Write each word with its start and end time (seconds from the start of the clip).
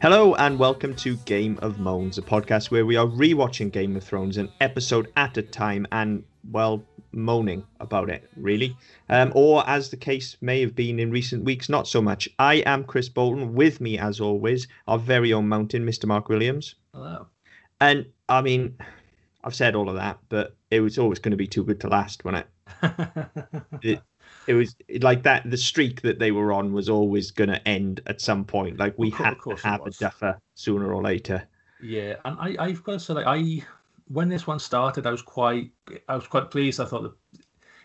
Hello 0.00 0.34
and 0.36 0.58
welcome 0.58 0.94
to 0.94 1.16
Game 1.26 1.58
of 1.60 1.78
Moans, 1.78 2.16
a 2.16 2.22
podcast 2.22 2.70
where 2.70 2.86
we 2.86 2.96
are 2.96 3.06
rewatching 3.06 3.70
Game 3.70 3.94
of 3.94 4.02
Thrones 4.02 4.38
an 4.38 4.50
episode 4.62 5.12
at 5.14 5.36
a 5.36 5.42
time 5.42 5.86
and, 5.92 6.24
well, 6.50 6.82
moaning 7.12 7.62
about 7.80 8.08
it, 8.08 8.30
really. 8.38 8.74
Um, 9.10 9.32
or, 9.34 9.68
as 9.68 9.90
the 9.90 9.98
case 9.98 10.38
may 10.40 10.62
have 10.62 10.74
been 10.74 10.98
in 10.98 11.10
recent 11.10 11.44
weeks, 11.44 11.68
not 11.68 11.86
so 11.86 12.00
much. 12.00 12.26
I 12.38 12.62
am 12.64 12.84
Chris 12.84 13.10
Bolton. 13.10 13.52
With 13.52 13.82
me, 13.82 13.98
as 13.98 14.18
always, 14.18 14.66
our 14.86 14.98
very 14.98 15.34
own 15.34 15.46
mountain, 15.46 15.84
Mr. 15.84 16.06
Mark 16.06 16.30
Williams. 16.30 16.74
Hello. 16.94 17.26
And, 17.82 18.06
I 18.30 18.40
mean, 18.40 18.78
I've 19.44 19.54
said 19.54 19.74
all 19.74 19.90
of 19.90 19.96
that, 19.96 20.20
but 20.30 20.56
it 20.70 20.80
was 20.80 20.96
always 20.96 21.18
going 21.18 21.32
to 21.32 21.36
be 21.36 21.46
too 21.46 21.64
good 21.64 21.80
to 21.80 21.88
last, 21.88 22.24
wasn't 22.24 22.46
it? 22.82 23.30
it 23.82 24.02
it 24.48 24.54
was 24.54 24.74
like 25.02 25.22
that. 25.24 25.48
The 25.48 25.58
streak 25.58 26.00
that 26.02 26.18
they 26.18 26.32
were 26.32 26.52
on 26.52 26.72
was 26.72 26.88
always 26.88 27.30
going 27.30 27.50
to 27.50 27.68
end 27.68 28.00
at 28.06 28.20
some 28.20 28.44
point. 28.44 28.78
Like 28.78 28.98
we 28.98 29.10
had 29.10 29.36
to 29.44 29.54
have 29.56 29.86
a 29.86 29.90
duffer 29.90 30.40
sooner 30.54 30.92
or 30.92 31.02
later. 31.02 31.46
yeah, 31.80 32.16
and 32.24 32.38
I, 32.40 32.56
I've 32.58 32.82
got 32.82 32.94
to 32.94 33.00
say, 33.00 33.14
like, 33.14 33.26
I 33.26 33.64
when 34.08 34.28
this 34.28 34.46
one 34.46 34.58
started, 34.58 35.06
I 35.06 35.10
was 35.10 35.22
quite, 35.22 35.70
I 36.08 36.16
was 36.16 36.26
quite 36.26 36.50
pleased. 36.50 36.80
I 36.80 36.86
thought 36.86 37.02
that 37.02 37.12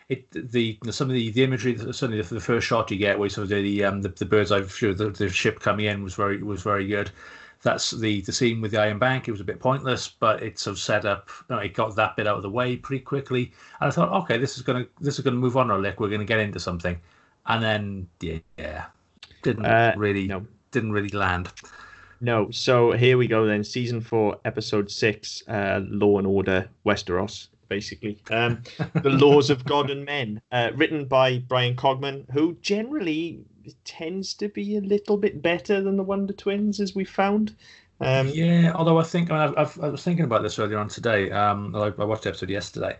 it, 0.09 0.51
the 0.51 0.79
some 0.91 1.09
of 1.09 1.13
the, 1.13 1.31
the 1.31 1.43
imagery, 1.43 1.77
certainly 1.77 2.21
the, 2.21 2.35
the 2.35 2.39
first 2.41 2.67
shot 2.67 2.91
you 2.91 2.97
get, 2.97 3.19
where 3.19 3.29
sort 3.29 3.43
of 3.43 3.49
the 3.49 3.83
um 3.83 4.01
the, 4.01 4.09
the 4.09 4.25
bird's 4.25 4.51
eye 4.51 4.61
view, 4.61 4.93
the, 4.93 5.09
the 5.09 5.29
ship 5.29 5.59
coming 5.59 5.85
in 5.85 6.03
was 6.03 6.15
very 6.15 6.41
was 6.43 6.63
very 6.63 6.87
good. 6.87 7.11
That's 7.63 7.91
the 7.91 8.21
the 8.21 8.31
scene 8.33 8.59
with 8.61 8.71
the 8.71 8.81
Iron 8.81 8.99
Bank. 8.99 9.27
It 9.27 9.31
was 9.31 9.39
a 9.41 9.45
bit 9.45 9.59
pointless, 9.59 10.09
but 10.19 10.43
it 10.43 10.59
sort 10.59 10.73
of 10.73 10.79
set 10.79 11.05
up. 11.05 11.29
You 11.49 11.55
know, 11.55 11.61
it 11.61 11.73
got 11.73 11.95
that 11.95 12.15
bit 12.15 12.27
out 12.27 12.37
of 12.37 12.43
the 12.43 12.49
way 12.49 12.75
pretty 12.75 13.03
quickly, 13.03 13.53
and 13.79 13.87
I 13.87 13.91
thought, 13.91 14.11
okay, 14.23 14.37
this 14.37 14.57
is 14.57 14.63
gonna 14.63 14.85
this 14.99 15.17
is 15.17 15.23
gonna 15.23 15.37
move 15.37 15.55
on 15.57 15.71
a 15.71 15.77
lick. 15.77 15.99
We're 15.99 16.09
gonna 16.09 16.25
get 16.25 16.39
into 16.39 16.59
something, 16.59 16.99
and 17.45 17.63
then 17.63 18.07
yeah, 18.19 18.39
yeah 18.57 18.85
didn't 19.43 19.65
Uh, 19.65 19.93
really 19.97 20.27
no. 20.27 20.45
didn't 20.71 20.91
really 20.91 21.09
land. 21.09 21.49
No, 22.21 22.49
so 22.51 22.91
here 22.91 23.17
we 23.17 23.27
go 23.27 23.45
then. 23.45 23.63
Season 23.63 23.99
four, 23.99 24.37
episode 24.45 24.89
six, 24.89 25.43
uh, 25.49 25.81
Law 25.87 26.19
and 26.19 26.27
Order 26.27 26.69
Westeros, 26.85 27.47
basically. 27.67 28.17
Um, 28.31 28.61
the 29.01 29.09
Laws 29.09 29.49
of 29.49 29.65
God 29.65 29.89
and 29.89 30.05
Men, 30.05 30.41
uh, 30.53 30.71
written 30.75 31.03
by 31.05 31.39
Bryan 31.39 31.75
Cogman, 31.75 32.25
who 32.31 32.57
generally 32.61 33.39
tends 33.85 34.33
to 34.35 34.49
be 34.49 34.77
a 34.77 34.81
little 34.81 35.17
bit 35.17 35.41
better 35.41 35.81
than 35.81 35.97
the 35.97 36.03
Wonder 36.03 36.33
Twins, 36.33 36.79
as 36.79 36.95
we 36.95 37.05
found. 37.05 37.55
Um, 38.01 38.27
Yeah, 38.27 38.73
although 38.75 38.99
I 38.99 39.03
think 39.03 39.31
I, 39.31 39.47
mean, 39.47 39.55
I've, 39.57 39.79
I 39.79 39.89
was 39.89 40.03
thinking 40.03 40.25
about 40.25 40.43
this 40.43 40.59
earlier 40.59 40.77
on 40.77 40.87
today. 40.87 41.31
Um, 41.31 41.75
I, 41.75 41.93
I 41.97 42.05
watched 42.05 42.23
the 42.23 42.29
episode 42.29 42.49
yesterday, 42.49 42.97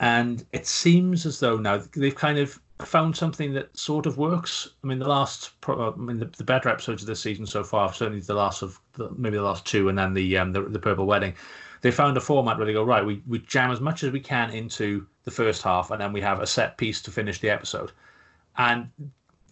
and 0.00 0.44
it 0.52 0.66
seems 0.66 1.26
as 1.26 1.40
though 1.40 1.56
now 1.56 1.82
they've 1.96 2.14
kind 2.14 2.38
of 2.38 2.60
found 2.80 3.16
something 3.16 3.52
that 3.54 3.76
sort 3.76 4.06
of 4.06 4.18
works. 4.18 4.68
I 4.82 4.86
mean, 4.86 4.98
the 4.98 5.08
last, 5.08 5.50
I 5.66 5.92
mean, 5.96 6.18
the, 6.18 6.26
the 6.26 6.44
better 6.44 6.68
episodes 6.68 7.02
of 7.02 7.06
this 7.06 7.20
season 7.20 7.46
so 7.46 7.62
far, 7.64 7.92
certainly 7.92 8.20
the 8.20 8.34
last 8.34 8.62
of 8.62 8.80
the, 8.94 9.10
maybe 9.16 9.36
the 9.36 9.42
last 9.42 9.64
two, 9.64 9.88
and 9.88 9.98
then 9.98 10.14
the 10.14 10.38
um, 10.38 10.52
the, 10.52 10.62
the 10.62 10.78
Purple 10.78 11.06
Wedding. 11.06 11.34
They 11.80 11.90
found 11.90 12.16
a 12.16 12.20
format 12.20 12.56
where 12.56 12.66
they 12.66 12.72
go 12.72 12.84
right. 12.84 13.04
We 13.04 13.22
we 13.26 13.40
jam 13.40 13.70
as 13.70 13.80
much 13.80 14.04
as 14.04 14.10
we 14.10 14.20
can 14.20 14.50
into 14.50 15.06
the 15.24 15.30
first 15.30 15.62
half, 15.62 15.90
and 15.90 16.00
then 16.00 16.12
we 16.12 16.20
have 16.20 16.40
a 16.40 16.46
set 16.46 16.76
piece 16.78 17.02
to 17.02 17.10
finish 17.10 17.40
the 17.40 17.50
episode. 17.50 17.92
And 18.56 18.90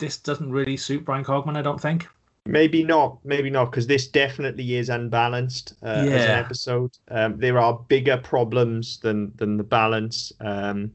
this 0.03 0.19
doesn't 0.19 0.50
really 0.50 0.77
suit 0.77 1.05
Bryan 1.05 1.25
Cogman, 1.25 1.56
I 1.56 1.62
don't 1.62 1.81
think. 1.81 2.08
Maybe 2.45 2.83
not, 2.83 3.19
maybe 3.25 3.50
not, 3.50 3.70
because 3.70 3.86
this 3.86 4.08
definitely 4.08 4.75
is 4.75 4.89
unbalanced 4.89 5.75
uh, 5.83 5.86
as 5.86 6.25
an 6.25 6.31
episode. 6.31 6.91
Um, 7.08 7.39
there 7.39 7.56
are 7.56 7.78
bigger 7.86 8.17
problems 8.17 8.98
than 8.98 9.33
than 9.36 9.56
the 9.56 9.62
balance. 9.62 10.33
Um, 10.41 10.91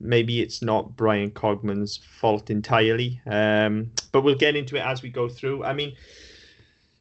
maybe 0.00 0.42
it's 0.42 0.60
not 0.60 0.94
Bryan 0.94 1.30
Cogman's 1.30 1.96
fault 1.96 2.50
entirely, 2.50 3.20
um, 3.26 3.90
but 4.12 4.20
we'll 4.20 4.34
get 4.34 4.54
into 4.54 4.76
it 4.76 4.84
as 4.84 5.02
we 5.02 5.08
go 5.08 5.30
through. 5.30 5.64
I 5.64 5.72
mean, 5.72 5.96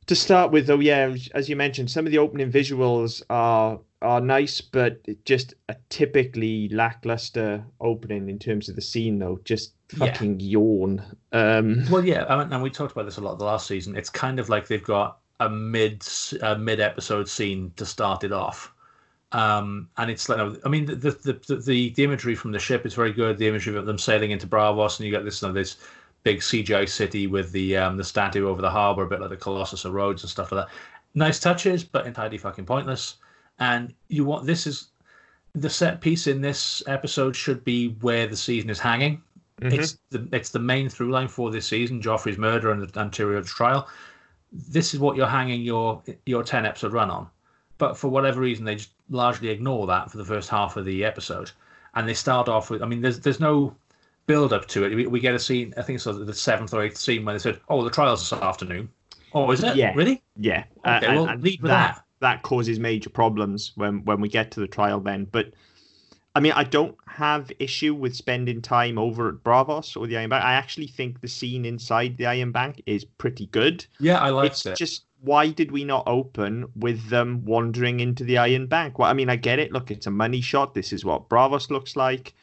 to 0.05 0.15
start 0.15 0.51
with, 0.51 0.67
though, 0.67 0.79
yeah, 0.79 1.13
as 1.33 1.49
you 1.49 1.57
mentioned, 1.57 1.91
some 1.91 2.05
of 2.05 2.11
the 2.13 2.19
opening 2.19 2.49
visuals 2.51 3.21
are 3.29 3.79
are 4.01 4.21
nice, 4.21 4.61
but 4.61 5.01
just 5.25 5.53
a 5.67 5.75
typically 5.89 6.69
lackluster 6.69 7.65
opening 7.81 8.29
in 8.29 8.39
terms 8.39 8.69
of 8.69 8.75
the 8.75 8.81
scene, 8.81 9.19
though. 9.19 9.39
Just 9.43 9.73
Yeah. 9.93 10.11
fucking 10.11 10.39
yawn. 10.39 11.03
Um, 11.31 11.85
Well, 11.89 12.03
yeah, 12.03 12.25
I 12.27 12.43
mean, 12.43 12.51
and 12.51 12.63
we 12.63 12.69
talked 12.69 12.93
about 12.93 13.05
this 13.05 13.17
a 13.17 13.21
lot 13.21 13.37
the 13.37 13.45
last 13.45 13.67
season. 13.67 13.95
It's 13.95 14.09
kind 14.09 14.39
of 14.39 14.49
like 14.49 14.67
they've 14.67 14.83
got 14.83 15.19
a 15.39 15.49
mid 15.49 16.03
a 16.41 16.57
mid 16.57 16.79
episode 16.79 17.29
scene 17.29 17.71
to 17.75 17.85
start 17.85 18.23
it 18.23 18.31
off, 18.31 18.73
um, 19.31 19.89
and 19.97 20.09
it's 20.09 20.27
like 20.27 20.39
I 20.65 20.69
mean 20.69 20.85
the 20.85 20.95
the, 20.95 21.11
the 21.11 21.55
the 21.57 21.89
the 21.91 22.03
imagery 22.03 22.35
from 22.35 22.51
the 22.51 22.59
ship 22.59 22.85
is 22.85 22.93
very 22.93 23.13
good. 23.13 23.37
The 23.37 23.47
imagery 23.47 23.75
of 23.77 23.85
them 23.85 23.99
sailing 23.99 24.31
into 24.31 24.47
Braavos, 24.47 24.97
and 24.97 25.05
you 25.05 25.11
got 25.11 25.23
this 25.23 25.41
you 25.41 25.49
know, 25.49 25.53
this 25.53 25.77
big 26.23 26.39
CGI 26.39 26.89
city 26.89 27.27
with 27.27 27.51
the 27.51 27.77
um, 27.77 27.97
the 27.97 28.03
statue 28.03 28.47
over 28.47 28.61
the 28.61 28.69
harbor, 28.69 29.03
a 29.03 29.07
bit 29.07 29.21
like 29.21 29.29
the 29.29 29.37
Colossus 29.37 29.85
of 29.85 29.93
Rhodes 29.93 30.23
and 30.23 30.29
stuff 30.29 30.51
like 30.51 30.65
that. 30.65 30.73
Nice 31.13 31.39
touches, 31.39 31.83
but 31.83 32.07
entirely 32.07 32.37
fucking 32.37 32.65
pointless. 32.65 33.17
And 33.59 33.93
you 34.09 34.25
want 34.25 34.45
this 34.45 34.67
is 34.67 34.89
the 35.53 35.69
set 35.69 36.01
piece 36.01 36.27
in 36.27 36.41
this 36.41 36.83
episode 36.87 37.35
should 37.35 37.63
be 37.63 37.89
where 38.01 38.27
the 38.27 38.35
season 38.35 38.69
is 38.69 38.79
hanging. 38.79 39.21
Mm-hmm. 39.61 39.79
It's 39.79 39.97
the 40.09 40.27
it's 40.31 40.49
the 40.49 40.59
main 40.59 40.89
through 40.89 41.11
line 41.11 41.27
for 41.27 41.51
this 41.51 41.67
season: 41.67 42.01
Joffrey's 42.01 42.37
murder 42.37 42.71
and 42.71 42.81
the 42.81 42.99
and 42.99 43.11
Tyrion's 43.11 43.53
trial. 43.53 43.87
This 44.51 44.93
is 44.93 44.99
what 44.99 45.15
you're 45.15 45.27
hanging 45.27 45.61
your 45.61 46.01
your 46.25 46.43
ten 46.43 46.65
episode 46.65 46.93
run 46.93 47.09
on. 47.09 47.27
But 47.77 47.97
for 47.97 48.07
whatever 48.07 48.41
reason, 48.41 48.65
they 48.65 48.75
just 48.75 48.91
largely 49.09 49.49
ignore 49.49 49.87
that 49.87 50.11
for 50.11 50.17
the 50.17 50.25
first 50.25 50.49
half 50.49 50.77
of 50.77 50.85
the 50.85 51.05
episode, 51.05 51.51
and 51.93 52.07
they 52.07 52.13
start 52.13 52.49
off 52.49 52.69
with. 52.69 52.81
I 52.81 52.85
mean, 52.85 53.01
there's 53.01 53.19
there's 53.19 53.39
no 53.39 53.75
build 54.27 54.53
up 54.53 54.67
to 54.67 54.83
it. 54.85 54.95
We, 54.95 55.07
we 55.07 55.19
get 55.19 55.35
a 55.35 55.39
scene. 55.39 55.73
I 55.77 55.81
think 55.81 55.97
it's 55.97 56.05
the 56.05 56.33
seventh 56.33 56.73
or 56.73 56.83
eighth 56.83 56.97
scene 56.97 57.23
where 57.23 57.35
they 57.35 57.39
said, 57.39 57.59
"Oh, 57.69 57.83
the 57.83 57.89
trial's 57.89 58.29
this 58.29 58.39
afternoon." 58.41 58.89
Oh, 59.33 59.51
is 59.51 59.63
it? 59.63 59.75
Yeah. 59.75 59.93
Really? 59.95 60.21
Yeah. 60.37 60.63
Okay, 60.85 61.05
uh, 61.05 61.23
well, 61.23 61.35
lead 61.37 61.61
with 61.61 61.69
that. 61.71 62.03
That 62.21 62.41
causes 62.41 62.79
major 62.79 63.09
problems 63.09 63.73
when 63.75 64.03
when 64.05 64.21
we 64.21 64.29
get 64.29 64.51
to 64.51 64.59
the 64.59 64.67
trial 64.67 64.99
then. 64.99 65.25
But 65.25 65.53
I 66.35 66.41
mean, 66.41 66.51
I 66.51 66.65
don't 66.65 66.97
have 67.07 67.49
issue 67.59 67.93
with 67.93 68.13
spending 68.13 68.61
time 68.61 68.97
over 68.97 69.29
at 69.29 69.35
Braavos 69.35 69.95
or 69.95 70.05
the 70.05 70.17
Iron 70.17 70.29
Bank. 70.29 70.43
I 70.43 70.53
actually 70.53 70.87
think 70.87 71.21
the 71.21 71.29
scene 71.29 71.63
inside 71.63 72.17
the 72.17 72.25
Iron 72.25 72.51
Bank 72.51 72.83
is 72.85 73.05
pretty 73.05 73.45
good. 73.47 73.85
Yeah, 73.99 74.19
I 74.19 74.29
liked 74.31 74.55
it's 74.55 74.65
it. 74.65 74.77
just 74.77 75.05
why 75.21 75.49
did 75.49 75.71
we 75.71 75.85
not 75.85 76.03
open 76.07 76.65
with 76.75 77.09
them 77.09 77.45
wandering 77.45 78.01
into 78.01 78.25
the 78.25 78.37
Iron 78.37 78.67
Bank? 78.67 78.99
Well, 78.99 79.09
I 79.09 79.13
mean, 79.13 79.29
I 79.29 79.37
get 79.37 79.59
it. 79.59 79.71
Look, 79.71 79.91
it's 79.91 80.07
a 80.07 80.11
money 80.11 80.41
shot. 80.41 80.73
This 80.73 80.91
is 80.91 81.05
what 81.05 81.29
Braavos 81.29 81.71
looks 81.71 81.95
like, 81.95 82.35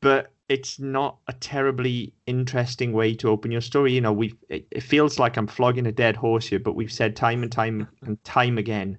but 0.00 0.32
it's 0.48 0.78
not 0.78 1.18
a 1.26 1.32
terribly 1.34 2.14
interesting 2.26 2.92
way 2.92 3.14
to 3.16 3.28
open 3.28 3.50
your 3.50 3.60
story. 3.60 3.92
You 3.92 4.00
know, 4.00 4.12
we 4.12 4.34
it, 4.48 4.66
it 4.70 4.82
feels 4.82 5.18
like 5.18 5.36
I'm 5.36 5.48
flogging 5.48 5.86
a 5.86 5.92
dead 5.92 6.16
horse 6.16 6.46
here, 6.46 6.60
but 6.60 6.76
we've 6.76 6.92
said 6.92 7.16
time 7.16 7.42
and 7.42 7.52
time 7.52 7.88
and 8.02 8.22
time 8.22 8.58
again, 8.58 8.96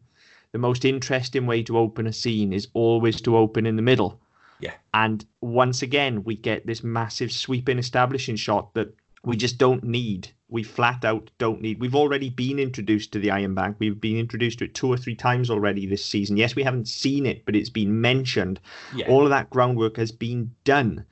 the 0.52 0.60
most 0.60 0.86
interesting 0.86 1.46
way 1.46 1.64
to 1.64 1.78
open 1.78 2.08
a 2.08 2.14
scene 2.14 2.54
is 2.54 2.68
always 2.74 3.22
to 3.22 3.38
open 3.38 3.66
in 3.66 3.76
the 3.76 3.82
middle. 3.82 4.20
Yeah. 4.60 4.74
And 4.94 5.26
once 5.42 5.82
again, 5.82 6.24
we 6.24 6.36
get 6.36 6.66
this 6.66 6.84
massive 6.84 7.32
sweeping 7.32 7.80
establishing 7.80 8.36
shot 8.36 8.74
that 8.74 8.94
we 9.24 9.38
just 9.38 9.58
don't 9.58 9.84
need. 9.84 10.30
We 10.50 10.64
flat 10.64 11.06
out 11.06 11.30
don't 11.38 11.62
need. 11.62 11.80
We've 11.80 11.96
already 11.96 12.30
been 12.30 12.58
introduced 12.58 13.12
to 13.12 13.20
the 13.20 13.30
Iron 13.32 13.54
Bank. 13.54 13.76
We've 13.80 14.02
been 14.02 14.18
introduced 14.18 14.60
to 14.60 14.66
it 14.66 14.74
two 14.74 14.88
or 14.88 14.98
three 14.98 15.16
times 15.16 15.50
already 15.50 15.86
this 15.86 16.04
season. 16.04 16.38
Yes, 16.38 16.56
we 16.56 16.64
haven't 16.64 16.88
seen 16.88 17.26
it, 17.26 17.46
but 17.46 17.56
it's 17.56 17.70
been 17.70 18.02
mentioned. 18.02 18.60
Yeah. 18.96 19.08
All 19.08 19.24
of 19.24 19.30
that 19.30 19.50
groundwork 19.52 19.98
has 19.98 20.12
been 20.12 20.52
done. 20.64 21.06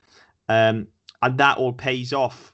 Um, 0.48 0.88
and 1.22 1.38
that 1.38 1.58
all 1.58 1.72
pays 1.72 2.12
off 2.12 2.52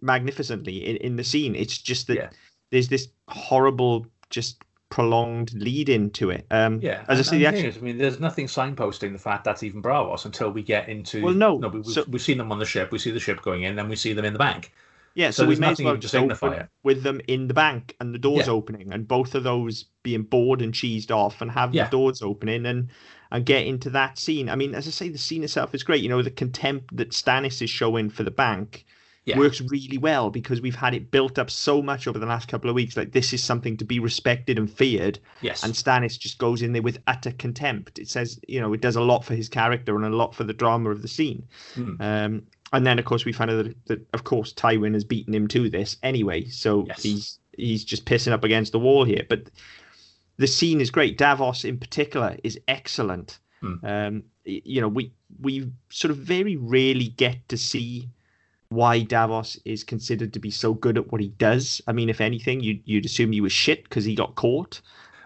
magnificently 0.00 0.84
in, 0.84 0.96
in 0.96 1.16
the 1.16 1.24
scene. 1.24 1.54
It's 1.54 1.78
just 1.78 2.08
that 2.08 2.16
Yeah. 2.16 2.30
there's 2.70 2.88
this 2.88 3.08
horrible, 3.28 4.06
just 4.30 4.63
prolonged 4.94 5.52
lead 5.54 5.88
into 5.88 6.30
it. 6.30 6.46
Um, 6.52 6.78
Yeah, 6.80 7.04
as 7.08 7.18
I 7.18 7.22
say, 7.22 7.38
the 7.38 7.46
action. 7.46 7.66
is, 7.66 7.76
I 7.76 7.80
mean, 7.80 7.98
there's 7.98 8.20
nothing 8.20 8.46
signposting 8.46 9.10
the 9.12 9.18
fact 9.18 9.42
that's 9.42 9.64
even 9.64 9.82
Braavos 9.82 10.24
until 10.24 10.50
we 10.52 10.62
get 10.62 10.88
into. 10.88 11.20
Well, 11.24 11.34
no, 11.34 11.58
no, 11.58 11.66
we, 11.66 11.80
we've, 11.80 11.86
so- 11.92 12.04
we've 12.08 12.22
seen 12.22 12.38
them 12.38 12.52
on 12.52 12.60
the 12.60 12.64
ship. 12.64 12.92
We 12.92 13.00
see 13.00 13.10
the 13.10 13.18
ship 13.18 13.42
going 13.42 13.64
in, 13.64 13.74
then 13.74 13.88
we 13.88 13.96
see 13.96 14.12
them 14.12 14.24
in 14.24 14.32
the 14.32 14.38
bank. 14.38 14.72
Yeah, 15.14 15.30
so, 15.30 15.42
So 15.42 15.48
we 15.48 15.56
may 15.56 15.70
as 15.72 15.82
well 15.82 15.96
just 15.96 16.14
open 16.14 16.36
signify 16.36 16.60
it. 16.62 16.68
with 16.84 17.02
them 17.02 17.20
in 17.26 17.48
the 17.48 17.54
bank 17.54 17.96
and 18.00 18.14
the 18.14 18.20
doors 18.20 18.46
Yeah. 18.46 18.52
opening, 18.52 18.92
and 18.92 19.06
both 19.08 19.34
of 19.34 19.42
those 19.42 19.86
being 20.04 20.22
bored 20.22 20.62
and 20.62 20.72
cheesed 20.72 21.10
off, 21.10 21.40
and 21.40 21.50
have 21.50 21.74
Yeah. 21.74 21.84
the 21.86 21.90
doors 21.90 22.22
opening 22.22 22.64
and 22.64 22.88
and 23.32 23.44
get 23.44 23.66
into 23.66 23.90
that 23.90 24.16
scene. 24.16 24.48
I 24.48 24.54
mean, 24.54 24.76
as 24.76 24.86
I 24.86 24.90
say, 24.90 25.08
the 25.08 25.18
scene 25.18 25.42
itself 25.42 25.74
is 25.74 25.82
great. 25.82 26.04
You 26.04 26.08
know, 26.08 26.22
the 26.22 26.30
contempt 26.30 26.96
that 26.96 27.10
Stannis 27.10 27.60
is 27.62 27.70
showing 27.70 28.08
for 28.10 28.22
the 28.22 28.30
bank 28.30 28.84
Yeah. 29.26 29.38
works 29.38 29.60
really 29.62 29.96
well 29.96 30.28
because 30.28 30.60
we've 30.60 30.74
had 30.74 30.92
it 30.94 31.10
built 31.10 31.38
up 31.38 31.48
so 31.50 31.80
much 31.80 32.06
over 32.06 32.18
the 32.18 32.26
last 32.26 32.46
couple 32.48 32.68
of 32.68 32.76
weeks. 32.76 32.94
Like 32.96 33.12
this 33.12 33.32
is 33.32 33.42
something 33.42 33.76
to 33.78 33.84
be 33.84 33.98
respected 33.98 34.58
and 34.58 34.70
feared, 34.70 35.18
Yes. 35.40 35.64
and 35.64 35.72
Stannis 35.72 36.18
just 36.18 36.36
goes 36.38 36.60
in 36.60 36.72
there 36.74 36.82
with 36.82 36.98
utter 37.06 37.32
contempt. 37.32 37.98
It 37.98 38.08
says, 38.10 38.38
you 38.46 38.60
know, 38.60 38.74
it 38.74 38.82
does 38.82 38.96
a 38.96 39.00
lot 39.00 39.24
for 39.24 39.34
his 39.34 39.48
character 39.48 39.96
and 39.96 40.04
a 40.04 40.10
lot 40.14 40.34
for 40.34 40.44
the 40.44 40.52
drama 40.52 40.90
of 40.90 41.00
the 41.00 41.08
scene. 41.08 41.46
Mm. 41.74 42.00
Um, 42.00 42.42
and 42.72 42.86
then, 42.86 42.98
of 42.98 43.04
course, 43.06 43.24
we 43.24 43.32
find 43.32 43.50
out 43.50 43.64
that, 43.64 43.86
that, 43.86 44.06
of 44.12 44.24
course, 44.24 44.52
Tywin 44.52 44.92
has 44.94 45.04
beaten 45.04 45.32
him 45.34 45.48
to 45.48 45.70
this 45.70 45.96
anyway. 46.02 46.44
So 46.46 46.84
Yes. 46.86 47.02
he's 47.02 47.38
he's 47.56 47.84
just 47.84 48.04
pissing 48.04 48.32
up 48.32 48.44
against 48.44 48.72
the 48.72 48.78
wall 48.80 49.04
here. 49.04 49.24
But 49.28 49.48
the 50.36 50.46
scene 50.48 50.80
is 50.80 50.90
great. 50.90 51.16
Davos, 51.16 51.64
in 51.64 51.78
particular, 51.78 52.36
is 52.42 52.58
excellent. 52.68 53.38
Hmm. 53.60 53.86
Um, 53.86 54.22
you 54.44 54.80
know, 54.82 54.88
we 54.88 55.12
we 55.40 55.70
sort 55.88 56.10
of 56.10 56.18
very 56.18 56.56
rarely 56.56 57.08
get 57.08 57.48
to 57.48 57.56
see 57.56 58.08
why 58.74 59.00
Davos 59.02 59.58
is 59.64 59.84
considered 59.84 60.32
to 60.32 60.38
be 60.38 60.50
so 60.50 60.74
good 60.74 60.98
at 60.98 61.10
what 61.12 61.20
he 61.20 61.28
does. 61.28 61.80
I 61.86 61.92
mean, 61.92 62.08
if 62.08 62.20
anything, 62.20 62.60
you'd 62.60 62.82
you'd 62.84 63.04
assume 63.04 63.32
he 63.32 63.40
was 63.40 63.52
shit 63.52 63.84
because 63.84 64.04
he 64.04 64.14
got 64.14 64.34
caught. 64.34 64.80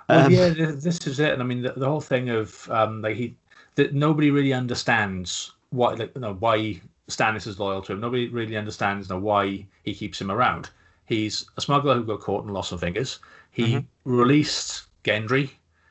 Well, 0.09 0.27
Um, 0.27 0.33
yeah, 0.33 0.49
this 0.49 1.07
is 1.07 1.21
it. 1.21 1.33
And 1.33 1.43
I 1.43 1.45
mean, 1.45 1.63
the, 1.63 1.73
the 1.73 1.87
whole 1.87 2.01
thing 2.01 2.31
of 2.31 2.69
um, 2.71 3.03
like 3.03 3.17
he 3.17 3.37
that 3.75 3.95
nobody 3.95 4.31
really 4.31 4.53
understands 4.53 5.53
what 5.71 5.99
like 5.99 6.15
you 6.15 6.21
know, 6.21 6.35
why 6.35 6.81
Stannis 7.09 7.47
is 7.47 7.59
loyal 7.59 7.83
to 7.83 7.93
him. 7.93 8.01
Nobody 8.01 8.29
really 8.29 8.57
understands 8.57 9.09
you 9.09 9.15
know, 9.15 9.21
why 9.21 9.67
he 9.85 9.95
keeps 9.95 10.21
him 10.21 10.31
around. 10.31 10.71
He's 11.07 11.47
a 11.57 11.61
smuggler 11.61 11.95
who 11.95 12.05
got 12.05 12.21
caught 12.21 12.45
and 12.45 12.53
lost 12.53 12.71
some 12.71 12.79
fingers. 12.79 13.19
He 13.51 13.85
released 14.05 14.85
Gendry. 15.05 15.51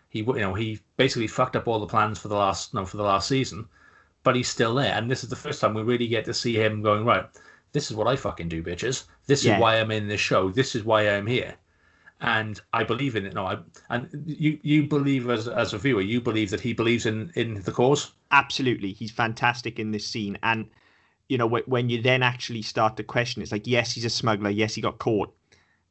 He 0.10 0.20
you 0.20 0.34
know 0.34 0.54
he 0.54 0.80
basically 0.96 1.28
fucked 1.28 1.56
up 1.56 1.68
all 1.68 1.80
the 1.80 1.88
plans 1.88 2.20
for 2.20 2.28
the 2.28 2.36
last 2.36 2.74
no 2.74 2.86
for 2.86 2.98
the 2.98 3.04
last 3.04 3.28
season, 3.28 3.68
but 4.24 4.36
he's 4.36 4.50
still 4.50 4.76
there. 4.76 4.94
And 4.94 5.10
this 5.10 5.24
is 5.24 5.30
the 5.30 5.36
first 5.36 5.62
time 5.62 5.74
we 5.74 5.82
really 5.82 6.08
get 6.08 6.26
to 6.26 6.34
see 6.34 6.56
him 6.56 6.82
going 6.82 7.06
right. 7.06 7.28
This 7.72 7.90
is 7.90 7.96
what 7.98 8.08
I 8.08 8.16
fucking 8.18 8.50
do, 8.50 8.62
bitches. 8.64 9.06
This 9.26 9.46
Yeah. 9.46 9.54
is 9.54 9.56
why 9.58 9.80
I'm 9.80 9.92
in 9.92 10.08
this 10.08 10.20
show. 10.22 10.50
This 10.52 10.76
is 10.76 10.84
why 10.84 11.04
I'm 11.10 11.28
here 11.28 11.56
and 12.22 12.62
I 12.74 12.84
believe 12.84 13.16
in 13.16 13.26
it. 13.26 13.34
No, 13.36 13.46
I 13.48 13.60
and 13.90 14.10
you 14.28 14.60
you 14.64 14.88
believe 14.88 15.30
as 15.30 15.48
as 15.48 15.74
a 15.74 15.80
viewer, 15.80 16.02
you 16.02 16.22
believe 16.22 16.52
that 16.52 16.62
he 16.62 16.74
believes 16.74 17.06
in 17.06 17.32
in 17.36 17.62
the 17.64 17.72
cause. 17.74 18.14
absolutely 18.32 18.92
he's 18.92 19.12
fantastic 19.12 19.80
in 19.80 19.92
this 19.92 20.06
scene 20.06 20.38
and 20.44 20.70
you 21.30 21.38
know 21.38 21.48
wh- 21.50 21.68
when 21.68 21.90
you 21.90 22.02
then 22.02 22.24
actually 22.24 22.62
start 22.62 22.98
to 22.98 23.04
question 23.04 23.42
it's 23.42 23.52
like 23.52 23.68
yes 23.68 23.94
he's 23.94 24.06
a 24.06 24.10
smuggler 24.10 24.50
yes 24.50 24.76
he 24.76 24.82
got 24.82 25.00
caught 25.00 25.34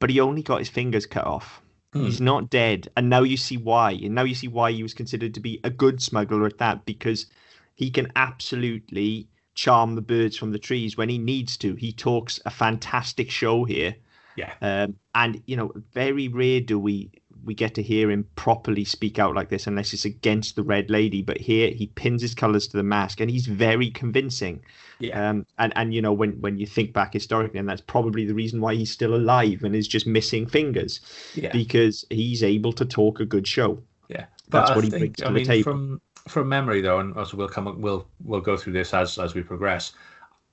but 0.01 0.11
he 0.11 0.21
only 0.21 0.43
got 0.43 0.59
his 0.61 0.69
fingers 0.69 1.07
cut 1.07 1.25
off 1.27 1.63
Hmm. 1.93 2.09
he's 2.09 2.21
not 2.21 2.51
dead 2.51 2.89
and 2.97 3.09
now 3.11 3.23
you 3.23 3.37
see 3.37 3.57
why 3.57 3.93
and 3.93 4.15
now 4.15 4.25
you 4.25 4.35
see 4.35 4.49
why 4.49 4.73
he 4.73 4.83
was 4.83 4.95
considered 4.95 5.35
to 5.35 5.41
be 5.41 5.61
a 5.65 5.71
good 5.71 6.03
smuggler 6.03 6.47
at 6.47 6.59
that 6.59 6.85
because 6.87 7.27
he 7.75 7.91
can 7.91 8.11
absolutely 8.17 9.29
charm 9.57 9.95
the 9.97 10.03
birds 10.03 10.37
from 10.37 10.53
the 10.53 10.59
trees 10.59 10.97
when 10.97 11.09
he 11.09 11.19
needs 11.19 11.57
to 11.57 11.75
he 11.75 11.93
talks 11.93 12.39
a 12.47 12.51
fantastic 12.51 13.31
show 13.31 13.65
here 13.65 13.97
Yeah, 14.37 14.53
um, 14.63 14.95
and 15.15 15.43
you 15.47 15.57
know, 15.57 15.73
very 15.93 16.29
rare 16.29 16.61
do 16.61 16.79
we 16.79 17.11
we 17.45 17.55
get 17.55 17.75
to 17.77 17.83
hear 17.83 18.11
him 18.11 18.27
properly 18.35 18.85
speak 18.85 19.19
out 19.19 19.35
like 19.35 19.49
this 19.51 19.67
unless 19.67 19.93
it's 19.95 20.05
against 20.05 20.57
the 20.57 20.63
Red 20.65 20.91
Lady. 20.91 21.23
But 21.23 21.39
here 21.39 21.71
he 21.71 21.87
pins 21.87 22.21
his 22.21 22.35
colours 22.35 22.67
to 22.69 22.77
the 22.77 22.83
mask, 22.83 23.21
and 23.21 23.31
he's 23.31 23.47
very 23.47 23.89
convincing. 23.91 24.61
yeah, 24.99 25.31
Um, 25.31 25.47
and 25.59 25.73
and 25.77 25.95
you 25.95 26.03
know 26.03 26.13
when 26.13 26.33
when 26.41 26.59
you 26.59 26.67
think 26.67 26.93
back 26.93 27.13
historically, 27.15 27.59
and 27.61 27.69
that's 27.69 27.81
probably 27.95 28.27
the 28.27 28.35
reason 28.35 28.61
why 28.61 28.75
he's 28.75 28.91
still 28.91 29.15
alive 29.15 29.63
and 29.65 29.75
is 29.77 29.87
just 29.89 30.07
missing 30.07 30.47
fingers 30.47 31.01
yeah, 31.35 31.53
because 31.53 32.05
he's 32.11 32.43
able 32.43 32.73
to 32.75 32.85
talk 32.85 33.21
a 33.21 33.25
good 33.27 33.47
show. 33.47 33.79
yeah. 34.09 34.27
that's 34.51 34.71
I 34.71 34.75
what 34.75 34.85
he 34.85 34.91
think- 34.91 35.01
brings 35.01 35.17
to 35.19 35.27
I 35.27 35.29
the 35.29 35.35
mean, 35.35 35.47
table. 35.47 35.73
From 35.73 36.01
from 36.29 36.49
memory 36.49 36.81
though, 36.81 36.99
and 37.01 37.17
also 37.17 37.37
we'll 37.37 37.49
come 37.49 37.67
up 37.69 37.77
we'll 37.77 38.07
we'll 38.25 38.41
go 38.41 38.57
through 38.57 38.73
this 38.75 38.93
as 38.95 39.19
as 39.19 39.35
we 39.35 39.43
progress. 39.43 39.93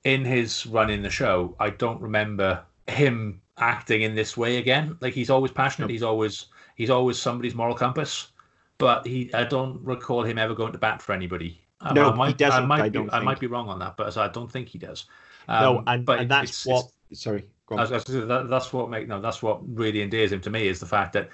In 0.04 0.24
his 0.24 0.66
run 0.66 0.90
in 0.90 1.02
the 1.02 1.10
show, 1.10 1.54
I 1.58 1.70
don't 1.70 2.00
remember 2.00 2.62
him 2.88 3.40
acting 3.58 4.02
in 4.02 4.14
this 4.14 4.36
way 4.36 4.58
again. 4.58 4.96
Like 5.00 5.14
he's 5.14 5.30
always 5.30 5.50
passionate. 5.52 5.86
Nope. 5.86 5.92
He's 5.92 6.02
always 6.02 6.46
he's 6.76 6.90
always 6.90 7.18
somebody's 7.18 7.54
moral 7.54 7.74
compass. 7.74 8.28
But 8.76 9.06
he, 9.06 9.32
I 9.32 9.44
don't 9.44 9.80
recall 9.84 10.24
him 10.24 10.36
ever 10.36 10.52
going 10.52 10.72
to 10.72 10.78
bat 10.78 11.00
for 11.00 11.12
anybody. 11.12 11.60
I- 11.80 11.92
No, 11.94 12.08
I 12.08 12.12
he 12.12 12.18
might, 12.18 12.38
doesn't, 12.38 12.64
I 12.64 12.66
might 12.66 12.82
I 12.82 12.88
be, 12.88 13.08
I 13.12 13.20
might 13.20 13.38
be 13.38 13.46
wrong 13.46 13.68
on 13.68 13.78
that, 13.78 13.96
but 13.96 14.16
I 14.16 14.26
don't 14.28 14.50
think 14.50 14.68
he 14.68 14.78
does. 14.78 15.04
no, 15.48 15.78
Um, 15.78 15.84
and, 15.86 16.04
but 16.04 16.18
and 16.18 16.28
that's 16.30 16.66
it's- 16.66 16.66
what. 16.66 16.84
it's- 17.10 17.20
sorry, 17.22 17.44
go 17.66 17.76
on. 17.76 17.78
I 17.78 17.82
was, 17.82 17.92
I 17.92 17.94
was 17.94 18.04
say 18.04 18.20
that, 18.20 18.50
that's 18.50 18.72
what 18.72 18.90
make 18.90 19.06
no, 19.06 19.20
that's 19.20 19.42
what 19.42 19.60
really 19.76 20.02
endears 20.02 20.32
him 20.32 20.40
to 20.40 20.50
me 20.50 20.66
is 20.66 20.80
the 20.80 20.86
fact 20.86 21.12
that 21.12 21.30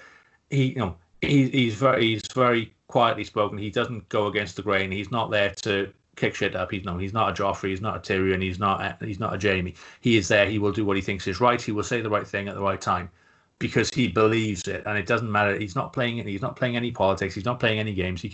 he, 0.51 0.67
you 0.67 0.77
know, 0.77 0.97
he, 1.23 1.49
he's 1.49 1.75
very, 1.77 2.09
he's 2.09 2.23
very 2.35 2.75
quietly 2.91 3.25
spoken. 3.25 3.57
He 3.57 3.71
doesn't 3.71 4.09
go 4.09 4.27
against 4.27 4.57
the 4.57 4.63
grain. 4.63 4.91
He's 4.91 5.11
not 5.11 5.31
there 5.31 5.51
to 5.63 5.93
kick 6.17 6.35
shit 6.35 6.55
up. 6.55 6.71
He's 6.71 6.85
no, 6.85 6.99
he's 6.99 7.13
not 7.13 7.31
a 7.31 7.43
Joffrey. 7.43 7.71
He's 7.71 7.81
not 7.81 7.97
a 7.97 8.01
Tyrion. 8.01 8.43
He's 8.43 8.59
not, 8.59 8.81
a, 8.81 9.05
he's 9.05 9.21
not 9.21 9.35
a 9.35 9.49
Jaime. 9.49 9.75
He 10.01 10.17
is 10.17 10.29
there. 10.29 10.49
He 10.49 10.59
will 10.59 10.73
do 10.73 10.85
what 10.85 10.97
he 10.97 11.03
thinks 11.03 11.27
is 11.27 11.41
right. 11.41 11.61
He 11.61 11.73
will 11.73 11.85
say 11.85 12.01
the 12.01 12.11
right 12.11 12.27
thing 12.27 12.49
at 12.49 12.55
the 12.55 12.61
right 12.61 12.81
time 12.81 13.11
because 13.59 13.91
he 13.91 14.09
believes 14.09 14.67
it, 14.67 14.83
and 14.87 14.99
it 14.99 15.07
doesn't 15.07 15.31
matter. 15.31 15.57
He's 15.59 15.77
not 15.77 15.93
playing. 15.93 16.27
He's 16.27 16.43
not 16.43 16.57
playing 16.57 16.77
any 16.77 16.91
politics. 16.91 17.35
He's 17.35 17.45
not 17.45 17.61
playing 17.61 17.79
any 17.79 17.95
games. 17.95 18.21
He 18.21 18.29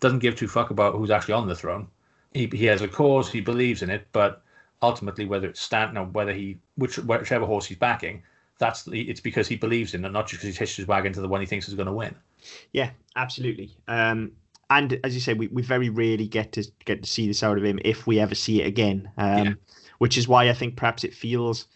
doesn't 0.00 0.20
give 0.20 0.36
two 0.36 0.48
fuck 0.48 0.70
about 0.70 0.94
who's 0.94 1.10
actually 1.10 1.34
on 1.34 1.48
the 1.48 1.56
throne. 1.56 1.88
He, 2.32 2.46
he 2.46 2.66
has 2.66 2.82
a 2.82 2.88
cause. 2.88 3.30
He 3.30 3.40
believes 3.40 3.82
in 3.82 3.90
it, 3.90 4.06
but 4.12 4.42
ultimately, 4.82 5.24
whether 5.24 5.48
it's 5.48 5.66
Stannis 5.66 5.96
or 5.96 6.04
whether 6.04 6.32
he 6.32 6.58
which 6.76 6.98
whichever 6.98 7.46
horse 7.46 7.66
he's 7.66 7.78
backing, 7.78 8.22
that's 8.58 8.84
the, 8.84 9.02
it's 9.02 9.20
because 9.20 9.48
he 9.48 9.56
believes 9.56 9.94
in 9.94 10.04
it, 10.04 10.12
not 10.12 10.26
just 10.26 10.40
because 10.40 10.46
he's 10.48 10.58
hitched 10.58 10.76
his 10.76 10.86
wagon 10.86 11.12
to 11.12 11.20
the 11.20 11.28
one 11.28 11.40
he 11.40 11.46
thinks 11.46 11.68
is 11.68 11.74
going 11.74 11.86
to 11.86 11.92
win. 11.92 12.14
Yeah, 12.72 12.90
absolutely. 13.16 13.76
Um, 13.88 14.32
and 14.70 14.98
as 15.04 15.14
you 15.14 15.20
say, 15.20 15.34
we, 15.34 15.48
we 15.48 15.62
very 15.62 15.90
rarely 15.90 16.26
get 16.26 16.52
to 16.52 16.64
get 16.84 17.02
to 17.02 17.08
see 17.08 17.26
this 17.26 17.42
out 17.42 17.58
of 17.58 17.64
him 17.64 17.78
if 17.84 18.06
we 18.06 18.18
ever 18.18 18.34
see 18.34 18.62
it 18.62 18.66
again. 18.66 19.10
Um, 19.18 19.44
Yeah. 19.44 19.52
Which 19.98 20.18
is 20.18 20.28
why 20.28 20.50
I 20.50 20.52
think 20.52 20.76
perhaps 20.76 21.04
it 21.04 21.14
feels 21.14 21.68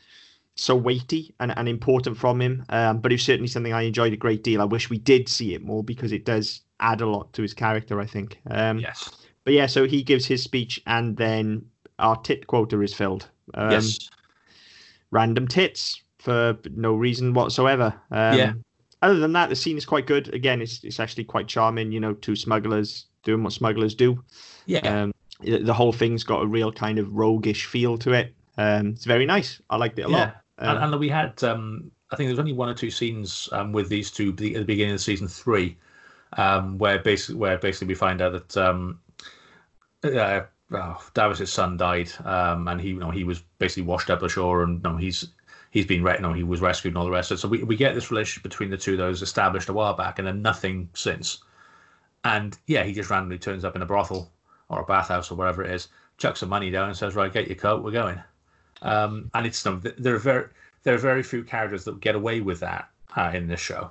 so 0.55 0.77
weighty 0.77 1.35
and, 1.41 1.57
and 1.57 1.67
important 1.67 2.19
from 2.19 2.39
him. 2.41 2.67
Um, 2.69 2.99
but 2.99 3.13
it's 3.13 3.23
certainly 3.23 3.49
something 3.49 3.73
I 3.73 3.83
enjoyed 3.83 4.13
a 4.13 4.17
great 4.17 4.45
deal. 4.45 4.61
I 4.61 4.67
wish 4.67 4.91
we 4.91 4.99
did 4.99 5.27
see 5.27 5.55
it 5.55 5.63
more 5.63 5.83
because 5.83 6.13
it 6.13 6.27
does 6.27 6.61
add 6.81 7.01
a 7.01 7.07
lot 7.07 7.33
to 7.33 7.43
his 7.43 7.55
character. 7.55 7.99
I 8.01 8.07
think. 8.07 8.39
Um, 8.51 8.79
Yes. 8.79 9.09
But 9.45 9.55
yeah, 9.55 9.67
so 9.67 9.87
he 9.87 10.03
gives 10.03 10.27
his 10.27 10.43
speech, 10.43 10.83
and 10.87 11.17
then 11.17 11.65
our 11.99 12.17
tit 12.17 12.47
quota 12.47 12.79
is 12.83 12.93
filled. 12.93 13.31
Um, 13.55 13.71
yes. 13.71 14.11
random 15.11 15.49
tits 15.49 16.03
for 16.21 16.59
no 16.75 16.95
reason 16.95 17.35
whatsoever. 17.35 17.95
Um, 18.11 18.39
Yeah. 18.39 18.53
Other 19.03 19.19
than 19.19 19.33
that, 19.33 19.49
the 19.49 19.57
scene 19.57 19.79
is 19.79 19.87
quite 19.87 20.07
good. 20.07 20.33
Again, 20.35 20.61
it's 20.61 20.85
it's 20.85 21.01
actually 21.01 21.25
quite 21.25 21.49
charming. 21.49 21.91
You 21.91 22.01
know, 22.01 22.13
two 22.13 22.37
smugglers 22.37 23.07
doing 23.23 23.43
what 23.43 23.55
smugglers 23.55 23.95
do. 23.95 24.23
Yeah. 24.67 25.05
Um, 25.05 25.13
the 25.43 25.73
whole 25.73 25.93
thing's 25.93 26.23
got 26.23 26.43
a 26.43 26.47
real 26.47 26.71
kind 26.71 26.99
of 26.99 27.11
roguish 27.11 27.65
feel 27.65 27.97
to 27.99 28.13
it. 28.13 28.35
Um, 28.59 28.89
it's 28.89 29.07
very 29.07 29.25
nice. 29.25 29.61
I 29.71 29.77
liked 29.77 29.99
it 29.99 30.03
a 30.03 30.11
yeah. 30.11 30.17
lot. 30.17 30.37
And, 30.59 30.79
and 30.93 31.01
we 31.01 31.09
had, 31.09 31.43
um, 31.43 31.91
I 32.11 32.17
think 32.17 32.29
there's 32.29 32.39
only 32.39 32.53
one 32.53 32.69
or 32.69 32.75
two 32.75 32.91
scenes 32.91 33.49
um, 33.53 33.73
with 33.73 33.89
these 33.89 34.11
two 34.11 34.31
at 34.31 34.37
the 34.37 34.65
beginning 34.65 34.95
of 34.95 35.01
season 35.01 35.27
three, 35.29 35.79
um, 36.37 36.77
where 36.77 36.99
basically 36.99 37.37
where 37.37 37.57
basically 37.57 37.89
we 37.89 37.95
find 37.95 38.21
out 38.21 38.33
that 38.33 38.57
um, 38.59 39.01
uh, 40.05 40.43
oh, 40.73 41.03
Davos's 41.15 41.51
son 41.51 41.79
died, 41.79 42.11
um, 42.27 42.69
and 42.69 42.79
he 42.79 42.89
you 42.89 42.99
know 42.99 43.11
he 43.11 43.25
was 43.25 43.43
basically 43.59 43.85
washed 43.85 44.11
up 44.11 44.23
ashore, 44.23 44.63
and 44.63 44.85
you 44.85 44.91
know, 44.91 44.97
he's 44.99 45.29
he's 45.71 45.87
been 45.87 46.03
you 46.05 46.19
know, 46.21 46.33
he 46.33 46.43
was 46.43 46.61
rescued 46.61 46.93
and 46.93 46.99
all 46.99 47.05
the 47.05 47.11
rest 47.11 47.31
of 47.31 47.37
it. 47.37 47.41
So 47.41 47.49
we, 47.49 47.63
we 47.63 47.77
get 47.77 47.95
this 47.95 48.11
relationship 48.11 48.43
between 48.43 48.71
the 48.71 48.77
two 48.77 48.97
that 48.97 49.07
was 49.07 49.23
established 49.23 49.69
a 49.69 49.73
while 49.73 49.95
back, 49.95 50.19
and 50.19 50.27
then 50.27 50.43
nothing 50.43 50.89
since. 50.95 51.39
And 52.25 52.59
yeah, 52.67 52.83
he 52.85 52.93
just 52.93 53.09
randomly 53.11 53.39
turns 53.39 53.65
up 53.65 53.77
in 53.77 53.83
a 53.83 53.87
brothel 53.87 54.31
or 54.69 54.81
a 54.83 54.85
bathhouse 54.85 55.31
or 55.31 55.37
whatever 55.37 55.63
it 55.65 55.71
is, 55.71 55.89
chucks 56.19 56.41
some 56.41 56.49
money 56.49 56.71
down, 56.71 56.89
and 56.89 56.97
says, 56.97 57.15
"Right, 57.15 57.33
get 57.33 57.47
your 57.49 57.57
coat, 57.57 57.83
we're 57.83 57.91
going." 57.93 58.21
Um, 58.83 59.31
and 59.35 59.47
it's 59.47 59.63
there 59.63 60.15
are 60.15 60.19
very 60.19 60.47
there 60.83 60.95
are 60.95 60.99
very 60.99 61.23
few 61.23 61.45
characters 61.45 61.85
that 61.85 62.01
get 62.01 62.15
away 62.15 62.41
with 62.41 62.61
that 62.61 62.89
uh, 63.17 63.31
in 63.35 63.47
this 63.47 63.61
show. 63.61 63.91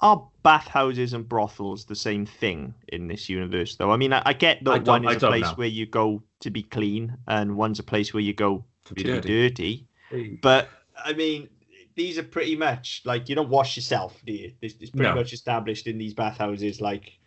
are 0.00 0.26
bathhouses 0.44 1.12
and 1.12 1.28
brothels 1.28 1.84
the 1.84 1.94
same 1.96 2.24
thing 2.24 2.72
in 2.88 3.08
this 3.08 3.28
universe, 3.28 3.76
though? 3.76 3.90
I 3.90 3.96
mean, 3.96 4.12
I, 4.12 4.22
I 4.26 4.32
get 4.32 4.62
that 4.64 4.84
don't- 4.84 5.04
one 5.04 5.16
is 5.16 5.22
a 5.22 5.26
place 5.26 5.42
know. 5.42 5.54
where 5.54 5.68
you 5.68 5.86
go 5.86 6.22
to 6.40 6.50
be 6.50 6.62
clean, 6.62 7.16
and 7.26 7.56
one's 7.56 7.78
a 7.78 7.82
place 7.82 8.14
where 8.14 8.22
you 8.22 8.32
go 8.32 8.64
To 8.86 8.94
be 8.94 9.02
to 9.04 9.20
dirty. 9.20 9.28
be 9.28 9.86
dirty. 10.10 10.38
But 10.40 10.68
I 11.04 11.12
mean, 11.12 11.48
these 11.94 12.18
are 12.18 12.22
pretty 12.22 12.56
much 12.56 13.02
like 13.04 13.28
you 13.28 13.34
don't 13.34 13.48
wash 13.48 13.76
yourself, 13.76 14.20
do 14.26 14.32
you? 14.32 14.52
It's, 14.62 14.74
it's 14.80 14.90
pretty 14.90 15.10
No. 15.10 15.16
much 15.16 15.32
established 15.32 15.86
in 15.86 15.98
these 15.98 16.14
bathhouses. 16.14 16.80
Like 16.80 17.18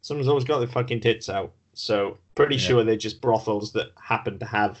someone's 0.00 0.28
always 0.28 0.44
got 0.44 0.58
their 0.58 0.68
fucking 0.68 1.00
tits 1.00 1.28
out, 1.28 1.52
so 1.74 2.18
pretty 2.34 2.56
Yeah. 2.56 2.60
sure 2.60 2.84
they're 2.84 2.96
just 2.96 3.20
brothels 3.20 3.72
that 3.72 3.88
happen 4.02 4.38
to 4.38 4.46
have 4.46 4.78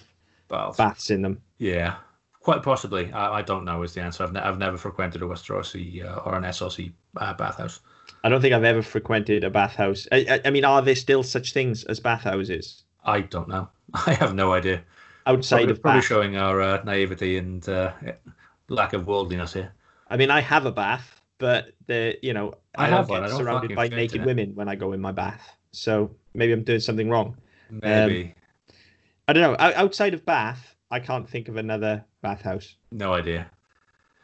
But 0.48 0.76
baths 0.76 1.10
in 1.10 1.22
them. 1.22 1.40
yeah, 1.58 1.96
quite 2.40 2.62
possibly. 2.62 3.12
I, 3.12 3.38
I 3.38 3.42
don't 3.42 3.64
know 3.64 3.82
is 3.82 3.94
the 3.94 4.02
answer. 4.02 4.24
I've, 4.24 4.32
ne- 4.32 4.40
I've 4.40 4.58
never 4.58 4.76
frequented 4.76 5.22
a 5.22 5.26
Westerosi 5.26 6.04
uh, 6.04 6.20
or 6.24 6.34
an 6.36 6.44
Essosi 6.44 6.92
uh, 7.16 7.34
bathhouse. 7.34 7.80
I 8.24 8.28
don't 8.28 8.40
think 8.40 8.54
I've 8.54 8.64
ever 8.64 8.82
frequented 8.82 9.44
a 9.44 9.50
bathhouse. 9.50 10.08
I, 10.12 10.26
I, 10.30 10.40
I 10.46 10.50
mean, 10.50 10.64
are 10.64 10.82
there 10.82 10.96
still 10.96 11.22
such 11.22 11.52
things 11.52 11.84
as 11.84 12.00
bathhouses 12.00 12.84
I 13.04 13.20
don't 13.22 13.48
know. 13.48 13.68
I 14.06 14.14
have 14.14 14.34
no 14.34 14.52
idea. 14.52 14.82
outside 15.26 15.56
Probably, 15.58 15.72
of 15.72 15.82
probably 15.82 16.00
bath? 16.00 16.06
showing 16.06 16.36
our 16.36 16.60
uh, 16.60 16.82
naivety 16.84 17.38
and 17.38 17.66
uh, 17.68 17.92
lack 18.68 18.92
of 18.92 19.06
worldliness 19.06 19.52
here. 19.52 19.72
I 20.10 20.16
mean, 20.16 20.30
I 20.30 20.40
have 20.40 20.66
a 20.66 20.72
bath, 20.72 21.20
but 21.38 21.72
the 21.86 22.16
you 22.22 22.32
know 22.32 22.54
I 22.76 22.86
I, 22.86 22.90
don't 22.90 22.96
have 22.98 23.08
one, 23.10 23.20
get 23.20 23.26
I 23.26 23.28
don't 23.30 23.38
surrounded 23.38 23.76
by 23.76 23.88
naked 23.88 24.24
women 24.24 24.54
when 24.54 24.68
I 24.68 24.74
go 24.74 24.92
in 24.92 25.00
my 25.00 25.12
bath. 25.12 25.50
So 25.72 26.10
maybe 26.34 26.52
I'm 26.52 26.62
doing 26.64 26.80
something 26.80 27.10
wrong. 27.10 27.36
Maybe. 27.70 28.34
I 29.26 29.32
don't 29.34 29.42
know. 29.42 29.56
Outside 29.58 30.14
of 30.14 30.24
Bath, 30.24 30.74
I 30.90 31.00
can't 31.00 31.28
think 31.28 31.48
of 31.48 31.56
another 31.56 32.04
bathhouse. 32.22 32.76
no 32.90 33.12
idea. 33.12 33.50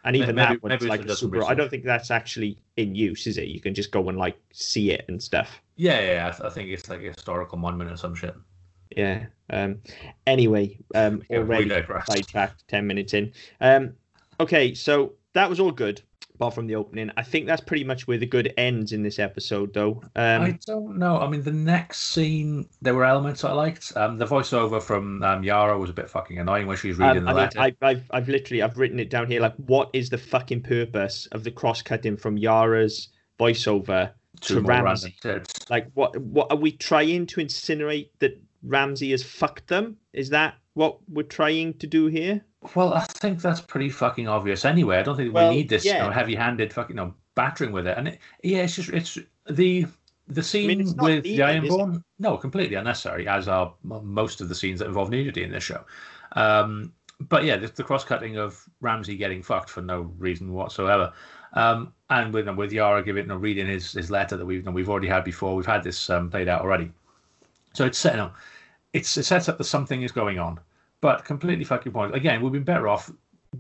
And 0.07 0.17
even 0.17 0.35
Maybe- 0.37 0.55
that 0.55 0.63
one's 0.63 0.83
maybe 0.83 0.87
like 0.87 1.05
a 1.07 1.17
super. 1.17 1.45
I 1.45 1.55
don't 1.55 1.71
think 1.71 1.85
that's 1.85 2.11
actually 2.11 2.59
in 2.77 2.95
use, 2.95 3.27
is 3.27 3.39
it? 3.39 3.49
You 3.49 3.59
can 3.61 3.73
just 3.75 3.91
go 3.91 4.07
and 4.11 4.19
like 4.19 4.39
see 4.53 4.91
it 4.91 5.07
and 5.09 5.23
stuff. 5.23 5.63
Yeah, 5.77 6.01
yeah. 6.01 6.29
I, 6.29 6.31
th- 6.31 6.43
I 6.43 6.51
think 6.51 6.69
it's 6.69 6.91
like 6.91 7.01
a 7.01 7.05
historical 7.05 7.57
monument 7.57 7.91
or 7.91 7.97
some 7.97 8.15
shit. 8.15 8.35
Yeah. 8.95 9.27
Um. 9.49 9.81
Anyway, 10.27 10.79
um. 10.95 11.23
Already 11.31 11.71
sidetracked. 12.07 12.69
Ten 12.69 12.87
minutes 12.87 13.15
in. 13.15 13.33
Um. 13.63 13.95
Okay, 14.41 14.75
so 14.75 15.13
that 15.33 15.49
was 15.49 15.61
all 15.61 15.73
good. 15.73 16.03
apart 16.35 16.55
from 16.55 16.67
the 16.67 16.75
opening. 16.75 17.11
I 17.17 17.23
think 17.23 17.47
that's 17.47 17.61
pretty 17.61 17.85
much 17.85 18.07
where 18.09 18.19
the 18.19 18.27
good 18.27 18.53
ends 18.57 18.93
in 18.93 19.03
this 19.03 19.19
episode, 19.19 19.73
though. 19.73 20.03
Um, 20.17 20.43
I 20.43 20.59
don't 20.67 20.99
know. 20.99 21.19
I 21.21 21.29
mean, 21.29 21.43
the 21.43 21.53
next 21.53 22.01
scene, 22.01 22.69
there 22.83 22.95
were 22.95 23.05
elements 23.05 23.45
I 23.45 23.53
liked. 23.53 23.93
Um, 23.97 24.19
the 24.19 24.27
voiceover 24.27 24.83
from 24.83 25.23
um, 25.23 25.45
Yara 25.45 25.79
was 25.79 25.91
a 25.91 25.93
bit 25.93 26.11
fucking 26.11 26.39
annoying 26.39 26.67
when 26.67 26.77
she 26.77 26.89
was 26.89 26.99
reading 26.99 27.19
um, 27.19 27.25
the 27.25 27.31
I 27.31 27.35
mean, 27.35 27.43
letter. 27.43 27.61
I, 27.61 27.75
I've, 27.83 28.05
I've 28.11 28.29
literally, 28.29 28.63
I've 28.63 28.77
written 28.79 28.99
it 28.99 29.11
down 29.11 29.29
here. 29.29 29.41
Like, 29.41 29.55
what 29.57 29.91
is 29.93 30.11
the 30.11 30.19
fucking 30.19 30.63
purpose 30.63 31.27
of 31.33 31.45
the 31.45 31.51
cross 31.51 31.83
cutting 31.83 32.17
from 32.17 32.37
Yara's 32.37 33.09
voiceover 33.39 34.11
Two 34.41 34.55
to 34.57 34.61
Ramsay? 34.61 35.17
Like, 35.71 35.91
what, 35.95 36.17
what 36.19 36.51
are 36.51 36.57
we 36.57 36.73
trying 36.73 37.27
to 37.27 37.41
incinerate 37.41 38.09
that 38.19 38.41
Ramsay 38.65 39.13
has 39.13 39.23
fucked 39.23 39.69
them? 39.69 39.97
Is 40.13 40.31
that 40.31 40.55
what 40.75 40.99
we're 41.09 41.23
trying 41.23 41.75
to 41.75 41.87
do 41.87 42.07
here? 42.07 42.45
Well, 42.75 42.95
I 42.95 43.01
think 43.01 43.43
that's 43.43 43.61
pretty 43.61 43.91
fucking 43.91 44.27
obvious 44.27 44.65
anyway. 44.65 44.99
I 44.99 45.03
don't 45.03 45.17
think 45.17 45.35
Well, 45.35 45.51
we 45.51 45.57
need 45.57 45.69
this 45.69 45.85
yeah. 45.85 45.99
you 45.99 46.03
know, 46.05 46.11
heavy-handed 46.11 46.73
fucking 46.73 46.97
you 46.97 47.03
know, 47.03 47.15
battering 47.35 47.73
with 47.73 47.87
it. 47.87 47.99
And 47.99 48.09
it, 48.09 48.19
yeah, 48.43 48.63
it's 48.63 48.77
just 48.77 48.89
it's 48.91 49.19
the 49.51 49.87
the 50.29 50.43
scene 50.43 50.81
it's 50.81 50.95
not 50.95 51.05
with 51.05 51.25
needed, 51.25 51.39
the? 51.39 51.69
Ironborn. 51.69 52.03
No, 52.19 52.37
completely 52.37 52.77
unnecessary, 52.77 53.29
as 53.29 53.49
are 53.49 53.75
most 53.83 54.41
of 54.41 54.49
the 54.49 54.55
scenes 54.55 54.79
that 54.79 54.89
involve 54.89 55.11
nudity 55.11 55.43
in 55.43 55.51
this 55.51 55.65
show. 55.65 55.85
Um, 56.33 56.93
but 57.21 57.45
yeah, 57.45 57.57
the, 57.57 57.69
the 57.69 57.85
cross-cutting 57.85 58.37
of 58.39 58.65
Ramsay 58.81 59.17
getting 59.17 59.43
fucked 59.43 59.71
for 59.71 59.83
no 59.83 60.13
reason 60.19 60.53
whatsoever, 60.53 61.13
um, 61.53 61.93
and 62.11 62.33
with 62.33 62.49
with 62.49 62.73
Yara 62.73 63.05
giving 63.05 63.25
you 63.25 63.29
know, 63.29 63.37
reading 63.37 63.67
his 63.67 63.93
his 63.93 64.11
letter 64.11 64.37
that 64.37 64.45
we've 64.47 64.59
you 64.59 64.65
know, 64.65 64.73
we've 64.73 64.89
already 64.89 65.09
had 65.09 65.25
before. 65.25 65.55
We've 65.55 65.67
had 65.67 65.83
this 65.83 66.11
um, 66.11 66.31
played 66.31 66.49
out 66.49 66.63
already. 66.63 66.91
So 67.75 67.85
it's 67.85 67.99
set, 67.99 68.15
you 68.15 68.19
know, 68.19 68.33
it's 68.93 69.17
it 69.17 69.25
sets 69.25 69.49
up 69.49 69.59
that 69.59 69.65
something 69.65 70.03
is 70.03 70.13
going 70.13 70.39
on, 70.39 70.59
but 71.05 71.23
completely 71.23 71.65
fucking 71.65 71.93
point. 71.93 72.15
Again, 72.15 72.41
we've 72.41 72.51
been 72.51 72.65
better 72.65 72.89
off 72.89 73.11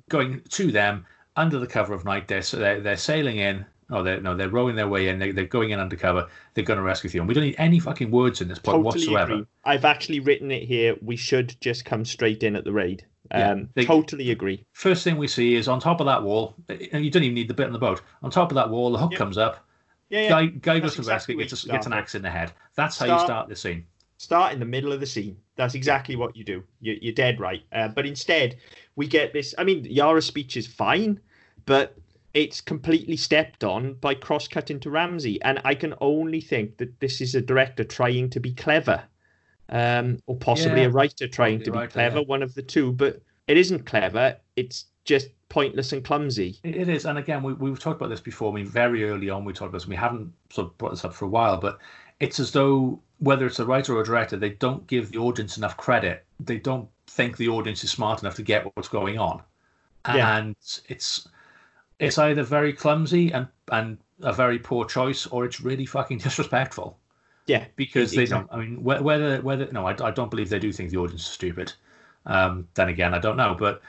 going 0.09 0.41
to 0.49 0.73
them 0.73 1.05
under 1.37 1.59
the 1.59 1.67
cover 1.67 1.93
of 1.93 2.03
night. 2.07 2.27
They're 2.27 2.41
so 2.41 2.57
they're, 2.57 2.81
they're 2.81 2.97
sailing 2.97 3.37
in. 3.37 3.67
Oh, 3.91 4.03
they're 4.03 4.19
no, 4.19 4.35
they're 4.35 4.49
rowing 4.49 4.77
their 4.77 4.89
way 4.89 5.09
in. 5.09 5.19
They, 5.19 5.31
they're 5.31 5.45
going 5.45 5.69
in 5.71 5.79
undercover. 5.79 6.27
They're 6.55 6.65
going 6.65 6.79
to 6.79 6.83
rescue 6.83 7.11
Theon. 7.11 7.27
We 7.27 7.35
don't 7.35 7.45
need 7.45 7.57
any 7.59 7.79
fucking 7.81 8.11
words 8.11 8.41
in 8.41 8.49
this 8.49 8.59
point 8.59 8.83
Totally 8.83 8.85
whatsoever. 9.09 9.33
agree. 9.35 9.47
I've 9.67 9.85
actually 9.85 10.21
written 10.21 10.51
it 10.51 10.63
here. 10.63 10.97
We 11.03 11.17
should 11.17 11.55
just 11.61 11.85
come 11.85 12.07
straight 12.07 12.43
in 12.43 12.57
at 12.57 12.65
the 12.65 12.73
raid. 12.73 13.05
Yeah, 13.31 13.51
Um, 13.51 13.69
they- 13.75 13.85
totally 13.85 14.31
agree. 14.31 14.65
First 14.73 15.05
thing 15.05 15.19
we 15.19 15.29
see 15.29 15.55
is 15.55 15.69
on 15.69 15.81
top 15.81 16.01
of 16.01 16.07
that 16.07 16.23
wall. 16.23 16.55
And 16.93 17.05
you 17.05 17.11
don't 17.11 17.25
even 17.25 17.35
need 17.35 17.49
the 17.49 17.55
bit 17.55 17.67
on 17.67 17.75
the 17.75 17.79
boat. 17.79 18.01
On 18.23 18.31
top 18.31 18.51
of 18.53 18.55
that 18.55 18.71
wall, 18.71 18.91
the 18.91 18.97
hook 18.99 19.11
Yep. 19.13 19.19
comes 19.19 19.37
up. 19.37 19.67
Yeah, 20.09 20.23
yeah. 20.23 20.29
Guy, 20.31 20.47
guy 20.47 20.79
goes 20.79 20.95
to 20.95 21.01
exactly 21.03 21.35
rescue, 21.37 21.51
gets, 21.51 21.65
a, 21.65 21.69
gets 21.69 21.87
an 21.87 21.93
axe 21.93 22.15
in 22.15 22.23
the 22.23 22.31
head. 22.31 22.53
That's 22.75 22.97
how 22.99 23.05
you 23.05 23.11
Start- 23.13 23.27
start 23.27 23.49
the 23.51 23.57
scene. 23.57 23.85
start 24.17 24.55
in 24.55 24.61
the 24.61 24.67
middle 24.67 24.93
of 24.93 25.01
the 25.01 25.07
scene. 25.07 25.37
That's 25.57 25.75
exactly 25.75 26.17
what 26.17 26.37
you 26.37 26.45
do. 26.45 26.65
You, 26.81 26.99
you're 27.01 27.15
dead 27.15 27.41
right. 27.41 27.63
Uh, 27.73 27.89
but 27.89 28.07
instead, 28.07 28.57
we 28.97 29.07
get 29.07 29.33
this. 29.33 29.55
I 29.59 29.65
mean, 29.65 29.85
Yara's 29.85 30.27
speech 30.27 30.57
is 30.57 30.67
fine, 30.67 31.21
but 31.67 31.97
it's 32.33 32.61
completely 32.61 33.17
stepped 33.17 33.63
on 33.63 33.95
by 33.95 34.15
cross 34.15 34.49
cutting 34.49 34.81
to 34.81 34.91
Ramsay. 34.91 35.41
And 35.43 35.61
I 35.65 35.75
can 35.75 35.95
only 36.01 36.41
think 36.41 36.77
that 36.79 36.99
this 37.01 37.21
is 37.21 37.35
a 37.35 37.41
director 37.41 37.85
trying 37.85 38.31
to 38.31 38.41
be 38.41 38.53
clever, 38.53 39.03
um, 39.69 40.19
or 40.27 40.37
possibly 40.37 40.81
Yeah, 40.83 40.89
a 40.89 40.91
writer 40.91 41.29
trying 41.29 41.63
to 41.63 41.71
be 41.71 41.79
writer, 41.79 41.93
clever, 41.93 42.19
yeah. 42.19 42.27
one 42.27 42.43
of 42.43 42.55
the 42.55 42.63
two. 42.63 42.93
But 42.93 43.23
it 43.47 43.57
isn't 43.57 43.87
clever. 43.87 44.37
It's 44.57 44.87
just 45.05 45.29
pointless 45.49 45.93
and 45.93 46.03
clumsy. 46.05 46.59
It 46.65 46.75
it 46.75 46.89
is, 46.89 47.05
and 47.07 47.19
again, 47.19 47.43
we, 47.43 47.53
we've 47.53 47.79
talked 47.79 48.01
about 48.01 48.11
this 48.11 48.21
before. 48.21 48.51
I 48.51 48.55
mean, 48.57 48.67
very 48.67 49.09
early 49.09 49.31
on, 49.31 49.45
we 49.45 49.53
talked 49.53 49.69
about 49.69 49.79
this. 49.79 49.87
We 49.87 49.95
haven't 49.95 50.33
sort 50.51 50.69
of 50.69 50.79
brought 50.79 50.91
this 50.91 51.05
up 51.05 51.15
for 51.15 51.27
a 51.27 51.29
while, 51.29 51.59
but 51.59 51.79
it's 52.21 52.41
as 52.41 52.53
though 52.53 53.01
whether 53.19 53.47
it's 53.47 53.59
a 53.59 53.65
writer 53.65 53.97
or 53.97 54.03
a 54.03 54.05
director, 54.05 54.37
they 54.37 54.51
don't 54.51 54.87
give 54.87 55.11
the 55.11 55.19
audience 55.19 55.57
enough 55.57 55.77
credit. 55.77 56.25
They 56.41 56.59
don't 56.59 56.89
think 57.07 57.37
the 57.37 57.49
audience 57.49 57.85
is 57.85 57.91
smart 57.91 58.23
enough 58.23 58.35
to 58.37 58.43
get 58.43 58.65
what's 58.75 58.89
going 58.89 59.19
on, 59.19 59.43
Yeah. 60.07 60.37
and 60.39 60.57
it's 60.89 61.29
it's 61.99 62.19
either 62.19 62.43
very 62.43 62.73
clumsy 62.73 63.33
and 63.33 63.47
and 63.71 63.99
a 64.21 64.33
very 64.33 64.59
poor 64.59 64.85
choice, 64.85 65.27
or 65.27 65.45
it's 65.45 65.61
really 65.61 65.87
fucking 65.87 66.19
disrespectful 66.27 66.99
Yeah, 67.47 67.67
because 67.77 68.13
they 68.13 68.27
don't. 68.27 68.49
I 68.53 68.59
mean, 68.59 68.83
whether 68.83 69.41
whether 69.43 69.71
no, 69.73 69.87
I, 69.87 69.95
I 70.05 70.11
don't 70.11 70.31
believe 70.31 70.51
they 70.51 70.59
do 70.59 70.73
think 70.73 70.91
the 70.91 70.99
audience 70.99 71.23
is 71.23 71.29
stupid. 71.29 71.73
Um, 72.27 72.69
then 72.75 72.89
again, 72.89 73.13
I 73.15 73.19
don't 73.19 73.37
know, 73.37 73.55
but 73.59 73.83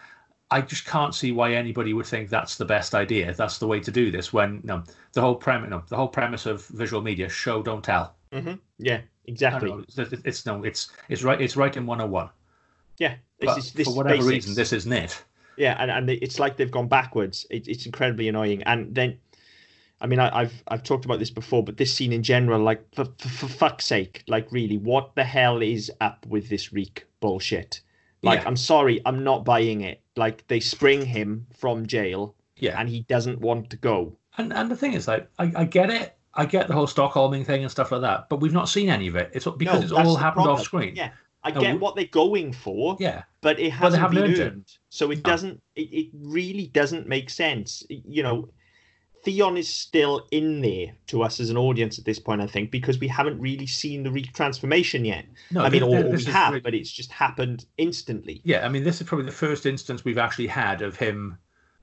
I 0.55 0.61
just 0.61 0.85
can't 0.85 1.13
see 1.13 1.33
why 1.33 1.53
anybody 1.53 1.91
would 1.91 2.05
think 2.05 2.29
that's 2.29 2.55
the 2.55 2.63
best 2.63 2.95
idea. 2.95 3.33
That's 3.33 3.57
the 3.57 3.67
way 3.67 3.81
to 3.81 3.91
do 3.91 4.09
this. 4.09 4.31
When 4.31 4.61
no, 4.63 4.83
the 5.11 5.19
whole 5.19 5.35
premise, 5.35 5.69
no, 5.69 5.83
the 5.89 5.97
whole 5.97 6.07
premise 6.07 6.45
of 6.45 6.65
visual 6.67 7.01
media, 7.01 7.27
show 7.27 7.61
don't 7.61 7.83
tell. 7.83 8.15
hmm 8.31 8.53
yeah, 8.77 9.01
exactly. 9.25 9.69
know, 9.69 9.83
it's, 9.85 9.97
it's 9.97 10.45
no, 10.45 10.63
it's 10.63 10.93
it's 11.09 11.23
right. 11.23 11.41
It's 11.41 11.57
right 11.57 11.75
in 11.75 11.85
101. 11.85 12.29
Yeah, 12.99 13.15
this 13.41 13.57
is 13.57 13.73
this 13.73 13.85
for 13.89 13.95
whatever 13.95 14.15
basics. 14.15 14.31
reason, 14.31 14.55
this 14.55 14.71
isn't 14.71 14.93
it. 14.93 15.21
Yeah, 15.57 15.75
and, 15.77 15.91
and 15.91 16.09
it's 16.09 16.39
like 16.39 16.55
they've 16.55 16.71
gone 16.71 16.87
backwards. 16.87 17.45
It, 17.49 17.67
it's 17.67 17.85
incredibly 17.85 18.29
annoying. 18.29 18.63
And 18.63 18.95
then, 18.95 19.19
I 19.99 20.07
mean, 20.07 20.19
I, 20.19 20.39
I've 20.39 20.63
I've 20.69 20.83
talked 20.83 21.03
about 21.03 21.19
this 21.19 21.31
before, 21.31 21.65
but 21.65 21.75
this 21.75 21.93
scene 21.93 22.13
in 22.13 22.23
general, 22.23 22.63
like 22.63 22.81
for, 22.95 23.03
for, 23.19 23.27
for 23.27 23.47
fuck's 23.49 23.85
sake, 23.85 24.23
like 24.27 24.49
really, 24.53 24.77
what 24.77 25.15
the 25.15 25.25
hell 25.25 25.61
is 25.61 25.91
up 25.99 26.25
with 26.25 26.47
this 26.47 26.71
Reek 26.71 27.05
bullshit? 27.19 27.81
Like, 28.25 28.41
Yeah. 28.41 28.47
I'm 28.47 28.57
sorry, 28.57 29.01
I'm 29.05 29.23
not 29.23 29.45
buying 29.45 29.81
it. 29.81 30.01
Like 30.17 30.45
they 30.47 30.59
spring 30.59 31.05
him 31.05 31.45
from 31.55 31.85
jail, 31.85 32.35
Yeah, 32.57 32.79
and 32.79 32.89
he 32.89 33.01
doesn't 33.01 33.39
want 33.39 33.69
to 33.69 33.77
go. 33.77 34.17
and 34.37 34.51
and 34.51 34.69
the 34.69 34.75
thing 34.75 34.93
is, 34.93 35.07
like, 35.07 35.29
I, 35.39 35.51
I 35.55 35.65
get 35.65 35.89
it. 35.89 36.17
I 36.33 36.45
get 36.45 36.67
the 36.67 36.73
whole 36.73 36.87
Stockholming 36.87 37.45
thing 37.45 37.61
and 37.63 37.71
stuff 37.71 37.91
like 37.93 38.01
that, 38.01 38.27
but 38.29 38.41
we've 38.41 38.51
not 38.51 38.67
seen 38.67 38.89
any 38.89 39.07
of 39.07 39.15
it. 39.15 39.29
It's 39.33 39.45
because 39.45 39.79
No, 39.79 39.99
it's 39.99 40.09
all 40.09 40.15
happened 40.17 40.43
problem. 40.43 40.57
off 40.59 40.63
screen. 40.65 40.93
Yeah, 40.95 41.11
I 41.43 41.51
get 41.51 41.73
we- 41.73 41.77
what 41.79 41.95
they're 41.95 42.05
going 42.23 42.51
for, 42.51 42.97
yeah. 42.99 43.23
but 43.41 43.57
it 43.59 43.69
hasn't 43.71 44.01
haven't 44.01 44.21
been 44.33 44.41
earned. 44.41 44.61
it. 44.67 44.77
So 44.89 45.11
it 45.11 45.17
No. 45.17 45.21
doesn't. 45.31 45.61
It, 45.75 45.87
it 45.93 46.07
really 46.13 46.67
doesn't 46.67 47.07
make 47.07 47.29
sense. 47.29 47.83
You 47.89 48.23
know, 48.23 48.49
Theon 49.25 49.57
is 49.57 49.67
still 49.67 50.27
in 50.31 50.61
there 50.61 50.93
to 51.07 51.23
us 51.23 51.39
as 51.39 51.49
an 51.49 51.57
audience 51.57 51.97
at 51.99 52.05
this 52.05 52.19
point. 52.19 52.41
I 52.41 52.47
think 52.47 52.71
because 52.71 52.99
we 52.99 53.07
haven't 53.07 53.39
really 53.39 53.67
seen 53.67 54.03
the 54.03 54.09
retransformation 54.09 55.05
yet. 55.05 55.25
No, 55.51 55.61
I 55.61 55.69
mean, 55.69 55.81
thi- 55.81 55.87
or, 55.87 56.01
thi- 56.01 56.07
or 56.07 56.11
this 56.11 56.25
we 56.27 56.31
have, 56.31 56.49
really- 56.53 56.61
but 56.61 56.73
it's 56.75 56.91
just 56.91 57.11
happened 57.11 57.65
instantly. 57.77 58.39
Yeah, 58.43 58.65
I 58.65 58.69
mean, 58.69 58.83
this 58.83 59.01
is 59.01 59.07
probably 59.07 59.25
the 59.25 59.31
first 59.31 59.65
instance 59.65 60.05
we've 60.05 60.17
actually 60.19 60.47
had 60.47 60.81
of 60.81 60.95
him 60.95 61.37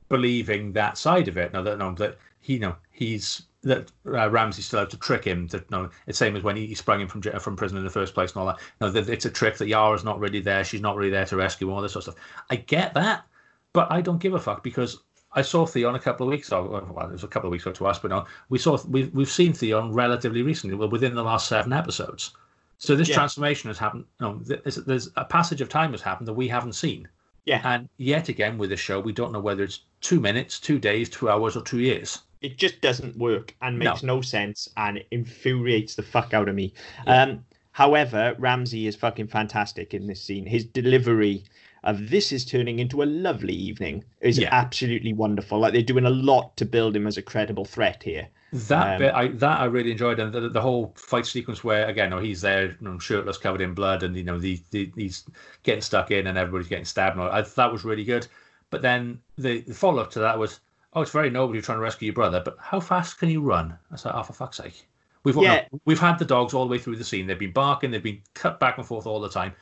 believing 0.08 0.72
that 0.72 0.96
side 0.98 1.28
of 1.28 1.36
it. 1.36 1.52
Now 1.52 1.62
that 1.62 1.78
no, 1.78 1.92
that 1.94 2.18
he 2.40 2.58
no, 2.58 2.76
he's 2.90 3.42
that 3.62 3.90
uh, 4.06 4.28
Ramsay 4.28 4.62
still 4.62 4.80
had 4.80 4.90
to 4.90 4.96
trick 4.96 5.24
him. 5.24 5.46
That 5.48 5.70
no, 5.70 5.90
it's 6.06 6.18
same 6.18 6.36
as 6.36 6.42
when 6.42 6.56
he, 6.56 6.66
he 6.66 6.74
sprung 6.74 7.00
him 7.00 7.08
from 7.08 7.22
from 7.22 7.56
prison 7.56 7.78
in 7.78 7.84
the 7.84 7.90
first 7.90 8.14
place 8.14 8.32
and 8.32 8.38
all 8.40 8.46
that. 8.46 8.58
No, 8.80 8.90
that 8.90 9.08
it's 9.08 9.24
a 9.24 9.30
trick 9.30 9.56
that 9.58 9.68
Yara's 9.68 10.04
not 10.04 10.18
really 10.20 10.40
there. 10.40 10.64
She's 10.64 10.80
not 10.80 10.96
really 10.96 11.10
there 11.10 11.26
to 11.26 11.36
rescue 11.36 11.68
him, 11.68 11.74
all 11.74 11.82
this 11.82 11.92
sort 11.92 12.06
of 12.06 12.14
stuff. 12.14 12.24
I 12.50 12.56
get 12.56 12.94
that, 12.94 13.24
but 13.72 13.90
I 13.90 14.00
don't 14.00 14.18
give 14.20 14.34
a 14.34 14.40
fuck 14.40 14.62
because. 14.62 15.00
I 15.34 15.42
saw 15.42 15.64
Theon 15.66 15.94
a 15.94 15.98
couple 15.98 16.26
of 16.26 16.30
weeks 16.30 16.48
ago. 16.48 16.84
Well, 16.94 17.06
it 17.08 17.12
was 17.12 17.24
a 17.24 17.28
couple 17.28 17.48
of 17.48 17.52
weeks 17.52 17.64
ago 17.64 17.72
to 17.72 17.86
us, 17.86 17.98
but 17.98 18.10
no, 18.10 18.26
we 18.50 18.58
saw 18.58 18.78
we've 18.88 19.12
we've 19.14 19.30
seen 19.30 19.52
Theon 19.52 19.92
relatively 19.92 20.42
recently, 20.42 20.76
well, 20.76 20.88
within 20.90 21.14
the 21.14 21.22
last 21.22 21.48
seven 21.48 21.72
episodes. 21.72 22.32
So 22.78 22.96
this 22.96 23.08
Yeah. 23.08 23.14
transformation 23.14 23.68
has 23.70 23.78
happened. 23.78 24.04
No, 24.20 24.40
there's, 24.42 24.76
there's 24.76 25.08
a 25.16 25.24
passage 25.24 25.60
of 25.60 25.68
time 25.68 25.92
has 25.92 26.02
happened 26.02 26.26
that 26.28 26.32
we 26.34 26.48
haven't 26.48 26.74
seen. 26.74 27.08
Yeah, 27.44 27.60
And 27.64 27.88
yet 27.96 28.28
again, 28.28 28.56
with 28.58 28.70
this 28.70 28.78
show, 28.80 29.00
we 29.00 29.12
don't 29.12 29.32
know 29.32 29.40
whether 29.40 29.62
it's 29.64 29.80
two 30.00 30.20
minutes, 30.20 30.60
two 30.60 30.78
days, 30.78 31.08
two 31.08 31.28
hours, 31.28 31.56
or 31.56 31.62
two 31.62 31.80
years. 31.80 32.20
it 32.40 32.56
just 32.58 32.80
doesn't 32.80 33.16
work 33.16 33.54
and 33.62 33.78
makes 33.78 34.02
no, 34.02 34.20
sense 34.20 34.68
and 34.76 35.02
infuriates 35.12 35.94
the 35.94 36.02
fuck 36.02 36.34
out 36.34 36.48
of 36.48 36.54
me. 36.56 36.72
Um, 37.06 37.44
however, 37.70 38.34
Ramsay 38.38 38.86
is 38.88 38.96
fucking 38.96 39.28
fantastic 39.28 39.94
in 39.94 40.06
this 40.08 40.20
scene. 40.20 40.44
His 40.46 40.64
delivery 40.64 41.44
of 41.84 42.10
this 42.10 42.32
is 42.32 42.44
turning 42.44 42.78
into 42.78 43.02
a 43.02 43.04
lovely 43.04 43.54
evening 43.54 44.04
is 44.20 44.38
Yeah. 44.38 44.48
absolutely 44.52 45.12
wonderful. 45.12 45.58
Like 45.58 45.72
they're 45.72 45.82
doing 45.82 46.06
a 46.06 46.10
lot 46.10 46.56
to 46.58 46.64
build 46.64 46.94
him 46.94 47.06
as 47.06 47.16
a 47.16 47.22
credible 47.22 47.64
threat 47.64 48.02
here. 48.02 48.28
That 48.52 48.94
Um, 48.94 48.98
bit, 48.98 49.14
I 49.14 49.28
that 49.28 49.60
I 49.60 49.64
really 49.64 49.90
enjoyed, 49.90 50.20
and 50.20 50.32
the, 50.32 50.48
the 50.50 50.60
whole 50.60 50.92
fight 50.94 51.24
sequence 51.26 51.64
where 51.64 51.86
again, 51.86 52.10
you 52.10 52.16
know, 52.16 52.22
he's 52.22 52.42
there, 52.42 52.66
you 52.66 52.76
know, 52.80 52.98
shirtless, 52.98 53.38
covered 53.38 53.62
in 53.62 53.72
blood, 53.72 54.02
and 54.02 54.14
you 54.14 54.24
know, 54.24 54.38
the, 54.38 54.60
the 54.70 54.92
he's 54.94 55.24
getting 55.62 55.80
stuck 55.80 56.10
in, 56.10 56.26
and 56.26 56.36
everybody's 56.36 56.68
getting 56.68 56.84
stabbed. 56.84 57.16
And 57.16 57.22
all. 57.24 57.30
I 57.32 57.40
that 57.40 57.72
was 57.72 57.84
really 57.84 58.04
good. 58.04 58.26
But 58.68 58.82
then 58.82 59.20
the, 59.38 59.60
the 59.62 59.74
follow 59.74 60.02
up 60.02 60.10
to 60.12 60.18
that 60.20 60.38
was, 60.38 60.60
oh, 60.92 61.02
it's 61.02 61.10
very 61.10 61.30
noble 61.30 61.54
you're 61.54 61.62
trying 61.62 61.78
to 61.78 61.82
rescue 61.82 62.06
your 62.06 62.14
brother, 62.14 62.42
but 62.44 62.56
how 62.60 62.78
fast 62.80 63.18
can 63.18 63.28
you 63.30 63.40
run? 63.40 63.72
I 63.72 63.94
was 63.94 64.04
like, 64.04 64.14
oh, 64.14 64.22
for 64.22 64.34
fuck's 64.34 64.58
sake. 64.58 64.86
We've 65.24 65.36
Yeah. 65.36 65.64
no, 65.72 65.80
we've 65.84 66.00
had 66.00 66.18
the 66.18 66.24
dogs 66.24 66.52
all 66.52 66.64
the 66.66 66.70
way 66.70 66.78
through 66.78 66.96
the 66.96 67.04
scene. 67.04 67.26
They've 67.26 67.38
been 67.38 67.52
barking, 67.52 67.90
they've 67.90 68.02
been 68.02 68.20
cut 68.34 68.58
back 68.60 68.76
and 68.78 68.86
forth 68.86 69.06
all 69.06 69.20
the 69.20 69.28
time. 69.28 69.52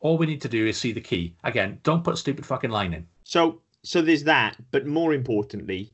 All 0.00 0.16
we 0.18 0.26
need 0.26 0.40
to 0.42 0.48
do 0.48 0.66
is 0.66 0.78
see 0.78 0.92
the 0.92 1.00
key. 1.00 1.34
Again, 1.44 1.78
don't 1.82 2.02
put 2.04 2.18
stupid 2.18 2.46
fucking 2.46 2.70
line 2.70 2.92
in. 2.94 3.06
So 3.24 3.60
so 3.82 4.02
there's 4.02 4.24
that, 4.24 4.56
but 4.70 4.86
more 4.86 5.14
importantly, 5.14 5.90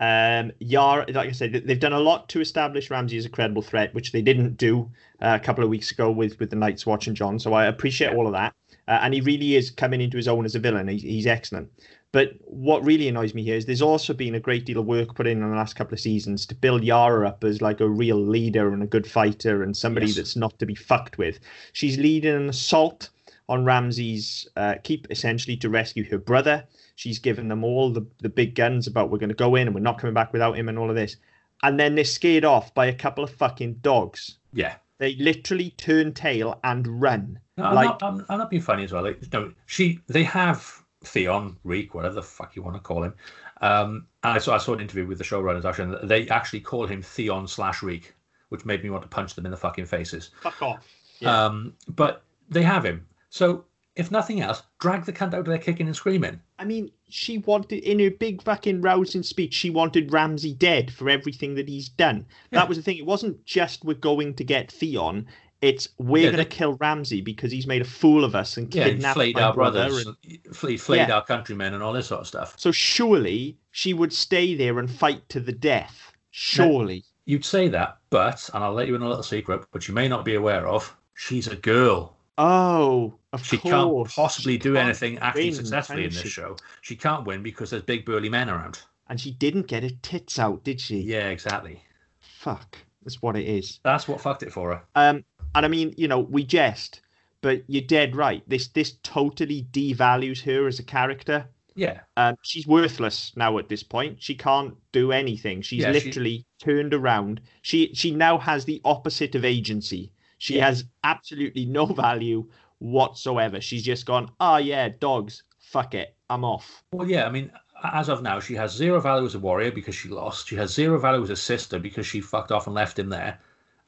um, 0.00 0.52
Yara, 0.58 1.06
like 1.12 1.28
I 1.28 1.32
said, 1.32 1.52
they've 1.64 1.78
done 1.78 1.92
a 1.92 2.00
lot 2.00 2.28
to 2.30 2.40
establish 2.40 2.90
Ramsay 2.90 3.16
as 3.16 3.24
a 3.24 3.28
credible 3.30 3.62
threat, 3.62 3.94
which 3.94 4.12
they 4.12 4.20
didn't 4.20 4.56
do 4.56 4.90
uh, 5.20 5.38
a 5.40 5.44
couple 5.44 5.62
of 5.64 5.70
weeks 5.70 5.90
ago 5.90 6.10
with 6.10 6.38
with 6.40 6.50
the 6.50 6.56
Night's 6.56 6.84
Watch 6.86 7.06
and 7.06 7.16
Jon. 7.16 7.38
So 7.38 7.52
I 7.52 7.66
appreciate 7.66 8.14
all 8.14 8.26
of 8.26 8.32
that, 8.32 8.54
uh, 8.88 8.98
and 9.02 9.14
he 9.14 9.20
really 9.20 9.54
is 9.54 9.70
coming 9.70 10.00
into 10.00 10.16
his 10.16 10.28
own 10.28 10.44
as 10.44 10.54
a 10.54 10.58
villain. 10.58 10.88
He's, 10.88 11.02
he's 11.02 11.26
excellent. 11.26 11.70
But 12.10 12.32
what 12.44 12.84
really 12.84 13.08
annoys 13.08 13.32
me 13.32 13.42
here 13.42 13.56
is 13.56 13.64
there's 13.64 13.80
also 13.80 14.12
been 14.12 14.34
a 14.34 14.40
great 14.40 14.66
deal 14.66 14.78
of 14.78 14.84
work 14.84 15.14
put 15.14 15.26
in 15.26 15.42
in 15.42 15.48
the 15.48 15.56
last 15.56 15.76
couple 15.76 15.94
of 15.94 16.00
seasons 16.00 16.44
to 16.46 16.54
build 16.54 16.84
Yara 16.84 17.26
up 17.26 17.42
as 17.42 17.62
like 17.62 17.80
a 17.80 17.88
real 17.88 18.18
leader 18.22 18.74
and 18.74 18.82
a 18.82 18.86
good 18.86 19.06
fighter 19.06 19.62
and 19.62 19.74
somebody 19.74 20.06
Yes. 20.08 20.16
that's 20.16 20.36
not 20.36 20.58
to 20.58 20.66
be 20.66 20.74
fucked 20.74 21.16
with. 21.16 21.38
She's 21.72 21.96
leading 21.96 22.34
an 22.34 22.48
assault 22.50 23.08
on 23.52 23.66
Ramsay's 23.66 24.48
uh, 24.56 24.76
keep 24.82 25.06
essentially 25.10 25.58
to 25.58 25.68
rescue 25.68 26.04
her 26.10 26.16
brother. 26.16 26.64
She's 26.94 27.18
given 27.18 27.48
them 27.48 27.62
all 27.62 27.90
the, 27.90 28.06
the 28.20 28.30
big 28.30 28.54
guns 28.54 28.86
about 28.86 29.10
we're 29.10 29.18
going 29.18 29.28
to 29.28 29.34
go 29.34 29.56
in 29.56 29.68
and 29.68 29.74
we're 29.74 29.82
not 29.82 29.98
coming 29.98 30.14
back 30.14 30.32
without 30.32 30.56
him 30.56 30.70
and 30.70 30.78
all 30.78 30.88
of 30.88 30.96
this. 30.96 31.16
And 31.62 31.78
then 31.78 31.94
they're 31.94 32.04
scared 32.04 32.46
off 32.46 32.72
by 32.72 32.86
a 32.86 32.94
couple 32.94 33.22
of 33.22 33.30
fucking 33.30 33.74
dogs. 33.82 34.38
Yeah. 34.54 34.76
They 34.96 35.16
literally 35.16 35.70
turn 35.76 36.14
tail 36.14 36.60
and 36.64 36.86
run. 37.02 37.38
No, 37.58 37.64
I'm, 37.64 37.74
like, 37.74 37.88
not, 37.88 38.02
I'm, 38.02 38.24
I'm 38.30 38.38
not 38.38 38.48
being 38.48 38.62
funny 38.62 38.84
as 38.84 38.92
well. 38.92 39.02
Like, 39.02 39.20
no, 39.32 39.52
she 39.66 40.00
they 40.06 40.22
have 40.24 40.82
Theon 41.04 41.58
Reek, 41.64 41.94
whatever 41.94 42.14
the 42.14 42.22
fuck 42.22 42.56
you 42.56 42.62
want 42.62 42.76
to 42.76 42.80
call 42.80 43.02
him. 43.02 43.12
Um, 43.60 44.06
and 44.22 44.32
I 44.32 44.38
saw 44.38 44.54
I 44.54 44.58
saw 44.58 44.72
an 44.72 44.80
interview 44.80 45.06
with 45.06 45.18
the 45.18 45.24
showrunners 45.24 45.66
actually, 45.66 45.96
and 45.96 46.08
they 46.08 46.26
actually 46.28 46.60
call 46.60 46.86
him 46.86 47.02
Theon 47.02 47.46
slash 47.46 47.82
Reek, 47.82 48.14
which 48.48 48.64
made 48.64 48.82
me 48.82 48.88
want 48.88 49.02
to 49.02 49.08
punch 49.08 49.34
them 49.34 49.44
in 49.44 49.50
the 49.50 49.56
fucking 49.58 49.84
faces. 49.84 50.30
fuck 50.40 50.62
off. 50.62 50.86
Yeah. 51.18 51.44
Um, 51.44 51.74
but 51.88 52.22
they 52.48 52.62
have 52.62 52.84
him. 52.84 53.06
So 53.32 53.64
if 53.96 54.10
nothing 54.10 54.42
else, 54.42 54.62
drag 54.78 55.06
the 55.06 55.12
cunt 55.12 55.28
out 55.32 55.40
of 55.40 55.46
there 55.46 55.56
kicking 55.56 55.86
and 55.86 55.96
screaming. 55.96 56.38
I 56.58 56.66
mean, 56.66 56.90
she 57.08 57.38
wanted 57.38 57.82
in 57.82 57.98
her 58.00 58.10
big 58.10 58.42
fucking 58.42 58.82
rousing 58.82 59.22
speech, 59.22 59.54
she 59.54 59.70
wanted 59.70 60.12
Ramsay 60.12 60.52
dead 60.52 60.92
for 60.92 61.08
everything 61.08 61.54
that 61.54 61.66
he's 61.66 61.88
done. 61.88 62.26
Yeah. 62.50 62.60
That 62.60 62.68
was 62.68 62.76
the 62.76 62.82
thing. 62.82 62.98
It 62.98 63.06
wasn't 63.06 63.42
just 63.46 63.86
we're 63.86 63.94
going 63.94 64.34
to 64.34 64.44
get 64.44 64.70
Theon. 64.70 65.26
It's 65.62 65.88
we're 65.96 66.24
Yeah, 66.24 66.32
going 66.32 66.44
to 66.44 66.50
kill 66.50 66.74
Ramsay 66.74 67.22
because 67.22 67.50
he's 67.50 67.66
made 67.66 67.80
a 67.80 67.86
fool 67.86 68.22
of 68.24 68.34
us 68.34 68.58
and 68.58 68.74
Yeah, 68.74 68.84
kidnapped 68.84 69.14
flayed 69.14 69.36
my 69.36 69.42
our 69.42 69.54
brother. 69.54 69.88
brothers, 69.88 70.06
and- 70.06 70.54
flayed, 70.54 70.80
flayed 70.80 71.08
Yeah. 71.08 71.14
our 71.14 71.24
countrymen, 71.24 71.72
and 71.72 71.82
all 71.82 71.92
this 71.94 72.08
sort 72.08 72.20
of 72.20 72.26
stuff. 72.26 72.54
So 72.58 72.70
surely 72.70 73.56
she 73.70 73.94
would 73.94 74.12
stay 74.12 74.54
there 74.54 74.78
and 74.78 74.90
fight 74.90 75.26
to 75.30 75.40
the 75.40 75.52
death. 75.52 76.12
Surely. 76.32 77.04
You'd 77.24 77.44
say 77.46 77.68
that, 77.68 77.96
but 78.10 78.50
and 78.52 78.62
I'll 78.62 78.74
let 78.74 78.88
you 78.88 78.94
in 78.96 79.02
a 79.02 79.08
little 79.08 79.22
secret, 79.22 79.64
which 79.70 79.88
you 79.88 79.94
may 79.94 80.06
not 80.08 80.24
be 80.24 80.34
aware 80.34 80.66
of. 80.66 80.94
She's 81.14 81.46
a 81.46 81.56
girl. 81.56 82.16
Oh, 82.38 83.14
of 83.32 83.44
She 83.46 83.58
can't 83.58 84.08
possibly 84.08 84.54
She 84.54 84.58
do 84.58 84.74
can't 84.74 84.86
anything 84.86 85.18
actually 85.18 85.44
win, 85.46 85.54
successfully 85.54 86.04
in 86.04 86.10
this 86.10 86.22
she? 86.22 86.28
show. 86.28 86.56
She 86.82 86.96
can't 86.96 87.24
win 87.26 87.42
because 87.42 87.70
there's 87.70 87.82
big 87.82 88.04
burly 88.04 88.28
men 88.28 88.50
around. 88.50 88.80
And 89.08 89.20
she 89.20 89.30
didn't 89.32 89.66
get 89.66 89.82
her 89.82 89.90
tits 90.02 90.38
out, 90.38 90.64
did 90.64 90.80
she? 90.80 90.98
Yeah, 91.00 91.28
exactly. 91.28 91.82
Fuck. 92.20 92.78
That's 93.04 93.20
what 93.20 93.36
it 93.36 93.46
is. 93.46 93.80
That's 93.82 94.06
what 94.06 94.20
fucked 94.20 94.42
it 94.42 94.52
for 94.52 94.74
her. 94.74 94.82
Um, 94.94 95.24
and 95.54 95.64
I 95.66 95.68
mean, 95.68 95.92
you 95.96 96.08
know, 96.08 96.20
we 96.20 96.44
jest, 96.44 97.00
but 97.40 97.62
you're 97.66 97.82
dead 97.82 98.14
right. 98.14 98.42
This 98.48 98.68
this 98.68 98.96
totally 99.02 99.66
devalues 99.72 100.40
her 100.42 100.66
as 100.68 100.78
a 100.78 100.84
character. 100.84 101.46
Yeah, 101.74 102.00
Um, 102.18 102.36
she's 102.42 102.66
worthless 102.66 103.32
now 103.34 103.56
at 103.58 103.68
this 103.70 103.82
point. 103.82 104.22
She 104.22 104.34
can't 104.34 104.74
do 104.92 105.10
anything. 105.10 105.62
She's 105.62 105.80
Yeah, 105.80 105.92
she- 105.94 106.04
literally 106.04 106.46
turned 106.60 106.92
around. 106.94 107.40
She 107.62 107.92
she 107.94 108.10
now 108.12 108.36
has 108.38 108.64
the 108.66 108.80
opposite 108.84 109.34
of 109.34 109.44
agency. 109.44 110.12
She 110.38 110.56
Yeah. 110.56 110.66
has 110.66 110.84
absolutely 111.02 111.64
no 111.64 111.86
value 111.86 112.48
whatsoever. 112.82 113.60
She's 113.60 113.82
just 113.82 114.06
gone, 114.06 114.30
oh 114.40 114.56
yeah, 114.56 114.88
dogs, 115.00 115.42
fuck 115.58 115.94
it, 115.94 116.16
I'm 116.28 116.44
off. 116.44 116.82
Well, 116.92 117.08
yeah, 117.08 117.26
I 117.26 117.30
mean, 117.30 117.50
as 117.84 118.08
of 118.08 118.22
now, 118.22 118.40
she 118.40 118.54
has 118.54 118.72
zero 118.72 119.00
value 119.00 119.26
as 119.26 119.34
a 119.34 119.38
warrior 119.38 119.70
because 119.70 119.94
she 119.94 120.08
lost. 120.08 120.48
She 120.48 120.56
has 120.56 120.72
zero 120.74 120.98
value 120.98 121.22
as 121.22 121.30
a 121.30 121.36
sister 121.36 121.78
because 121.78 122.06
she 122.06 122.20
fucked 122.20 122.52
off 122.52 122.66
and 122.66 122.74
left 122.74 122.98
him 122.98 123.08
there, 123.08 123.38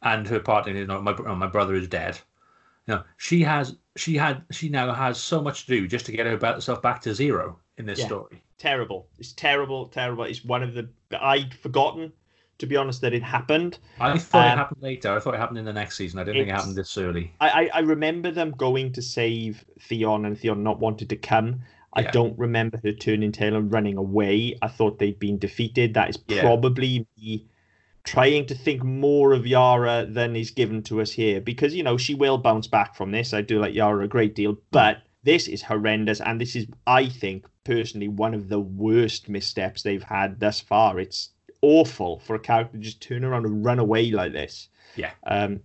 and 0.03 0.27
her 0.27 0.41
partner, 0.41 0.73
you 0.73 0.87
know, 0.87 1.01
my 1.01 1.13
my 1.13 1.47
brother 1.47 1.75
is 1.75 1.89
dead. 1.89 2.19
You 2.87 2.95
know, 2.95 3.03
she 3.17 3.43
has, 3.43 3.77
she 3.97 4.15
had, 4.17 4.43
she 4.51 4.69
now 4.69 4.93
has 4.93 5.19
so 5.19 5.41
much 5.41 5.63
to 5.67 5.69
do 5.81 5.89
just 5.89 6.05
to 6.07 6.13
get 6.13 6.27
herself 6.27 6.83
back 6.83 7.01
to 7.03 7.15
zero 7.15 7.59
in 7.79 7.87
this 7.87 7.99
Yeah. 8.01 8.07
story. 8.07 8.43
Terrible. 8.59 9.09
It's 9.19 9.33
terrible, 9.33 9.87
terrible. 9.87 10.25
It's 10.25 10.45
one 10.45 10.63
of 10.63 10.75
the 10.75 10.89
I'd 11.19 11.55
forgotten, 11.55 12.13
to 12.59 12.67
be 12.67 12.77
honest, 12.77 13.01
that 13.01 13.13
it 13.13 13.23
happened. 13.23 13.79
I 14.01 14.19
thought 14.19 14.47
it 14.47 14.51
Um, 14.53 14.59
happened 14.59 14.83
later. 14.83 15.13
I 15.13 15.21
thought 15.21 15.35
it 15.35 15.41
happened 15.41 15.59
in 15.59 15.65
the 15.65 15.73
next 15.73 15.97
season. 15.97 16.19
I 16.21 16.25
didn't 16.25 16.37
think 16.43 16.49
it 16.49 16.53
happened 16.53 16.77
this 16.77 16.97
early. 16.99 17.33
I, 17.41 17.49
I, 17.49 17.71
I 17.75 17.79
remember 17.81 18.31
them 18.31 18.53
going 18.53 18.93
to 18.93 19.03
save 19.03 19.65
Theon 19.81 20.25
and 20.25 20.39
Theon 20.39 20.63
not 20.63 20.79
wanted 20.81 21.09
to 21.11 21.17
come. 21.17 21.61
I 21.97 22.03
don't 22.03 22.37
remember 22.37 22.81
her 22.83 22.91
turning 22.93 23.31
tail 23.31 23.55
and 23.55 23.71
running 23.73 23.97
away. 23.97 24.59
I 24.61 24.67
thought 24.69 24.99
they'd 24.99 25.19
been 25.19 25.39
defeated. 25.39 25.95
That 25.95 26.11
is 26.11 26.19
Yeah. 26.27 26.41
probably 26.41 27.07
me 27.17 27.47
trying 28.03 28.47
to 28.47 28.55
think 28.55 28.83
more 28.83 29.33
of 29.33 29.47
Yara 29.47 30.05
than 30.09 30.35
is 30.37 30.51
given 30.51 30.83
to 30.85 31.01
us 31.01 31.13
here 31.13 31.41
because, 31.41 31.75
you 31.75 31.83
know, 31.85 31.97
she 31.97 32.15
will 32.15 32.37
bounce 32.39 32.67
back 32.67 32.97
from 32.97 33.13
this. 33.13 33.33
I 33.33 33.43
do 33.43 33.61
like 33.61 33.75
Yara 33.75 34.05
a 34.05 34.09
great 34.09 34.35
deal, 34.35 34.59
but 34.73 35.03
this 35.23 35.47
is 35.49 35.63
horrendous. 35.63 36.21
And 36.21 36.41
this 36.41 36.57
is, 36.57 36.67
I 36.87 37.07
think, 37.09 37.47
personally, 37.63 38.09
one 38.09 38.35
of 38.35 38.49
the 38.49 38.61
worst 38.61 39.29
missteps 39.29 39.83
they've 39.83 40.03
had 40.03 40.41
thus 40.41 40.61
far. 40.61 40.99
It's 40.99 41.31
awful 41.65 42.21
for 42.21 42.37
a 42.37 42.39
character 42.39 42.77
to 42.77 42.83
just 42.83 43.01
turn 43.01 43.25
around 43.25 43.47
and 43.47 43.65
run 43.65 43.79
away 43.79 44.11
like 44.11 44.33
this. 44.33 44.69
Yeah. 44.97 45.11
Um, 45.27 45.61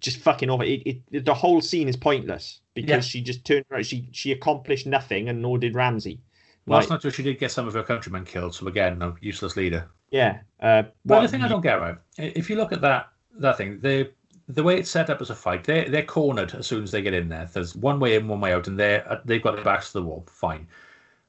just 0.00 0.18
fucking 0.18 0.50
awful. 0.50 0.66
It, 0.66 1.00
it, 1.12 1.24
the 1.24 1.34
whole 1.34 1.60
scene 1.60 1.88
is 1.88 1.96
pointless 1.96 2.60
because 2.74 2.88
Yeah. 2.90 3.00
she 3.00 3.20
just 3.20 3.44
turned 3.44 3.64
around. 3.70 3.86
She 3.86 4.08
she 4.12 4.32
accomplished 4.32 4.86
nothing, 4.86 5.28
and 5.28 5.40
nor 5.42 5.58
did 5.58 5.74
Ramsay. 5.74 6.20
Well, 6.66 6.78
Like, 6.78 6.82
that's 6.84 6.90
not 6.90 7.00
true. 7.02 7.10
She 7.10 7.22
did 7.22 7.38
get 7.38 7.50
some 7.50 7.66
of 7.68 7.74
her 7.74 7.82
countrymen 7.82 8.24
killed. 8.24 8.54
So 8.54 8.66
again, 8.68 9.00
a 9.02 9.14
useless 9.20 9.56
leader. 9.56 9.88
yeah. 10.10 10.40
Uh, 10.60 10.84
But 11.04 11.22
the 11.22 11.28
thing 11.28 11.42
I 11.42 11.48
don't 11.48 11.60
get 11.62 11.80
right, 11.80 11.96
if 12.18 12.48
you 12.50 12.56
look 12.56 12.72
at 12.72 12.80
that 12.82 13.08
that 13.38 13.56
thing, 13.56 13.80
the 13.80 14.10
the 14.48 14.62
way 14.62 14.76
it's 14.78 14.90
set 14.90 15.08
up 15.10 15.20
as 15.22 15.30
a 15.30 15.34
fight, 15.34 15.64
they 15.64 15.84
they're 15.88 16.04
cornered 16.04 16.54
as 16.54 16.66
soon 16.66 16.82
as 16.82 16.90
they 16.90 17.02
get 17.02 17.14
in 17.14 17.28
there. 17.28 17.48
There's 17.52 17.74
one 17.74 17.98
way 18.00 18.16
in, 18.16 18.28
one 18.28 18.40
way 18.40 18.52
out, 18.52 18.66
and 18.68 18.78
they 18.78 18.96
are 18.96 19.20
they've 19.24 19.42
got 19.42 19.54
their 19.54 19.64
backs 19.64 19.92
to 19.92 20.00
the 20.00 20.02
wall. 20.06 20.24
Fine. 20.28 20.66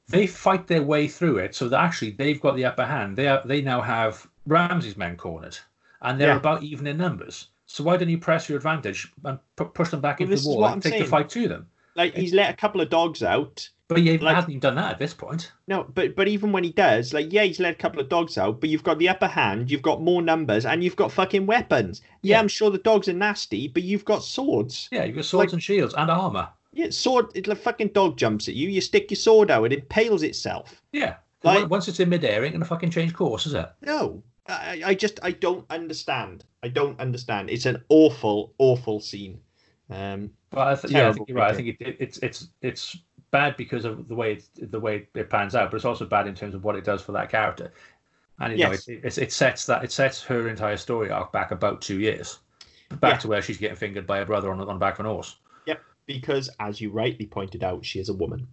They 0.10 0.28
fight 0.28 0.68
their 0.68 0.84
way 0.84 1.08
through 1.08 1.38
it, 1.38 1.56
so 1.56 1.70
that 1.70 1.80
actually 1.80 2.12
they've 2.12 2.40
got 2.42 2.56
the 2.56 2.66
upper 2.66 2.86
hand. 2.86 3.16
They 3.18 3.28
are, 3.28 3.42
they 3.46 3.62
now 3.62 3.82
have 3.82 4.28
Ramsay's 4.46 4.98
men 4.98 5.16
cornered, 5.18 5.58
and 6.02 6.20
they're 6.20 6.30
Yeah. 6.30 6.38
about 6.38 6.64
even 6.64 6.88
in 6.88 6.98
numbers. 6.98 7.48
So 7.66 7.84
why 7.84 7.98
don't 7.98 8.10
you 8.10 8.18
press 8.18 8.50
your 8.50 8.58
advantage 8.58 9.12
and 9.24 9.40
pu- 9.56 9.66
push 9.66 9.90
them 9.90 10.02
back 10.02 10.20
Well, 10.20 10.30
into 10.30 10.42
the 10.44 10.48
wall 10.50 10.66
and 10.66 10.74
I'm 10.76 10.82
take 10.82 11.00
the 11.00 11.06
fight 11.06 11.30
to 11.30 11.48
them? 11.48 11.68
like 11.96 12.16
he's 12.16 12.34
let 12.34 12.50
a 12.52 12.58
couple 12.58 12.82
of 12.82 12.90
dogs 12.90 13.24
out. 13.24 13.70
But 13.88 14.00
he 14.00 14.18
Like- 14.18 14.36
hasn't 14.36 14.50
even 14.52 14.60
done 14.60 14.76
that 14.76 14.92
at 14.94 15.00
this 15.00 15.14
point. 15.14 15.52
No, 15.68 15.84
but 15.94 16.16
but 16.16 16.28
even 16.28 16.52
when 16.52 16.64
he 16.64 16.72
does, 16.72 17.14
like 17.14 17.32
yeah, 17.32 17.44
he's 17.44 17.60
let 17.60 17.72
a 17.74 17.78
couple 17.78 18.00
of 18.02 18.10
dogs 18.10 18.38
out, 18.38 18.60
but 18.60 18.70
you've 18.70 18.84
got 18.84 18.98
the 19.00 19.08
upper 19.10 19.28
hand, 19.28 19.70
you've 19.72 19.82
got 19.82 20.02
more 20.02 20.22
numbers, 20.22 20.66
and 20.66 20.84
you've 20.84 20.96
got 20.96 21.12
fucking 21.12 21.46
weapons. 21.46 22.02
Yeah, 22.22 22.36
Yeah. 22.36 22.40
I'm 22.42 22.48
sure 22.48 22.70
the 22.72 22.78
dogs 22.80 23.08
are 23.08 23.14
nasty, 23.14 23.68
but 23.68 23.84
you've 23.84 24.06
got 24.06 24.24
swords. 24.24 24.90
Yeah, 24.92 25.04
you've 25.06 25.16
got 25.16 25.26
swords 25.26 25.48
Like- 25.50 25.54
and 25.54 25.64
shields 25.64 25.94
and 25.94 26.10
armor. 26.12 26.50
Yeah, 26.74 26.90
sword. 26.90 27.28
It 27.36 27.48
like 27.48 27.60
fucking 27.60 27.90
dog 27.90 28.18
jumps 28.18 28.48
at 28.48 28.56
you. 28.56 28.70
You 28.70 28.82
stick 28.82 29.12
your 29.12 29.16
sword 29.18 29.52
out, 29.52 29.64
it 29.66 29.74
impales 29.74 30.24
itself. 30.24 30.82
Yeah. 30.92 31.16
Like- 31.44 31.70
Once 31.70 31.88
it's 31.88 32.00
in 32.00 32.10
midair, 32.10 32.42
it 32.44 32.48
ain't 32.48 32.54
gonna 32.56 32.66
fucking 32.66 32.90
change 32.92 33.14
course, 33.14 33.46
is 33.46 33.54
it? 33.54 33.70
No, 33.82 34.24
I, 34.48 34.82
I 34.86 34.94
just 34.96 35.20
I 35.24 35.32
don't 35.32 35.66
understand. 35.70 36.46
I 36.64 36.70
don't 36.70 37.00
understand. 37.00 37.50
It's 37.50 37.66
an 37.66 37.84
awful, 37.90 38.54
awful 38.58 39.00
scene. 39.00 39.40
Um, 39.90 40.32
Well, 40.52 40.68
I 40.70 40.76
th- 40.76 40.92
yeah, 40.94 41.10
I 41.10 41.14
think 41.14 41.28
you're 41.30 41.38
right. 41.38 41.52
I 41.52 41.56
think 41.56 41.68
it, 41.68 41.78
it, 41.80 41.98
it's 42.00 42.18
it's 42.20 42.48
it's 42.62 42.98
bad 43.32 43.58
because 43.58 43.84
of 43.86 44.08
the 44.08 44.16
way 44.16 44.34
it, 44.58 44.72
the 44.72 44.80
way 44.80 45.08
it 45.16 45.30
pans 45.30 45.54
out, 45.56 45.70
but 45.72 45.76
it's 45.78 45.86
also 45.86 46.06
bad 46.06 46.28
in 46.28 46.36
terms 46.36 46.56
of 46.56 46.64
what 46.64 46.76
it 46.76 46.84
does 46.86 47.02
for 47.02 47.12
that 47.12 47.30
character. 47.30 47.74
And 48.40 48.54
you 48.54 48.60
Yes. 48.60 48.88
know, 48.88 48.94
it, 48.96 49.02
it, 49.06 49.18
it 49.18 49.32
sets 49.34 49.66
that 49.66 49.84
it 49.84 49.92
sets 49.92 50.24
her 50.24 50.48
entire 50.48 50.78
story 50.78 51.10
arc 51.12 51.32
back 51.34 51.52
about 51.52 51.82
two 51.82 52.00
years, 52.00 52.40
back 53.02 53.14
Yeah. 53.14 53.18
to 53.20 53.28
where 53.28 53.42
she's 53.42 53.58
getting 53.58 53.76
fingered 53.78 54.08
by 54.08 54.20
her 54.20 54.26
brother 54.26 54.52
on, 54.52 54.60
on 54.62 54.68
the 54.68 54.74
back 54.76 54.96
of 54.96 55.02
an 55.02 55.12
horse. 55.12 55.36
Because 56.06 56.50
as 56.60 56.82
you 56.82 56.90
rightly 56.92 57.26
pointed 57.26 57.64
out, 57.64 57.86
she 57.86 58.00
is 58.00 58.10
a 58.10 58.14
woman. 58.14 58.48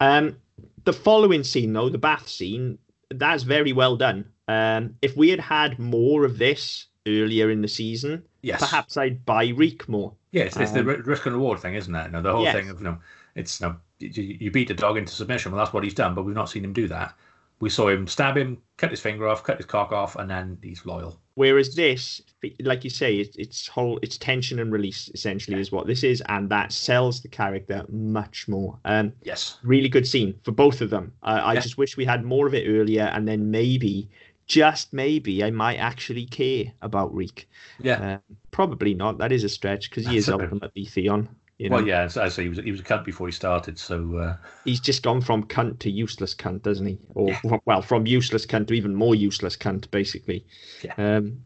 Um, 0.00 0.36
the 0.84 0.92
following 0.92 1.44
scene, 1.44 1.72
though, 1.72 1.88
the 1.88 1.98
bath 1.98 2.28
scene, 2.28 2.78
that's 3.10 3.42
very 3.42 3.72
well 3.72 3.96
done. 3.96 4.26
Um, 4.48 4.94
if 5.02 5.16
we 5.16 5.28
had 5.30 5.40
had 5.40 5.78
more 5.78 6.24
of 6.24 6.38
this 6.38 6.86
earlier 7.06 7.50
in 7.50 7.62
the 7.62 7.68
season, 7.68 8.22
Yes, 8.42 8.60
perhaps 8.60 8.96
I'd 8.96 9.24
buy 9.24 9.48
Reek 9.48 9.88
more. 9.88 10.12
Yes, 10.30 10.48
it's, 10.48 10.56
it's 10.56 10.72
the 10.72 10.80
Um, 10.80 10.86
risk 10.86 11.26
and 11.26 11.34
reward 11.34 11.58
thing, 11.60 11.74
isn't 11.74 11.94
it? 11.94 12.04
You 12.06 12.10
know, 12.12 12.22
the 12.22 12.32
whole 12.32 12.44
Yes. 12.44 12.54
thing 12.54 12.70
of 12.70 12.78
you 12.78 12.84
know, 12.84 12.98
it's 13.34 13.60
you, 13.60 13.66
know, 13.68 13.76
you, 13.98 14.36
you 14.40 14.50
beat 14.50 14.70
a 14.70 14.74
dog 14.74 14.96
into 14.96 15.12
submission. 15.12 15.52
Well, 15.52 15.58
that's 15.58 15.72
what 15.72 15.84
he's 15.84 15.94
done, 15.94 16.14
but 16.14 16.24
we've 16.24 16.34
not 16.34 16.50
seen 16.50 16.64
him 16.64 16.72
do 16.72 16.86
that. 16.88 17.14
We 17.60 17.70
saw 17.70 17.88
him 17.88 18.06
stab 18.06 18.36
him, 18.36 18.58
cut 18.76 18.90
his 18.90 19.00
finger 19.00 19.26
off, 19.26 19.42
cut 19.42 19.56
his 19.56 19.66
cock 19.66 19.90
off, 19.90 20.16
and 20.16 20.30
then 20.30 20.58
he's 20.62 20.86
loyal. 20.86 21.18
Whereas 21.38 21.76
this, 21.76 22.20
like 22.58 22.82
you 22.82 22.90
say, 22.90 23.18
it, 23.18 23.36
it's 23.38 23.68
whole, 23.68 24.00
it's 24.02 24.18
tension 24.18 24.58
and 24.58 24.72
release 24.72 25.08
essentially 25.14 25.60
is 25.60 25.70
what 25.70 25.86
this 25.86 26.02
is, 26.02 26.20
and 26.28 26.50
that 26.50 26.72
sells 26.72 27.20
the 27.22 27.28
character 27.28 27.84
much 27.88 28.48
more. 28.48 28.76
Um, 28.84 29.12
Yes. 29.22 29.58
really 29.62 29.88
good 29.88 30.04
scene 30.04 30.34
for 30.42 30.50
both 30.50 30.80
of 30.80 30.90
them. 30.90 31.12
I, 31.22 31.38
I 31.38 31.54
Yeah. 31.54 31.60
just 31.60 31.78
wish 31.78 31.96
we 31.96 32.04
had 32.04 32.24
more 32.24 32.48
of 32.48 32.54
it 32.54 32.66
earlier, 32.66 33.04
and 33.14 33.28
then 33.28 33.52
maybe, 33.52 34.08
just 34.48 34.92
maybe, 34.92 35.44
I 35.44 35.52
might 35.52 35.76
actually 35.76 36.26
care 36.26 36.72
about 36.82 37.14
Reek. 37.14 37.48
Yeah. 37.78 38.18
Uh, 38.18 38.34
probably 38.50 38.94
not. 38.94 39.18
That 39.18 39.30
is 39.30 39.44
a 39.44 39.48
stretch 39.48 39.90
because 39.90 40.06
he 40.06 40.16
is 40.16 40.28
ultimately 40.28 40.86
Theon. 40.86 41.28
You 41.58 41.70
know, 41.70 41.76
Well, 41.76 41.86
yeah, 41.86 42.02
as 42.02 42.16
I 42.16 42.28
say, 42.28 42.44
he 42.44 42.48
was 42.48 42.58
he 42.58 42.70
was 42.70 42.80
a 42.80 42.84
cunt 42.84 43.04
before 43.04 43.26
he 43.26 43.32
started, 43.32 43.78
so 43.78 44.16
uh, 44.16 44.36
he's 44.64 44.80
just 44.80 45.02
gone 45.02 45.20
from 45.20 45.44
cunt 45.44 45.78
to 45.80 45.90
useless 45.90 46.34
cunt, 46.34 46.62
doesn't 46.62 46.86
he? 46.86 46.98
Or 47.14 47.30
Yeah. 47.30 47.58
well, 47.64 47.82
from 47.82 48.06
useless 48.06 48.46
cunt 48.46 48.68
to 48.68 48.74
even 48.74 48.94
more 48.94 49.14
useless 49.14 49.56
cunt, 49.56 49.90
basically. 49.90 50.44
Yeah. 50.82 50.94
Um, 50.96 51.42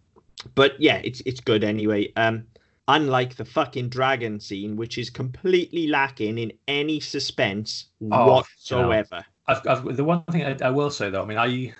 but 0.54 0.80
yeah, 0.80 1.00
it's 1.04 1.22
it's 1.24 1.40
good 1.40 1.64
anyway. 1.64 2.12
Um, 2.16 2.46
unlike 2.88 3.36
the 3.36 3.44
fucking 3.44 3.88
dragon 3.88 4.40
scene, 4.40 4.76
which 4.76 4.98
is 4.98 5.08
completely 5.10 5.86
lacking 5.86 6.38
in 6.38 6.52
any 6.68 7.00
suspense 7.00 7.86
Oh, 8.10 8.26
whatsoever. 8.26 9.24
I've, 9.46 9.66
I've, 9.66 9.96
the 9.96 10.04
one 10.04 10.24
thing 10.24 10.44
I, 10.44 10.56
I 10.66 10.70
will 10.70 10.90
say 10.90 11.10
though, 11.10 11.22
I 11.22 11.26
mean, 11.26 11.38
I 11.38 11.74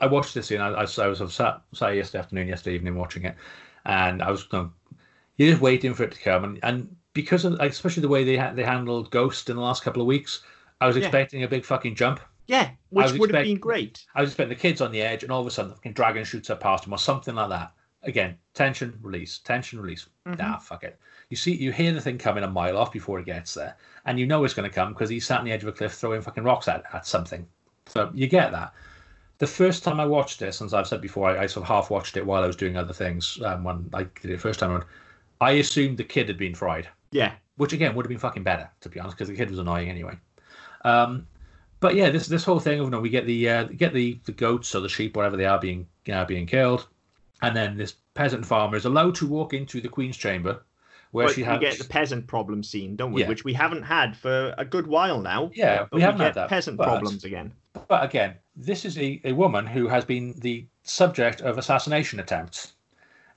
I 0.00 0.06
watched 0.06 0.34
this 0.34 0.46
scene. 0.48 0.60
I, 0.60 0.68
I, 0.68 0.82
was- 0.82 0.98
I 0.98 1.06
was 1.08 1.18
sat, 1.34 1.62
sat 1.74 1.96
yesterday 1.96 2.20
afternoon, 2.20 2.48
yesterday 2.48 2.76
evening 2.76 2.96
watching 2.96 3.24
it, 3.24 3.36
and 3.84 4.22
I 4.22 4.30
was 4.30 4.46
you 4.52 4.58
know, 4.58 4.72
you're 5.36 5.50
just 5.50 5.62
waiting 5.62 5.94
for 5.94 6.04
it 6.04 6.12
to 6.12 6.20
come, 6.20 6.44
and, 6.44 6.58
and 6.62 6.96
because 7.16 7.44
of 7.44 7.54
especially 7.54 8.02
the 8.02 8.08
way 8.08 8.22
they 8.22 8.36
ha- 8.36 8.52
they 8.52 8.62
handled 8.62 9.10
Ghost 9.10 9.48
in 9.50 9.56
the 9.56 9.62
last 9.62 9.82
couple 9.82 10.00
of 10.02 10.06
weeks, 10.06 10.42
I 10.80 10.86
was 10.86 10.96
Yeah. 10.96 11.02
expecting 11.04 11.42
a 11.42 11.48
big 11.48 11.64
fucking 11.64 11.94
jump. 11.96 12.20
Yeah, 12.46 12.70
which 12.90 13.12
would 13.14 13.34
have 13.34 13.44
been 13.44 13.58
great. 13.58 14.04
I 14.14 14.20
was 14.20 14.30
expecting 14.30 14.50
the 14.56 14.60
kids 14.60 14.80
on 14.80 14.92
the 14.92 15.02
edge, 15.02 15.24
and 15.24 15.32
all 15.32 15.40
of 15.40 15.46
a 15.48 15.50
sudden, 15.50 15.70
the 15.70 15.74
fucking 15.76 15.94
dragon 15.94 16.22
shoots 16.24 16.50
up 16.50 16.60
past 16.60 16.86
him 16.86 16.92
or 16.92 16.98
something 16.98 17.34
like 17.34 17.48
that. 17.48 17.72
Again, 18.04 18.36
tension, 18.54 18.96
release, 19.02 19.38
tension, 19.38 19.80
release. 19.80 20.06
Mhm. 20.28 20.38
Nah, 20.38 20.58
fuck 20.58 20.84
it. 20.84 20.96
You 21.30 21.36
see, 21.36 21.56
you 21.56 21.72
hear 21.72 21.92
the 21.92 22.00
thing 22.00 22.18
coming 22.18 22.44
a 22.44 22.48
mile 22.48 22.76
off 22.78 22.92
before 22.92 23.18
it 23.18 23.26
gets 23.26 23.54
there, 23.54 23.76
and 24.04 24.20
you 24.20 24.26
know 24.26 24.44
it's 24.44 24.54
going 24.54 24.68
to 24.68 24.72
come 24.74 24.92
because 24.92 25.08
he's 25.10 25.26
sat 25.26 25.40
on 25.40 25.44
the 25.44 25.50
edge 25.50 25.62
of 25.62 25.68
a 25.68 25.72
cliff 25.72 25.94
throwing 25.94 26.20
fucking 26.22 26.44
rocks 26.44 26.68
at, 26.68 26.84
at 26.92 27.04
something. 27.06 27.44
So 27.86 28.10
you 28.14 28.28
get 28.28 28.52
that. 28.52 28.72
The 29.38 29.46
first 29.46 29.82
time 29.82 29.98
I 29.98 30.06
watched 30.06 30.38
this, 30.38 30.62
as 30.62 30.72
I've 30.72 30.86
said 30.86 31.00
before, 31.00 31.30
I, 31.30 31.42
I 31.44 31.46
sort 31.46 31.64
of 31.64 31.68
half 31.68 31.90
watched 31.90 32.16
it 32.16 32.24
while 32.24 32.44
I 32.44 32.46
was 32.46 32.56
doing 32.56 32.76
other 32.76 32.92
things. 32.94 33.40
Um, 33.44 33.64
when 33.64 33.90
I 33.92 34.04
did 34.22 34.30
it 34.30 34.40
first 34.40 34.60
time 34.60 34.70
around, 34.70 34.84
I 35.40 35.52
assumed 35.52 35.98
the 35.98 36.04
kid 36.04 36.28
had 36.28 36.38
been 36.38 36.54
fried 36.54 36.88
Yeah, 37.16 37.32
which 37.56 37.72
again 37.72 37.94
would 37.94 38.04
have 38.04 38.10
been 38.10 38.18
fucking 38.18 38.42
better 38.42 38.68
to 38.82 38.88
be 38.88 39.00
honest 39.00 39.16
because 39.16 39.28
the 39.28 39.36
kid 39.36 39.50
was 39.50 39.58
annoying 39.58 39.88
anyway 39.88 40.14
um 40.84 41.26
but 41.80 41.94
yeah 41.94 42.10
this 42.10 42.26
this 42.26 42.44
whole 42.44 42.60
thing 42.60 42.78
of 42.80 42.86
you 42.86 42.90
know 42.90 43.00
we 43.00 43.08
get 43.08 43.26
the 43.26 43.48
uh, 43.48 43.64
get 43.64 43.92
the 43.92 44.18
the 44.24 44.32
goats 44.32 44.74
or 44.74 44.80
the 44.80 44.88
sheep 44.88 45.16
whatever 45.16 45.36
they 45.36 45.46
are 45.46 45.58
being 45.58 45.86
uh, 46.12 46.24
being 46.24 46.46
killed 46.46 46.86
and 47.42 47.56
then 47.56 47.76
this 47.76 47.94
peasant 48.14 48.44
farmer 48.44 48.76
is 48.76 48.84
allowed 48.84 49.14
to 49.14 49.26
walk 49.26 49.52
into 49.52 49.80
the 49.80 49.88
queen's 49.88 50.16
chamber 50.16 50.62
where 51.12 51.26
but 51.26 51.34
she 51.34 51.42
we 51.42 51.46
has 51.46 51.60
get 51.60 51.78
the 51.78 51.84
peasant 51.84 52.26
problem 52.26 52.62
scene, 52.62 52.96
don't 52.96 53.12
we? 53.12 53.22
Yeah. 53.22 53.28
Which 53.28 53.44
we 53.44 53.54
haven't 53.54 53.84
had 53.84 54.16
for 54.16 54.54
a 54.58 54.64
good 54.64 54.86
while 54.86 55.20
now. 55.20 55.50
Yeah, 55.54 55.86
but 55.90 55.92
we 55.92 56.02
haven't 56.02 56.18
get 56.18 56.24
had 56.26 56.34
that, 56.34 56.48
peasant 56.48 56.76
but- 56.76 56.88
problems 56.88 57.24
again. 57.24 57.52
but 57.88 58.04
again 58.04 58.34
this 58.56 58.84
is 58.84 58.98
a, 58.98 59.20
a 59.24 59.32
woman 59.32 59.66
who 59.66 59.86
has 59.86 60.04
been 60.04 60.34
the 60.38 60.66
subject 60.82 61.40
of 61.42 61.58
assassination 61.58 62.20
attempts 62.20 62.72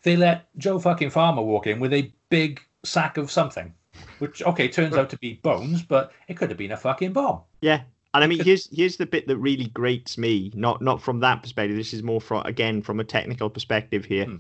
they 0.04 0.15
let 0.15 0.48
joe 0.58 0.80
fucking 0.80 1.10
farmer 1.10 1.42
walk 1.42 1.68
in 1.68 1.80
with 1.80 1.94
a 1.94 2.12
big 2.30 2.62
sack 2.84 3.18
of 3.18 3.30
something 3.30 3.74
which 4.20 4.42
okay 4.44 4.68
turns 4.68 4.96
out 4.96 5.10
to 5.10 5.18
be 5.18 5.34
bones 5.44 5.82
but 5.82 6.12
it 6.28 6.36
could 6.36 6.50
have 6.50 6.58
been 6.58 6.72
a 6.72 6.78
fucking 6.78 7.12
bomb 7.13 7.42
Yeah. 7.62 7.82
And 8.15 8.24
I 8.24 8.28
mean, 8.28 8.44
here's 8.44 8.68
here's 8.76 8.98
the 8.98 9.06
bit 9.06 9.28
that 9.28 9.38
really 9.38 9.68
grates 9.68 10.18
me. 10.18 10.52
Not 10.56 10.82
not 10.82 11.00
from 11.00 11.20
that 11.20 11.44
perspective. 11.44 11.78
This 11.78 11.94
is 11.94 12.02
more 12.02 12.20
from 12.20 12.44
again 12.44 12.82
from 12.82 13.00
a 13.00 13.04
technical 13.04 13.52
perspective 13.52 14.04
here. 14.04 14.26
Hmm. 14.26 14.38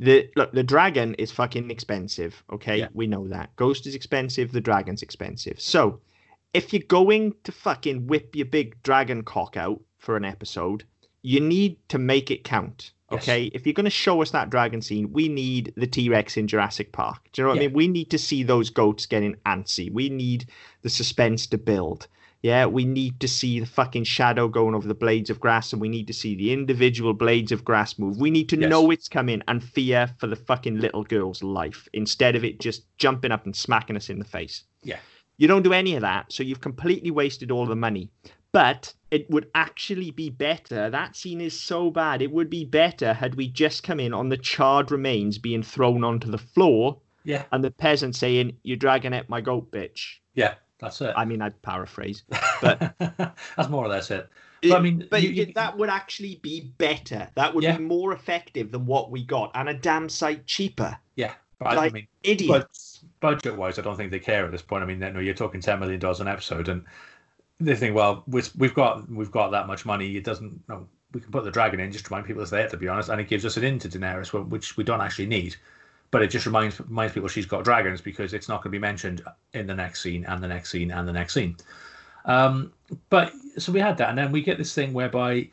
The 0.00 0.28
look, 0.36 0.52
the 0.52 0.62
dragon 0.62 1.14
is 1.14 1.32
fucking 1.32 1.70
expensive. 1.70 2.44
Okay, 2.52 2.80
Yeah. 2.80 2.88
we 2.92 3.06
know 3.06 3.26
that. 3.28 3.56
Ghost 3.56 3.86
is 3.86 3.94
expensive. 3.94 4.52
The 4.52 4.60
dragon's 4.60 5.00
expensive. 5.02 5.58
So, 5.58 6.00
if 6.52 6.74
you're 6.74 6.82
going 6.88 7.34
to 7.44 7.52
fucking 7.52 8.06
whip 8.06 8.36
your 8.36 8.44
big 8.44 8.82
dragon 8.82 9.22
cock 9.22 9.56
out 9.56 9.80
for 9.96 10.18
an 10.18 10.26
episode, 10.26 10.84
you 11.22 11.40
need 11.40 11.78
to 11.88 11.98
make 11.98 12.30
it 12.30 12.44
count. 12.44 12.92
Yes. 13.10 13.22
Okay, 13.22 13.44
if 13.54 13.66
you're 13.66 13.72
going 13.74 13.84
to 13.84 13.90
show 13.90 14.22
us 14.22 14.30
that 14.30 14.50
dragon 14.50 14.80
scene, 14.82 15.12
we 15.12 15.28
need 15.28 15.72
the 15.76 15.86
T 15.86 16.08
Rex 16.08 16.36
in 16.36 16.46
Jurassic 16.46 16.92
Park. 16.92 17.28
Do 17.32 17.42
you 17.42 17.44
know 17.44 17.50
what 17.54 17.58
I 17.58 17.66
mean? 17.66 17.72
We 17.72 17.88
need 17.88 18.10
to 18.10 18.18
see 18.18 18.42
those 18.42 18.70
goats 18.70 19.06
getting 19.06 19.34
antsy. 19.46 19.92
We 19.92 20.08
need 20.08 20.46
the 20.82 20.90
suspense 20.90 21.46
to 21.48 21.58
build. 21.58 22.06
Yeah, 22.42 22.64
we 22.66 22.86
need 22.86 23.20
to 23.20 23.28
see 23.28 23.60
the 23.60 23.66
fucking 23.66 24.04
shadow 24.04 24.48
going 24.48 24.74
over 24.74 24.88
the 24.88 24.94
blades 24.94 25.28
of 25.28 25.40
grass, 25.40 25.72
and 25.72 25.80
we 25.82 25.90
need 25.90 26.06
to 26.06 26.14
see 26.14 26.34
the 26.34 26.52
individual 26.52 27.12
blades 27.12 27.52
of 27.52 27.64
grass 27.64 27.98
move. 27.98 28.16
We 28.16 28.30
need 28.30 28.48
to 28.50 28.58
Yes. 28.58 28.70
know 28.70 28.90
it's 28.90 29.08
coming 29.08 29.42
and 29.46 29.62
fear 29.62 30.14
for 30.18 30.26
the 30.26 30.36
fucking 30.36 30.78
little 30.78 31.04
girl's 31.04 31.42
life 31.42 31.86
instead 31.92 32.36
of 32.36 32.44
it 32.44 32.58
just 32.58 32.84
jumping 32.96 33.30
up 33.32 33.44
and 33.44 33.54
smacking 33.54 33.96
us 33.96 34.08
in 34.08 34.18
the 34.18 34.24
face. 34.24 34.62
Yeah. 34.82 35.00
You 35.36 35.48
don't 35.48 35.62
do 35.62 35.72
any 35.74 35.96
of 35.96 36.02
that, 36.02 36.32
so 36.32 36.42
you've 36.42 36.60
completely 36.60 37.10
wasted 37.10 37.50
all 37.50 37.66
the 37.66 37.76
money. 37.76 38.08
But 38.52 38.92
it 39.10 39.28
would 39.30 39.48
actually 39.54 40.10
be 40.10 40.28
better. 40.30 40.90
That 40.90 41.16
scene 41.16 41.40
is 41.40 41.58
so 41.58 41.90
bad. 41.90 42.20
It 42.22 42.32
would 42.32 42.50
be 42.50 42.64
better 42.64 43.12
had 43.14 43.34
we 43.36 43.48
just 43.48 43.82
come 43.82 44.00
in 44.00 44.12
on 44.12 44.28
the 44.28 44.36
charred 44.36 44.90
remains 44.90 45.38
being 45.38 45.62
thrown 45.62 46.04
onto 46.04 46.30
the 46.30 46.38
floor 46.38 46.98
yeah 47.24 47.44
and 47.52 47.62
the 47.62 47.70
peasant 47.70 48.16
saying, 48.16 48.56
You're 48.62 48.76
dragging 48.76 49.12
at 49.14 49.28
my 49.28 49.40
goat, 49.40 49.70
bitch. 49.70 50.16
yeah 50.34 50.54
that's 50.80 51.00
it 51.02 51.12
I 51.16 51.24
mean, 51.26 51.42
I'd 51.42 51.60
paraphrase. 51.62 52.24
but- 52.62 52.94
that's 52.98 53.68
more 53.68 53.84
or 53.84 53.88
less 53.88 54.10
it 54.10 54.28
But 54.62 54.72
I 54.72 54.80
mean, 54.80 55.06
but 55.10 55.22
you- 55.22 55.30
you- 55.30 55.52
that 55.54 55.76
would 55.76 55.90
actually 55.90 56.36
be 56.42 56.72
better. 56.78 57.28
That 57.34 57.54
would 57.54 57.62
Yeah. 57.64 57.76
be 57.76 57.84
more 57.84 58.12
effective 58.14 58.72
than 58.72 58.86
what 58.86 59.10
we 59.10 59.22
got, 59.24 59.50
and 59.54 59.68
a 59.68 59.74
damn 59.74 60.08
sight 60.08 60.46
cheaper. 60.46 60.96
yeah 61.16 61.34
but 61.58 61.76
I 61.76 61.90
mean 61.90 62.06
Idiots. 62.22 63.04
budget 63.20 63.54
wise, 63.56 63.78
I 63.78 63.82
don't 63.82 63.96
think 63.96 64.10
they 64.10 64.18
care 64.18 64.46
at 64.46 64.50
this 64.50 64.62
point. 64.62 64.82
I 64.82 64.86
mean, 64.86 64.98
know, 64.98 65.20
you're 65.20 65.34
talking 65.34 65.60
ten 65.60 65.78
million 65.78 66.00
dollars 66.00 66.20
an 66.20 66.28
episode, 66.28 66.68
and 66.68 66.84
they 67.60 67.76
think, 67.76 67.94
well, 67.94 68.22
we- 68.26 68.42
we've 68.56 68.74
got 68.74 69.08
we've 69.10 69.30
got 69.30 69.50
that 69.50 69.66
much 69.66 69.84
money. 69.84 70.16
It 70.16 70.24
doesn't. 70.24 70.60
No, 70.68 70.86
we 71.12 71.20
can 71.20 71.30
put 71.30 71.44
the 71.44 71.50
dragon 71.50 71.80
in 71.80 71.92
just 71.92 72.06
to 72.06 72.10
remind 72.10 72.26
people 72.26 72.42
it's 72.42 72.50
there. 72.50 72.68
To 72.68 72.76
be 72.76 72.88
honest, 72.88 73.08
and 73.08 73.20
it 73.20 73.28
gives 73.28 73.44
us 73.44 73.56
an 73.56 73.64
in 73.64 73.78
to 73.80 73.88
Daenerys, 73.88 74.32
which 74.48 74.76
we 74.76 74.84
don't 74.84 75.00
actually 75.00 75.26
need. 75.26 75.56
But 76.10 76.22
it 76.22 76.28
just 76.28 76.46
reminds 76.46 76.80
reminds 76.80 77.14
people 77.14 77.28
she's 77.28 77.46
got 77.46 77.64
dragons 77.64 78.00
because 78.00 78.32
it's 78.32 78.48
not 78.48 78.56
going 78.62 78.70
to 78.72 78.78
be 78.78 78.78
mentioned 78.78 79.22
in 79.54 79.66
the 79.66 79.74
next 79.74 80.02
scene 80.02 80.24
and 80.24 80.42
the 80.42 80.48
next 80.48 80.70
scene 80.70 80.90
and 80.90 81.06
the 81.06 81.12
next 81.12 81.34
scene. 81.34 81.56
Um, 82.24 82.72
but 83.08 83.32
so 83.58 83.72
we 83.72 83.80
had 83.80 83.96
that, 83.98 84.08
and 84.10 84.18
then 84.18 84.32
we 84.32 84.42
get 84.42 84.58
this 84.58 84.74
thing 84.74 84.92
whereby 84.92 85.48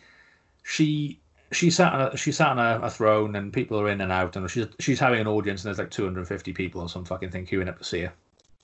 she 0.63 1.20
she 1.52 1.70
sat 1.70 1.93
on 1.93 2.02
a, 2.02 2.17
she 2.17 2.32
sat 2.32 2.50
on 2.50 2.60
a, 2.60 2.80
a 2.86 2.89
throne 2.89 3.36
and 3.36 3.54
people 3.54 3.80
are 3.80 3.89
in 3.89 4.02
and 4.02 4.12
out 4.12 4.36
and 4.36 4.50
she's 4.50 4.67
she's 4.80 5.00
having 5.00 5.20
an 5.20 5.28
audience 5.28 5.63
and 5.63 5.70
there's 5.70 5.80
like 5.80 5.91
250 5.91 6.54
people 6.54 6.82
or 6.82 6.89
some 6.89 7.06
fucking 7.06 7.30
thing 7.30 7.46
queuing 7.46 7.70
up 7.70 7.78
to 7.78 7.84
see 7.84 8.02
her. 8.02 8.13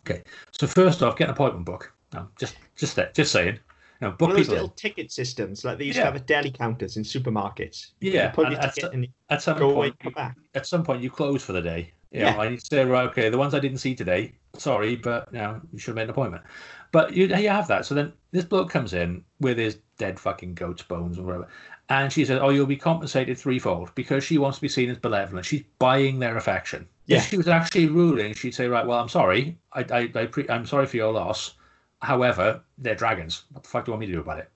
Okay, 0.05 0.21
so 0.51 0.67
first 0.67 1.01
off, 1.01 1.15
get 1.17 1.29
an 1.29 1.33
appointment 1.33 1.65
book. 1.65 1.93
No, 2.13 2.27
just 2.39 2.55
just 2.75 2.95
that, 2.95 3.13
just 3.13 3.31
saying. 3.31 3.59
You 4.01 4.07
know, 4.07 4.11
book 4.11 4.21
One 4.21 4.31
of 4.31 4.37
those 4.37 4.49
little 4.49 4.65
in. 4.65 4.73
ticket 4.75 5.11
systems 5.11 5.63
like 5.63 5.77
they 5.77 5.85
used 5.85 5.97
Yeah. 5.97 6.03
to 6.05 6.11
have 6.11 6.15
at 6.21 6.27
deli 6.27 6.51
counters 6.51 6.97
in 6.97 7.03
supermarkets. 7.03 7.91
Yeah, 8.01 8.29
put 8.31 8.49
your 8.51 8.59
at 8.59 8.73
ticket 8.75 9.09
At 9.29 9.41
some 9.41 9.57
go 9.57 9.69
away, 9.71 9.89
point, 9.91 9.99
come 9.99 10.13
back. 10.13 10.37
at 10.55 10.65
some 10.67 10.83
point, 10.83 11.01
you 11.01 11.09
close 11.09 11.43
for 11.43 11.53
the 11.53 11.61
day. 11.61 11.91
You 12.11 12.21
Yeah. 12.21 12.33
know, 12.33 12.41
I 12.41 12.55
say, 12.57 12.83
right, 12.85 13.07
okay, 13.09 13.29
the 13.29 13.37
ones 13.37 13.53
I 13.53 13.59
didn't 13.59 13.77
see 13.79 13.95
today, 13.95 14.33
sorry, 14.57 14.95
but 14.97 15.29
you 15.31 15.39
know, 15.39 15.61
you 15.71 15.79
should 15.79 15.91
have 15.91 15.95
made 15.95 16.03
an 16.03 16.09
appointment. 16.11 16.43
But 16.91 17.13
you, 17.13 17.27
you 17.27 17.49
have 17.49 17.67
that. 17.69 17.85
So 17.85 17.95
then 17.95 18.11
this 18.31 18.45
bloke 18.45 18.69
comes 18.69 18.93
in 18.93 19.23
with 19.39 19.57
his 19.57 19.77
dead 19.97 20.19
fucking 20.19 20.53
goat's 20.55 20.83
bones 20.83 21.17
or 21.17 21.23
whatever. 21.23 21.47
And 21.89 22.11
she 22.11 22.23
says, 22.25 22.39
Oh, 22.41 22.49
you'll 22.49 22.65
be 22.65 22.75
compensated 22.77 23.37
threefold 23.37 23.93
because 23.95 24.23
she 24.23 24.37
wants 24.37 24.57
to 24.57 24.61
be 24.61 24.67
seen 24.69 24.89
as 24.89 24.97
benevolent. 24.97 25.45
She's 25.45 25.63
buying 25.79 26.19
their 26.19 26.37
affection. 26.37 26.87
Yeah. 27.07 27.17
If 27.17 27.29
she 27.29 27.37
was 27.37 27.47
actually 27.47 27.87
ruling, 27.87 28.33
she'd 28.33 28.53
say, 28.53 28.67
Right, 28.67 28.85
well, 28.85 28.99
I'm 28.99 29.09
sorry. 29.09 29.57
I, 29.73 29.81
I, 29.91 30.11
I 30.15 30.25
pre- 30.27 30.49
I'm 30.49 30.65
sorry 30.65 30.85
for 30.85 30.97
your 30.97 31.11
loss. 31.13 31.55
However, 32.03 32.61
they're 32.77 32.95
dragons. 32.95 33.43
What 33.53 33.63
the 33.63 33.69
fuck 33.69 33.85
do 33.85 33.89
you 33.89 33.93
want 33.93 34.01
me 34.01 34.07
to 34.07 34.13
do 34.13 34.19
about 34.19 34.39
it? 34.39 34.49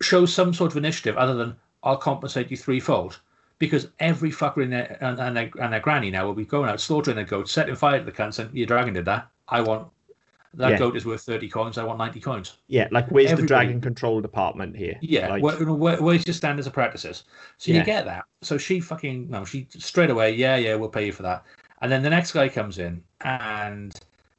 Show 0.00 0.24
some 0.26 0.54
sort 0.54 0.70
of 0.70 0.76
initiative 0.76 1.16
other 1.16 1.34
than 1.34 1.56
I'll 1.82 1.96
compensate 1.96 2.50
you 2.50 2.56
threefold 2.56 3.18
because 3.58 3.88
every 3.98 4.30
fucker 4.30 4.62
in 4.62 4.70
their 4.70 4.96
and, 5.00 5.18
and, 5.18 5.36
their, 5.36 5.50
and 5.60 5.72
their 5.72 5.80
granny 5.80 6.10
now 6.10 6.24
will 6.24 6.34
be 6.34 6.44
going 6.44 6.70
out 6.70 6.80
slaughtering 6.80 7.18
a 7.18 7.24
goat, 7.24 7.48
setting 7.48 7.74
fire 7.74 7.98
to 7.98 8.04
the 8.04 8.12
cunts, 8.12 8.38
and 8.38 8.54
your 8.56 8.66
dragon 8.66 8.94
did 8.94 9.04
that. 9.06 9.28
I 9.48 9.60
want 9.60 9.88
that 10.54 10.70
Yeah. 10.70 10.78
goat 10.78 10.96
is 10.96 11.04
worth 11.04 11.22
thirty 11.22 11.48
coins. 11.48 11.78
I 11.78 11.84
want 11.84 11.98
ninety 11.98 12.20
coins. 12.20 12.58
Yeah, 12.68 12.86
like 12.92 13.08
where's 13.10 13.32
Everybody- 13.32 13.42
the 13.42 13.48
dragon 13.48 13.80
control 13.80 14.20
department 14.20 14.76
here? 14.76 14.96
Yeah, 15.00 15.28
like, 15.28 15.42
where, 15.42 15.56
where, 15.56 16.00
where's 16.00 16.26
your 16.26 16.34
standards 16.34 16.68
of 16.68 16.72
practices? 16.72 17.24
So 17.58 17.72
Yeah. 17.72 17.78
you 17.78 17.84
get 17.84 18.04
that. 18.04 18.24
So 18.42 18.56
she 18.56 18.78
fucking 18.78 19.28
no, 19.28 19.44
she 19.44 19.66
straight 19.70 20.10
away, 20.10 20.34
yeah, 20.36 20.54
yeah, 20.56 20.76
we'll 20.76 20.88
pay 20.88 21.06
you 21.06 21.12
for 21.12 21.24
that. 21.24 21.42
And 21.82 21.90
then 21.90 22.02
the 22.02 22.10
next 22.10 22.32
guy 22.32 22.48
comes 22.48 22.78
in 22.78 23.02
and 23.22 23.92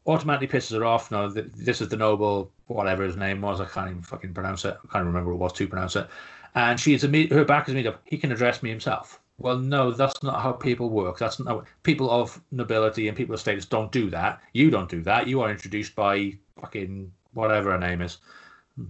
automatically 0.10 0.48
pisses 0.48 0.78
her 0.78 0.86
off. 0.86 1.12
No, 1.12 1.30
this 1.30 1.82
is 1.82 1.90
the 1.90 1.98
noble, 1.98 2.52
whatever 2.68 3.04
his 3.04 3.16
name 3.16 3.42
was. 3.42 3.62
I 3.62 3.66
can't 3.66 3.92
even 3.92 4.02
fucking 4.02 4.34
pronounce 4.34 4.66
it. 4.66 4.78
I 4.84 4.92
can't 4.92 5.06
remember 5.06 5.34
what 5.34 5.36
it 5.36 5.44
was 5.44 5.54
to 5.54 5.68
pronounce 5.68 5.96
it. 5.96 6.08
And 6.56 6.80
she's 6.80 7.04
imme- 7.04 7.32
her 7.32 7.46
back 7.46 7.68
is 7.68 7.76
made 7.76 7.88
up. 7.88 8.02
He 8.06 8.18
can 8.18 8.32
address 8.32 8.64
me 8.64 8.70
himself. 8.70 9.20
Well, 9.38 9.58
no, 9.58 9.92
that's 9.92 10.22
not 10.22 10.42
how 10.42 10.52
people 10.52 10.90
work. 10.90 11.18
That's 11.18 11.40
not 11.40 11.66
people 11.84 12.10
of 12.12 12.42
nobility 12.52 13.08
and 13.08 13.16
people 13.16 13.36
of 13.36 13.40
status 13.40 13.66
don't 13.66 13.92
do 13.92 14.10
that. 14.10 14.42
You 14.54 14.70
don't 14.70 14.90
do 14.90 15.02
that. 15.04 15.28
You 15.28 15.42
are 15.42 15.50
introduced 15.50 15.96
by 15.96 16.34
fucking 16.60 17.12
whatever 17.34 17.72
her 17.72 17.78
name 17.78 18.02
is, 18.02 18.18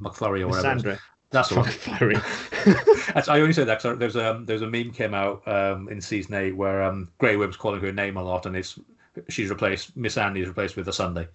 McFlurry 0.01 0.41
or 0.41 0.47
whatever. 0.47 0.61
Sandra. 0.61 0.99
That's. 1.31 1.49
That's, 3.13 3.27
I 3.27 3.39
only 3.39 3.53
say 3.53 3.63
that 3.63 3.81
because 3.81 3.99
there's 3.99 4.15
um 4.15 4.45
there's 4.45 4.63
a 4.63 4.67
meme 4.67 4.91
came 4.91 5.13
out 5.13 5.47
um 5.47 5.87
in 5.89 6.01
season 6.01 6.33
eight 6.33 6.55
where 6.55 6.81
um 6.81 7.09
Grey 7.19 7.37
Worm's 7.37 7.55
calling 7.55 7.81
her 7.81 7.91
name 7.91 8.17
a 8.17 8.23
lot 8.23 8.47
and 8.47 8.55
it's 8.55 8.79
she's 9.29 9.49
replaced 9.49 9.97
Missandei's 9.97 10.47
replaced 10.47 10.75
with 10.75 10.87
a 10.87 10.93
Sunday, 10.93 11.27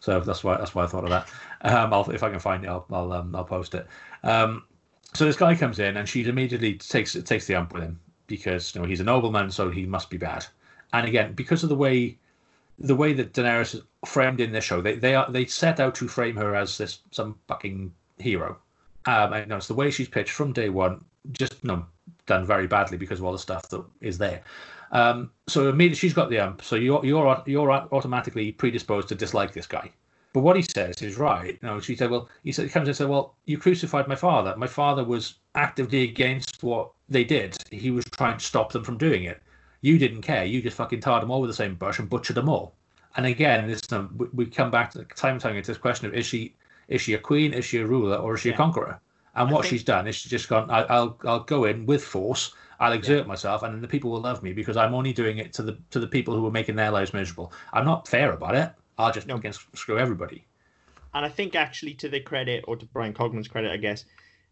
so 0.00 0.20
that's 0.20 0.44
why 0.44 0.56
that's 0.56 0.74
why 0.74 0.84
I 0.84 0.86
thought 0.86 1.04
of 1.04 1.10
that. 1.10 1.28
Um, 1.62 1.92
I'll, 1.92 2.08
if 2.10 2.22
I 2.22 2.30
can 2.30 2.38
find 2.38 2.64
it, 2.64 2.68
I'll 2.68 2.86
I'll, 2.90 3.12
um, 3.12 3.34
I'll 3.34 3.44
post 3.44 3.74
it. 3.74 3.86
Um, 4.22 4.64
so 5.14 5.24
this 5.24 5.36
guy 5.36 5.54
comes 5.54 5.78
in 5.78 5.96
and 5.96 6.08
she 6.08 6.24
immediately 6.24 6.74
takes 6.74 7.14
takes 7.14 7.46
the 7.46 7.54
ump 7.54 7.72
with 7.72 7.82
him 7.82 7.98
because 8.26 8.74
you 8.74 8.80
know 8.80 8.86
he's 8.86 9.00
a 9.00 9.04
nobleman, 9.04 9.50
so 9.50 9.70
he 9.70 9.86
must 9.86 10.10
be 10.10 10.16
bad. 10.16 10.46
And 10.92 11.06
again, 11.06 11.32
because 11.34 11.62
of 11.62 11.68
the 11.68 11.76
way 11.76 12.18
the 12.78 12.94
way 12.94 13.12
that 13.12 13.32
Daenerys 13.32 13.74
is 13.74 13.82
framed 14.06 14.40
in 14.40 14.52
this 14.52 14.64
show, 14.64 14.80
they 14.80 14.94
they 14.96 15.14
are 15.14 15.30
they 15.30 15.46
set 15.46 15.80
out 15.80 15.94
to 15.96 16.08
frame 16.08 16.36
her 16.36 16.54
as 16.54 16.78
this 16.78 17.00
some 17.10 17.36
fucking 17.48 17.92
hero. 18.18 18.58
Um, 19.06 19.32
and 19.32 19.48
no, 19.48 19.56
it's 19.56 19.68
the 19.68 19.74
way 19.74 19.90
she's 19.90 20.08
pitched 20.08 20.32
from 20.32 20.52
day 20.52 20.68
one, 20.68 21.04
just 21.32 21.56
you 21.62 21.68
know, 21.68 21.86
done 22.26 22.44
very 22.44 22.66
badly 22.66 22.98
because 22.98 23.18
of 23.18 23.24
all 23.24 23.32
the 23.32 23.38
stuff 23.38 23.68
that 23.70 23.82
is 24.00 24.18
there. 24.18 24.42
Um, 24.92 25.30
so 25.46 25.68
immediately 25.68 25.96
she's 25.96 26.14
got 26.14 26.30
the 26.30 26.38
ump, 26.38 26.62
so 26.62 26.76
you're 26.76 27.04
you're 27.04 27.42
you're 27.46 27.70
automatically 27.70 28.52
predisposed 28.52 29.08
to 29.08 29.14
dislike 29.14 29.52
this 29.52 29.66
guy. 29.66 29.90
But 30.32 30.40
what 30.40 30.56
he 30.56 30.62
says 30.62 31.00
is 31.02 31.16
right. 31.16 31.58
You 31.62 31.68
know, 31.68 31.80
she 31.80 31.96
said, 31.96 32.10
well, 32.10 32.28
he 32.44 32.52
said 32.52 32.64
he 32.64 32.70
comes 32.70 32.86
and 32.86 32.96
said, 32.96 33.08
well, 33.08 33.34
you 33.46 33.56
crucified 33.58 34.06
my 34.08 34.14
father. 34.14 34.54
My 34.56 34.66
father 34.66 35.02
was 35.02 35.34
actively 35.54 36.02
against 36.04 36.62
what 36.62 36.90
they 37.08 37.24
did. 37.24 37.56
He 37.70 37.90
was 37.90 38.04
trying 38.04 38.36
to 38.38 38.44
stop 38.44 38.70
them 38.72 38.84
from 38.84 38.98
doing 38.98 39.24
it. 39.24 39.42
You 39.80 39.98
didn't 39.98 40.22
care. 40.22 40.44
You 40.44 40.60
just 40.60 40.76
fucking 40.76 41.00
tarred 41.00 41.22
them 41.22 41.30
all 41.30 41.40
with 41.40 41.48
the 41.50 41.54
same 41.56 41.74
brush 41.76 41.98
and 41.98 42.10
butchered 42.10 42.36
them 42.36 42.48
all. 42.48 42.74
And 43.16 43.24
again, 43.26 43.66
this 43.66 43.90
um, 43.90 44.14
we- 44.34 44.46
come 44.46 44.70
back 44.70 44.90
to 44.92 45.04
time 45.04 45.32
and 45.32 45.40
time 45.40 45.52
again 45.52 45.62
to 45.64 45.70
this 45.72 45.78
question 45.78 46.06
of 46.06 46.14
is 46.14 46.26
she 46.26 46.54
Is 46.88 47.00
she 47.02 47.14
a 47.14 47.18
queen? 47.18 47.52
Is 47.54 47.64
she 47.64 47.78
a 47.78 47.86
ruler? 47.86 48.16
Or 48.16 48.34
is 48.34 48.40
she 48.40 48.48
Yeah. 48.50 48.54
a 48.54 48.58
conqueror? 48.58 49.00
And 49.34 49.48
I 49.48 49.52
what 49.52 49.62
think- 49.62 49.70
she's 49.70 49.84
done 49.84 50.06
is 50.06 50.14
she's 50.16 50.30
just 50.30 50.48
gone. 50.48 50.70
I, 50.70 50.82
I'll 50.84 51.18
I'll 51.24 51.40
go 51.44 51.64
in 51.64 51.86
with 51.86 52.04
force. 52.04 52.54
I'll 52.80 52.92
exert 52.92 53.26
myself, 53.26 53.62
and 53.62 53.74
then 53.74 53.80
the 53.80 53.88
people 53.88 54.10
will 54.10 54.20
love 54.20 54.42
me 54.42 54.52
because 54.52 54.76
I'm 54.76 54.94
only 54.94 55.12
doing 55.12 55.38
it 55.38 55.52
to 55.54 55.62
the 55.62 55.78
to 55.90 55.98
the 55.98 56.06
people 56.06 56.34
who 56.34 56.46
are 56.46 56.50
making 56.50 56.76
their 56.76 56.90
lives 56.90 57.12
miserable. 57.12 57.52
I'm 57.72 57.84
not 57.84 58.06
fair 58.06 58.32
about 58.32 58.54
it. 58.54 58.70
I'll 58.98 59.12
just 59.12 59.26
No. 59.26 59.40
screw 59.74 59.98
everybody. 59.98 60.44
and 61.14 61.24
I 61.24 61.28
think 61.28 61.54
actually 61.56 61.94
to 61.94 62.08
their 62.08 62.20
credit, 62.20 62.64
or 62.68 62.76
to 62.76 62.86
Bryan 62.86 63.14
Cogman's 63.14 63.48
credit, 63.48 63.72
I 63.72 63.78
guess, 63.78 64.04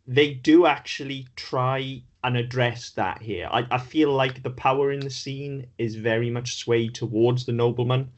they 0.06 0.32
do 0.34 0.66
actually 0.66 1.26
try 1.36 2.02
and 2.24 2.36
address 2.36 2.90
that 2.90 3.22
here. 3.22 3.48
I, 3.52 3.66
I 3.70 3.78
feel 3.78 4.12
like 4.12 4.42
the 4.42 4.50
power 4.50 4.90
in 4.90 5.00
the 5.00 5.10
scene 5.10 5.66
is 5.78 5.94
very 5.96 6.30
much 6.30 6.56
swayed 6.56 6.94
towards 6.94 7.44
the 7.46 7.52
nobleman. 7.52 8.10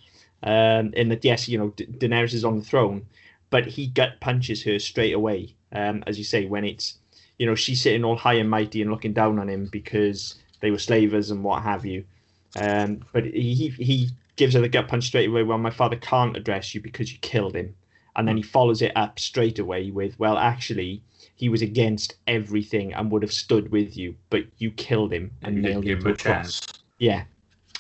Um, 0.43 0.95
in 0.95 1.09
that, 1.09 1.25
yes, 1.25 1.49
you 1.49 1.59
know, 1.59 1.71
Da- 1.71 1.87
Daenerys 1.87 2.33
is 2.33 2.45
on 2.45 2.57
the 2.59 2.65
throne, 2.65 3.07
but 3.51 3.67
he 3.67 3.89
gut 3.89 4.21
punches 4.21 4.63
her 4.65 4.79
straight 4.79 5.13
away. 5.15 5.55
Um, 5.73 6.05
as 6.07 6.17
you 6.17 6.25
say, 6.25 6.47
when 6.47 6.65
it's, 6.65 6.99
you 7.39 7.47
know, 7.47 7.55
she's 7.55 7.81
sitting 7.81 8.05
all 8.05 8.17
high 8.17 8.35
and 8.35 8.51
mighty 8.51 8.83
and 8.83 8.91
looking 8.91 9.13
down 9.13 9.39
on 9.39 9.49
him 9.49 9.67
because 9.67 10.35
they 10.61 10.71
were 10.71 10.79
slavers 10.79 11.31
and 11.31 11.45
what 11.45 11.63
have 11.63 11.87
you. 11.87 12.05
Um, 12.57 13.05
but 13.13 13.25
he 13.25 13.69
he 13.79 14.11
gives 14.37 14.55
her 14.55 14.61
the 14.61 14.69
gut 14.69 14.89
punch 14.89 15.07
straight 15.07 15.29
away. 15.29 15.43
Well, 15.43 15.59
my 15.59 15.71
father 15.71 15.97
can't 15.97 16.37
address 16.37 16.75
you 16.75 16.81
because 16.81 17.13
you 17.13 17.19
killed 17.21 17.55
him 17.55 17.75
and 18.19 18.27
then 18.27 18.37
he 18.37 18.43
follows 18.43 18.83
it 18.83 18.91
up 18.97 19.21
straight 19.21 19.61
away 19.61 19.93
with, 19.93 20.19
"Well, 20.19 20.37
actually, 20.37 21.03
he 21.37 21.49
was 21.49 21.63
against 21.63 22.17
everything 22.27 22.93
and 22.93 23.13
would 23.13 23.23
have 23.23 23.33
stood 23.33 23.71
with 23.71 23.97
you, 23.97 24.17
but 24.29 24.45
you 24.59 24.73
killed 24.73 25.13
him 25.13 25.31
and 25.41 25.57
You 25.57 25.63
nailed 25.63 25.85
him 25.85 26.03
to 26.03 26.09
a 26.09 26.13
a 26.13 26.17
cross." 26.17 26.67
Yeah, 26.99 27.25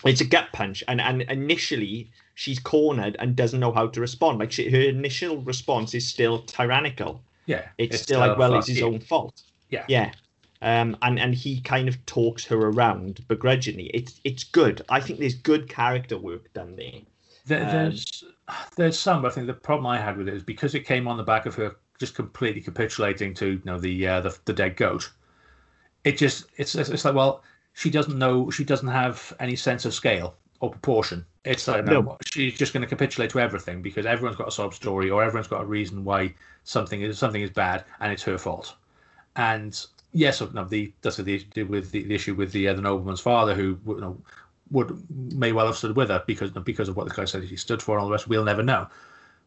it's 0.04 0.20
a 0.20 0.24
gut 0.24 0.50
punch, 0.52 0.84
and 0.86 1.00
and 1.00 1.22
initially 1.22 2.12
she's 2.36 2.60
cornered 2.60 3.16
and 3.18 3.34
doesn't 3.34 3.58
know 3.58 3.72
how 3.72 3.88
to 3.88 4.00
respond. 4.00 4.38
Like 4.38 4.52
she, 4.52 4.70
her 4.70 4.78
initial 4.78 5.38
response 5.38 5.92
is 5.92 6.06
still 6.06 6.42
tyrannical. 6.42 7.20
Yeah, 7.48 7.66
It's, 7.78 8.02
still 8.02 8.20
like, 8.20 8.36
well, 8.36 8.54
it's 8.56 8.68
his 8.68 8.82
own 8.82 9.00
fault. 9.00 9.42
Yeah. 9.70 9.86
yeah. 9.88 10.12
Um, 10.60 10.98
and 11.00 11.18
and 11.18 11.34
he 11.34 11.62
kind 11.62 11.88
of 11.88 12.04
talks 12.04 12.44
her 12.44 12.56
around 12.56 13.26
begrudgingly. 13.26 13.90
It's 13.94 14.20
it's 14.22 14.44
good. 14.44 14.82
I 14.90 15.00
think 15.00 15.18
there's 15.18 15.34
good 15.34 15.68
character 15.68 16.18
work 16.18 16.52
done 16.52 16.76
there. 16.76 17.00
There, 17.46 17.62
Um, 17.62 17.68
there's 17.68 18.24
there's 18.76 18.98
some, 18.98 19.22
but 19.22 19.32
I 19.32 19.34
think 19.34 19.46
the 19.46 19.54
problem 19.54 19.86
I 19.86 19.98
had 19.98 20.18
with 20.18 20.28
it 20.28 20.34
is 20.34 20.42
because 20.42 20.74
it 20.74 20.80
came 20.80 21.08
on 21.08 21.16
the 21.16 21.22
back 21.22 21.46
of 21.46 21.54
her 21.54 21.76
just 21.98 22.14
completely 22.14 22.60
capitulating 22.60 23.32
to 23.34 23.52
you 23.52 23.62
know 23.64 23.78
the 23.78 24.06
uh, 24.06 24.20
the, 24.20 24.36
the 24.44 24.52
dead 24.52 24.76
goat. 24.76 25.10
It 26.04 26.18
just 26.18 26.46
it's 26.58 26.74
it's 26.74 26.90
it's 26.90 27.04
like 27.04 27.14
well 27.14 27.42
she 27.72 27.88
doesn't 27.88 28.18
know 28.18 28.50
she 28.50 28.64
doesn't 28.64 28.88
have 28.88 29.32
any 29.40 29.56
sense 29.56 29.86
of 29.86 29.94
scale 29.94 30.34
or 30.60 30.70
proportion. 30.70 31.24
It's 31.44 31.66
like 31.68 31.84
no, 31.84 32.00
No. 32.02 32.18
she's 32.24 32.54
just 32.58 32.72
going 32.72 32.82
to 32.82 32.88
capitulate 32.88 33.30
to 33.30 33.40
everything 33.40 33.80
because 33.82 34.06
everyone's 34.06 34.36
got 34.36 34.48
a 34.48 34.52
sob 34.52 34.74
story 34.74 35.08
or 35.10 35.22
everyone's 35.22 35.46
got 35.48 35.62
a 35.62 35.66
reason 35.66 36.04
why 36.04 36.34
something 36.64 37.00
is 37.02 37.18
something 37.18 37.42
is 37.42 37.50
bad 37.50 37.84
and 38.00 38.12
it's 38.12 38.22
her 38.24 38.38
fault. 38.38 38.74
And 39.36 39.78
yes, 40.12 40.40
no, 40.52 40.64
the 40.64 40.92
that's 41.02 41.16
the 41.16 41.34
issue 41.34 41.66
with 41.66 41.90
the, 41.90 42.02
the 42.04 42.14
issue 42.14 42.34
with 42.34 42.52
the 42.52 42.68
uh, 42.68 42.74
the 42.74 42.82
nobleman's 42.82 43.20
father 43.20 43.54
who 43.54 43.78
you 43.86 44.00
know 44.00 44.16
would 44.70 44.90
may 45.34 45.52
well 45.52 45.66
have 45.66 45.76
stood 45.76 45.96
with 45.96 46.10
her 46.10 46.22
because 46.26 46.50
because 46.50 46.88
of 46.88 46.96
what 46.96 47.08
the 47.08 47.14
guy 47.14 47.24
said 47.24 47.42
he 47.44 47.56
stood 47.56 47.82
for 47.82 47.92
and 47.96 48.02
all 48.02 48.08
the 48.08 48.12
rest. 48.12 48.28
We'll 48.28 48.44
never 48.44 48.62
know. 48.62 48.88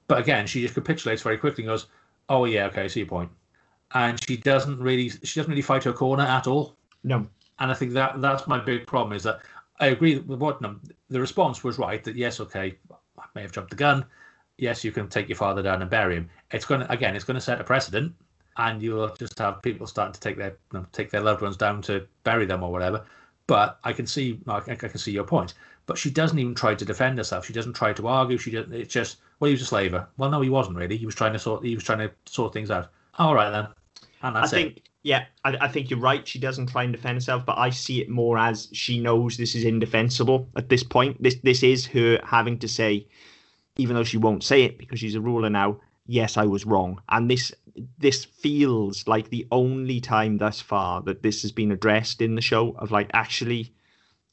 But 0.07 0.19
again, 0.19 0.47
she 0.47 0.61
just 0.61 0.73
capitulates 0.73 1.21
very 1.21 1.37
quickly 1.37 1.63
and 1.63 1.69
goes, 1.71 1.87
"Oh 2.29 2.45
yeah, 2.45 2.65
okay, 2.67 2.83
I 2.83 2.87
see 2.87 3.01
your 3.01 3.09
point." 3.09 3.29
And 3.93 4.19
she 4.23 4.37
doesn't 4.37 4.79
really 4.79 5.09
she 5.09 5.39
doesn't 5.39 5.49
really 5.49 5.61
fight 5.61 5.83
her 5.83 5.93
corner 5.93 6.23
at 6.23 6.47
all. 6.47 6.75
No, 7.03 7.27
And 7.59 7.71
I 7.71 7.73
think 7.73 7.93
that 7.93 8.21
that's 8.21 8.47
my 8.47 8.59
big 8.59 8.87
problem 8.87 9.13
is 9.15 9.23
that 9.23 9.41
I 9.81 9.87
agree 9.87 10.19
with 10.19 10.39
what 10.39 10.61
no, 10.61 10.75
the 11.09 11.19
response 11.19 11.63
was 11.63 11.79
right 11.79 12.03
that 12.03 12.15
yes, 12.15 12.39
okay, 12.39 12.77
I 13.17 13.25
may 13.33 13.41
have 13.41 13.51
jumped 13.51 13.71
the 13.71 13.75
gun. 13.75 14.05
Yes, 14.57 14.83
you 14.83 14.91
can 14.91 15.07
take 15.09 15.27
your 15.27 15.35
father 15.35 15.63
down 15.63 15.81
and 15.81 15.89
bury 15.89 16.15
him. 16.15 16.29
It's 16.51 16.65
going 16.65 16.81
to 16.81 16.91
again, 16.91 17.15
it's 17.15 17.25
going 17.25 17.35
to 17.35 17.41
set 17.41 17.59
a 17.59 17.63
precedent, 17.63 18.13
and 18.57 18.81
you'll 18.81 19.09
just 19.15 19.37
have 19.39 19.61
people 19.63 19.87
starting 19.87 20.13
to 20.13 20.19
take 20.19 20.37
their 20.37 20.55
you 20.71 20.79
know, 20.79 20.85
take 20.91 21.09
their 21.09 21.21
loved 21.21 21.41
ones 21.41 21.57
down 21.57 21.81
to 21.83 22.07
bury 22.23 22.45
them 22.45 22.63
or 22.63 22.71
whatever. 22.71 23.03
But 23.47 23.79
I 23.83 23.91
can 23.91 24.05
see 24.05 24.39
I 24.47 24.59
can, 24.59 24.73
I 24.73 24.75
can 24.75 24.99
see 24.99 25.11
your 25.11 25.23
point. 25.23 25.55
But 25.87 25.97
she 25.97 26.11
doesn't 26.11 26.37
even 26.37 26.53
try 26.53 26.75
to 26.75 26.85
defend 26.85 27.17
herself. 27.17 27.47
She 27.47 27.53
doesn't 27.53 27.73
try 27.73 27.91
to 27.91 28.07
argue. 28.07 28.37
She 28.37 28.51
just 28.51 28.71
it's 28.71 28.93
just 28.93 29.17
well, 29.39 29.47
he 29.47 29.55
was 29.55 29.63
a 29.63 29.65
slaver. 29.65 30.07
Well, 30.17 30.29
no, 30.29 30.41
he 30.41 30.49
wasn't 30.49 30.77
really. 30.77 30.95
He 30.95 31.07
was 31.07 31.15
trying 31.15 31.33
to 31.33 31.39
sort 31.39 31.65
he 31.65 31.73
was 31.73 31.83
trying 31.83 32.07
to 32.07 32.11
sort 32.27 32.53
things 32.53 32.69
out. 32.69 32.91
All 33.17 33.33
right 33.33 33.49
then, 33.49 33.67
and 34.21 34.37
I 34.37 34.41
that's 34.41 34.53
it. 34.53 34.83
Yeah, 35.03 35.25
I, 35.43 35.57
I 35.61 35.67
think 35.67 35.89
you're 35.89 35.99
right. 35.99 36.27
She 36.27 36.39
doesn't 36.39 36.67
try 36.67 36.83
and 36.83 36.93
defend 36.93 37.15
herself, 37.15 37.45
but 37.45 37.57
I 37.57 37.71
see 37.71 38.01
it 38.01 38.09
more 38.09 38.37
as 38.37 38.69
she 38.71 38.99
knows 38.99 39.37
this 39.37 39.55
is 39.55 39.63
indefensible 39.63 40.49
at 40.55 40.69
this 40.69 40.83
point. 40.83 41.21
This 41.21 41.35
this 41.43 41.63
is 41.63 41.87
her 41.87 42.19
having 42.23 42.59
to 42.59 42.67
say, 42.67 43.07
even 43.77 43.95
though 43.95 44.03
she 44.03 44.17
won't 44.17 44.43
say 44.43 44.63
it 44.63 44.77
because 44.77 44.99
she's 44.99 45.15
a 45.15 45.21
ruler 45.21 45.49
now. 45.49 45.79
Yes, 46.05 46.37
I 46.37 46.45
was 46.45 46.65
wrong, 46.65 47.01
and 47.09 47.29
this 47.29 47.51
this 47.97 48.25
feels 48.25 49.07
like 49.07 49.29
the 49.29 49.47
only 49.51 50.01
time 50.01 50.37
thus 50.37 50.61
far 50.61 51.01
that 51.03 51.23
this 51.23 51.41
has 51.41 51.51
been 51.51 51.71
addressed 51.71 52.21
in 52.21 52.35
the 52.35 52.41
show 52.41 52.71
of 52.77 52.91
like 52.91 53.09
actually, 53.13 53.73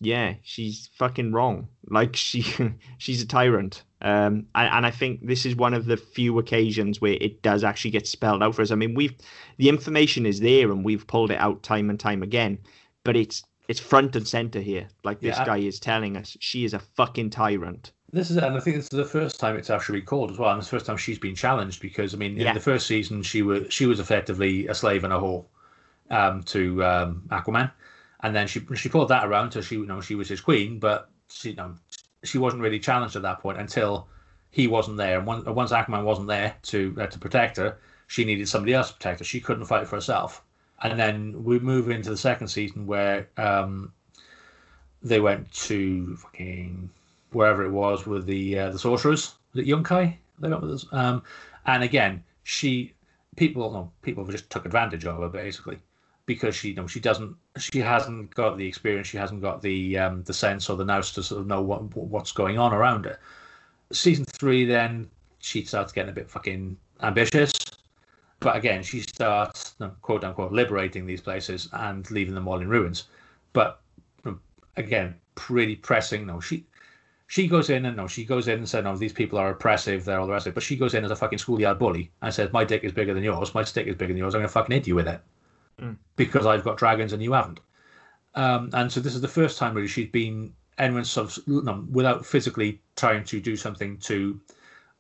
yeah, 0.01 0.35
she's 0.43 0.91
fucking 0.95 1.33
wrong. 1.33 1.69
Like 1.89 2.15
she 2.15 2.43
she's 2.99 3.23
a 3.23 3.27
tyrant. 3.27 3.85
Um, 4.01 4.47
and, 4.55 4.73
and 4.73 4.87
I 4.87 4.91
think 4.91 5.27
this 5.27 5.45
is 5.45 5.57
one 5.57 5.75
of 5.75 5.87
the 5.87 5.97
few 5.97 6.39
occasions 6.39 7.01
where 7.01 7.17
it 7.21 7.43
does 7.43 7.65
actually 7.65 7.91
get 7.91 8.07
spelled 8.07 8.43
out 8.43 8.55
for 8.55 8.63
us. 8.63 8.71
I 8.71 8.77
mean, 8.77 8.95
we've 8.95 9.15
the 9.57 9.69
information 9.69 10.25
is 10.27 10.41
there 10.41 10.71
and 10.71 10.85
we've 10.85 11.07
pulled 11.07 11.31
it 11.31 11.39
out 11.41 11.63
time 11.63 11.91
and 11.91 11.99
time 11.99 12.23
again, 12.23 12.59
but 13.05 13.17
it's 13.17 13.43
it's 13.67 13.81
front 13.81 14.17
and 14.17 14.27
center 14.27 14.61
here. 14.61 14.89
Like 15.05 15.21
this 15.21 15.37
Yeah. 15.37 15.45
guy 15.45 15.59
is 15.59 15.79
telling 15.81 16.17
us 16.17 16.37
she 16.41 16.65
is 16.65 16.75
a 16.75 16.79
fucking 16.79 17.31
tyrant. 17.31 17.93
This 18.11 18.31
is, 18.31 18.39
and 18.39 18.57
I 18.57 18.61
think 18.61 18.77
this 18.77 18.85
is 18.85 18.89
the 18.91 19.05
first 19.05 19.39
time 19.39 19.57
it's 19.57 19.69
actually 19.69 20.01
called 20.01 20.31
as 20.31 20.39
well, 20.39 20.51
and 20.51 20.59
it's 20.59 20.71
the 20.71 20.77
first 20.77 20.87
time 20.87 20.97
she's 20.97 21.19
been 21.19 21.35
challenged 21.35 21.83
because 21.83 22.15
I 22.15 22.17
mean, 22.17 22.33
in 22.33 22.39
Yeah. 22.47 22.55
the 22.55 22.61
first 22.61 22.87
season 22.87 23.23
she 23.23 23.43
was 23.43 23.67
she 23.73 23.85
was 23.87 24.01
effectively 24.01 24.67
a 24.69 24.75
slave 24.75 25.05
and 25.05 25.13
a 25.13 25.17
whore 25.19 25.45
um, 26.11 26.43
to 26.45 26.85
um, 26.85 27.23
Aquaman, 27.31 27.71
and 28.21 28.35
then 28.35 28.47
she 28.47 28.61
she 28.77 28.89
pulled 28.89 29.09
that 29.09 29.27
around 29.27 29.51
so 29.53 29.61
she 29.61 29.75
you 29.75 29.87
know 29.87 30.01
she 30.01 30.15
was 30.15 30.29
his 30.29 30.41
queen, 30.41 30.79
but 30.79 31.11
she 31.29 31.51
you 31.51 31.57
know 31.57 31.75
she 32.29 32.39
wasn't 32.39 32.63
really 32.63 32.79
challenged 32.79 33.17
at 33.17 33.23
that 33.23 33.41
point 33.41 33.59
until 33.59 34.09
he 34.51 34.67
wasn't 34.67 34.97
there, 34.97 35.19
and 35.19 35.27
once, 35.27 35.45
once 35.47 35.73
Aquaman 35.73 36.05
wasn't 36.05 36.29
there 36.29 36.55
to 36.63 36.97
uh, 37.01 37.07
to 37.07 37.19
protect 37.19 37.57
her, 37.57 37.79
she 38.07 38.25
needed 38.25 38.49
somebody 38.49 38.75
else 38.75 38.89
to 38.89 38.95
protect 38.95 39.19
her. 39.21 39.25
She 39.25 39.41
couldn't 39.41 39.67
fight 39.67 39.87
for 39.87 39.97
herself, 39.97 40.43
and 40.83 40.99
then 40.99 41.45
we 41.45 41.59
move 41.59 41.91
into 41.91 42.11
the 42.11 42.17
second 42.17 42.49
season 42.49 42.87
where 42.87 43.29
um, 43.37 43.93
they 45.03 45.21
went 45.21 45.53
to 45.53 46.17
fucking 46.17 46.91
wherever 47.33 47.65
it 47.65 47.71
was 47.71 48.07
with 48.07 48.27
the 48.27 48.59
uh, 48.59 48.71
the 48.71 48.79
sorcerers. 48.79 49.35
Was 49.55 49.65
it 49.65 49.69
Yunkai? 49.69 50.17
They 50.39 50.49
went 50.49 50.63
with 50.63 50.73
us. 50.73 50.87
Um, 50.93 51.23
and 51.67 51.83
again, 51.83 52.25
she 52.43 52.95
people 53.37 53.71
no 53.71 53.93
people 54.03 54.25
just 54.27 54.51
took 54.51 54.65
advantage 54.65 55.05
of 55.05 55.19
her 55.19 55.29
basically 55.29 55.79
because 56.29 56.55
she 56.55 56.69
you 56.69 56.75
know 56.75 56.87
she 56.87 57.01
doesn't 57.01 57.35
she 57.57 57.81
hasn't 57.81 58.33
got 58.35 58.59
the 58.59 58.67
experience 58.67 59.09
she 59.09 59.17
hasn't 59.17 59.41
got 59.41 59.63
the 59.63 59.99
um, 59.99 60.23
the 60.25 60.35
sense 60.35 60.69
or 60.69 60.77
the 60.77 60.85
nous 60.85 61.11
to 61.11 61.23
sort 61.23 61.41
of 61.41 61.47
know 61.47 61.63
what 61.63 61.83
what's 61.97 62.31
going 62.33 62.59
on 62.59 62.73
around 62.73 63.07
her. 63.07 63.19
Season 63.91 64.27
three, 64.27 64.67
then 64.67 65.09
she 65.39 65.65
starts 65.65 65.91
getting 65.91 66.11
a 66.11 66.13
bit 66.13 66.31
fucking 66.31 66.77
ambitious, 67.03 67.51
but 68.41 68.55
again 68.55 68.83
she 68.83 69.01
starts 69.01 69.75
quote 70.03 70.23
unquote 70.23 70.53
liberating 70.53 71.07
these 71.07 71.23
places 71.23 71.71
and 71.73 72.09
leaving 72.11 72.35
them 72.35 72.47
all 72.47 72.61
in 72.61 72.69
ruins. 72.69 73.05
But 73.55 73.81
again, 74.77 75.15
pretty 75.35 75.77
pressing. 75.77 76.27
No, 76.27 76.41
she 76.41 76.67
she 77.27 77.49
goes 77.49 77.71
in 77.71 77.87
and 77.87 77.97
no, 77.97 78.07
she 78.07 78.27
goes 78.27 78.49
in 78.49 78.59
and 78.59 78.69
said, 78.69 78.85
no, 78.85 78.97
these 78.97 79.15
people 79.15 79.39
are 79.39 79.51
oppressive, 79.51 80.05
they're 80.05 80.21
all 80.21 80.27
the 80.27 80.33
rest 80.33 80.47
of 80.47 80.53
it. 80.53 80.55
But 80.55 80.63
she 80.63 80.77
goes 80.77 80.93
in 80.93 81.07
as 81.07 81.11
a 81.11 81.17
fucking 81.17 81.39
schoolyard 81.39 81.79
bully 81.79 82.11
and 82.21 82.35
says, 82.35 82.53
my 82.53 82.65
dick 82.65 82.85
is 82.85 82.93
bigger 82.93 83.15
than 83.15 83.25
yours, 83.25 83.55
my 83.55 83.65
stick 83.65 83.87
is 83.87 83.97
bigger 83.97 84.13
than 84.13 84.19
yours, 84.19 84.35
I'm 84.35 84.41
gonna 84.41 84.49
fucking 84.49 84.75
hit 84.75 84.87
you 84.87 84.95
with 84.95 85.09
it 85.09 85.23
Mm. 85.81 85.97
because 86.17 86.45
I've 86.45 86.65
got 86.65 86.77
dragons 86.77 87.13
and 87.13 87.23
you 87.23 87.33
haven't. 87.33 87.61
Um, 88.35 88.71
and 88.73 88.91
so 88.91 88.99
this 89.01 89.15
is 89.15 89.21
the 89.21 89.29
first 89.29 89.59
time 89.59 89.75
really 89.75 89.87
she's 89.87 90.09
been 90.09 90.53
anyone 90.77 91.05
sort 91.05 91.37
of 91.37 91.89
without 91.93 92.27
physically 92.27 92.81
trying 92.97 93.25
to 93.25 93.41
do 93.41 93.57
something 93.57 93.97
to 93.99 94.41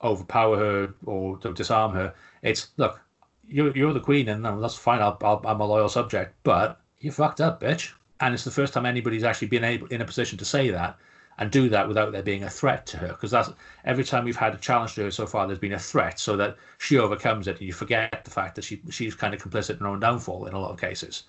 overpower 0.03 0.57
her 0.57 0.95
or 1.05 1.37
to 1.39 1.53
disarm 1.53 1.93
her. 1.93 2.15
It's 2.43 2.69
look, 2.77 3.01
you're 3.49 3.77
you're 3.77 3.93
the 3.93 4.01
queen 4.01 4.29
and 4.29 4.45
that's 4.45 4.77
fine. 4.77 5.01
I'll, 5.01 5.19
I'm 5.45 5.61
a 5.61 5.67
loyal 5.67 5.89
subject, 5.89 6.35
but 6.45 6.81
you 7.01 7.11
fucked 7.11 7.41
up, 7.41 7.61
bitch. 7.61 7.93
And 8.21 8.35
it's 8.35 8.45
the 8.45 8.51
first 8.51 8.73
time 8.73 8.87
anybody's 8.87 9.25
actually 9.25 9.49
been 9.49 9.65
able 9.65 9.87
in 9.89 10.01
a 10.01 10.05
position 10.05 10.39
to 10.39 10.45
say 10.45 10.71
that 10.71 10.97
and 11.39 11.51
do 11.51 11.69
that 11.69 11.87
without 11.87 12.13
there 12.13 12.23
being 12.23 12.43
a 12.45 12.51
threat 12.51 12.85
to 12.87 12.97
her. 12.97 13.09
Because 13.09 13.31
that's 13.31 13.51
every 13.85 14.05
time 14.05 14.25
we've 14.25 14.37
had 14.37 14.55
a 14.55 14.59
challenge 14.59 14.95
to 14.95 15.05
her 15.05 15.11
so 15.11 15.27
far, 15.27 15.47
there's 15.47 15.59
been 15.59 15.73
a 15.73 15.79
threat, 15.79 16.19
so 16.19 16.37
that 16.37 16.57
she 16.79 16.99
overcomes 16.99 17.47
it, 17.47 17.59
and 17.59 17.67
you 17.67 17.73
forget 17.73 18.25
the 18.25 18.31
fact 18.31 18.57
that 18.57 18.65
she 18.65 18.81
she's 18.91 19.15
kind 19.15 19.35
of 19.35 19.43
complicit 19.43 19.71
in 19.71 19.79
her 19.79 19.87
own 19.87 20.01
downfall 20.01 20.47
in 20.47 20.55
a 20.55 20.59
lot 20.61 20.73
of 20.73 20.81
cases. 20.81 21.25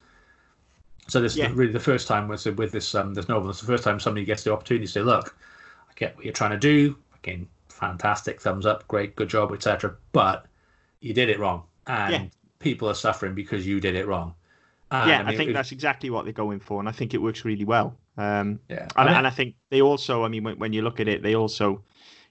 So 1.07 1.21
this 1.21 1.35
Yeah. 1.35 1.47
is 1.47 1.53
really 1.53 1.73
the 1.73 1.79
first 1.79 2.07
time 2.07 2.27
with 2.27 2.45
with 2.45 2.71
this 2.71 2.93
um 2.95 3.13
this 3.13 3.27
novel. 3.29 3.49
It's 3.49 3.61
the 3.61 3.67
first 3.67 3.83
time 3.83 3.99
somebody 3.99 4.25
gets 4.25 4.43
the 4.43 4.53
opportunity 4.53 4.85
to 4.85 4.91
say, 4.91 5.01
"Look, 5.01 5.35
I 5.89 5.93
get 5.95 6.15
what 6.15 6.25
you're 6.25 6.33
trying 6.33 6.51
to 6.51 6.57
do. 6.57 6.97
Again, 7.23 7.47
fantastic, 7.69 8.41
thumbs 8.41 8.65
up, 8.65 8.87
great, 8.87 9.15
good 9.15 9.29
job, 9.29 9.51
etc. 9.51 9.95
But 10.11 10.45
you 11.01 11.13
did 11.13 11.29
it 11.29 11.39
wrong, 11.39 11.63
and 11.87 12.11
Yeah. 12.13 12.29
people 12.59 12.89
are 12.89 12.95
suffering 12.95 13.35
because 13.35 13.65
you 13.67 13.79
did 13.79 13.95
it 13.95 14.07
wrong." 14.07 14.33
And, 14.91 15.09
yeah, 15.09 15.19
I, 15.19 15.23
mean, 15.23 15.37
think 15.37 15.49
it- 15.51 15.53
that's 15.53 15.71
exactly 15.71 16.09
what 16.09 16.23
they're 16.25 16.33
going 16.33 16.59
for, 16.59 16.79
and 16.79 16.89
I 16.89 16.91
think 16.91 17.13
it 17.13 17.19
works 17.21 17.45
really 17.45 17.65
well. 17.65 17.97
Um, 18.17 18.59
yeah. 18.69 18.81
and, 18.83 18.91
I 18.95 19.05
mean- 19.05 19.13
and 19.17 19.27
I 19.27 19.29
think 19.29 19.55
they 19.69 19.81
also, 19.81 20.23
I 20.23 20.27
mean, 20.29 20.43
when, 20.43 20.57
when 20.59 20.73
you 20.73 20.81
look 20.81 20.99
at 20.99 21.07
it, 21.07 21.21
they 21.23 21.35
also 21.35 21.83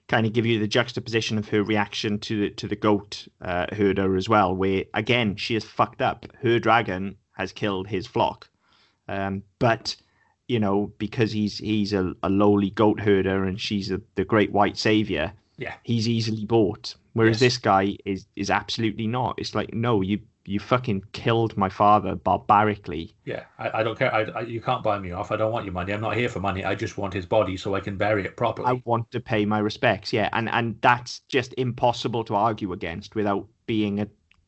kind 0.07 0.25
of 0.25 0.33
give 0.33 0.45
you 0.45 0.59
the 0.59 0.67
juxtaposition 0.67 1.37
of 1.37 1.47
her 1.49 1.63
reaction 1.63 2.17
to 2.19 2.41
the 2.41 2.49
to 2.49 2.67
the 2.67 2.75
goat 2.75 3.27
uh, 3.41 3.67
herder 3.73 4.15
as 4.17 4.27
well, 4.27 4.55
where 4.55 4.83
again 4.93 5.35
she 5.35 5.55
is 5.55 5.63
fucked 5.63 6.01
up. 6.01 6.25
Her 6.41 6.57
dragon 6.59 7.15
has 7.33 7.51
killed 7.53 7.87
his 7.87 8.07
flock, 8.07 8.49
um, 9.07 9.43
but 9.59 9.95
you 10.47 10.59
know 10.59 10.91
because 10.97 11.31
he's 11.31 11.59
he's 11.59 11.93
a, 11.93 12.13
a 12.23 12.29
lowly 12.29 12.71
goat 12.71 12.99
herder 12.99 13.43
and 13.45 13.61
she's 13.61 13.91
a, 13.91 14.01
the 14.15 14.25
great 14.25 14.51
white 14.51 14.77
savior. 14.77 15.31
Yeah. 15.57 15.73
he's 15.83 16.07
easily 16.07 16.45
bought. 16.45 16.95
Whereas 17.13 17.35
Yes. 17.35 17.39
this 17.53 17.57
guy 17.59 17.97
is 18.05 18.25
is 18.35 18.49
absolutely 18.49 19.05
not. 19.07 19.35
It's 19.37 19.53
like 19.53 19.73
no, 19.73 20.01
you 20.01 20.19
you 20.49 20.59
fucking 20.59 21.03
killed 21.11 21.55
my 21.55 21.69
father 21.69 22.15
barbarically. 22.15 23.13
Yeah, 23.23 23.43
I, 23.59 23.79
I 23.79 23.83
don't 23.83 23.97
care. 23.97 24.11
I, 24.11 24.23
I, 24.23 24.41
you 24.41 24.59
can't 24.59 24.81
buy 24.81 24.97
me 24.97 25.11
off. 25.11 25.31
I 25.31 25.35
don't 25.35 25.51
want 25.51 25.63
your 25.63 25.73
money. 25.73 25.93
I'm 25.93 26.01
not 26.01 26.17
here 26.17 26.27
for 26.27 26.39
money. 26.39 26.65
I 26.65 26.73
just 26.73 26.97
want 26.97 27.13
his 27.13 27.27
body 27.27 27.55
so 27.55 27.75
I 27.75 27.79
can 27.79 27.97
bury 27.97 28.25
it 28.25 28.35
properly. 28.35 28.67
I 28.67 28.81
want 28.83 29.11
to 29.11 29.19
pay 29.19 29.45
my 29.45 29.59
respects. 29.59 30.11
Yeah, 30.11 30.27
and 30.33 30.49
and 30.49 30.75
that's 30.81 31.19
just 31.29 31.53
impossible 31.59 32.23
to 32.23 32.33
argue 32.33 32.73
against 32.73 33.13
without 33.13 33.45
being 33.67 33.99
a 33.99 34.07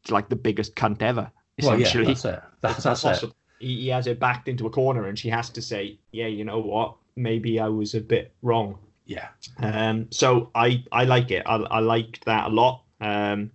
like 0.09 0.27
the 0.27 0.35
biggest 0.35 0.75
cunt 0.75 1.03
ever. 1.03 1.31
well, 1.61 1.79
yeah, 1.79 1.85
Essentially, 1.85 2.05
that's 2.07 2.25
it. 2.25 2.41
That's, 2.61 2.83
that's 2.83 3.23
it. 3.23 3.31
He, 3.59 3.81
he 3.81 3.87
has 3.89 4.07
her 4.07 4.15
backed 4.15 4.47
into 4.47 4.65
a 4.65 4.71
corner, 4.71 5.05
and 5.05 5.19
she 5.19 5.29
has 5.29 5.51
to 5.51 5.61
say, 5.61 5.99
"Yeah, 6.11 6.27
you 6.27 6.43
know 6.45 6.59
what? 6.59 6.95
Maybe 7.15 7.59
I 7.59 7.67
was 7.67 7.93
a 7.93 8.01
bit 8.01 8.33
wrong." 8.41 8.79
Yeah, 9.05 9.27
Um, 9.59 10.07
so 10.09 10.49
I 10.55 10.83
I 10.91 11.03
like 11.03 11.29
it. 11.29 11.43
I 11.45 11.57
I 11.57 11.79
liked 11.79 12.25
that 12.25 12.47
a 12.47 12.49
lot. 12.49 12.85
Um, 12.99 13.51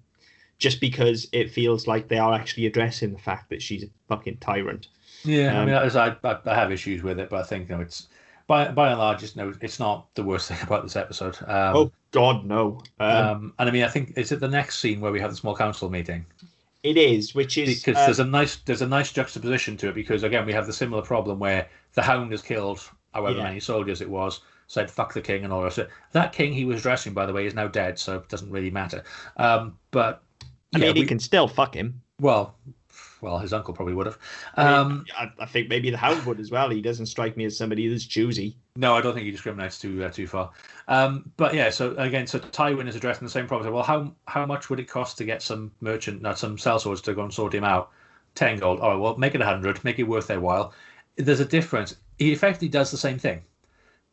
just 0.59 0.81
because 0.81 1.29
it 1.33 1.51
feels 1.51 1.87
like 1.87 2.09
they 2.09 2.19
are 2.19 2.35
actually 2.35 2.67
addressing 2.67 3.13
the 3.13 3.19
fact 3.19 3.51
that 3.51 3.63
she's 3.63 3.85
a 3.85 3.89
fucking 4.09 4.39
tyrant. 4.39 4.89
yeah. 5.25 5.61
I 5.61 5.63
Um, 5.63 5.67
mean, 5.67 5.75
as 5.75 5.97
I, 5.97 6.17
I, 6.25 6.39
I 6.47 6.55
have 6.55 6.73
issues 6.73 7.03
with 7.03 7.19
it, 7.19 7.31
but 7.31 7.41
I 7.41 7.43
think 7.45 7.69
you 7.69 7.77
know, 7.77 7.83
it's 7.83 8.09
by 8.47 8.69
by 8.71 8.91
and 8.91 8.99
large, 8.99 9.23
it's 9.23 9.37
no, 9.37 9.53
it's 9.61 9.79
not 9.81 10.15
the 10.15 10.23
worst 10.25 10.49
thing 10.49 10.59
about 10.63 10.83
this 10.83 10.97
episode. 10.97 11.37
Um, 11.49 11.75
oh 11.77 11.93
God, 12.13 12.45
no. 12.45 12.83
Um, 12.99 13.09
um, 13.13 13.55
and 13.59 13.69
I 13.69 13.73
mean, 13.73 13.85
I 13.85 13.89
think 13.89 14.17
is 14.17 14.33
it 14.33 14.41
the 14.41 14.49
next 14.49 14.79
scene 14.79 15.01
where 15.01 15.13
we 15.13 15.21
have 15.21 15.31
the 15.31 15.37
small 15.37 15.57
council 15.57 15.91
meeting 15.91 16.27
it 16.83 16.97
is, 16.97 17.35
which 17.35 17.59
is 17.59 17.81
because 17.81 17.97
uh, 17.97 18.07
there's 18.07 18.21
a 18.21 18.25
nice 18.25 18.57
there's 18.57 18.83
a 18.83 18.87
nice 18.87 19.13
juxtaposition 19.13 19.77
to 19.79 19.89
it 19.89 19.95
because 19.95 20.23
again 20.23 20.47
we 20.47 20.53
have 20.53 20.67
the 20.67 20.73
similar 20.73 21.03
problem 21.03 21.39
where 21.39 21.69
the 21.95 22.03
hound 22.03 22.31
has 22.33 22.43
killed 22.43 22.89
however 23.13 23.39
Yeah. 23.39 23.45
many 23.45 23.61
soldiers 23.61 24.01
it 24.01 24.09
was 24.11 24.41
said 24.69 24.91
fuck 24.91 25.13
the 25.13 25.21
king 25.23 25.45
and 25.45 25.53
all 25.53 25.65
of 25.65 25.79
it. 25.79 25.89
that 26.13 26.33
king 26.33 26.53
he 26.53 26.65
was 26.65 26.83
dressing 26.83 27.13
by 27.13 27.27
the 27.27 27.33
way 27.33 27.47
is 27.47 27.55
now 27.55 27.69
dead 27.69 27.99
so 27.99 28.17
it 28.19 28.29
doesn't 28.29 28.51
really 28.51 28.71
matter 28.71 29.03
um 29.37 29.79
but 29.91 30.23
I 30.75 30.79
yeah, 30.79 30.87
mean, 30.87 30.97
he 30.97 31.07
can 31.07 31.19
still 31.19 31.49
fuck 31.49 31.75
him. 31.75 32.01
well 32.21 32.55
well 33.23 33.39
his 33.39 33.53
uncle 33.53 33.73
probably 33.75 33.95
would 33.95 34.07
have 34.07 34.19
I, 34.57 34.65
mean, 34.65 34.73
um 34.75 35.05
I, 35.17 35.31
I 35.41 35.47
think 35.47 35.69
maybe 35.69 35.91
the 35.91 35.97
hound 35.97 36.25
would 36.27 36.39
as 36.41 36.51
well. 36.51 36.69
He 36.71 36.81
doesn't 36.83 37.07
strike 37.07 37.37
me 37.37 37.45
as 37.45 37.57
somebody 37.57 37.89
that's 37.89 38.05
choosy. 38.07 38.57
no 38.77 38.95
i 38.95 39.01
don't 39.01 39.15
think 39.15 39.25
he 39.27 39.31
discriminates 39.31 39.79
too 39.79 40.05
uh, 40.05 40.11
too 40.11 40.27
far 40.27 40.51
um 40.89 41.31
but 41.37 41.55
yeah 41.55 41.71
so 41.71 41.95
again 41.97 42.27
so 42.27 42.39
tywin 42.39 42.89
is 42.89 42.97
addressing 42.97 43.25
the 43.27 43.31
same 43.31 43.47
problem 43.47 43.73
well 43.73 43.83
how 43.83 44.13
how 44.27 44.45
much 44.47 44.69
would 44.71 44.81
it 44.81 44.89
cost 44.89 45.17
to 45.19 45.25
get 45.25 45.43
some 45.43 45.71
merchant 45.81 46.21
not 46.23 46.39
some 46.39 46.57
sellswords 46.57 47.03
to 47.03 47.15
go 47.15 47.23
and 47.23 47.33
sort 47.33 47.55
him 47.55 47.65
out 47.65 47.91
10 48.35 48.59
gold 48.59 48.81
all 48.81 48.91
right 48.91 49.01
well 49.01 49.17
make 49.17 49.35
it 49.35 49.41
a 49.41 49.45
100 49.45 49.83
make 49.85 49.99
it 49.99 50.05
worth 50.05 50.27
their 50.27 50.41
while 50.41 50.73
there's 51.17 51.41
a 51.41 51.45
difference 51.45 51.97
he 52.19 52.33
effectively 52.33 52.69
does 52.69 52.91
the 52.91 52.99
same 52.99 53.19
thing 53.19 53.41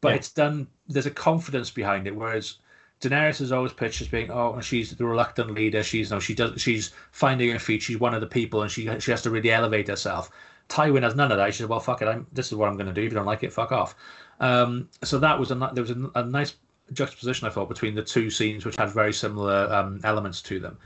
but 0.02 0.10
Yeah. 0.10 0.16
it's 0.16 0.32
done 0.32 0.68
there's 0.88 1.06
a 1.06 1.12
confidence 1.12 1.70
behind 1.72 2.08
it 2.08 2.16
whereas 2.16 2.56
Daenerys 3.04 3.42
is 3.42 3.52
always 3.52 3.74
pitched 3.74 4.02
as 4.02 4.08
being, 4.08 4.32
oh, 4.32 4.60
she's 4.62 4.96
the 4.96 5.06
reluctant 5.06 5.52
leader. 5.54 5.84
She's 5.84 6.12
no, 6.12 6.20
she 6.20 6.34
does, 6.34 6.62
she's 6.62 6.92
finding 7.12 7.50
her 7.52 7.60
feet. 7.60 7.82
She's 7.82 8.00
one 8.00 8.14
of 8.14 8.22
the 8.22 8.28
people, 8.28 8.62
and 8.62 8.72
she 8.72 8.88
she 9.00 9.12
has 9.12 9.22
to 9.24 9.30
really 9.30 9.52
elevate 9.52 9.88
herself. 9.88 10.30
Tywin 10.70 11.04
has 11.04 11.16
none 11.16 11.32
of 11.32 11.38
that. 11.38 11.54
She 11.54 11.60
said, 11.60 11.70
well, 11.70 11.80
fuck 11.80 12.02
it. 12.02 12.08
I'm, 12.08 12.26
this 12.32 12.48
is 12.48 12.56
what 12.56 12.70
I'm 12.70 12.76
going 12.76 12.88
to 12.88 12.94
do. 12.94 13.02
If 13.02 13.12
you 13.12 13.18
don't 13.18 13.26
like 13.26 13.44
it, 13.44 13.52
fuck 13.54 13.72
off. 13.72 13.96
Um, 14.40 14.90
so 15.04 15.20
that 15.20 15.38
was 15.40 15.52
a 15.52 15.56
there 15.74 15.84
was 15.84 15.92
a, 15.92 16.12
a 16.16 16.24
nice 16.26 16.56
juxtaposition 16.94 17.48
I 17.48 17.52
thought 17.52 17.70
between 17.70 17.96
the 17.96 18.04
two 18.04 18.30
scenes, 18.30 18.66
which 18.66 18.76
had 18.78 18.90
very 18.90 19.14
similar 19.14 19.72
um, 19.74 20.00
elements 20.04 20.42
to 20.44 20.60
them. 20.60 20.78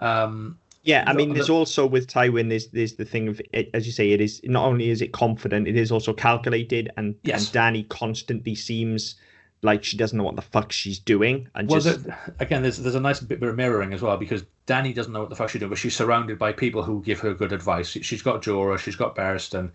Um, 0.00 0.58
Yeah, 0.82 1.04
I 1.06 1.12
mean, 1.12 1.34
there's 1.34 1.48
the- 1.48 1.52
also 1.52 1.86
with 1.86 2.06
Tywin, 2.06 2.48
there's 2.48 2.68
there's 2.68 2.94
the 2.94 3.04
thing 3.04 3.28
of 3.28 3.40
it, 3.52 3.70
as 3.74 3.86
you 3.86 3.92
say, 3.92 4.12
it 4.12 4.20
is 4.20 4.40
not 4.44 4.64
only 4.66 4.90
is 4.90 5.02
it 5.02 5.12
confident, 5.12 5.68
it 5.68 5.76
is 5.76 5.92
also 5.92 6.12
calculated, 6.12 6.90
and, 6.96 7.14
Yes. 7.22 7.44
and 7.44 7.52
Danny 7.52 7.84
constantly 7.84 8.54
seems 8.54 9.16
like 9.62 9.84
she 9.84 9.96
doesn't 9.96 10.16
know 10.16 10.24
what 10.24 10.36
the 10.36 10.42
fuck 10.42 10.72
she's 10.72 10.98
doing, 10.98 11.48
and 11.54 11.68
well, 11.68 11.80
just 11.80 12.04
the, 12.04 12.16
again, 12.38 12.62
there's 12.62 12.78
there's 12.78 12.94
a 12.94 13.00
nice 13.00 13.20
bit 13.20 13.42
of 13.42 13.56
mirroring 13.56 13.92
as 13.92 14.00
well 14.00 14.16
because 14.16 14.44
Danny 14.66 14.92
doesn't 14.92 15.12
know 15.12 15.20
what 15.20 15.28
the 15.28 15.36
fuck 15.36 15.50
she's 15.50 15.60
doing, 15.60 15.70
but 15.70 15.78
she's 15.78 15.94
surrounded 15.94 16.38
by 16.38 16.52
people 16.52 16.82
who 16.82 17.02
give 17.02 17.20
her 17.20 17.34
good 17.34 17.52
advice. 17.52 17.88
She's 17.88 18.22
got 18.22 18.42
Jorah, 18.42 18.78
she's 18.78 18.96
got 18.96 19.14
Barristan, 19.14 19.70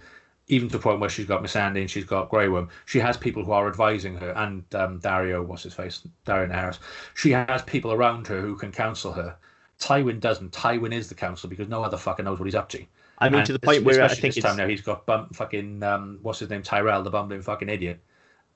even 0.48 0.70
to 0.70 0.78
the 0.78 0.82
point 0.82 1.00
where 1.00 1.10
she's 1.10 1.28
got 1.28 1.44
Missandei 1.44 1.82
and 1.82 1.90
she's 1.90 2.04
got 2.04 2.30
Grey 2.30 2.48
Worm. 2.48 2.70
She 2.86 3.00
has 3.00 3.16
people 3.16 3.44
who 3.44 3.52
are 3.52 3.68
advising 3.68 4.16
her, 4.18 4.32
and 4.32 4.64
um, 4.74 5.00
Daario, 5.00 5.46
what's 5.46 5.64
his 5.64 5.74
face, 5.74 6.02
Daario 6.26 6.52
Naharis. 6.52 6.80
She 7.14 7.32
has 7.32 7.62
people 7.64 7.92
around 7.92 8.28
her 8.28 8.42
who 8.42 8.56
can 8.56 8.72
counsel 8.72 9.14
her. 9.14 9.36
Tywin 9.80 10.20
doesn't. 10.20 10.52
Tywin 10.52 10.94
is 10.94 11.10
the 11.10 11.16
counsel 11.16 11.50
because 11.50 11.68
no 11.68 11.84
other 11.84 11.98
fucker 11.98 12.24
knows 12.24 12.40
what 12.40 12.46
he's 12.46 12.56
up 12.56 12.70
to. 12.70 12.84
I 13.20 13.30
mean, 13.30 13.40
And 13.40 13.46
to 13.48 13.54
the 13.54 13.60
point 13.60 13.84
where 13.84 14.04
I 14.04 14.08
think 14.10 14.22
this 14.22 14.38
it's 14.38 14.46
time 14.46 14.58
now 14.58 14.68
he's 14.68 14.82
got 14.82 15.06
bum, 15.06 15.30
fucking 15.30 15.84
um, 15.84 16.20
what's 16.22 16.40
his 16.40 16.50
name, 16.50 16.64
Tyrell, 16.64 17.04
the 17.04 17.10
bumbling 17.10 17.42
fucking 17.42 17.70
idiot, 17.70 18.00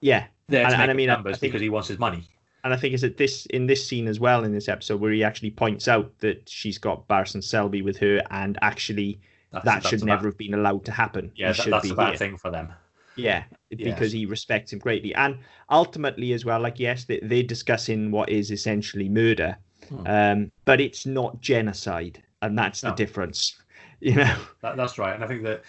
yeah, 0.01 0.25
there 0.49 0.65
And- 0.65 0.73
and 0.75 0.91
I 0.91 0.93
mean, 0.93 1.07
numbers 1.07 1.35
I 1.35 1.37
think- 1.39 1.53
because 1.53 1.61
he 1.61 1.69
wants 1.69 1.87
his 1.87 1.99
money. 1.99 2.23
and 2.63 2.73
I 2.73 2.77
think 2.77 2.93
it's 2.93 3.03
at 3.03 3.17
this 3.17 3.45
in 3.47 3.67
this 3.67 3.85
scene 3.87 4.07
as 4.07 4.19
well 4.19 4.43
in 4.43 4.51
this 4.51 4.67
episode 4.67 4.99
where 4.99 5.11
he 5.11 5.23
actually 5.23 5.51
points 5.51 5.87
out 5.87 6.11
that 6.19 6.49
she's 6.49 6.77
got 6.77 7.07
Barristan 7.07 7.41
Selmy 7.41 7.81
with 7.83 7.97
her, 7.97 8.21
and 8.31 8.57
actually 8.61 9.19
That's, 9.51 9.65
that 9.65 9.73
that's 9.83 9.89
should 9.89 10.03
never 10.03 10.23
bad, 10.23 10.25
have 10.25 10.37
been 10.37 10.53
allowed 10.53 10.83
to 10.85 10.91
happen. 10.91 11.31
yeah, 11.35 11.47
that, 11.47 11.55
should 11.55 11.73
that's 11.73 11.85
be 11.87 11.91
a 11.91 11.95
bad 11.95 12.09
here. 12.09 12.17
thing 12.17 12.37
for 12.37 12.51
them. 12.51 12.73
Yeah, 13.15 13.43
because 13.69 14.11
he 14.13 14.25
respects 14.25 14.71
him 14.71 14.79
greatly. 14.79 15.13
And 15.15 15.39
ultimately, 15.69 16.31
as 16.33 16.45
well, 16.45 16.61
like, 16.61 16.79
yes, 16.79 17.03
they, 17.03 17.19
they're 17.21 17.43
discussing 17.43 18.11
what 18.11 18.29
is 18.29 18.49
essentially 18.51 19.09
murder, 19.09 19.57
Hmm. 19.89 20.07
um, 20.07 20.51
but 20.65 20.79
it's 20.79 21.05
not 21.05 21.41
genocide. 21.41 22.21
And 22.41 22.57
that's 22.57 22.79
the 22.81 22.91
difference, 22.91 23.57
you 23.99 24.15
know? 24.15 24.35
That, 24.61 24.77
that's 24.77 24.97
right, 24.97 25.13
and 25.15 25.23
I 25.23 25.27
think 25.27 25.43
that, 25.43 25.63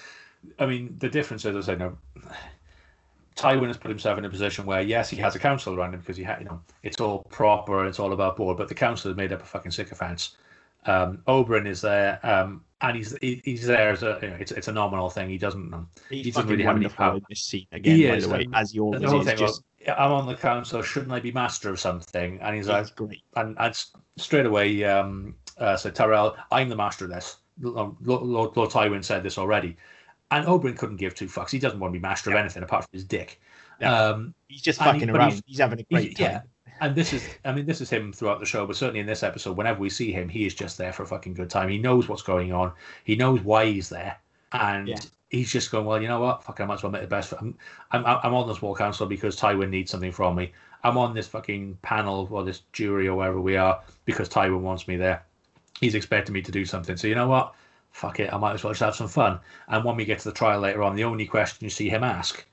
I 0.60 0.66
mean, 0.66 0.94
the 0.98 1.08
difference 1.08 1.44
as 1.44 1.56
I 1.56 1.60
say, 1.72 1.76
no, 1.76 1.98
Tywin 3.40 3.68
has 3.68 3.76
put 3.76 3.88
himself 3.88 4.18
in 4.18 4.24
a 4.24 4.30
position 4.30 4.66
where, 4.66 4.82
yes, 4.82 5.08
he 5.08 5.16
has 5.16 5.34
a 5.34 5.38
council 5.38 5.74
around 5.74 5.94
him 5.94 6.00
because 6.00 6.16
he, 6.16 6.22
had, 6.22 6.40
you 6.40 6.44
know, 6.44 6.60
it's 6.82 7.00
all 7.00 7.24
proper, 7.30 7.86
it's 7.86 7.98
all 7.98 8.12
about 8.12 8.36
board, 8.36 8.56
but 8.56 8.68
the 8.68 8.74
council 8.74 9.10
is 9.10 9.16
made 9.16 9.32
up 9.32 9.40
of 9.40 9.48
fucking 9.48 9.72
sycophants. 9.72 10.36
Um, 10.86 11.22
Oberyn 11.26 11.66
is 11.66 11.80
there, 11.80 12.18
um, 12.22 12.64
and 12.80 12.96
he's 12.96 13.14
he, 13.20 13.42
he's 13.44 13.66
there 13.66 13.90
as 13.90 14.02
a, 14.02 14.18
you 14.22 14.28
know, 14.28 14.36
it's 14.40 14.52
it's 14.52 14.68
a 14.68 14.72
nominal 14.72 15.10
thing. 15.10 15.28
He 15.28 15.36
doesn't. 15.36 15.74
He's 16.08 16.24
He 16.24 16.30
doesn't 16.30 16.48
really 16.48 16.62
have 16.62 16.76
any 16.76 16.86
wonderful 16.86 17.04
power. 17.04 17.16
in 17.16 17.24
this 17.28 17.42
scene 17.42 17.66
again, 17.72 17.96
He 17.96 18.08
by 18.08 18.14
is, 18.14 18.26
the 18.26 18.32
way, 18.32 18.48
as 18.54 18.70
he 18.70 18.80
always 18.80 19.02
is. 19.02 19.24
thing, 19.26 19.36
Just, 19.36 19.62
well, 19.86 19.96
I'm 19.98 20.12
on 20.12 20.26
the 20.26 20.36
council. 20.36 20.80
Shouldn't 20.80 21.12
I 21.12 21.20
be 21.20 21.32
master 21.32 21.68
of 21.68 21.78
something? 21.78 22.38
And 22.40 22.56
he's 22.56 22.68
like, 22.68 22.82
it's 22.82 22.90
great. 22.90 23.22
and, 23.36 23.56
and 23.58 23.84
straight 24.16 24.46
away, 24.46 24.84
um, 24.84 25.34
uh, 25.58 25.76
so 25.76 25.90
Tyrell, 25.90 26.36
I'm 26.50 26.70
the 26.70 26.76
master 26.76 27.04
of 27.04 27.10
this. 27.10 27.36
Lord, 27.60 27.94
Lord, 28.00 28.56
Lord 28.56 28.70
Tywin 28.70 29.04
said 29.04 29.22
this 29.22 29.36
already, 29.36 29.76
and 30.30 30.46
Oberyn 30.46 30.76
couldn't 30.78 30.96
give 30.96 31.14
two 31.14 31.26
fucks. 31.26 31.50
He 31.50 31.58
doesn't 31.58 31.78
want 31.80 31.92
to 31.92 31.98
be 31.98 32.02
master 32.02 32.30
of 32.30 32.36
anything 32.36 32.62
apart 32.62 32.84
from 32.84 32.90
his 32.92 33.04
dick. 33.04 33.40
Yeah. 33.80 33.94
Um, 33.94 34.34
He's 34.48 34.62
just 34.62 34.80
and 34.80 34.94
he- 34.96 35.00
fucking 35.00 35.14
around. 35.16 35.30
he's- 35.30 35.42
He's, 35.46 35.58
having 35.58 35.80
a 35.80 35.82
great 35.84 36.16
time. 36.16 36.26
yeah, 36.26 36.40
and 36.80 36.94
this 36.94 37.12
is, 37.12 37.26
I 37.44 37.52
mean, 37.52 37.66
this 37.66 37.80
is 37.80 37.88
him 37.90 38.12
throughout 38.12 38.40
the 38.40 38.46
show, 38.46 38.66
but 38.66 38.76
certainly 38.76 39.00
in 39.00 39.06
this 39.06 39.22
episode, 39.22 39.56
whenever 39.56 39.80
we 39.80 39.90
see 39.90 40.12
him, 40.12 40.28
he 40.28 40.46
is 40.46 40.54
just 40.54 40.76
there 40.78 40.92
for 40.92 41.02
a 41.02 41.06
fucking 41.06 41.34
good 41.34 41.50
time. 41.50 41.68
He 41.68 41.78
knows 41.78 42.08
what's 42.08 42.22
going 42.22 42.52
on. 42.52 42.72
He 43.04 43.16
knows 43.16 43.40
why 43.40 43.66
he's 43.66 43.88
there, 43.88 44.16
and 44.52 44.88
Yeah. 44.88 45.00
he's 45.30 45.50
just 45.50 45.70
going, 45.70 45.84
well, 45.86 46.00
you 46.00 46.08
know 46.08 46.20
what? 46.20 46.44
Fuck, 46.44 46.60
I 46.60 46.64
might 46.66 46.74
as 46.74 46.82
well 46.82 46.92
make 46.92 47.02
the 47.02 47.08
best. 47.08 47.30
For, 47.30 47.38
I'm, 47.38 47.54
I'm, 47.92 48.04
I'm 48.06 48.34
on 48.34 48.46
the 48.48 48.54
small 48.54 48.74
council 48.74 49.06
because 49.06 49.36
Tywin 49.38 49.70
needs 49.70 49.90
something 49.90 50.12
from 50.12 50.36
me. 50.36 50.52
I'm 50.84 50.96
on 50.96 51.12
this 51.14 51.26
fucking 51.28 51.76
panel 51.82 52.26
or 52.30 52.42
this 52.44 52.62
jury 52.72 53.06
or 53.08 53.14
wherever 53.16 53.40
we 53.40 53.56
are 53.56 53.80
because 54.06 54.28
Tywin 54.30 54.60
wants 54.60 54.88
me 54.88 54.96
there. 54.96 55.22
He's 55.80 55.94
expecting 55.94 56.32
me 56.34 56.40
to 56.42 56.52
do 56.52 56.64
something. 56.64 56.96
So 56.96 57.06
you 57.06 57.14
know 57.14 57.28
what? 57.28 57.54
Fuck 57.92 58.20
it. 58.20 58.32
I 58.32 58.36
might 58.38 58.54
as 58.54 58.64
well 58.64 58.72
just 58.72 58.82
have 58.82 58.94
some 58.94 59.08
fun. 59.08 59.40
And 59.68 59.84
when 59.84 59.96
we 59.96 60.04
get 60.04 60.18
to 60.20 60.28
the 60.28 60.34
trial 60.34 60.60
later 60.60 60.82
on, 60.82 60.96
the 60.96 61.04
only 61.04 61.26
question 61.26 61.64
you 61.64 61.70
see 61.70 61.88
him 61.88 62.04
ask 62.04 62.44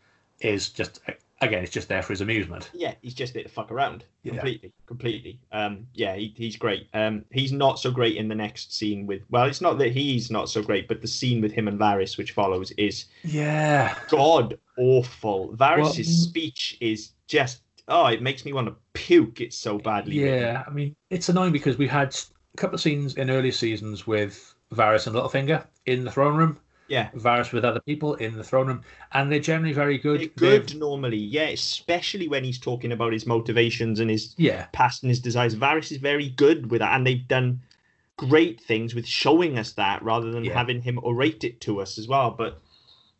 is 0.42 0.70
just 0.70 1.00
again, 1.42 1.64
it's 1.64 1.72
just 1.72 1.88
there 1.88 2.02
for 2.02 2.14
his 2.14 2.22
amusement. 2.22 2.72
Yeah, 2.74 2.96
he's 3.04 3.14
just 3.14 3.34
there 3.36 3.44
to 3.44 3.50
fuck 3.50 3.72
around 3.72 4.04
Yeah. 4.24 4.34
completely, 4.34 4.74
completely. 4.88 5.40
Um, 5.52 5.86
yeah, 5.94 6.16
he, 6.16 6.34
he's 6.36 6.56
great. 6.58 6.88
Um, 6.96 7.24
he's 7.32 7.52
not 7.52 7.80
so 7.80 7.92
great 7.92 8.18
in 8.18 8.28
the 8.28 8.34
next 8.36 8.76
scene 8.76 9.06
with. 9.06 9.22
Well, 9.30 9.46
it's 9.46 9.62
not 9.62 9.78
that 9.78 9.92
he's 9.92 10.32
not 10.32 10.50
so 10.50 10.64
great, 10.64 10.88
but 10.88 11.00
the 11.02 11.08
scene 11.08 11.40
with 11.42 11.52
him 11.52 11.68
and 11.68 11.80
Varys, 11.80 12.18
which 12.18 12.32
follows, 12.32 12.72
is 12.72 13.06
Yeah. 13.24 13.96
god 14.10 14.58
awful. 14.80 15.50
Varys' 15.56 15.82
Well, 15.82 15.94
speech 15.94 16.78
is 16.82 17.12
just. 17.28 17.62
Oh, 17.88 18.08
it 18.08 18.22
makes 18.22 18.44
me 18.44 18.52
want 18.52 18.68
to 18.68 18.76
puke. 18.94 19.40
It's 19.40 19.58
so 19.58 19.78
badly. 19.78 20.20
written. 20.22 20.40
Yeah, 20.42 20.64
I 20.66 20.72
mean, 20.72 20.96
it's 21.12 21.30
annoying 21.30 21.54
because 21.54 21.78
we 21.78 21.88
had 21.88 22.14
a 22.54 22.58
couple 22.58 22.76
of 22.76 22.82
scenes 22.82 23.16
in 23.16 23.30
earlier 23.30 23.52
seasons 23.52 24.06
with 24.08 24.56
Varys 24.74 25.08
and 25.08 25.16
Littlefinger 25.16 25.66
in 25.86 26.04
the 26.04 26.12
throne 26.12 26.36
room, 26.36 26.58
yeah. 26.88 27.10
Varys 27.12 27.52
with 27.54 27.64
other 27.66 27.80
people 27.82 28.16
in 28.16 28.36
the 28.36 28.44
throne 28.44 28.68
room, 28.68 28.82
and 29.14 29.32
they're 29.32 29.40
generally 29.40 29.74
very 29.74 29.98
good. 29.98 30.20
They're 30.20 30.28
good 30.60 30.68
They've- 30.70 30.78
normally, 30.80 31.18
yeah, 31.18 31.48
especially 31.50 32.28
when 32.28 32.44
he's 32.44 32.60
talking 32.60 32.92
about 32.92 33.14
his 33.14 33.26
motivations 33.26 34.00
and 34.00 34.10
his 34.10 34.34
Yeah, 34.38 34.68
past 34.74 35.04
and 35.04 35.10
his 35.10 35.20
desires. 35.20 35.56
Varys 35.56 35.92
is 35.92 35.98
very 35.98 36.30
good 36.30 36.70
with 36.72 36.80
that, 36.80 36.96
and 36.96 37.06
they've 37.08 37.28
done 37.28 37.62
great 38.18 38.60
things 38.60 38.96
with 38.96 39.06
showing 39.08 39.58
us 39.58 39.74
that 39.74 40.02
rather 40.04 40.32
than 40.32 40.44
Yeah. 40.44 40.54
having 40.54 40.82
him 40.82 40.98
orate 41.04 41.44
it 41.44 41.62
to 41.62 41.80
us 41.82 41.98
as 41.98 42.08
well. 42.08 42.32
But 42.32 42.60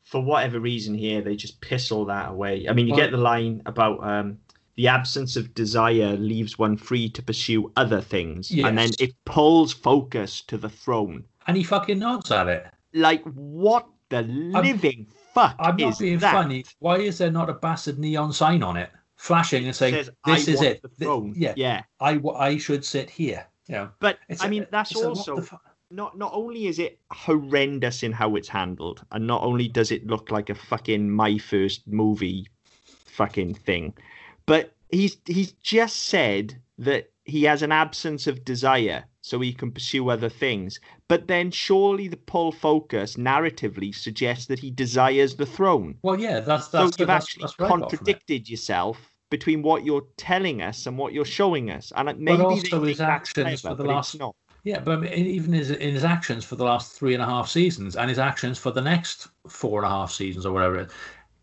for 0.04 0.22
whatever 0.22 0.60
reason 0.60 0.96
here, 0.96 1.22
they 1.22 1.36
just 1.36 1.62
piss 1.62 1.92
all 1.92 2.06
that 2.06 2.30
away. 2.32 2.68
I 2.68 2.74
mean, 2.74 2.88
you 2.88 2.94
Well- 2.94 3.02
get 3.02 3.12
the 3.12 3.18
line 3.18 3.62
about 3.66 4.04
um, 4.04 4.40
the 4.76 4.88
absence 4.88 5.36
of 5.36 5.54
desire 5.54 6.16
leaves 6.18 6.58
one 6.60 6.78
free 6.78 7.10
to 7.10 7.22
pursue 7.22 7.72
other 7.76 8.00
things, 8.02 8.52
and 8.52 8.78
then 8.78 8.92
it 9.00 9.14
pulls 9.26 9.72
focus 9.74 10.42
to 10.42 10.58
the 10.58 10.70
throne. 10.70 11.26
And 11.48 11.58
he 11.58 11.64
fucking 11.64 12.00
nods 12.00 12.32
at 12.32 12.48
it. 12.48 12.68
Like, 12.94 13.24
what 13.24 13.88
the 14.10 14.22
living 14.24 15.08
fuck 15.34 15.52
is 15.54 15.58
this? 15.58 15.68
I'm 15.68 15.78
not 15.78 16.00
being 16.00 16.20
that? 16.20 16.34
funny. 16.34 16.66
Why 16.80 16.98
is 16.98 17.18
there 17.18 17.32
not 17.32 17.50
a 17.50 17.54
bastard 17.54 18.00
neon 18.00 18.34
sign 18.34 18.64
on 18.64 18.78
it, 18.78 18.90
flashing 19.16 19.66
and 19.66 19.76
saying, 19.76 19.96
Says, 19.96 20.10
"This 20.26 20.48
I 20.48 20.52
is 20.52 20.62
it"? 20.62 20.82
Th- 21.00 21.36
yeah, 21.36 21.54
yeah. 21.56 21.84
I, 22.00 22.16
w- 22.16 22.36
I 22.36 22.58
should 22.58 22.84
sit 22.84 23.10
here. 23.10 23.46
Yeah. 23.68 23.88
But 24.00 24.20
it's 24.30 24.42
I 24.42 24.48
a- 24.48 24.50
mean, 24.50 24.68
that's 24.72 24.92
it's 24.92 25.02
a, 25.02 25.10
what 25.10 25.18
also 25.28 25.60
not 25.90 26.18
not 26.18 26.32
only 26.34 26.68
is 26.68 26.80
it 26.80 27.00
horrendous 27.12 28.04
in 28.04 28.12
how 28.12 28.36
it's 28.36 28.50
handled, 28.50 29.06
and 29.12 29.26
not 29.26 29.44
only 29.44 29.68
does 29.68 29.92
it 29.92 30.06
look 30.08 30.32
like 30.32 30.50
a 30.50 30.56
fucking 30.56 31.10
my 31.10 31.38
first 31.38 31.88
movie 31.88 32.48
fucking 33.06 33.54
thing, 33.54 33.94
but 34.46 34.74
he's 34.92 35.18
he's 35.26 35.52
just 35.54 36.08
said 36.08 36.60
that 36.78 37.10
he 37.26 37.44
has 37.44 37.62
an 37.62 37.72
absence 37.72 38.28
of 38.28 38.46
desire 38.46 39.04
so 39.28 39.40
he 39.40 39.54
can 39.54 39.72
pursue 39.72 40.10
other 40.10 40.30
things. 40.30 40.80
But 41.08 41.28
then 41.28 41.52
surely 41.52 42.08
the 42.08 42.18
pull 42.18 42.52
focus 42.52 43.16
narratively 43.16 43.94
suggests 43.94 44.46
that 44.48 44.60
he 44.60 44.72
desires 44.72 45.36
the 45.36 45.46
throne. 45.46 45.98
well, 46.02 46.20
yeah, 46.20 46.40
that's 46.40 46.70
So 46.70 46.78
that's 46.86 47.00
you've 47.00 47.08
that's, 47.08 47.26
actually 47.26 47.42
that's 47.44 47.60
what 47.60 47.66
I 47.66 47.70
got 47.70 47.74
from 47.76 47.84
it. 47.84 47.90
contradicted 47.90 48.50
yourself 48.50 49.12
between 49.30 49.62
what 49.62 49.84
you're 49.86 50.06
telling 50.16 50.62
us 50.62 50.86
and 50.88 50.98
what 50.98 51.12
you're 51.14 51.26
showing 51.26 51.70
us. 51.70 51.92
And 51.96 52.08
uh, 52.08 52.12
it- 52.12 52.20
maybe 52.20 52.38
they 52.38 52.44
also 52.44 52.84
his 52.84 53.02
actions 53.02 53.62
clever, 53.62 53.76
for 53.76 53.84
the 53.84 53.90
last- 53.90 54.18
not. 54.20 54.36
Yeah, 54.64 54.80
but 54.82 54.98
I 54.98 55.02
mean, 55.02 55.14
even 55.14 55.54
his 55.54 55.72
in 55.72 55.94
his 55.94 56.04
actions 56.04 56.44
for 56.44 56.56
the 56.58 56.66
last 56.66 56.92
three 56.98 57.14
and 57.14 57.24
a 57.24 57.26
half 57.26 57.48
seasons, 57.48 57.96
and 57.96 58.10
his 58.10 58.20
actions 58.20 58.58
for 58.58 58.72
the 58.72 58.82
next 58.82 59.28
four 59.48 59.80
and 59.82 59.86
a 59.86 59.90
half 59.90 60.12
seasons 60.12 60.46
or 60.46 60.52
whatever, 60.52 60.88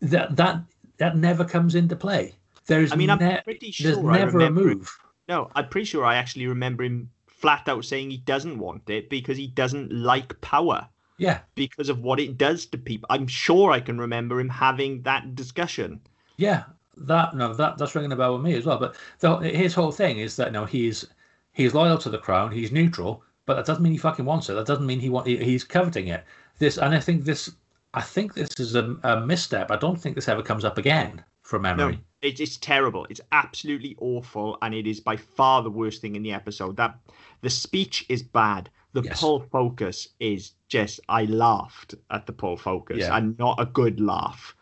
that 0.01 0.35
that 0.35 0.61
that 0.97 1.17
never 1.17 1.43
comes 1.43 1.73
into 1.73 1.95
play. 1.95 2.35
There's 2.67 2.91
I 2.91 2.95
mean, 2.95 3.09
I'm 3.09 3.17
ne- 3.19 3.41
pretty 3.43 3.71
sure 3.71 3.93
there's 3.93 4.03
never 4.03 4.39
a 4.41 4.51
move. 4.51 4.95
No, 5.27 5.49
I'm 5.55 5.69
pretty 5.69 5.85
sure 5.85 6.05
I 6.05 6.17
actually 6.17 6.45
remember 6.45 6.83
him 6.83 7.09
flat 7.45 7.69
out 7.69 7.85
saying 7.85 8.09
he 8.11 8.17
doesn't 8.17 8.59
want 8.59 8.89
it 8.89 9.09
because 9.09 9.37
he 9.37 9.47
doesn't 9.47 9.91
like 9.91 10.39
power 10.41 10.89
Yeah, 11.17 11.41
because 11.55 11.89
of 11.89 11.99
what 11.99 12.19
it 12.19 12.37
does 12.37 12.65
to 12.67 12.77
people. 12.77 13.07
I'm 13.09 13.27
sure 13.27 13.71
I 13.71 13.79
can 13.81 13.99
remember 13.99 14.39
him 14.39 14.49
having 14.49 15.03
that 15.03 15.35
discussion. 15.35 16.01
yeah, 16.37 16.63
that 16.97 17.35
no, 17.35 17.53
that 17.53 17.77
that's 17.77 17.95
ringing 17.95 18.11
a 18.11 18.15
bell 18.15 18.33
with 18.35 18.43
me 18.43 18.55
as 18.55 18.65
well. 18.65 18.77
But 18.79 18.95
the, 19.19 19.37
his 19.39 19.73
whole 19.73 19.91
thing 19.91 20.19
is 20.19 20.35
that 20.37 20.51
no, 20.51 20.65
he's 20.65 21.05
he's 21.53 21.73
loyal 21.73 21.97
to 21.99 22.09
the 22.09 22.17
crown, 22.17 22.51
he's 22.51 22.71
neutral, 22.71 23.23
but 23.45 23.55
that 23.55 23.65
doesn't 23.65 23.83
mean 23.83 23.91
he 23.93 23.97
fucking 23.97 24.25
wants 24.25 24.49
it. 24.49 24.53
That 24.53 24.67
doesn't 24.67 24.85
mean 24.85 24.99
he 24.99 25.09
want 25.09 25.27
he, 25.27 25.37
he's 25.37 25.63
coveting 25.63 26.07
it. 26.07 26.25
This 26.59 26.77
and 26.77 26.95
I 26.95 26.99
think 26.99 27.25
this 27.25 27.55
I 27.93 28.01
think 28.01 28.33
this 28.33 28.49
is 28.59 28.75
a, 28.75 28.97
a 29.03 29.21
misstep. 29.25 29.71
I 29.71 29.77
don't 29.77 29.99
think 29.99 30.15
this 30.15 30.27
ever 30.29 30.43
comes 30.43 30.65
up 30.65 30.77
again 30.77 31.23
from 31.43 31.61
No, 31.73 31.97
it's 32.25 32.39
it's 32.41 32.57
terrible. 32.57 33.05
It's 33.09 33.21
absolutely 33.31 33.95
awful, 33.99 34.57
and 34.61 34.73
it 34.73 34.87
is 34.87 34.99
by 34.99 35.15
far 35.17 35.61
the 35.63 35.69
worst 35.71 36.01
thing 36.01 36.15
in 36.15 36.23
the 36.23 36.33
episode. 36.33 36.75
That 36.77 36.97
the 37.41 37.49
speech 37.49 38.05
is 38.09 38.21
bad. 38.23 38.69
The 38.93 39.01
Yes. 39.03 39.19
pull 39.19 39.41
focus 39.51 40.07
is 40.19 40.53
just. 40.69 40.99
I 41.09 41.25
laughed 41.25 41.95
at 42.11 42.25
the 42.25 42.33
pull 42.33 42.57
focus, 42.57 42.99
Yeah. 42.99 43.15
and 43.17 43.37
not 43.37 43.59
a 43.59 43.65
good 43.65 43.99
laugh. 43.99 44.55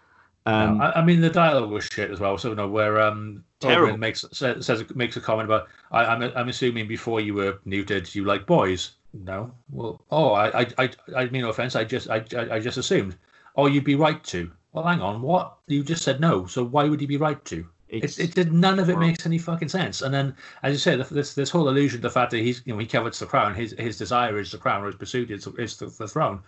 No, 0.45 0.51
Um, 0.53 0.81
I, 0.81 0.91
I 0.99 1.05
mean 1.05 1.21
the 1.21 1.29
dialogue 1.29 1.71
was 1.71 1.85
shit 1.85 2.11
as 2.11 2.19
well. 2.19 2.37
So 2.37 2.49
you 2.49 2.55
know 2.55 2.67
where 2.67 2.99
um 2.99 3.43
Terrible. 3.59 3.93
Oberyn 3.93 3.99
makes 3.99 4.25
says, 4.33 4.65
says 4.65 4.83
makes 4.93 5.15
a 5.15 5.21
comment 5.21 5.45
about 5.47 5.69
I, 5.91 6.03
I'm 6.05 6.21
I'm 6.35 6.49
assuming 6.49 6.87
before 6.87 7.21
you 7.21 7.33
were 7.33 7.59
neutered 7.65 8.13
you 8.13 8.25
like 8.25 8.45
boys. 8.45 8.91
No, 9.13 9.53
well, 9.69 10.01
oh, 10.11 10.33
I 10.33 10.61
I 10.61 10.67
I, 10.79 10.89
I 11.15 11.25
mean 11.27 11.43
no 11.43 11.49
offense. 11.49 11.75
I 11.77 11.83
just 11.85 12.09
I, 12.09 12.25
I 12.35 12.55
I 12.55 12.59
just 12.59 12.77
assumed. 12.77 13.15
Oh, 13.55 13.67
you'd 13.67 13.83
be 13.85 13.95
right 13.95 14.21
to. 14.25 14.51
Well, 14.73 14.85
hang 14.85 15.01
on. 15.01 15.21
What 15.21 15.57
you 15.67 15.83
just 15.83 16.03
said 16.03 16.19
no. 16.19 16.45
So 16.47 16.63
why 16.63 16.85
would 16.85 16.99
he 16.99 17.05
be 17.07 17.17
right 17.17 17.43
to? 17.45 17.65
it's, 17.89 18.17
It, 18.17 18.29
it 18.29 18.35
did 18.35 18.51
none 18.51 18.79
of 18.79 18.89
it 18.89 18.97
makes 18.97 19.25
any 19.25 19.37
fucking 19.37 19.69
sense. 19.69 20.01
And 20.01 20.13
then, 20.13 20.35
as 20.63 20.73
you 20.73 20.79
say, 20.79 20.95
this 20.95 21.35
this 21.35 21.49
whole 21.51 21.69
illusion, 21.69 22.01
the 22.01 22.09
fact 22.09 22.31
that 22.31 22.39
he's 22.39 22.61
you 22.65 22.73
know 22.73 22.79
he 22.79 22.87
covets 22.87 23.19
the 23.19 23.25
crown, 23.27 23.53
his 23.53 23.75
his 23.77 23.97
desire 23.97 24.39
is 24.39 24.51
the 24.51 24.57
crown, 24.57 24.83
or 24.83 24.87
his 24.87 24.95
pursuit 24.95 25.29
is, 25.31 25.47
is 25.57 25.77
the, 25.77 25.85
the 25.85 26.07
throne. 26.07 26.41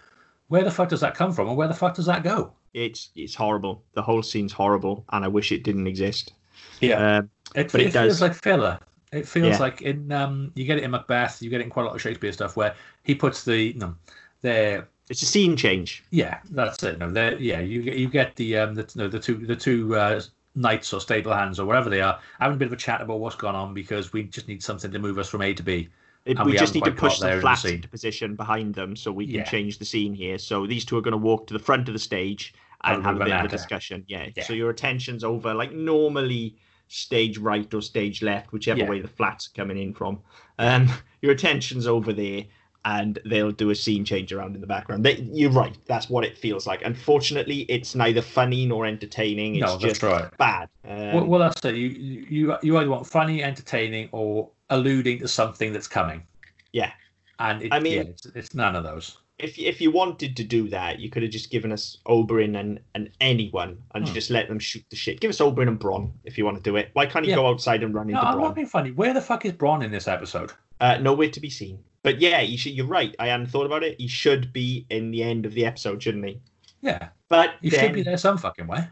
Where 0.48 0.64
the 0.64 0.72
fuck 0.72 0.90
does 0.90 1.02
that 1.02 1.16
come 1.16 1.34
from, 1.34 1.48
and 1.48 1.58
where 1.58 1.68
the 1.68 1.74
fuck 1.74 1.96
does 1.96 2.06
that 2.08 2.24
go? 2.24 2.52
it's 2.76 3.10
it's 3.16 3.34
horrible. 3.34 3.84
The 3.94 4.02
whole 4.02 4.22
scene's 4.22 4.52
horrible, 4.52 5.06
and 5.12 5.24
I 5.24 5.28
wish 5.30 5.52
it 5.52 5.64
didn't 5.64 5.88
exist. 5.88 6.34
Yeah. 6.82 7.18
Um, 7.18 7.30
It, 7.56 7.72
But 7.72 7.82
it 7.82 7.88
it 7.88 7.94
feels 7.94 8.22
like 8.22 8.34
filler. 8.34 8.80
It 9.14 9.28
feels 9.28 9.54
Yeah. 9.54 9.60
like 9.60 9.82
in 9.82 10.12
um, 10.12 10.52
you 10.56 10.66
get 10.66 10.78
it 10.78 10.84
in 10.84 10.92
Macbeth, 10.92 11.42
you 11.42 11.50
get 11.50 11.62
it 11.62 11.64
in 11.64 11.70
quite 11.70 11.84
a 11.84 11.86
lot 11.86 11.96
of 11.96 12.02
Shakespeare 12.02 12.34
stuff 12.34 12.58
where 12.58 12.76
he 13.04 13.16
puts 13.16 13.44
the 13.46 13.74
no, 13.78 13.96
there. 14.42 14.90
It's 15.10 15.22
a 15.22 15.26
scene 15.26 15.56
change. 15.56 16.04
Yeah, 16.12 16.40
that's 16.52 16.82
it. 16.84 16.98
No. 17.00 17.08
Yeah, 17.40 17.60
you 17.60 17.82
get 17.82 17.98
you 17.98 18.10
get 18.10 18.36
the 18.36 18.58
um 18.58 18.76
the 18.76 18.90
no, 18.96 19.08
the 19.08 19.20
two 19.20 19.38
the 19.46 19.56
two 19.56 19.96
uh, 19.96 20.22
knights 20.56 20.94
or 20.94 21.02
stable 21.02 21.34
hands 21.34 21.60
or 21.60 21.66
wherever 21.66 21.90
they 21.90 22.02
are 22.02 22.20
having 22.40 22.56
a 22.56 22.58
bit 22.58 22.68
of 22.68 22.74
a 22.74 22.78
chat 22.78 23.02
about 23.02 23.20
what's 23.20 23.36
gone 23.36 23.56
on 23.56 23.74
because 23.74 24.14
we 24.14 24.24
just 24.24 24.48
need 24.48 24.64
something 24.64 24.92
to 24.92 25.00
move 25.00 25.18
us 25.20 25.30
from 25.30 25.42
A 25.42 25.54
to 25.54 25.64
B. 25.64 25.90
It, 26.26 26.40
we 26.40 26.52
we 26.54 26.58
just 26.58 26.74
need 26.74 26.86
to 26.86 26.92
push 26.92 27.20
the 27.20 27.30
in 27.30 27.36
the 27.36 27.42
flats 27.42 27.66
into 27.66 27.88
position 27.88 28.36
behind 28.36 28.74
them 28.74 28.96
so 28.96 29.12
we 29.12 29.28
can 29.28 29.36
Yeah. 29.36 29.44
change 29.44 29.78
the 29.78 29.86
scene 29.86 30.14
here. 30.14 30.40
So 30.40 30.66
these 30.66 30.84
two 30.84 30.98
are 30.98 31.02
going 31.02 31.12
to 31.12 31.18
walk 31.18 31.46
to 31.48 31.54
the 31.54 31.60
front 31.60 31.88
of 31.88 31.94
the 31.94 32.00
stage 32.00 32.54
and 32.84 33.04
Have 33.04 33.16
a 33.22 33.26
bit 33.26 33.34
of 33.34 33.46
a 33.46 33.48
discussion. 33.48 34.04
Yeah. 34.08 34.30
Yeah. 34.36 34.44
So 34.44 34.54
your 34.54 34.70
attention's 34.72 35.24
over, 35.24 35.54
like 35.54 35.72
normally 35.72 36.56
stage 36.88 37.38
right 37.38 37.72
or 37.74 37.82
stage 37.82 38.22
left, 38.22 38.52
whichever 38.54 38.80
Yeah. 38.82 38.90
way 38.90 39.02
the 39.02 39.08
flats 39.08 39.48
are 39.48 39.52
coming 39.56 39.78
in 39.78 39.94
from. 39.94 40.20
Um, 40.60 40.90
your 41.22 41.32
attention's 41.32 41.86
over 41.88 42.14
there, 42.14 42.44
and 42.86 43.20
they'll 43.26 43.52
do 43.52 43.72
a 43.72 43.76
scene 43.76 44.06
change 44.06 44.32
around 44.32 44.56
in 44.56 44.62
the 44.62 44.68
background. 44.68 45.04
They, 45.04 45.16
you're 45.34 45.52
right. 45.52 45.76
That's 45.88 46.10
what 46.10 46.24
it 46.24 46.38
feels 46.38 46.66
like. 46.68 46.84
Unfortunately, 46.86 47.62
it's 47.68 47.96
neither 47.96 48.22
funny 48.22 48.66
nor 48.66 48.86
entertaining. 48.86 49.56
It's 49.56 49.62
No, 49.66 49.72
that's 49.78 49.84
just 50.00 50.04
right. 50.04 50.26
bad. 50.38 50.70
Um, 50.88 51.14
well, 51.14 51.26
well, 51.26 51.40
that's 51.40 51.64
it. 51.66 51.76
You 51.76 51.88
you 52.30 52.56
you 52.62 52.78
either 52.78 52.90
want 52.90 53.08
funny, 53.08 53.44
entertaining, 53.44 54.10
or 54.12 54.50
alluding 54.70 55.20
to 55.20 55.28
something 55.28 55.74
that's 55.74 55.88
coming. 55.88 56.24
Yeah. 56.72 56.92
And 57.40 57.64
it, 57.64 57.74
I 57.74 57.80
mean- 57.80 57.94
yeah, 57.94 58.02
it's, 58.02 58.26
it's 58.28 58.54
none 58.54 58.76
of 58.76 58.84
those. 58.84 59.18
if 59.40 59.58
if 59.60 59.82
you 59.82 59.92
wanted 59.92 60.38
to 60.38 60.44
do 60.44 60.70
that, 60.70 61.00
you 61.00 61.10
could 61.10 61.24
have 61.24 61.32
just 61.32 61.50
given 61.52 61.72
us 61.72 61.98
Oberyn 62.08 62.58
and, 62.60 62.80
and 62.94 63.10
anyone 63.20 63.78
and 63.94 64.08
Hmm. 64.08 64.14
just 64.14 64.30
let 64.30 64.48
them 64.48 64.60
shoot 64.60 64.86
the 64.90 64.96
shit. 64.96 65.20
Give 65.20 65.30
us 65.30 65.40
Oberyn 65.40 65.68
and 65.68 65.80
Bronn 65.80 66.12
if 66.24 66.38
you 66.38 66.46
want 66.46 66.56
to 66.58 66.64
do 66.64 66.76
it. 66.78 66.90
Why 66.94 67.06
can't 67.08 67.26
you 67.26 67.32
Yeah. 67.32 67.38
go 67.38 67.48
outside 67.48 67.84
and 67.84 67.94
run 67.94 68.08
No, 68.08 68.20
into 68.20 68.28
I'm 68.30 68.40
not 68.40 68.56
being 68.56 68.68
funny. 68.68 68.92
Where 68.92 69.14
the 69.14 69.22
fuck 69.22 69.44
is 69.44 69.52
Bronn 69.54 69.84
in 69.84 69.92
this 69.92 70.08
episode? 70.08 70.52
Uh, 70.80 70.98
nowhere 71.00 71.30
to 71.30 71.40
be 71.42 71.50
seen. 71.50 71.80
But 72.06 72.22
yeah, 72.22 72.42
he 72.42 72.56
should, 72.56 72.74
you're 72.74 72.86
right. 72.86 73.16
I 73.18 73.30
hadn't 73.30 73.48
thought 73.48 73.66
about 73.66 73.84
it. 73.84 74.00
He 74.00 74.08
should 74.08 74.54
be 74.54 74.86
in 74.92 75.10
the 75.10 75.24
end 75.24 75.44
of 75.48 75.56
the 75.56 75.66
episode, 75.66 76.04
shouldn't 76.04 76.24
he? 76.24 76.40
Yeah, 76.82 77.10
But 77.30 77.56
he 77.64 77.72
then, 77.72 77.80
should 77.80 77.94
be 77.94 78.04
there 78.04 78.16
some 78.16 78.38
fucking 78.38 78.68
way. 78.68 78.88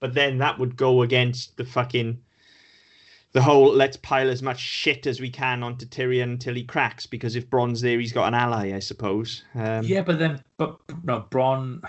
but 0.00 0.12
then 0.12 0.38
that 0.38 0.58
would 0.58 0.76
go 0.76 1.02
against 1.02 1.56
the 1.56 1.64
fucking 1.64 2.20
the 3.30 3.40
whole 3.42 3.72
let's 3.72 3.96
pile 3.98 4.28
as 4.28 4.42
much 4.42 4.58
shit 4.58 5.06
as 5.06 5.20
we 5.20 5.30
can 5.30 5.62
onto 5.62 5.86
Tyrion 5.86 6.24
until 6.24 6.54
he 6.54 6.64
cracks. 6.64 7.06
Because 7.06 7.36
if 7.36 7.48
Bronn's 7.48 7.80
there, 7.80 8.00
he's 8.00 8.12
got 8.12 8.26
an 8.26 8.34
ally, 8.34 8.74
I 8.74 8.80
suppose. 8.80 9.44
Um, 9.54 9.84
yeah, 9.84 10.02
but 10.02 10.18
then, 10.18 10.42
but 10.56 10.78
no, 11.04 11.26
Bronn, 11.30 11.80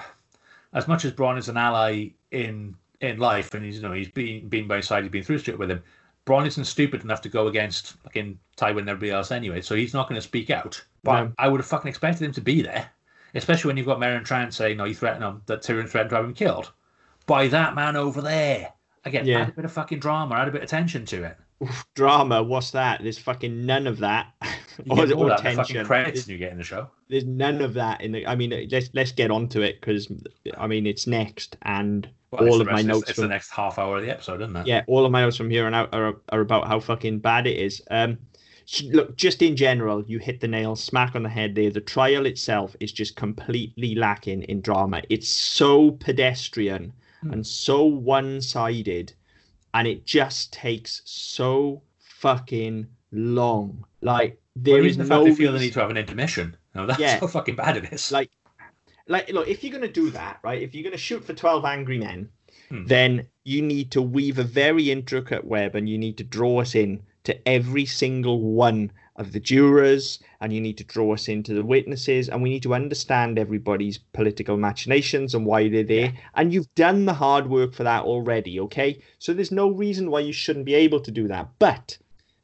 as 0.74 0.88
much 0.88 1.04
as 1.04 1.14
Bronn 1.14 1.40
is 1.40 1.50
an 1.50 1.58
ally 1.58 2.10
in 2.30 2.76
in 3.02 3.18
life, 3.18 3.56
and 3.56 3.66
he's 3.66 3.78
you 3.78 3.82
know 3.82 3.94
he's 3.94 4.10
been 4.12 4.48
been 4.48 4.68
by 4.68 4.76
his 4.76 4.88
side, 4.88 5.02
he's 5.04 5.12
been 5.12 5.24
through 5.24 5.40
shit 5.40 5.58
with 5.58 5.72
him. 5.72 5.82
Bronn 6.26 6.46
isn't 6.46 6.66
stupid 6.66 7.04
enough 7.04 7.22
to 7.22 7.30
go 7.30 7.48
against 7.48 7.94
fucking 8.04 8.38
Tywin 8.58 8.80
and 8.80 8.90
everybody 8.90 9.12
else 9.12 9.32
anyway, 9.32 9.62
so 9.62 9.76
he's 9.76 9.94
not 9.94 10.08
going 10.08 10.20
to 10.20 10.26
speak 10.28 10.50
out. 10.50 10.84
But 11.04 11.24
No. 11.24 11.34
I 11.40 11.48
would 11.48 11.60
have 11.60 11.68
fucking 11.68 11.90
expected 11.90 12.24
him 12.26 12.34
to 12.34 12.42
be 12.42 12.62
there, 12.62 12.90
especially 13.34 13.70
when 13.70 13.78
you've 13.78 13.86
got 13.88 14.00
Meryn 14.00 14.24
Trant 14.24 14.54
saying, 14.54 14.78
"No, 14.78 14.84
you 14.86 14.94
threatened 14.94 15.24
him 15.24 15.42
that 15.48 15.62
Tyrion 15.64 15.90
threatened 15.90 16.10
to 16.12 16.16
have 16.18 16.26
him 16.26 16.34
killed 16.34 16.72
by 17.26 17.48
that 17.48 17.74
man 17.76 17.96
over 17.96 18.22
there." 18.22 18.74
Again, 19.06 19.26
Yeah. 19.26 19.40
add 19.42 19.50
a 19.50 19.54
bit 19.54 19.66
of 19.66 19.72
fucking 19.72 20.00
drama, 20.00 20.36
add 20.36 20.50
a 20.50 20.52
bit 20.52 20.62
of 20.64 20.70
tension 20.70 21.06
to 21.06 21.24
it. 21.24 21.38
drama. 21.96 22.42
What's 22.44 22.72
that? 22.72 23.02
There's 23.02 23.18
fucking 23.18 23.66
none 23.66 23.88
of 23.88 23.98
that. 24.00 24.28
Or 24.90 25.00
all 25.00 25.02
or 25.02 25.06
that 25.30 25.40
the 25.40 25.44
fucking 25.44 25.56
tension. 25.58 25.86
credits 25.86 26.26
you 26.30 26.38
get 26.38 26.54
in 26.54 26.58
the 26.58 26.64
show. 26.64 26.90
there's 27.10 27.26
none 27.26 27.60
of 27.62 27.74
that 27.74 28.00
in 28.00 28.14
the. 28.14 28.26
I 28.26 28.36
mean, 28.36 28.70
let's 28.72 28.90
let's 28.94 29.12
get 29.12 29.30
onto 29.30 29.60
it 29.62 29.82
because 29.82 30.10
I 30.58 30.68
mean 30.68 30.88
it's 30.88 31.06
next, 31.06 31.58
and 31.64 32.08
Well, 32.32 32.48
all 32.48 32.62
of 32.62 32.68
my 32.68 32.82
notes 32.82 33.10
It's, 33.10 33.14
from 33.18 33.24
the 33.24 33.30
next 33.30 33.50
half 33.50 33.80
hour 33.80 33.98
of 33.98 34.04
the 34.04 34.12
episode, 34.12 34.42
isn't 34.42 34.56
it? 34.56 34.68
yeah, 34.68 34.84
all 34.88 35.06
of 35.06 35.12
my 35.12 35.22
notes 35.22 35.38
from 35.38 35.50
here 35.50 35.66
on 35.66 35.74
out 35.74 35.94
are 35.94 36.16
are 36.30 36.42
about 36.42 36.68
how 36.68 36.80
fucking 36.80 37.20
bad 37.20 37.48
it 37.48 37.58
is. 37.58 37.82
Um, 37.90 38.20
look, 38.92 39.16
just 39.18 39.42
in 39.42 39.56
general, 39.56 40.04
you 40.06 40.20
hit 40.20 40.40
the 40.40 40.48
nail 40.48 40.76
smack 40.76 41.16
on 41.16 41.24
the 41.24 41.30
head 41.30 41.56
there. 41.56 41.72
The 41.72 41.82
trial 41.82 42.26
itself 42.28 42.76
is 42.80 42.92
just 42.92 43.16
completely 43.16 43.96
lacking 43.96 44.44
in 44.44 44.62
drama. 44.62 45.02
It's 45.10 45.28
so 45.30 45.92
pedestrian 45.92 46.94
Hmm. 47.22 47.34
and 47.34 47.46
so 47.48 47.84
one-sided, 47.84 49.12
and 49.74 49.88
it 49.88 50.06
just 50.06 50.54
takes 50.54 51.02
so 51.06 51.82
fucking 52.00 52.88
long. 53.12 53.84
Like 54.02 54.40
there 54.56 54.76
Well, 54.78 54.86
is 54.86 54.98
the 54.98 55.04
no 55.04 55.10
fact 55.10 55.26
they 55.26 55.36
feel 55.36 55.52
the 55.52 55.60
need 55.60 55.74
to 55.74 55.80
have 55.82 55.90
an 55.90 55.98
intermission. 55.98 56.56
No, 56.76 56.86
that's 56.86 57.00
Yeah. 57.00 57.20
how 57.22 57.28
fucking 57.28 57.56
bad 57.56 57.76
it 57.78 57.92
is. 57.92 58.12
like 58.12 58.30
like 59.10 59.30
look 59.30 59.48
if 59.48 59.64
you're 59.64 59.72
going 59.78 59.82
to 59.82 60.02
do 60.02 60.10
that 60.10 60.40
right 60.44 60.62
if 60.62 60.74
you're 60.74 60.84
going 60.84 60.92
to 60.92 60.98
shoot 60.98 61.24
for 61.26 61.34
12 61.34 61.66
angry 61.66 61.98
men 61.98 62.30
Hmm. 62.70 62.86
then 62.86 63.28
you 63.44 63.64
need 63.64 63.90
to 63.92 64.02
weave 64.02 64.38
a 64.38 64.44
very 64.44 64.92
intricate 64.92 65.44
web 65.44 65.76
and 65.76 65.90
you 65.90 65.98
need 65.98 66.18
to 66.18 66.24
draw 66.24 66.62
us 66.62 66.76
in 66.76 67.02
to 67.24 67.48
every 67.48 67.86
single 67.86 68.42
one 68.42 68.92
of 69.16 69.32
the 69.32 69.40
jurors 69.40 70.20
and 70.40 70.54
you 70.54 70.62
need 70.62 70.78
to 70.78 70.84
draw 70.84 71.14
us 71.14 71.28
into 71.28 71.56
the 71.56 71.66
witnesses 71.66 72.30
and 72.30 72.44
we 72.44 72.50
need 72.50 72.64
to 72.64 72.76
understand 72.76 73.40
everybody's 73.40 73.98
political 73.98 74.56
machinations 74.56 75.34
and 75.34 75.48
why 75.48 75.68
they're 75.68 75.84
there. 75.84 76.14
And 76.36 76.54
you've 76.54 76.74
done 76.76 77.06
the 77.06 77.14
hard 77.14 77.50
work 77.50 77.74
for 77.74 77.84
that 77.84 78.04
already 78.04 78.60
okay? 78.60 79.02
So 79.18 79.34
there's 79.34 79.52
no 79.52 79.70
reason 79.70 80.12
why 80.12 80.20
you 80.20 80.34
shouldn't 80.34 80.66
be 80.66 80.76
able 80.76 81.00
to 81.02 81.12
do 81.12 81.28
that. 81.28 81.50
But 81.58 81.98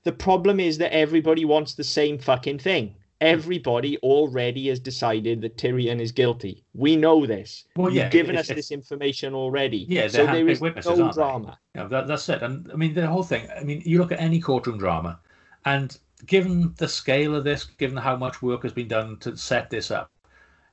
the 0.03 0.11
problem 0.11 0.59
is 0.59 0.79
that 0.79 0.93
everybody 0.93 1.45
wants 1.45 1.75
the 1.75 1.83
same 1.83 2.17
fucking 2.17 2.59
thing 2.59 2.95
everybody 3.21 3.97
already 3.99 4.67
has 4.67 4.79
decided 4.79 5.41
that 5.41 5.57
Tyrion 5.57 5.99
is 5.99 6.11
guilty. 6.11 6.63
We 6.73 6.95
know 6.95 7.25
this. 7.25 7.65
Well, 7.75 7.87
You've 7.87 7.95
yeah, 7.95 8.09
given 8.09 8.35
it's- 8.35 8.49
us 8.49 8.55
this 8.61 8.71
information 8.71 9.33
already. 9.33 9.85
Yeah, 9.89 10.07
so 10.07 10.25
there 10.25 10.47
is 10.47 10.61
no 10.61 11.11
drama. 11.11 11.57
Yeah, 11.75 11.85
that, 11.85 12.07
that's 12.07 12.27
it. 12.29 12.41
And 12.41 12.69
I 12.71 12.75
mean, 12.75 12.93
the 12.93 13.07
whole 13.07 13.23
thing. 13.23 13.47
I 13.55 13.63
mean, 13.63 13.81
you 13.85 13.97
look 13.99 14.11
at 14.11 14.19
any 14.19 14.39
courtroom 14.39 14.77
drama, 14.77 15.19
and 15.65 15.97
given 16.25 16.73
the 16.77 16.87
scale 16.87 17.35
of 17.35 17.43
this, 17.43 17.65
given 17.65 17.97
how 17.97 18.15
much 18.15 18.41
work 18.41 18.63
has 18.63 18.73
been 18.73 18.87
done 18.87 19.17
to 19.19 19.35
set 19.37 19.69
this 19.69 19.91
up, 19.91 20.11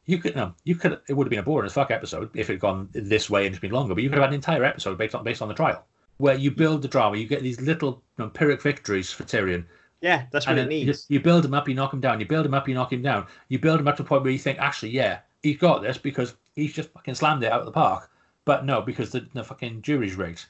you 0.05 0.19
could 0.19 0.35
no, 0.35 0.55
you 0.65 0.75
could. 0.75 1.01
It 1.09 1.15
would 1.15 1.27
have 1.27 1.31
been 1.31 1.39
a 1.39 1.45
boring 1.45 1.67
as 1.67 1.73
fuck 1.73 1.91
episode 1.91 2.31
if 2.35 2.51
it 2.51 2.55
had 2.55 2.61
gone 2.61 2.89
this 2.93 3.31
way 3.31 3.47
and 3.47 3.55
it's 3.55 3.61
been 3.61 3.71
longer. 3.71 3.95
But 3.95 4.03
you 4.03 4.09
could 4.09 4.19
have 4.19 4.25
had 4.25 4.31
an 4.31 4.35
entire 4.35 4.65
episode 4.65 4.99
based 4.99 5.15
on 5.15 5.23
based 5.23 5.43
on 5.43 5.49
the 5.49 5.55
trial, 5.55 5.85
where 6.19 6.35
you 6.37 6.51
build 6.51 6.83
the 6.83 6.89
drama. 6.89 7.17
You 7.17 7.27
get 7.27 7.43
these 7.43 7.61
little 7.61 8.03
Pyrrhic 8.35 8.63
victories 8.63 9.13
for 9.13 9.23
Tyrion, 9.25 9.65
Yeah, 10.03 10.25
that's 10.33 10.47
what 10.47 10.53
and 10.53 10.61
it 10.61 10.63
then 10.69 10.79
you, 10.81 10.87
needs. 10.87 11.07
you 11.09 11.21
build 11.21 11.45
him 11.45 11.55
up, 11.55 11.69
you 11.69 11.75
knock 11.75 11.93
him 11.93 12.01
down. 12.01 12.19
You 12.21 12.27
build 12.27 12.45
him 12.45 12.55
up, 12.55 12.69
you 12.69 12.75
knock 12.75 12.93
him 12.93 13.03
down. 13.03 13.27
You 13.49 13.59
build 13.59 13.81
him 13.81 13.89
up 13.89 13.97
to 13.97 14.03
the 14.03 14.09
point 14.09 14.25
where 14.25 14.33
you 14.33 14.39
think, 14.39 14.59
actually, 14.59 14.91
yeah, 14.91 15.21
he's 15.43 15.57
got 15.59 15.81
this 15.81 15.97
because 15.97 16.35
he's 16.57 16.73
just 16.75 16.91
fucking 16.91 17.15
slammed 17.15 17.45
it 17.45 17.53
out 17.53 17.61
of 17.61 17.67
the 17.67 17.73
park. 17.73 18.11
But 18.45 18.65
no, 18.67 18.83
because 18.83 19.11
the, 19.13 19.27
the 19.33 19.45
fucking 19.45 19.83
jury's 19.83 20.17
rigged. 20.17 20.45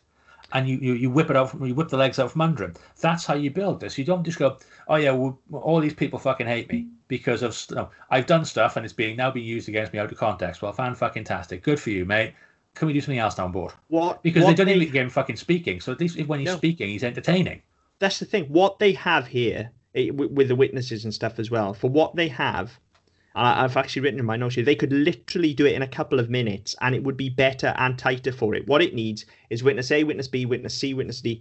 And 0.54 0.68
you, 0.68 0.78
you, 0.78 0.94
you 0.94 1.10
whip 1.10 1.30
it 1.30 1.36
out, 1.36 1.50
from, 1.50 1.64
you 1.66 1.74
whip 1.74 1.88
the 1.88 1.96
legs 1.96 2.18
out 2.18 2.30
from 2.32 2.40
under 2.40 2.64
him. 2.64 2.74
That's 3.00 3.24
how 3.24 3.34
you 3.34 3.50
build 3.50 3.80
this. 3.80 3.96
You 3.96 4.04
don't 4.04 4.24
just 4.24 4.38
go, 4.38 4.58
oh 4.88 4.96
yeah, 4.96 5.10
well, 5.12 5.38
all 5.52 5.80
these 5.80 5.94
people 5.94 6.18
fucking 6.18 6.46
hate 6.46 6.70
me 6.70 6.88
because 7.08 7.42
of 7.42 7.54
st- 7.54 7.76
no, 7.76 7.90
I've 8.10 8.26
done 8.26 8.44
stuff 8.44 8.76
and 8.76 8.84
it's 8.84 8.92
being 8.92 9.16
now 9.16 9.30
being 9.30 9.46
used 9.46 9.68
against 9.68 9.92
me 9.92 9.98
out 9.98 10.10
of 10.10 10.18
context. 10.18 10.60
Well, 10.62 10.72
fan 10.72 10.94
fucking 10.94 11.24
tastic. 11.24 11.62
Good 11.62 11.78
for 11.80 11.90
you, 11.90 12.04
mate. 12.04 12.34
Can 12.74 12.86
we 12.86 12.94
do 12.94 13.00
something 13.02 13.18
else 13.18 13.34
down 13.34 13.52
board? 13.52 13.72
What 13.88 14.22
Because 14.22 14.44
what 14.44 14.50
they 14.50 14.54
don't 14.54 14.66
they- 14.66 14.74
even 14.82 14.92
get 14.92 15.02
him 15.04 15.10
fucking 15.10 15.36
speaking. 15.36 15.80
So 15.80 15.92
at 15.92 16.00
least 16.00 16.18
when 16.26 16.40
he's 16.40 16.46
No. 16.48 16.56
speaking, 16.56 16.88
he's 16.88 17.04
entertaining. 17.04 17.60
That's 18.02 18.18
the 18.18 18.26
thing. 18.26 18.44
What 18.46 18.78
they 18.78 18.92
have 18.92 19.26
here 19.28 19.70
wi- 19.94 20.30
with 20.32 20.48
the 20.48 20.56
witnesses 20.56 21.04
and 21.04 21.14
stuff 21.14 21.38
as 21.38 21.50
well. 21.50 21.72
For 21.74 21.88
what 21.88 22.14
they 22.16 22.28
have, 22.28 22.78
I- 23.34 23.64
I've 23.64 23.76
actually 23.76 24.02
written 24.02 24.20
in 24.20 24.26
my 24.26 24.36
notes 24.36 24.56
here. 24.56 24.64
They 24.64 24.74
could 24.74 24.92
literally 24.92 25.54
do 25.54 25.64
it 25.66 25.74
in 25.74 25.82
a 25.82 25.86
couple 25.88 26.18
of 26.20 26.28
minutes, 26.28 26.74
and 26.80 26.94
it 26.94 27.02
would 27.04 27.16
be 27.16 27.28
better 27.30 27.74
and 27.78 27.98
tighter 27.98 28.32
for 28.32 28.54
it. 28.54 28.66
What 28.66 28.82
it 28.82 28.94
needs 28.94 29.24
is 29.50 29.62
witness 29.62 29.90
A, 29.90 30.04
witness 30.04 30.28
B, 30.28 30.44
witness 30.44 30.74
C, 30.74 30.92
witness 30.94 31.20
D, 31.22 31.40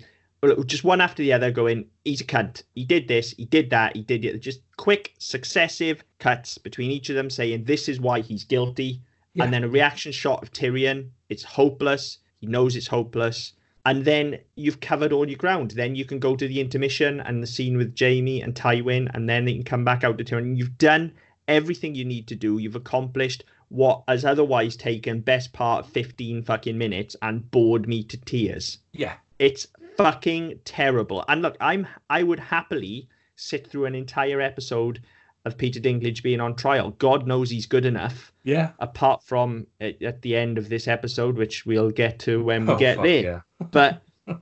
just 0.66 0.84
one 0.84 1.02
after 1.02 1.22
the 1.22 1.34
other. 1.34 1.52
Going, 1.52 1.86
he's 2.06 2.22
a 2.22 2.26
cunt. 2.26 2.64
He 2.74 2.86
did 2.86 3.08
this. 3.08 3.32
He 3.32 3.46
did 3.46 3.70
that. 3.72 3.96
He 3.96 4.02
did 4.04 4.24
it. 4.26 4.40
Just 4.40 4.62
quick, 4.78 5.14
successive 5.20 6.04
cuts 6.20 6.58
between 6.58 6.92
each 6.92 7.10
of 7.10 7.16
them, 7.16 7.30
saying 7.30 7.66
this 7.66 7.90
is 7.90 8.00
why 8.00 8.22
he's 8.22 8.44
guilty, 8.44 9.02
Yeah. 9.34 9.44
and 9.44 9.54
then 9.54 9.64
a 9.64 9.68
reaction 9.68 10.12
shot 10.12 10.42
of 10.44 10.52
Tyrion. 10.52 11.10
It's 11.30 11.44
hopeless. 11.44 12.18
He 12.40 12.48
knows 12.48 12.76
it's 12.76 12.88
hopeless 12.88 13.54
and 13.86 14.06
then 14.06 14.40
you've 14.56 14.80
covered 14.80 15.12
all 15.12 15.28
your 15.28 15.38
ground. 15.38 15.72
Then 15.72 15.96
you 15.96 16.06
can 16.06 16.20
go 16.20 16.36
to 16.36 16.48
the 16.48 16.60
intermission 16.60 17.20
and 17.20 17.42
the 17.42 17.48
scene 17.48 17.78
with 17.78 17.98
Jaime 17.98 18.42
and 18.42 18.54
Tywin, 18.54 19.10
and 19.14 19.28
then 19.28 19.46
they 19.46 19.54
can 19.54 19.64
come 19.64 19.84
back 19.84 20.04
out 20.04 20.18
to 20.18 20.24
Tyrion. 20.24 20.58
You've 20.58 20.78
done 20.78 21.14
everything 21.48 21.96
you 21.96 22.06
need 22.06 22.28
to 22.28 22.36
do. 22.36 22.58
You've 22.58 22.76
accomplished 22.76 23.44
what 23.70 24.04
has 24.08 24.26
otherwise 24.26 24.76
taken 24.76 25.22
best 25.22 25.54
part 25.54 25.86
of 25.86 25.92
15 25.92 26.44
fucking 26.44 26.78
minutes 26.78 27.16
and 27.22 27.50
bored 27.50 27.88
me 27.88 28.04
to 28.04 28.18
tears. 28.18 28.80
Yeah. 28.92 29.14
It's 29.40 29.68
fucking 29.98 30.60
terrible. 30.66 31.24
And 31.28 31.42
look, 31.42 31.56
I'm 31.60 31.88
I 32.10 32.24
would 32.24 32.40
happily 32.40 33.08
sit 33.36 33.68
through 33.68 33.86
an 33.86 33.96
entire 33.96 34.42
episode 34.42 35.02
of 35.46 35.58
Peter 35.58 35.80
Dinklage 35.80 36.22
being 36.24 36.40
on 36.40 36.56
trial. 36.56 36.92
God 36.92 37.26
knows 37.28 37.50
he's 37.50 37.66
good 37.66 37.86
enough. 37.86 38.32
Yeah. 38.44 38.72
Apart 38.80 39.24
from 39.24 39.66
at, 39.80 40.02
at 40.02 40.22
the 40.22 40.36
end 40.36 40.58
of 40.58 40.70
this 40.70 40.88
episode, 40.88 41.36
which 41.38 41.66
we'll 41.66 41.92
get 41.92 42.20
to 42.20 42.44
when 42.44 42.66
we 42.66 42.74
Oh, 42.74 42.78
get 42.78 43.02
there 43.02 43.24
Yeah. 43.60 43.66
but 43.72 44.02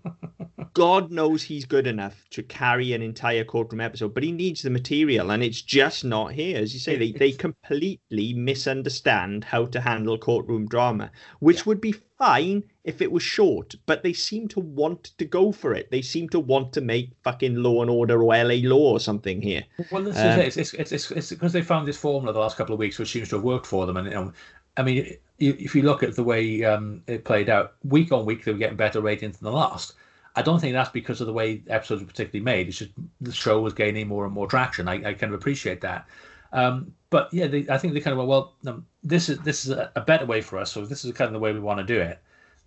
God 0.73 1.11
knows 1.11 1.41
he's 1.43 1.65
good 1.65 1.87
enough 1.87 2.15
to 2.31 2.43
carry 2.43 2.93
an 2.93 3.01
entire 3.01 3.43
courtroom 3.43 3.81
episode, 3.81 4.13
but 4.13 4.23
he 4.23 4.31
needs 4.31 4.61
the 4.61 4.69
material, 4.69 5.31
and 5.31 5.41
it's 5.43 5.61
just 5.61 6.05
not 6.05 6.33
here. 6.33 6.57
As 6.57 6.73
you 6.73 6.79
say, 6.79 6.95
they, 6.97 7.11
they 7.11 7.31
completely 7.31 8.33
misunderstand 8.33 9.43
how 9.45 9.65
to 9.65 9.81
handle 9.81 10.17
courtroom 10.17 10.67
drama, 10.67 11.11
which 11.39 11.65
would 11.65 11.81
be 11.81 11.95
fine 12.17 12.63
if 12.89 13.01
it 13.01 13.11
was 13.11 13.21
short, 13.23 13.75
but 13.85 14.01
they 14.03 14.13
seem 14.13 14.47
to 14.49 14.59
want 14.59 15.03
to 15.19 15.25
go 15.25 15.51
for 15.51 15.73
it. 15.73 15.91
They 15.91 16.01
seem 16.01 16.27
to 16.29 16.39
want 16.39 16.73
to 16.73 16.81
make 16.81 17.11
fucking 17.23 17.55
Law 17.55 17.81
and 17.83 17.89
Order 17.89 18.21
or 18.23 18.35
LA 18.35 18.59
Law 18.73 18.93
or 18.93 18.99
something 18.99 19.41
here. 19.41 19.63
Well, 19.91 20.03
this 20.03 20.17
Um, 20.17 20.27
is 20.27 20.37
it. 20.37 20.59
It's, 20.59 20.73
it's, 20.73 20.91
it's, 20.91 21.11
it's 21.11 21.29
because 21.29 21.53
they 21.53 21.61
found 21.61 21.87
this 21.87 21.97
formula 21.97 22.33
the 22.33 22.39
last 22.39 22.57
couple 22.57 22.73
of 22.73 22.79
weeks, 22.79 22.97
which 22.97 23.11
seems 23.11 23.29
to 23.29 23.35
have 23.35 23.43
worked 23.43 23.67
for 23.67 23.85
them. 23.85 23.95
And 23.97 24.07
you 24.07 24.13
know, 24.15 24.33
I 24.75 24.81
mean, 24.83 25.15
if 25.37 25.75
you 25.75 25.83
look 25.83 26.01
at 26.03 26.15
the 26.15 26.23
way 26.23 26.63
um, 26.63 27.03
it 27.05 27.25
played 27.25 27.49
out, 27.49 27.75
week 27.83 28.11
on 28.11 28.25
week, 28.25 28.43
they 28.43 28.51
were 28.51 28.57
getting 28.57 28.77
better 28.77 29.01
ratings 29.01 29.37
than 29.37 29.45
the 29.45 29.57
last. 29.57 29.93
I 30.35 30.41
don't 30.41 30.59
think 30.59 30.73
that's 30.73 30.89
because 30.89 31.21
of 31.21 31.27
the 31.27 31.33
way 31.33 31.61
episodes 31.67 32.01
were 32.01 32.07
particularly 32.07 32.43
made. 32.43 32.67
It's 32.69 32.77
just 32.79 32.91
the 33.21 33.31
show 33.31 33.61
was 33.61 33.73
gaining 33.73 34.07
more 34.07 34.25
and 34.25 34.33
more 34.33 34.47
traction. 34.47 34.87
I, 34.87 34.95
I 35.09 35.13
kind 35.13 35.33
of 35.33 35.39
appreciate 35.39 35.81
that. 35.81 36.07
Um, 36.53 36.93
but 37.09 37.29
yeah, 37.31 37.47
they, 37.47 37.67
I 37.69 37.77
think 37.77 37.93
they 37.93 37.99
kind 37.99 38.13
of 38.13 38.17
went, 38.19 38.29
well, 38.29 38.53
um, 38.65 38.85
this 39.03 39.29
is 39.29 39.37
this 39.39 39.65
is 39.65 39.71
a, 39.71 39.91
a 39.95 40.01
better 40.01 40.25
way 40.25 40.41
for 40.41 40.57
us. 40.57 40.71
So 40.71 40.85
this 40.85 41.05
is 41.05 41.11
kind 41.13 41.27
of 41.27 41.33
the 41.33 41.39
way 41.39 41.53
we 41.53 41.59
want 41.59 41.79
to 41.79 41.85
do 41.85 41.99
it. 41.99 42.19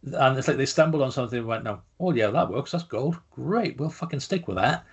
And 0.04 0.36
it's 0.36 0.48
like 0.48 0.56
they 0.56 0.66
stumbled 0.66 1.02
on 1.02 1.12
something 1.12 1.38
and 1.38 1.46
went, 1.46 1.64
no, 1.64 1.80
oh 2.00 2.12
yeah, 2.12 2.28
that 2.28 2.50
works. 2.50 2.72
That's 2.72 2.84
gold. 2.84 3.18
Great. 3.30 3.78
We'll 3.78 3.88
fucking 3.90 4.20
stick 4.20 4.48
with 4.48 4.56
that. 4.56 4.84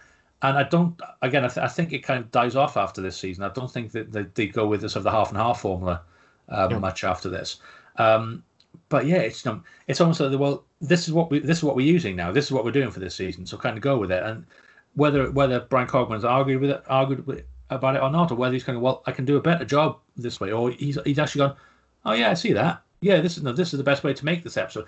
And 0.41 0.57
I 0.57 0.63
don't, 0.63 0.99
again, 1.21 1.43
I, 1.43 1.47
th- 1.47 1.65
I 1.65 1.67
think 1.67 1.91
it 1.91 1.99
kind 1.99 2.19
of 2.19 2.31
dies 2.31 2.55
off 2.55 2.77
after 2.77 3.01
this 3.01 3.17
season. 3.17 3.43
I 3.43 3.49
don't 3.49 3.71
think 3.71 3.91
that 3.91 4.11
they, 4.11 4.23
they 4.35 4.47
go 4.47 4.67
with 4.67 4.81
this 4.81 4.95
of 4.95 5.03
the 5.03 5.11
half 5.11 5.29
and 5.29 5.37
half 5.37 5.61
formula 5.61 6.01
uh, 6.47 6.67
Yeah. 6.69 6.79
much 6.79 7.03
after 7.03 7.29
this. 7.29 7.57
Um, 7.97 8.43
but 8.87 9.05
yeah, 9.05 9.17
it's 9.17 9.45
um, 9.45 9.63
it's 9.87 9.99
almost 9.99 10.19
like 10.19 10.39
well, 10.39 10.63
this 10.79 11.07
is 11.07 11.13
what 11.13 11.29
we 11.31 11.39
this 11.39 11.57
is 11.57 11.63
what 11.63 11.75
we're 11.75 11.85
using 11.85 12.15
now. 12.15 12.31
This 12.31 12.45
is 12.45 12.51
what 12.51 12.63
we're 12.63 12.71
doing 12.71 12.91
for 12.91 12.99
this 12.99 13.15
season. 13.15 13.45
So 13.45 13.57
kind 13.57 13.75
of 13.77 13.81
go 13.83 13.97
with 13.97 14.11
it. 14.11 14.23
And 14.23 14.45
whether 14.95 15.31
whether 15.31 15.59
Bryan 15.59 15.87
Cogman's 15.87 16.23
argued 16.23 16.61
with 16.61 16.71
it, 16.71 16.83
argued 16.87 17.25
with, 17.27 17.43
about 17.69 17.95
it 17.95 18.01
or 18.01 18.09
not, 18.11 18.31
or 18.31 18.35
whether 18.35 18.53
he's 18.53 18.63
kind 18.63 18.75
of 18.77 18.81
well, 18.81 19.03
I 19.05 19.11
can 19.11 19.25
do 19.25 19.37
a 19.37 19.41
better 19.41 19.65
job 19.65 19.99
this 20.17 20.39
way, 20.39 20.51
or 20.51 20.71
he's 20.71 20.97
he's 21.05 21.19
actually 21.19 21.39
gone, 21.39 21.55
oh 22.05 22.13
yeah, 22.13 22.31
I 22.31 22.33
see 22.35 22.53
that. 22.53 22.81
Yeah, 23.01 23.21
this 23.21 23.37
is 23.37 23.43
no, 23.43 23.51
this 23.53 23.73
is 23.73 23.77
the 23.77 23.83
best 23.83 24.03
way 24.03 24.13
to 24.13 24.25
make 24.25 24.43
this 24.43 24.57
episode. 24.57 24.87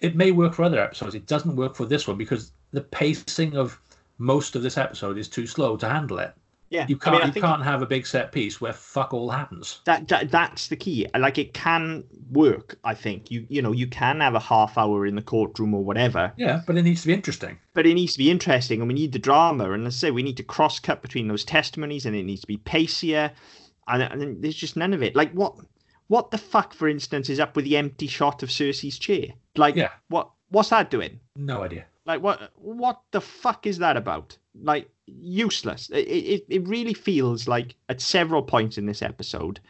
It 0.00 0.14
may 0.14 0.30
work 0.30 0.54
for 0.54 0.62
other 0.62 0.80
episodes. 0.80 1.14
It 1.14 1.26
doesn't 1.26 1.56
work 1.56 1.74
for 1.74 1.84
this 1.86 2.06
one 2.06 2.16
because 2.16 2.52
the 2.72 2.82
pacing 2.82 3.56
of 3.56 3.80
most 4.18 4.54
of 4.56 4.62
this 4.62 4.78
episode 4.78 5.18
is 5.18 5.28
too 5.28 5.46
slow 5.46 5.76
to 5.76 5.88
handle 5.88 6.18
it. 6.18 6.34
Yeah, 6.70 6.84
You 6.86 6.98
can't 6.98 7.14
mean, 7.16 7.22
I 7.30 7.34
you 7.34 7.40
can't 7.40 7.64
have 7.64 7.80
a 7.80 7.86
big 7.86 8.06
set 8.06 8.30
piece 8.30 8.60
where 8.60 8.74
fuck 8.74 9.14
all 9.14 9.30
happens. 9.30 9.80
that, 9.86 10.06
that 10.08 10.30
that's 10.30 10.68
the 10.68 10.76
key. 10.76 11.06
Like 11.18 11.38
it 11.38 11.54
can 11.54 12.04
work. 12.30 12.78
I 12.84 12.92
think 12.94 13.30
you 13.30 13.46
you 13.48 13.62
know 13.62 13.72
you 13.72 13.86
can 13.86 14.20
have 14.20 14.34
a 14.34 14.38
half 14.40 14.76
hour 14.76 15.06
in 15.06 15.14
the 15.14 15.22
courtroom 15.22 15.72
or 15.72 15.82
whatever, 15.82 16.30
Yeah, 16.36 16.60
but 16.66 16.76
it 16.76 16.82
needs 16.82 17.00
to 17.00 17.06
be 17.06 17.14
interesting. 17.14 17.58
but 17.72 17.86
it 17.86 17.94
needs 17.94 18.12
to 18.12 18.18
be 18.18 18.30
interesting 18.30 18.80
and 18.82 18.88
we 18.88 18.92
need 18.94 19.12
the 19.12 19.18
drama 19.18 19.72
and 19.72 19.82
let's 19.84 19.96
say 19.96 20.10
we 20.10 20.22
need 20.22 20.36
to 20.36 20.42
cross 20.42 20.78
cut 20.78 21.00
between 21.00 21.26
those 21.26 21.42
testimonies 21.44 22.04
and 22.04 22.14
it 22.14 22.24
needs 22.24 22.42
to 22.42 22.46
be 22.46 22.58
pacier 22.58 23.32
and, 23.88 24.02
and 24.02 24.42
there's 24.42 24.54
just 24.54 24.76
none 24.76 24.92
of 24.92 25.02
it 25.02 25.16
like 25.16 25.32
what 25.32 25.54
what 26.08 26.30
the 26.30 26.38
fuck 26.38 26.74
for 26.74 26.88
instance 26.88 27.28
is 27.30 27.38
up 27.40 27.54
with 27.56 27.64
the 27.64 27.76
empty 27.76 28.06
shot 28.06 28.42
of 28.42 28.48
cersei's 28.50 28.98
chair? 28.98 29.26
Like 29.56 29.76
Yeah. 29.76 29.90
what 30.08 30.30
what's 30.50 30.70
that 30.70 30.90
doing? 30.90 31.20
No 31.36 31.62
idea. 31.62 31.84
like 32.06 32.22
what 32.22 32.50
what 32.56 33.00
the 33.12 33.20
fuck 33.20 33.66
is 33.66 33.78
that 33.78 33.96
about? 33.96 34.36
Like 34.60 34.88
useless. 35.06 35.88
It, 35.90 36.06
it, 36.08 36.44
it 36.48 36.68
really 36.68 36.94
feels 36.94 37.46
like 37.48 37.74
at 37.88 38.00
several 38.00 38.42
points 38.42 38.76
in 38.78 38.86
this 38.86 39.02
episode 39.02 39.60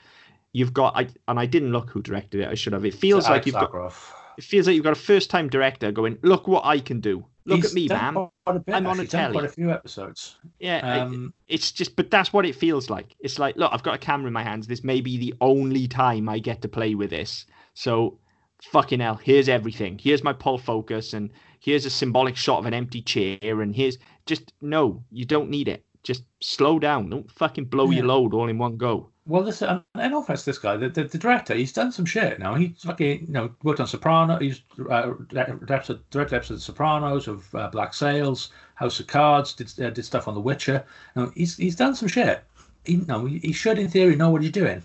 you've 0.53 0.73
got 0.73 0.97
I, 0.97 1.07
and 1.29 1.39
i 1.39 1.45
didn't 1.45 1.73
look 1.73 1.91
who 1.91 2.01
directed 2.01 2.41
it 2.41 2.49
i 2.49 2.55
should 2.55 2.73
have. 2.73 2.85
It 2.87 2.95
feels 2.95 3.27
So 3.27 3.33
like 3.33 3.43
Alex 3.43 3.47
you've 3.47 3.55
got 3.55 3.93
it 4.39 4.45
feels 4.45 4.67
like 4.67 4.75
you've 4.77 4.85
got 4.85 4.93
a 4.95 5.07
first 5.13 5.29
time 5.29 5.49
director 5.51 5.93
going 5.93 6.17
look 6.23 6.49
what 6.49 6.65
i 6.65 6.79
can 6.79 7.01
do 7.01 7.23
look 7.49 7.57
He's 7.57 7.67
at 7.67 7.75
me 7.75 7.89
man. 7.89 8.15
bit, 8.15 8.75
I'm 8.75 8.87
on 8.87 9.01
a 9.01 9.07
telly. 9.07 9.33
Quite 9.33 9.45
a 9.45 9.49
few 9.49 9.71
episodes. 9.71 10.37
yeah 10.59 11.03
Um, 11.03 11.33
it's 11.49 11.73
just 11.73 11.97
but 11.97 12.11
that's 12.11 12.33
what 12.33 12.47
it 12.47 12.55
feels 12.55 12.91
like. 12.91 13.17
It's 13.21 13.39
like 13.39 13.57
look 13.57 13.73
i've 13.73 13.83
got 13.83 13.95
a 13.95 13.99
camera 13.99 14.29
in 14.29 14.33
my 14.33 14.43
hands. 14.43 14.67
This 14.67 14.85
may 14.85 15.01
be 15.01 15.17
the 15.17 15.35
only 15.41 15.89
time 15.89 16.29
i 16.29 16.39
get 16.39 16.63
to 16.63 16.69
play 16.69 16.95
with 16.95 17.11
this. 17.11 17.47
So 17.75 18.19
fucking 18.63 19.01
hell 19.01 19.17
here's 19.17 19.49
everything. 19.49 19.99
Here's 19.99 20.23
my 20.23 20.33
pull 20.33 20.59
focus 20.59 21.15
and 21.15 21.31
here's 21.61 21.87
a 21.87 21.91
symbolic 21.91 22.37
shot 22.37 22.59
of 22.59 22.67
an 22.67 22.75
empty 22.75 23.03
chair 23.03 23.39
and 23.43 23.75
here's 23.75 23.99
just 24.27 24.53
no 24.61 25.03
you 25.11 25.25
don't 25.25 25.51
need 25.51 25.69
it. 25.69 25.85
Just 26.05 26.25
slow 26.41 26.79
down. 26.79 27.11
Don't 27.11 27.31
fucking 27.31 27.65
blow 27.67 27.91
your 27.91 28.07
load 28.07 28.35
all 28.35 28.49
in 28.49 28.59
one 28.59 28.77
go 28.77 29.11
well, 29.29 29.43
this 29.45 29.61
and 29.63 29.83
all 29.95 30.23
fairness, 30.23 30.45
this 30.45 30.59
guy, 30.59 30.77
the, 30.77 30.89
the, 30.89 31.05
the 31.05 31.19
director, 31.19 31.55
he's 31.55 31.73
done 31.73 31.93
some 31.93 32.07
shit 32.07 32.39
now. 32.39 32.55
He's 32.55 32.83
fucking, 32.83 33.27
you 33.27 33.33
know, 33.33 33.51
worked 33.63 33.79
on 33.79 33.87
Soprano. 33.87 34.39
He's 34.39 34.63
uh, 34.91 35.13
directed, 35.29 36.01
directed 36.11 36.37
episodes 36.37 36.63
of 36.63 36.75
Sopranos, 36.75 37.29
of 37.29 37.55
uh, 37.55 37.69
Black 37.69 37.93
Sails, 37.93 38.51
House 38.75 38.99
of 39.01 39.07
Cards. 39.07 39.53
Did 39.53 39.69
uh, 39.85 39.91
did 39.91 40.05
stuff 40.05 40.27
on 40.29 40.35
The 40.35 40.41
Witcher. 40.41 40.83
You 41.15 41.23
know, 41.23 41.33
he's 41.35 41.57
he's 41.59 41.77
done 41.77 41.95
some 41.95 42.09
shit. 42.09 42.43
He, 42.85 42.95
you 42.95 43.05
know, 43.07 43.27
he, 43.27 43.53
should, 43.53 43.79
in 43.79 43.89
theory, 43.89 44.17
know 44.17 44.31
what 44.31 44.43
he's 44.43 44.51
doing. 44.53 44.83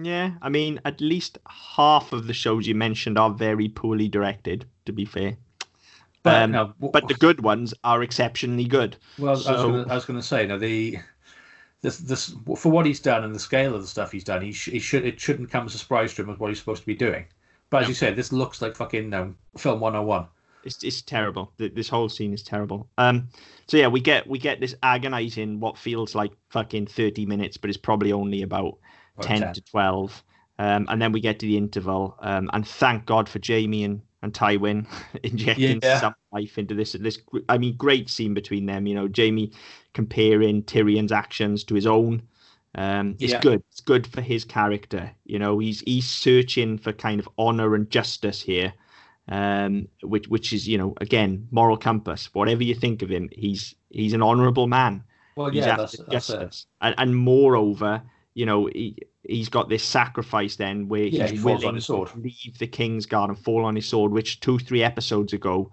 Yeah, 0.00 0.32
I 0.40 0.48
mean, 0.48 0.80
at 0.84 1.00
least 1.00 1.38
half 1.48 2.12
of 2.12 2.26
the 2.26 2.32
shows 2.32 2.66
you 2.66 2.74
mentioned 2.74 3.18
are 3.18 3.30
very 3.30 3.68
poorly 3.68 4.08
directed. 4.08 4.64
To 4.86 4.92
be 4.92 5.04
fair, 5.04 5.36
But 6.22 6.42
Um, 6.44 6.50
no, 6.52 6.74
but 6.78 7.08
the 7.08 7.14
good 7.14 7.40
ones 7.42 7.74
are 7.84 8.02
exceptionally 8.02 8.64
good. 8.64 8.96
well, 9.18 9.30
I 9.30 9.32
was 9.32 9.44
so- 9.44 9.84
I 9.88 9.94
was 9.94 10.04
going 10.04 10.18
to 10.18 10.26
say, 10.26 10.46
now 10.46 10.58
the 10.58 10.98
this 11.82 11.98
this 11.98 12.34
for 12.56 12.70
what 12.72 12.86
he's 12.86 13.00
done 13.00 13.24
and 13.24 13.34
the 13.34 13.38
scale 13.40 13.74
of 13.74 13.82
the 13.82 13.88
stuff 13.88 14.10
he's 14.12 14.24
done, 14.24 14.40
he, 14.42 14.52
sh- 14.52 14.70
he 14.70 14.78
should 14.78 15.04
it 15.04 15.20
shouldn't 15.20 15.50
come 15.50 15.66
as 15.66 15.74
a 15.74 15.78
surprise 15.78 16.14
to 16.14 16.22
him 16.22 16.30
as 16.30 16.38
what 16.38 16.48
he's 16.48 16.58
supposed 16.58 16.80
to 16.82 16.86
be 16.86 16.94
doing. 16.94 17.26
But 17.70 17.82
as 17.82 17.88
you 17.88 17.94
said, 17.94 18.16
this 18.16 18.32
looks 18.32 18.60
like 18.60 18.76
fucking 18.76 19.12
um, 19.14 19.36
film 19.56 19.80
101. 19.80 20.26
It's 20.64 20.84
it's 20.84 21.02
terrible. 21.02 21.52
This 21.56 21.88
whole 21.88 22.08
scene 22.08 22.32
is 22.32 22.42
terrible. 22.42 22.88
Um, 22.98 23.28
so 23.66 23.76
yeah, 23.76 23.88
we 23.88 24.00
get 24.00 24.26
we 24.28 24.38
get 24.38 24.60
this 24.60 24.74
agonizing 24.82 25.58
what 25.58 25.76
feels 25.76 26.14
like 26.14 26.32
fucking 26.50 26.86
thirty 26.86 27.26
minutes, 27.26 27.56
but 27.56 27.68
it's 27.68 27.76
probably 27.78 28.12
only 28.12 28.42
about 28.42 28.78
About 29.16 29.26
10, 29.26 29.40
10. 29.40 29.54
to 29.54 29.60
twelve. 29.62 30.22
Um, 30.58 30.86
and 30.88 31.02
then 31.02 31.10
we 31.10 31.20
get 31.20 31.40
to 31.40 31.46
the 31.46 31.56
interval. 31.56 32.14
Um, 32.20 32.48
and 32.52 32.64
thank 32.68 33.06
God 33.06 33.28
for 33.28 33.40
Jaime 33.44 33.82
and 33.84 34.02
and 34.22 34.32
Tywin 34.32 34.86
injecting 35.24 35.80
Yeah. 35.82 35.98
some 35.98 36.14
life 36.30 36.56
into 36.58 36.74
this. 36.74 36.92
This 36.92 37.18
I 37.48 37.58
mean, 37.58 37.74
great 37.76 38.08
scene 38.08 38.34
between 38.34 38.66
them. 38.66 38.86
You 38.86 38.94
know, 38.94 39.08
Jaime 39.16 39.50
comparing 39.94 40.62
Tyrion's 40.64 41.12
actions 41.12 41.64
to 41.64 41.74
his 41.74 41.86
own. 41.86 42.22
Um, 42.74 43.16
it's 43.20 43.32
Yeah. 43.32 43.40
good. 43.42 43.62
It's 43.70 43.80
good 43.80 44.06
for 44.06 44.20
his 44.22 44.44
character. 44.44 45.10
You 45.24 45.38
know, 45.38 45.58
he's 45.58 45.80
he's 45.80 46.08
searching 46.08 46.78
for 46.78 46.92
kind 46.92 47.20
of 47.20 47.28
honor 47.38 47.74
and 47.74 47.90
justice 47.90 48.40
here 48.42 48.72
um, 49.28 49.88
which 50.02 50.28
which 50.28 50.52
is 50.52 50.66
you 50.68 50.78
know 50.78 50.94
again 51.00 51.48
moral 51.50 51.76
compass. 51.76 52.32
Whatever 52.34 52.62
you 52.64 52.74
think 52.74 53.02
of 53.02 53.10
him, 53.10 53.28
he's 53.32 53.74
he's 53.90 54.12
an 54.12 54.22
honourable 54.22 54.66
man. 54.66 55.04
Well, 55.36 55.50
He's 55.50 55.64
yeah, 55.64 55.76
that's, 55.76 55.96
that's 56.06 56.28
justice, 56.28 56.66
and, 56.80 56.94
and 56.98 57.16
moreover, 57.16 58.02
you 58.34 58.46
know 58.46 58.66
he 58.66 58.96
he's 59.22 59.48
got 59.48 59.68
this 59.68 59.84
sacrifice 59.84 60.56
then 60.56 60.88
where 60.88 61.04
Yeah, 61.08 61.26
he's 61.26 61.32
he 61.32 61.36
falls 61.36 61.64
on 61.64 61.74
willing 61.74 61.76
his 61.76 61.86
sword. 61.86 62.08
to 62.08 62.18
leave 62.18 62.58
the 62.58 62.66
king's 62.66 63.06
guard 63.06 63.30
and 63.30 63.38
fall 63.38 63.64
on 63.64 63.76
his 63.76 63.88
sword, 63.88 64.12
which 64.12 64.40
two 64.40 64.58
three 64.58 64.82
episodes 64.82 65.32
ago 65.32 65.70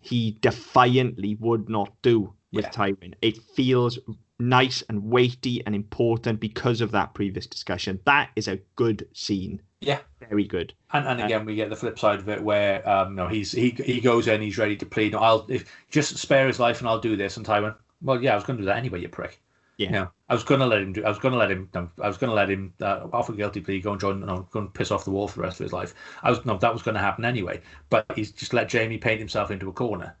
he 0.00 0.32
defiantly 0.40 1.36
would 1.36 1.68
not 1.68 1.92
do 2.02 2.32
with 2.52 2.64
Yeah. 2.64 2.70
Tywin. 2.70 3.14
It 3.22 3.38
feels 3.54 3.98
nice 4.38 4.82
and 4.88 5.02
weighty 5.02 5.64
and 5.66 5.74
important 5.74 6.40
because 6.40 6.80
of 6.80 6.92
that 6.92 7.14
previous 7.14 7.46
discussion. 7.46 8.00
That 8.04 8.30
is 8.36 8.48
a 8.48 8.58
good 8.76 9.06
scene. 9.12 9.60
Yeah. 9.80 9.98
Very 10.28 10.44
good. 10.44 10.74
And, 10.92 11.06
and 11.06 11.20
again, 11.22 11.44
we 11.44 11.54
get 11.54 11.70
the 11.70 11.76
flip 11.76 11.98
side 11.98 12.18
of 12.18 12.28
it, 12.28 12.42
where 12.42 12.86
um, 12.88 13.14
no, 13.14 13.28
he's 13.28 13.52
he 13.52 13.70
he 13.70 14.00
goes 14.00 14.28
in, 14.28 14.42
he's 14.42 14.58
ready 14.58 14.76
to 14.76 14.86
plead. 14.86 15.12
No, 15.12 15.20
I'll 15.20 15.46
if, 15.48 15.64
just 15.90 16.18
spare 16.18 16.46
his 16.46 16.60
life, 16.60 16.80
and 16.80 16.88
I'll 16.88 17.00
do 17.00 17.16
this. 17.16 17.36
And 17.36 17.46
Tywin, 17.46 17.74
well, 18.02 18.22
yeah, 18.22 18.32
I 18.32 18.34
was 18.34 18.44
going 18.44 18.58
to 18.58 18.62
do 18.62 18.66
that 18.66 18.76
anyway, 18.76 19.00
you 19.00 19.08
prick. 19.08 19.40
Yeah. 19.78 19.86
You 19.86 19.92
know, 19.92 20.10
I 20.28 20.34
was 20.34 20.42
going 20.42 20.60
to 20.60 20.66
let 20.66 20.82
him 20.82 20.92
do. 20.92 21.04
I 21.04 21.08
was 21.08 21.18
going 21.18 21.32
to 21.32 21.38
let 21.38 21.50
him. 21.50 21.68
No, 21.72 21.88
I 22.02 22.08
was 22.08 22.18
going 22.18 22.30
to 22.30 22.34
let 22.34 22.50
him 22.50 22.74
uh, 22.82 23.06
off 23.12 23.28
a 23.28 23.32
guilty 23.32 23.60
plea, 23.60 23.80
go 23.80 23.92
and 23.92 24.00
join. 24.00 24.20
No, 24.20 24.46
go 24.50 24.60
and 24.60 24.74
piss 24.74 24.90
off 24.90 25.04
the 25.04 25.12
wall 25.12 25.28
for 25.28 25.36
the 25.36 25.42
rest 25.42 25.60
of 25.60 25.64
his 25.64 25.72
life. 25.72 25.94
I 26.22 26.30
was 26.30 26.44
no, 26.44 26.58
that 26.58 26.72
was 26.72 26.82
going 26.82 26.96
to 26.96 27.00
happen 27.00 27.24
anyway. 27.24 27.60
But 27.88 28.04
he's 28.16 28.32
just 28.32 28.52
let 28.52 28.70
Jaime 28.70 28.98
paint 28.98 29.20
himself 29.20 29.50
into 29.52 29.68
a 29.68 29.72
corner, 29.72 30.16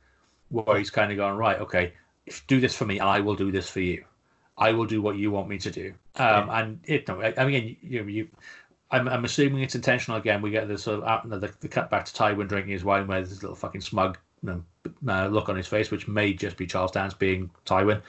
where 0.50 0.78
he's 0.78 0.90
kind 0.90 1.10
of 1.10 1.18
going 1.18 1.36
right. 1.36 1.60
Okay, 1.60 1.92
do 2.46 2.60
this 2.60 2.74
for 2.74 2.84
me, 2.84 3.00
I 3.00 3.20
will 3.20 3.34
do 3.34 3.50
this 3.50 3.68
for 3.68 3.80
you. 3.80 4.04
I 4.56 4.72
will 4.72 4.86
do 4.86 5.00
what 5.00 5.16
you 5.16 5.30
want 5.30 5.48
me 5.48 5.58
to 5.58 5.70
do. 5.70 5.94
Um, 6.16 6.50
and 6.50 6.80
it. 6.84 7.06
No, 7.08 7.20
I, 7.20 7.32
I 7.36 7.46
mean, 7.46 7.76
you 7.80 8.04
you. 8.04 8.28
I'm, 8.90 9.06
I'm 9.06 9.24
assuming 9.24 9.62
it's 9.62 9.74
intentional 9.74 10.18
again. 10.18 10.40
We 10.40 10.50
get 10.50 10.66
the 10.66 10.78
sort 10.78 11.02
of 11.02 11.04
uh, 11.04 11.36
the, 11.38 11.52
the 11.60 11.68
cut 11.68 11.90
back 11.90 12.06
to 12.06 12.12
Tywin 12.12 12.48
drinking 12.48 12.72
his 12.72 12.84
wine, 12.84 13.06
where 13.06 13.20
this 13.20 13.42
little 13.42 13.56
fucking 13.56 13.82
smug 13.82 14.18
you 14.42 14.48
know, 14.48 15.12
uh, 15.12 15.28
look 15.28 15.48
on 15.48 15.56
his 15.56 15.66
face, 15.66 15.90
which 15.90 16.08
may 16.08 16.32
just 16.32 16.56
be 16.56 16.66
Charles 16.66 16.90
Dance 16.90 17.14
being 17.14 17.50
Tywin. 17.66 18.02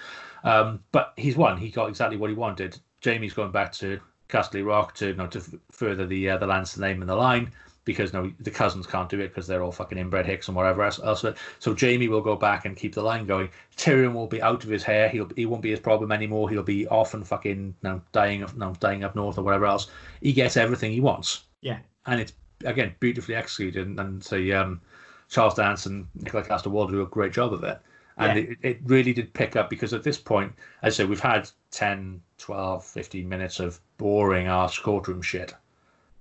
Um, 0.43 0.81
but 0.91 1.13
he's 1.17 1.35
won. 1.35 1.57
He 1.57 1.69
got 1.69 1.89
exactly 1.89 2.17
what 2.17 2.29
he 2.29 2.35
wanted. 2.35 2.79
Jaime's 3.03 3.33
going 3.33 3.51
back 3.51 3.73
to 3.73 3.99
Casterly 4.29 4.65
Rock 4.65 4.95
to 4.95 5.07
you 5.07 5.15
know, 5.15 5.27
to 5.27 5.39
f- 5.39 5.53
further 5.71 6.05
the 6.05 6.31
uh, 6.31 6.37
the 6.37 6.47
land's 6.47 6.77
name 6.77 7.01
in 7.01 7.07
the 7.07 7.15
line 7.15 7.51
because 7.89 8.13
no, 8.13 8.31
the 8.39 8.51
cousins 8.51 8.85
can't 8.85 9.09
do 9.09 9.19
it 9.19 9.29
because 9.29 9.47
they're 9.47 9.63
all 9.63 9.71
fucking 9.71 9.97
inbred 9.97 10.27
hicks 10.27 10.47
and 10.47 10.55
whatever 10.55 10.83
else. 10.83 10.99
else. 11.03 11.25
So 11.57 11.73
Jamie 11.73 12.07
will 12.07 12.21
go 12.21 12.35
back 12.35 12.65
and 12.65 12.77
keep 12.77 12.93
the 12.93 13.01
line 13.01 13.25
going. 13.25 13.49
Tyrion 13.77 14.13
will 14.13 14.27
be 14.27 14.43
out 14.43 14.63
of 14.63 14.69
his 14.69 14.83
hair. 14.83 15.09
He'll 15.09 15.27
he 15.35 15.47
won't 15.47 15.63
be 15.63 15.71
his 15.71 15.79
problem 15.79 16.11
anymore. 16.11 16.51
He'll 16.51 16.61
be 16.61 16.87
off 16.89 17.15
and 17.15 17.27
fucking 17.27 17.57
you 17.81 17.89
know, 17.89 17.99
dying 18.11 18.43
of 18.43 18.55
no, 18.55 18.75
dying 18.79 19.03
up 19.03 19.15
north 19.15 19.39
or 19.39 19.41
whatever 19.41 19.65
else. 19.65 19.87
He 20.21 20.31
gets 20.33 20.55
everything 20.55 20.91
he 20.91 20.99
wants, 21.01 21.45
Yeah. 21.61 21.79
and 22.05 22.21
it's 22.21 22.33
again 22.63 22.93
beautifully 22.99 23.33
executed. 23.35 23.87
And, 23.87 23.99
and 23.99 24.21
the 24.21 24.53
um, 24.53 24.81
Charles 25.29 25.55
Dance 25.55 25.87
and 25.87 26.05
Nikolaj 26.19 26.47
Coster-Waldau 26.47 26.91
do 26.91 27.01
a 27.01 27.07
great 27.07 27.33
job 27.33 27.53
of 27.53 27.63
it. 27.63 27.79
And 28.17 28.37
Yeah. 28.37 28.43
it, 28.51 28.57
it 28.61 28.79
really 28.85 29.13
did 29.13 29.33
pick 29.33 29.55
up 29.55 29.69
because 29.69 29.93
at 29.93 30.03
this 30.03 30.19
point, 30.19 30.53
as 30.83 30.93
I 30.93 30.97
say, 30.97 31.05
we've 31.05 31.19
had 31.19 31.49
10, 31.71 32.21
12, 32.37 32.85
15 32.85 33.27
minutes 33.27 33.59
of 33.59 33.79
boring 33.97 34.45
ass 34.47 34.77
courtroom 34.77 35.21
shit. 35.23 35.53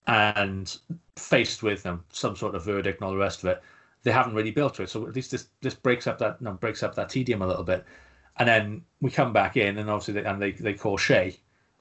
And 0.08 0.76
faced 1.16 1.62
with 1.62 1.84
um, 1.86 2.02
some 2.10 2.34
sort 2.34 2.54
of 2.54 2.64
verdict 2.64 3.00
and 3.00 3.06
all 3.06 3.12
the 3.12 3.18
rest 3.18 3.42
of 3.44 3.50
it, 3.50 3.62
they 4.04 4.10
haven't 4.10 4.34
really 4.34 4.50
built 4.50 4.74
to 4.76 4.82
it. 4.82 4.90
So 4.90 5.06
at 5.06 5.14
least 5.14 5.30
this 5.30 5.48
this 5.60 5.74
breaks 5.74 6.06
up 6.06 6.18
that 6.18 6.40
no, 6.40 6.52
breaks 6.52 6.82
up 6.82 6.94
that 6.94 7.10
tedium 7.10 7.42
a 7.42 7.46
little 7.46 7.64
bit. 7.64 7.84
And 8.38 8.48
then 8.48 8.82
we 9.00 9.10
come 9.10 9.32
back 9.32 9.56
in, 9.56 9.78
and 9.78 9.90
obviously 9.90 10.14
they, 10.14 10.24
and 10.24 10.40
they, 10.40 10.52
they 10.52 10.72
call 10.72 10.96
Shae, 10.96 11.36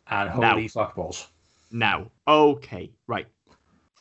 and 0.10 0.30
Now. 0.40 0.52
holy 0.52 0.68
fuckballs. 0.68 1.28
Now, 1.72 2.10
okay, 2.28 2.92
right. 3.08 3.28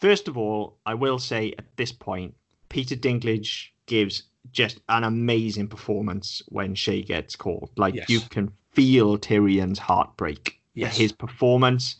First 0.00 0.26
of 0.28 0.36
all, 0.36 0.76
I 0.86 0.94
will 0.94 1.18
say 1.18 1.54
at 1.58 1.64
this 1.76 1.92
point, 1.92 2.34
Peter 2.68 2.96
Dinklage 2.96 3.68
gives 3.86 4.24
just 4.52 4.80
an 4.88 5.04
amazing 5.04 5.68
performance 5.68 6.42
when 6.48 6.74
Shae 6.74 7.04
gets 7.04 7.36
called. 7.36 7.70
Like 7.76 7.94
Yes. 7.94 8.08
you 8.08 8.20
can 8.20 8.52
feel 8.72 9.18
Tyrion's 9.18 9.78
heartbreak. 9.78 10.60
Yes. 10.74 10.96
His 10.96 11.12
performance 11.12 11.96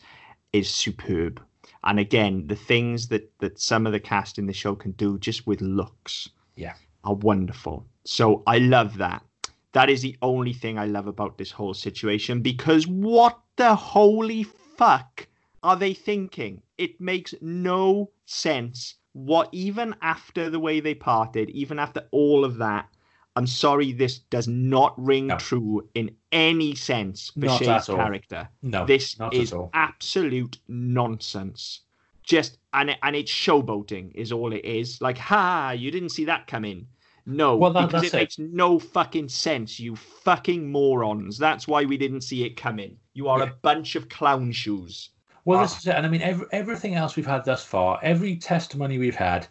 is 0.53 0.69
superb. 0.69 1.41
And 1.87 1.99
again, 1.99 2.47
the 2.47 2.55
things 2.55 3.07
that 3.07 3.31
that 3.39 3.59
some 3.59 3.87
of 3.87 3.93
the 3.93 3.99
cast 3.99 4.37
in 4.37 4.45
the 4.45 4.53
show 4.53 4.75
can 4.75 4.91
do 4.91 5.17
just 5.17 5.47
with 5.47 5.61
looks 5.61 6.29
Yeah. 6.55 6.73
are 7.03 7.15
wonderful. 7.15 7.85
So 8.03 8.43
I 8.45 8.57
love 8.59 8.97
that. 8.97 9.23
That 9.71 9.89
is 9.89 10.01
the 10.01 10.17
only 10.21 10.53
thing 10.53 10.77
I 10.77 10.85
love 10.85 11.07
about 11.07 11.37
this 11.37 11.51
whole 11.51 11.73
situation 11.73 12.41
because 12.41 12.87
what 12.87 13.39
the 13.55 13.73
holy 13.75 14.43
fuck 14.43 15.27
are 15.63 15.75
they 15.77 15.93
thinking? 15.93 16.61
It 16.77 16.99
makes 16.99 17.33
no 17.41 18.11
sense. 18.25 18.95
What 19.13 19.49
even 19.51 19.95
after 20.01 20.49
the 20.49 20.59
way 20.59 20.79
they 20.81 20.93
parted, 20.95 21.49
even 21.51 21.79
after 21.79 22.01
all 22.11 22.43
of 22.45 22.57
that, 22.57 22.89
I'm 23.35 23.47
sorry, 23.47 23.91
this 23.93 24.19
does 24.19 24.47
not 24.47 24.93
ring 24.97 25.27
No. 25.27 25.37
true 25.37 25.87
in 25.93 26.15
any 26.31 26.75
sense 26.75 27.31
for 27.31 27.45
Not 27.45 27.61
Shae's 27.61 27.85
character. 27.85 28.47
No, 28.61 28.85
This 28.85 29.15
is 29.31 29.53
absolute 29.73 30.59
nonsense. 30.67 31.81
Just 32.23 32.57
and 32.73 32.89
it, 32.89 32.97
and 33.03 33.15
it's 33.15 33.31
showboating 33.31 34.13
is 34.13 34.31
all 34.31 34.51
it 34.51 34.65
is. 34.65 34.99
Like, 35.01 35.17
ha, 35.17 35.71
you 35.71 35.91
didn't 35.91 36.09
see 36.09 36.25
that 36.25 36.45
coming. 36.47 36.87
No, 37.25 37.55
Well, 37.57 37.71
that- 37.73 37.87
because 37.87 38.03
it 38.05 38.13
it. 38.13 38.17
makes 38.17 38.39
no 38.39 38.79
fucking 38.79 39.29
sense. 39.29 39.79
You 39.79 39.95
fucking 39.95 40.69
morons. 40.69 41.37
That's 41.37 41.67
why 41.67 41.85
we 41.85 41.97
didn't 41.97 42.21
see 42.21 42.43
it 42.43 42.55
coming. 42.57 42.97
You 43.13 43.27
are 43.29 43.39
Yeah. 43.39 43.45
a 43.45 43.53
bunch 43.61 43.95
of 43.95 44.09
clown 44.09 44.51
shoes. 44.51 45.09
Well, 45.45 45.59
Ah. 45.59 45.63
this 45.63 45.77
is 45.77 45.87
it. 45.87 45.95
And 45.95 46.05
I 46.05 46.09
mean, 46.09 46.21
every, 46.21 46.45
everything 46.51 46.95
else 46.95 47.15
we've 47.15 47.25
had 47.25 47.45
thus 47.45 47.63
far, 47.63 47.99
every 48.03 48.35
testimony 48.35 48.97
we've 48.97 49.15
had, 49.15 49.47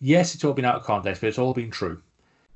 yes, 0.00 0.34
it's 0.34 0.44
all 0.44 0.52
been 0.52 0.64
out 0.66 0.76
of 0.76 0.82
context, 0.84 1.22
but 1.22 1.28
it's 1.28 1.38
all 1.38 1.54
been 1.54 1.70
true. 1.70 2.02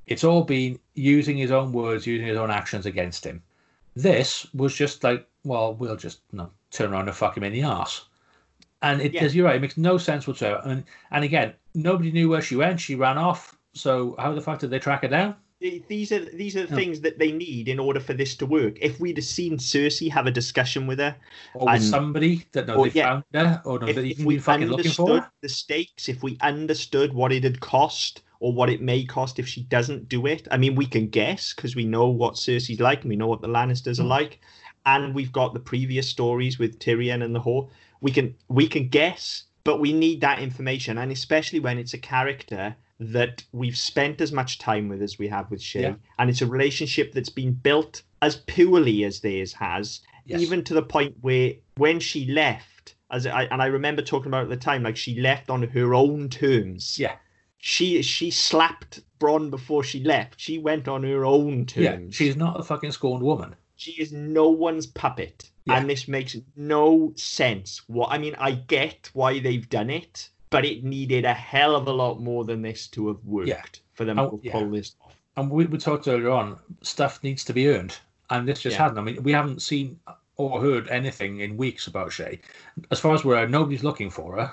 It's 0.07 0.25
all 0.25 0.45
been 0.45 0.79
using 0.95 1.39
his 1.39 1.51
own 1.51 1.73
words, 1.73 2.07
using 2.07 2.27
his 2.27 2.37
own 2.37 2.51
actions 2.51 2.85
against 2.85 3.25
him. 3.25 3.43
This 3.95 4.47
was 4.55 4.74
just 4.74 5.05
like, 5.05 5.26
well, 5.45 5.74
we'll 5.74 5.97
just 5.97 6.20
you 6.32 6.38
know, 6.38 6.51
turn 6.70 6.92
around 6.92 7.09
and 7.09 7.16
fuck 7.16 7.36
him 7.36 7.45
in 7.45 7.53
the 7.53 7.62
ass. 7.62 8.07
And 8.82 9.01
it 9.01 9.12
Yeah. 9.12 9.22
does, 9.22 9.34
you're 9.34 9.47
right, 9.47 9.57
it 9.57 9.62
makes 9.62 9.76
no 9.76 9.99
sense 9.99 10.26
whatsoever. 10.26 10.61
And, 10.64 10.84
and 11.11 11.24
again, 11.24 11.55
nobody 11.74 12.12
knew 12.12 12.28
where 12.28 12.42
she 12.42 12.57
went. 12.57 12.80
She 12.80 12.95
ran 12.95 13.18
off. 13.18 13.57
So 13.72 14.14
how 14.18 14.32
the 14.34 14.40
fuck 14.40 14.59
did 14.59 14.70
they 14.70 14.78
track 14.78 15.03
her 15.03 15.09
down? 15.09 15.36
These 15.88 16.12
are 16.12 16.22
these 16.22 16.57
are 16.57 16.66
the 16.66 16.74
things 16.74 17.01
that 17.01 17.18
they 17.18 17.32
need 17.32 17.68
in 17.68 17.78
order 17.78 17.99
for 17.99 18.12
this 18.12 18.36
to 18.36 18.45
work. 18.45 18.76
If 18.82 19.01
we'd 19.01 19.16
have 19.16 19.24
seen 19.24 19.57
Cersei 19.57 20.11
have 20.11 20.26
a 20.26 20.30
discussion 20.30 20.86
with 20.86 20.99
her, 20.99 21.16
Or 21.55 21.70
with 21.70 21.82
somebody 21.82 22.45
that 22.53 22.66
no, 22.66 22.76
or, 22.76 22.88
they 22.88 22.99
yeah. 22.99 23.07
found 23.07 23.24
her, 23.32 23.62
or 23.64 23.78
no, 23.78 23.86
if, 23.86 23.97
they 23.97 24.09
if 24.09 24.18
we 24.24 24.36
fucking 24.38 24.68
looking 24.68 24.92
for 24.92 25.07
understood 25.09 25.22
her? 25.22 25.32
the 25.40 25.49
stakes, 25.49 26.09
if 26.11 26.22
we 26.22 26.36
understood 26.42 27.14
what 27.14 27.32
it 27.32 27.45
had 27.45 27.61
cost 27.61 28.22
or 28.45 28.53
what 28.53 28.68
it 28.68 28.82
may 28.82 29.03
cost 29.03 29.38
if 29.38 29.49
she 29.49 29.62
doesn't 29.62 30.07
do 30.07 30.26
it, 30.26 30.47
I 30.51 30.59
mean, 30.59 30.74
we 30.74 30.84
can 30.84 31.09
guess 31.09 31.55
because 31.55 31.74
we 31.74 31.86
know 31.86 32.09
what 32.09 32.34
Cersei's 32.34 32.78
like 32.78 33.01
and 33.01 33.09
we 33.09 33.16
know 33.16 33.26
what 33.26 33.40
the 33.40 33.49
Lannisters 33.49 33.99
Mm. 33.99 34.05
are 34.05 34.07
like, 34.18 34.38
and 34.84 35.14
we've 35.14 35.32
got 35.32 35.55
the 35.55 35.61
previous 35.72 36.07
stories 36.07 36.59
with 36.59 36.78
Tyrion 36.78 37.24
and 37.24 37.34
the 37.34 37.40
whole. 37.40 37.70
We 38.03 38.11
can 38.11 38.34
we 38.49 38.66
can 38.68 38.88
guess, 38.88 39.45
but 39.64 39.80
we 39.80 39.95
need 39.95 40.20
that 40.20 40.40
information, 40.40 40.99
and 40.99 41.11
especially 41.11 41.59
when 41.59 41.78
it's 41.78 41.95
a 41.95 41.99
character 42.14 42.76
that 43.01 43.42
we've 43.53 43.78
spent 43.78 44.20
as 44.20 44.30
much 44.30 44.59
time 44.59 44.88
with 44.90 45.01
as 45.01 45.18
we 45.18 45.26
have 45.28 45.51
with 45.51 45.62
Shae, 45.62 45.80
Yeah. 45.80 45.95
and 46.18 46.28
it's 46.28 46.42
a 46.42 46.47
relationship 46.47 47.12
that's 47.14 47.30
been 47.30 47.53
built 47.55 48.03
as 48.20 48.36
poorly 48.36 49.05
as 49.05 49.20
theirs 49.20 49.55
has, 49.55 50.01
Yes. 50.26 50.42
even 50.42 50.62
to 50.64 50.74
the 50.74 50.82
point 50.82 51.14
where 51.22 51.53
when 51.78 51.99
she 51.99 52.26
left, 52.26 52.95
as 53.11 53.26
I 53.26 53.45
and 53.45 53.62
I 53.62 53.66
remember 53.78 54.03
talking 54.03 54.28
about 54.28 54.45
at 54.45 54.51
the 54.51 54.64
time, 54.70 54.82
like 54.82 54.99
she 54.99 55.18
left 55.18 55.49
on 55.49 55.62
her 55.62 55.95
own 55.95 56.28
terms. 56.28 56.99
Yeah. 56.99 57.16
She 57.67 58.03
she 58.03 58.31
slapped 58.31 59.01
Bronn 59.19 59.49
before 59.49 59.83
she 59.83 60.05
left. 60.05 60.39
She 60.39 60.59
went 60.59 60.87
on 60.87 61.03
her 61.03 61.25
own 61.25 61.65
terms. 61.65 61.83
Yeah, 61.83 61.99
she's 62.11 62.37
not 62.37 62.61
a 62.61 62.62
fucking 62.62 62.93
scorned 62.93 63.23
woman. 63.23 63.55
She 63.77 63.93
is 63.93 64.12
no 64.12 64.51
one's 64.51 64.87
puppet. 64.87 65.51
Yeah. 65.65 65.79
And 65.79 65.89
this 65.89 66.07
makes 66.07 66.37
no 66.57 67.15
sense. 67.17 67.81
What 67.87 68.11
I 68.12 68.19
mean, 68.19 68.35
I 68.39 68.51
get 68.51 69.09
why 69.15 69.39
they've 69.41 69.67
done 69.71 69.89
it, 69.89 70.29
but 70.51 70.67
it 70.67 70.85
needed 70.85 71.25
a 71.25 71.33
hell 71.33 71.75
of 71.75 71.89
a 71.89 71.91
lot 71.93 72.21
more 72.21 72.45
than 72.45 72.61
this 72.61 72.87
to 72.89 73.09
have 73.09 73.25
worked 73.25 73.49
Yeah. 73.49 73.62
for 73.95 74.05
them 74.05 74.19
Oh, 74.19 74.37
to 74.37 74.51
pull 74.51 74.69
this 74.71 74.95
off. 75.03 75.17
and 75.39 75.51
we, 75.51 75.65
we 75.65 75.79
talked 75.79 76.07
earlier 76.07 76.29
on, 76.33 76.59
stuff 76.83 77.23
needs 77.25 77.45
to 77.47 77.55
be 77.55 77.69
earned, 77.69 77.97
and 78.29 78.47
this 78.47 78.61
just 78.61 78.77
hasn't. 78.77 78.99
I 78.99 79.03
mean, 79.03 79.23
we 79.23 79.33
haven't 79.33 79.62
seen 79.62 79.99
or 80.37 80.61
heard 80.61 80.87
anything 80.89 81.41
in 81.41 81.57
weeks 81.57 81.87
about 81.87 82.11
Shae. 82.11 82.41
As 82.91 83.01
far 83.01 83.15
as 83.15 83.25
we're 83.25 83.37
aware, 83.37 83.49
nobody's 83.49 83.85
looking 83.85 84.11
for 84.11 84.37
her. 84.37 84.53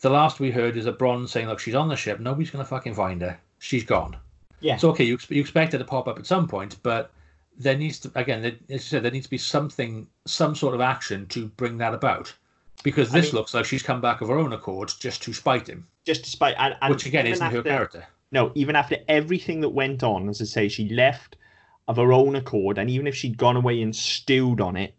The 0.00 0.10
last 0.10 0.38
we 0.40 0.50
heard 0.50 0.76
is 0.76 0.86
a 0.86 0.92
Bronze 0.92 1.30
saying, 1.32 1.48
"Look, 1.48 1.58
she's 1.58 1.74
on 1.74 1.88
the 1.88 1.96
ship. 1.96 2.20
Nobody's 2.20 2.50
gonna 2.50 2.64
fucking 2.64 2.94
find 2.94 3.20
her. 3.22 3.38
She's 3.58 3.84
gone." 3.84 4.16
Yeah. 4.60 4.76
So 4.76 4.90
okay, 4.90 5.04
you 5.04 5.18
you 5.28 5.40
expect 5.40 5.72
her 5.72 5.78
to 5.78 5.84
pop 5.84 6.06
up 6.08 6.18
at 6.18 6.26
some 6.26 6.46
point, 6.48 6.76
but 6.82 7.10
there 7.58 7.76
needs 7.76 7.98
to 8.00 8.12
again, 8.14 8.42
there, 8.42 8.52
as 8.70 8.70
you 8.70 8.78
said, 8.78 9.02
there 9.02 9.10
needs 9.12 9.26
to 9.26 9.30
be 9.30 9.38
something, 9.38 10.06
some 10.26 10.54
sort 10.54 10.74
of 10.74 10.80
action 10.80 11.26
to 11.26 11.46
bring 11.48 11.78
that 11.78 11.94
about, 11.94 12.32
because 12.84 13.12
I 13.12 13.20
this 13.20 13.32
mean- 13.32 13.38
looks 13.40 13.54
like 13.54 13.64
she's 13.64 13.82
come 13.82 14.00
back 14.00 14.20
of 14.20 14.28
her 14.28 14.38
own 14.38 14.52
accord 14.52 14.92
just 15.00 15.22
to 15.24 15.32
spite 15.32 15.68
him, 15.68 15.86
Just 16.04 16.22
despite 16.22 16.54
and, 16.58 16.76
and 16.80 16.92
which 16.94 17.06
again 17.06 17.26
isn't 17.26 17.50
her 17.50 17.58
after- 17.58 17.68
character. 17.70 18.06
No, 18.30 18.52
even 18.54 18.76
after 18.76 18.98
everything 19.08 19.60
that 19.62 19.70
went 19.70 20.02
on, 20.02 20.28
as 20.28 20.40
I 20.42 20.44
say, 20.44 20.68
she 20.68 20.88
left 20.90 21.36
of 21.88 21.96
her 21.96 22.12
own 22.12 22.36
accord, 22.36 22.76
and 22.78 22.90
even 22.90 23.06
if 23.06 23.14
she'd 23.16 23.38
gone 23.38 23.56
away 23.56 23.80
and 23.80 23.96
stewed 23.96 24.60
on 24.60 24.76
it, 24.76 24.94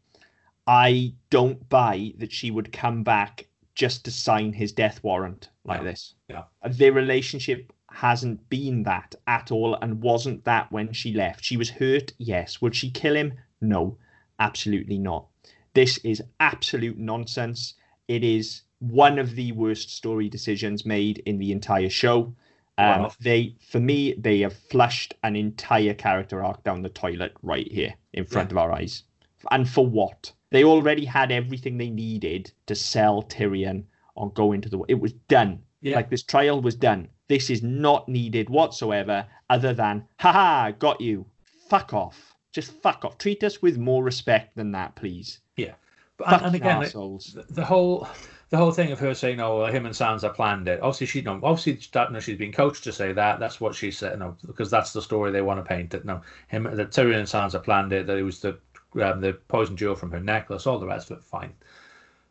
I 0.66 1.14
don't 1.30 1.68
buy 1.70 2.14
that 2.18 2.32
she 2.32 2.50
would 2.52 2.72
come 2.74 3.04
back 3.04 3.46
just 3.80 4.04
to 4.04 4.12
sign 4.12 4.52
his 4.52 4.74
death 4.74 5.02
warrant 5.04 5.48
like 5.64 5.80
No, 5.80 5.86
this. 5.86 6.14
no. 6.30 6.44
Their 6.70 6.92
relationship 6.92 7.72
hasn't 7.90 8.50
been 8.50 8.84
that 8.84 9.16
at 9.26 9.52
all 9.54 9.76
and 9.76 10.02
wasn't 10.02 10.44
that 10.44 10.70
when 10.70 10.92
she 10.92 11.14
left. 11.14 11.46
She 11.46 11.56
was 11.56 11.70
hurt, 11.70 12.12
yes. 12.18 12.62
Would 12.62 12.76
she 12.76 12.92
kill 12.92 13.16
him? 13.16 13.34
No, 13.62 13.98
absolutely 14.38 14.98
not. 15.00 15.28
This 15.76 15.98
is 16.00 16.22
absolute 16.42 16.98
nonsense. 16.98 17.76
It 18.10 18.22
is 18.22 18.64
one 18.80 19.18
of 19.18 19.36
the 19.36 19.54
worst 19.54 19.96
story 19.96 20.28
decisions 20.28 20.86
made 20.86 21.20
in 21.26 21.38
the 21.38 21.54
entire 21.54 21.90
show. 21.90 22.36
Um, 22.78 23.04
Wow. 23.04 23.12
They, 23.22 23.56
for 23.72 23.80
me, 23.80 24.14
they 24.18 24.40
have 24.42 24.58
flushed 24.72 25.14
an 25.24 25.38
entire 25.38 25.94
character 25.94 26.44
arc 26.44 26.66
down 26.66 26.82
the 26.82 26.90
toilet 26.90 27.34
right 27.44 27.72
here 27.72 27.94
in 28.12 28.26
front 28.26 28.52
of 28.52 28.58
our 28.58 28.74
eyes. 28.74 29.04
And 29.52 29.70
for 29.70 29.88
what? 29.88 30.34
They 30.52 30.64
already 30.64 31.06
had 31.06 31.32
everything 31.32 31.78
they 31.78 31.90
needed 31.90 32.52
to 32.66 32.76
sell 32.76 33.24
Tyrion 33.24 33.84
on 34.16 34.32
going 34.34 34.62
to 34.62 34.70
the. 34.70 34.80
It 34.88 35.00
was 35.00 35.14
done. 35.28 35.62
Yeah. 35.82 35.96
Like 35.96 36.10
this 36.10 36.24
trial 36.24 36.62
was 36.62 36.76
done. 36.76 37.08
This 37.28 37.50
is 37.50 37.62
not 37.62 38.10
needed 38.10 38.50
whatsoever, 38.50 39.26
other 39.50 39.74
than, 39.74 40.06
haha, 40.20 40.72
got 40.72 41.00
you. 41.00 41.26
Fuck 41.70 41.94
off. 41.94 42.36
Just 42.52 42.72
fuck 42.72 43.06
off. 43.06 43.18
Treat 43.18 43.44
us 43.44 43.62
with 43.62 43.78
more 43.78 44.04
respect 44.04 44.56
than 44.56 44.72
that, 44.72 44.96
please. 44.96 45.40
Yeah. 45.56 45.74
But, 46.18 46.34
and, 46.34 46.48
and 46.48 46.56
again, 46.56 46.82
the, 46.82 47.46
the 47.50 47.64
whole 47.64 48.08
the 48.50 48.58
whole 48.58 48.72
thing 48.72 48.92
of 48.92 49.00
her 49.00 49.14
saying, 49.14 49.40
"Oh, 49.40 49.60
well, 49.60 49.72
him 49.72 49.86
and 49.86 49.96
Sansa 49.96 50.34
planned 50.34 50.68
it." 50.68 50.82
Obviously, 50.82 51.08
she 51.08 51.22
no, 51.22 51.40
obviously 51.44 51.80
that, 51.94 52.12
no, 52.12 52.20
she's 52.20 52.38
been 52.38 52.52
coached 52.52 52.84
to 52.86 52.92
say 52.92 53.14
that. 53.14 53.40
That's 53.40 53.62
what 53.62 53.76
she 53.76 53.92
said. 53.92 54.18
No, 54.20 54.36
because 54.46 54.72
that's 54.72 54.92
the 54.92 55.02
story 55.02 55.32
they 55.32 55.42
want 55.42 55.64
to 55.64 55.64
paint. 55.64 55.92
That 55.92 56.06
no, 56.06 56.22
him, 56.48 56.64
that 56.64 56.92
Tyrion 56.92 57.20
and 57.20 57.28
Sansa 57.28 57.64
planned 57.64 57.94
it. 57.94 58.08
That 58.08 58.18
it 58.18 58.24
was 58.24 58.40
the 58.40 58.58
um, 59.02 59.22
the 59.22 59.34
poison 59.48 59.78
jewel 59.78 59.96
from 59.96 60.12
her 60.12 60.20
necklace. 60.20 60.68
All 60.68 60.80
the 60.80 60.88
rest 60.88 61.12
of 61.12 61.18
it, 61.18 61.24
fine. 61.24 61.54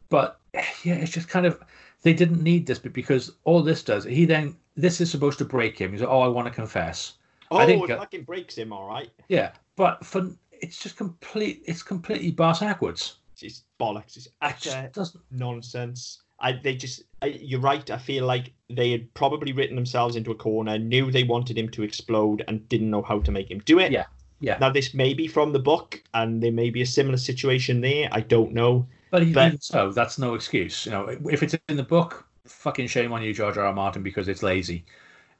But 0.09 0.41
yeah, 0.83 0.95
it's 0.95 1.13
just 1.13 1.29
kind 1.29 1.47
of 1.47 1.63
they 2.03 2.13
didn't 2.13 2.43
need 2.43 2.67
this, 2.67 2.79
but 2.79 2.93
because 2.93 3.33
all 3.45 3.63
this 3.63 3.83
does, 3.83 4.05
he 4.05 4.25
then 4.25 4.57
this 4.77 5.01
is 5.01 5.11
supposed 5.11 5.39
to 5.39 5.45
break 5.45 5.79
him. 5.79 5.93
He's 5.93 6.01
like, 6.01 6.11
"Oh, 6.11 6.21
I 6.21 6.29
want 6.29 6.47
to 6.47 6.55
confess." 6.55 7.15
Oh, 7.51 7.57
I 7.57 7.67
think, 7.67 7.89
it 7.89 7.97
fucking 7.97 8.25
breaks 8.25 8.57
him, 8.57 8.73
all 8.73 8.87
right. 8.87 9.11
Yeah, 9.29 9.53
but 9.77 10.05
for 10.05 10.31
it's 10.53 10.79
just 10.79 10.97
complete. 10.97 11.63
It's 11.67 11.83
completely 11.83 12.31
bass 12.31 12.61
backwards. 12.61 13.17
It's 13.41 13.63
bollocks. 13.79 14.17
It's 14.17 14.27
It 14.27 14.99
utter 14.99 15.19
nonsense. 15.31 16.23
I, 16.41 16.53
they 16.53 16.77
just, 16.77 17.03
I, 17.21 17.27
you're 17.27 17.61
right. 17.61 17.89
I 17.91 17.99
feel 17.99 18.25
like 18.25 18.53
they 18.71 18.93
had 18.93 19.13
probably 19.15 19.53
written 19.53 19.75
themselves 19.75 20.15
into 20.15 20.31
a 20.31 20.37
corner, 20.37 20.79
knew 20.79 21.11
they 21.11 21.25
wanted 21.25 21.59
him 21.59 21.69
to 21.71 21.83
explode, 21.83 22.45
and 22.47 22.69
didn't 22.69 22.91
know 22.91 23.03
how 23.03 23.19
to 23.21 23.33
make 23.33 23.51
him 23.51 23.61
do 23.61 23.81
it. 23.81 23.91
Yeah, 23.91 24.07
yeah. 24.41 24.59
Now 24.61 24.71
this 24.71 24.95
may 24.95 25.15
be 25.15 25.27
from 25.27 25.53
the 25.53 25.59
book, 25.59 26.03
and 26.15 26.43
there 26.43 26.53
may 26.53 26.71
be 26.71 26.83
a 26.83 26.87
similar 26.87 27.17
situation 27.17 27.81
there. 27.81 28.09
I 28.13 28.21
don't 28.21 28.53
know. 28.53 28.87
But 29.11 29.23
even 29.23 29.35
But- 29.53 29.63
so, 29.63 29.91
that's 29.93 30.19
no 30.19 30.35
excuse. 30.35 30.87
You 30.87 30.93
know, 30.93 31.17
if 31.31 31.43
it's 31.43 31.55
in 31.69 31.77
the 31.77 31.83
book, 31.83 32.27
fucking 32.45 32.89
shame 32.89 33.13
on 33.13 33.23
you, 33.23 33.33
George 33.33 33.57
R. 33.57 33.65
R. 33.65 33.73
Martin, 33.73 34.03
because 34.03 34.29
it's 34.29 34.43
lazy. 34.43 34.85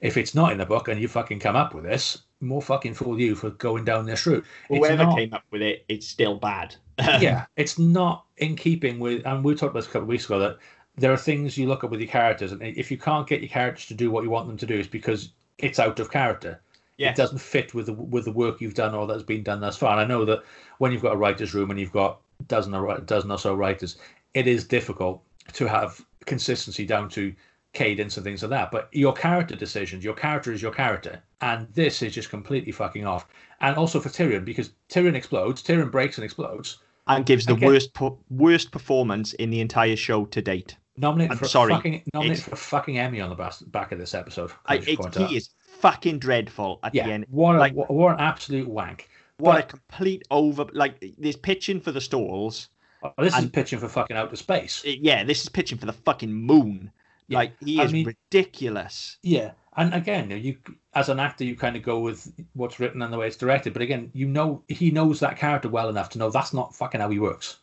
If 0.01 0.17
it's 0.17 0.35
not 0.35 0.53
in 0.53 0.59
the 0.59 0.67
book 0.67 0.89
and 0.89 1.01
you 1.01 1.09
fucking 1.09 1.41
come 1.41 1.57
up 1.57 1.75
with 1.75 1.85
this, 1.85 2.23
more 2.41 2.63
fucking 2.63 2.95
fool 2.95 3.21
you 3.21 3.35
for 3.35 3.51
going 3.51 3.85
down 3.85 4.07
this 4.07 4.25
route. 4.27 4.45
It's 4.71 4.79
Whoever 4.87 5.05
not- 5.05 5.17
came 5.17 5.35
up 5.35 5.45
with 5.51 5.61
it, 5.63 5.85
it's 5.89 6.07
still 6.07 6.37
bad. 6.37 6.75
yeah, 6.99 7.47
it's 7.57 7.79
not 7.79 8.25
in 8.39 8.57
keeping 8.57 8.99
with, 8.99 9.27
and 9.27 9.45
we 9.45 9.55
talked 9.55 9.71
about 9.73 9.81
this 9.81 9.87
a 9.87 9.93
couple 9.93 10.03
of 10.03 10.09
weeks 10.09 10.25
ago 10.25 10.39
that 10.39 10.59
there 10.97 11.13
are 11.13 11.17
things 11.17 11.57
you 11.57 11.69
look 11.69 11.85
at 11.85 11.91
with 11.91 12.01
your 12.01 12.09
characters, 12.09 12.53
and 12.53 12.63
if 12.63 12.91
you 12.91 12.97
can't 12.99 13.27
get 13.27 13.41
your 13.41 13.49
characters 13.49 13.87
to 13.87 13.95
do 13.95 14.11
what 14.11 14.25
you 14.25 14.31
want 14.31 14.49
them 14.49 14.57
to 14.57 14.67
do, 14.67 14.75
it's 14.79 14.89
because 14.89 15.31
it's 15.59 15.79
out 15.79 16.01
of 16.01 16.11
character. 16.11 16.61
Yeah. 16.99 17.11
It 17.11 17.17
doesn't 17.17 17.39
fit 17.39 17.75
with 17.75 17.87
the 17.87 17.93
with 17.95 18.25
the 18.25 18.33
work 18.33 18.61
you've 18.61 18.75
done 18.75 18.95
or 18.95 19.07
that's 19.07 19.23
been 19.23 19.45
done 19.45 19.61
thus 19.61 19.77
far. 19.79 19.93
And 19.93 20.01
I 20.01 20.05
know 20.05 20.25
that 20.25 20.43
when 20.79 20.93
you've 20.93 21.03
got 21.03 21.15
a 21.15 21.17
writer's 21.17 21.55
room 21.55 21.71
and 21.71 21.79
you've 21.81 21.93
got 21.93 22.19
dozen 22.49 22.75
or 22.75 22.99
dozen 22.99 23.31
or 23.31 23.39
so 23.39 23.55
writers, 23.55 23.97
it 24.35 24.47
is 24.47 24.67
difficult 24.67 25.23
to 25.55 25.67
have 25.67 26.05
consistency 26.27 26.85
down 26.85 27.09
to 27.11 27.33
cadence 27.73 28.17
and 28.17 28.25
things 28.25 28.43
like 28.43 28.51
that. 28.51 28.71
But 28.73 28.89
your 28.93 29.13
character 29.13 29.55
decisions, 29.55 30.05
your 30.05 30.15
character 30.15 30.53
is 30.53 30.61
your 30.61 30.73
character, 30.73 31.23
and 31.41 31.69
this 31.73 32.03
is 32.03 32.15
just 32.15 32.31
completely 32.31 32.73
fucking 32.73 33.07
off. 33.07 33.27
And 33.61 33.77
also 33.77 34.01
for 34.01 34.09
Tyrion, 34.09 34.45
because 34.45 34.71
Tyrion 34.89 35.15
explodes, 35.15 35.63
Tyrion 35.63 35.91
breaks 35.91 36.19
and 36.19 36.25
explodes. 36.25 36.79
and 37.07 37.25
gives 37.25 37.47
the 37.47 37.55
Again- 37.55 37.69
worst 37.69 37.91
worst 38.29 38.71
performance 38.73 39.33
in 39.35 39.51
the 39.51 39.61
entire 39.61 39.97
show 39.97 40.27
to 40.27 40.43
date. 40.43 40.77
Nominated 40.99 41.33
I'm 41.33 41.39
for 41.39 41.47
sorry. 41.49 41.73
fucking 41.73 42.03
nominated 42.15 42.39
It's- 42.39 42.49
for 42.49 42.55
a 42.55 42.59
fucking 42.59 42.99
Emmy 42.99 43.21
on 43.21 43.29
the 43.31 43.35
bas- 43.37 43.63
back 43.63 43.93
of 43.93 43.99
this 43.99 44.15
episode. 44.15 44.51
I 44.67 44.75
I, 44.75 44.77
it's, 44.87 45.17
he 45.17 45.37
is 45.37 45.51
fucking 45.81 46.19
dreadful 46.19 46.81
at 46.83 46.93
the 46.93 47.03
end. 47.03 47.27
what 47.31 47.55
a, 47.57 47.59
like- 47.59 47.75
what, 47.75 47.91
what 47.91 48.15
an 48.15 48.21
absolute 48.21 48.69
wank. 48.69 49.09
What 49.39 49.53
but- 49.55 49.65
a 49.65 49.67
complete 49.69 50.23
over 50.31 50.67
like 50.73 51.03
this 51.19 51.37
pitching 51.37 51.81
for 51.81 51.93
the 51.93 52.01
stalls. 52.01 52.69
Oh, 53.03 53.13
this 53.19 53.33
is 53.37 53.45
and- 53.45 53.53
pitching 53.53 53.79
for 53.79 53.89
fucking 53.89 54.17
outer 54.17 54.37
space. 54.37 54.83
Yeah, 54.85 55.23
this 55.25 55.43
is 55.43 55.49
pitching 55.49 55.79
for 55.79 55.87
the 55.87 55.93
fucking 55.93 56.33
moon. 56.33 56.91
Yeah, 57.29 57.39
Like 57.39 57.53
he 57.63 57.79
I 57.81 57.85
is 57.85 57.93
mean- 57.93 58.07
ridiculous. 58.07 59.19
Yeah, 59.23 59.53
and 59.77 59.93
again, 59.95 60.31
you 60.31 60.57
as 60.95 61.09
an 61.09 61.21
actor, 61.21 61.45
you 61.45 61.55
kind 61.55 61.77
of 61.77 61.83
go 61.83 62.01
with 62.01 62.33
what's 62.55 62.81
written 62.81 63.03
and 63.03 63.13
the 63.13 63.19
way 63.19 63.27
it's 63.29 63.37
directed. 63.37 63.73
But 63.75 63.83
again, 63.83 64.11
you 64.15 64.27
know 64.27 64.63
he 64.69 64.91
knows 64.91 65.21
that 65.21 65.37
character 65.37 65.69
well 65.69 65.89
enough 65.91 66.09
to 66.11 66.19
know 66.19 66.31
that's 66.31 66.53
not 66.55 66.75
fucking 66.75 67.01
how 67.01 67.11
he 67.11 67.19
works. 67.21 67.59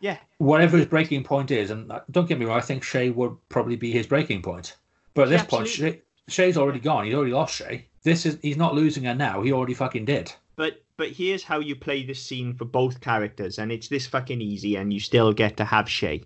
Yeah, 0.00 0.18
Whatever 0.38 0.76
his 0.76 0.86
breaking 0.86 1.24
point 1.24 1.50
is, 1.50 1.70
and 1.70 1.90
uh, 1.90 2.00
don't 2.10 2.28
get 2.28 2.38
me 2.38 2.46
wrong, 2.46 2.58
I 2.58 2.62
think 2.62 2.84
Shae 2.84 3.12
would 3.14 3.36
probably 3.48 3.76
be 3.76 3.90
his 3.90 4.06
breaking 4.06 4.42
point. 4.42 4.76
But 5.14 5.22
at 5.22 5.28
this 5.30 5.42
Yeah, 5.42 5.46
point, 5.90 6.02
Shae's 6.30 6.56
already 6.56 6.78
gone. 6.78 7.04
He's 7.06 7.14
already 7.14 7.32
lost 7.32 7.60
Shae. 7.60 7.82
This 8.04 8.24
is 8.24 8.38
he's 8.42 8.56
not 8.56 8.74
losing 8.74 9.04
her 9.04 9.14
now. 9.14 9.42
He 9.42 9.52
already 9.52 9.74
fucking 9.74 10.04
did. 10.04 10.32
but 10.56 10.82
but 10.96 11.10
here's 11.10 11.42
how 11.44 11.58
you 11.60 11.74
play 11.76 12.04
this 12.04 12.22
scene 12.22 12.54
for 12.54 12.64
both 12.64 13.00
characters, 13.00 13.58
and 13.58 13.70
it's 13.72 13.88
this 13.88 14.06
fucking 14.06 14.40
easy, 14.40 14.76
and 14.76 14.92
you 14.92 15.00
still 15.00 15.32
get 15.32 15.56
to 15.56 15.64
have 15.64 15.86
Shae. 15.86 16.24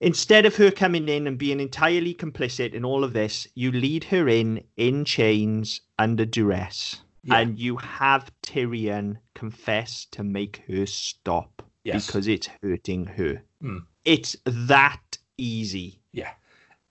Instead 0.00 0.46
of 0.46 0.56
her 0.56 0.70
coming 0.70 1.08
in 1.08 1.26
and 1.26 1.36
being 1.38 1.60
entirely 1.60 2.14
complicit 2.14 2.72
in 2.72 2.84
all 2.86 3.04
of 3.04 3.12
this, 3.12 3.46
you 3.54 3.70
lead 3.70 4.04
her 4.04 4.28
in 4.28 4.62
in 4.76 5.04
chains 5.04 5.80
under 5.98 6.24
duress, 6.24 7.02
Yeah. 7.24 7.38
and 7.38 7.58
you 7.58 7.76
have 7.76 8.30
Tyrion 8.42 9.18
confess 9.34 10.06
to 10.12 10.22
make 10.24 10.62
her 10.68 10.86
stop 10.86 11.62
Yes. 11.84 12.06
because 12.06 12.26
it's 12.28 12.48
hurting 12.62 13.06
her. 13.06 13.42
Mm. 13.62 13.84
It's 14.04 14.36
that 14.44 15.18
easy. 15.38 16.00
Yeah, 16.12 16.32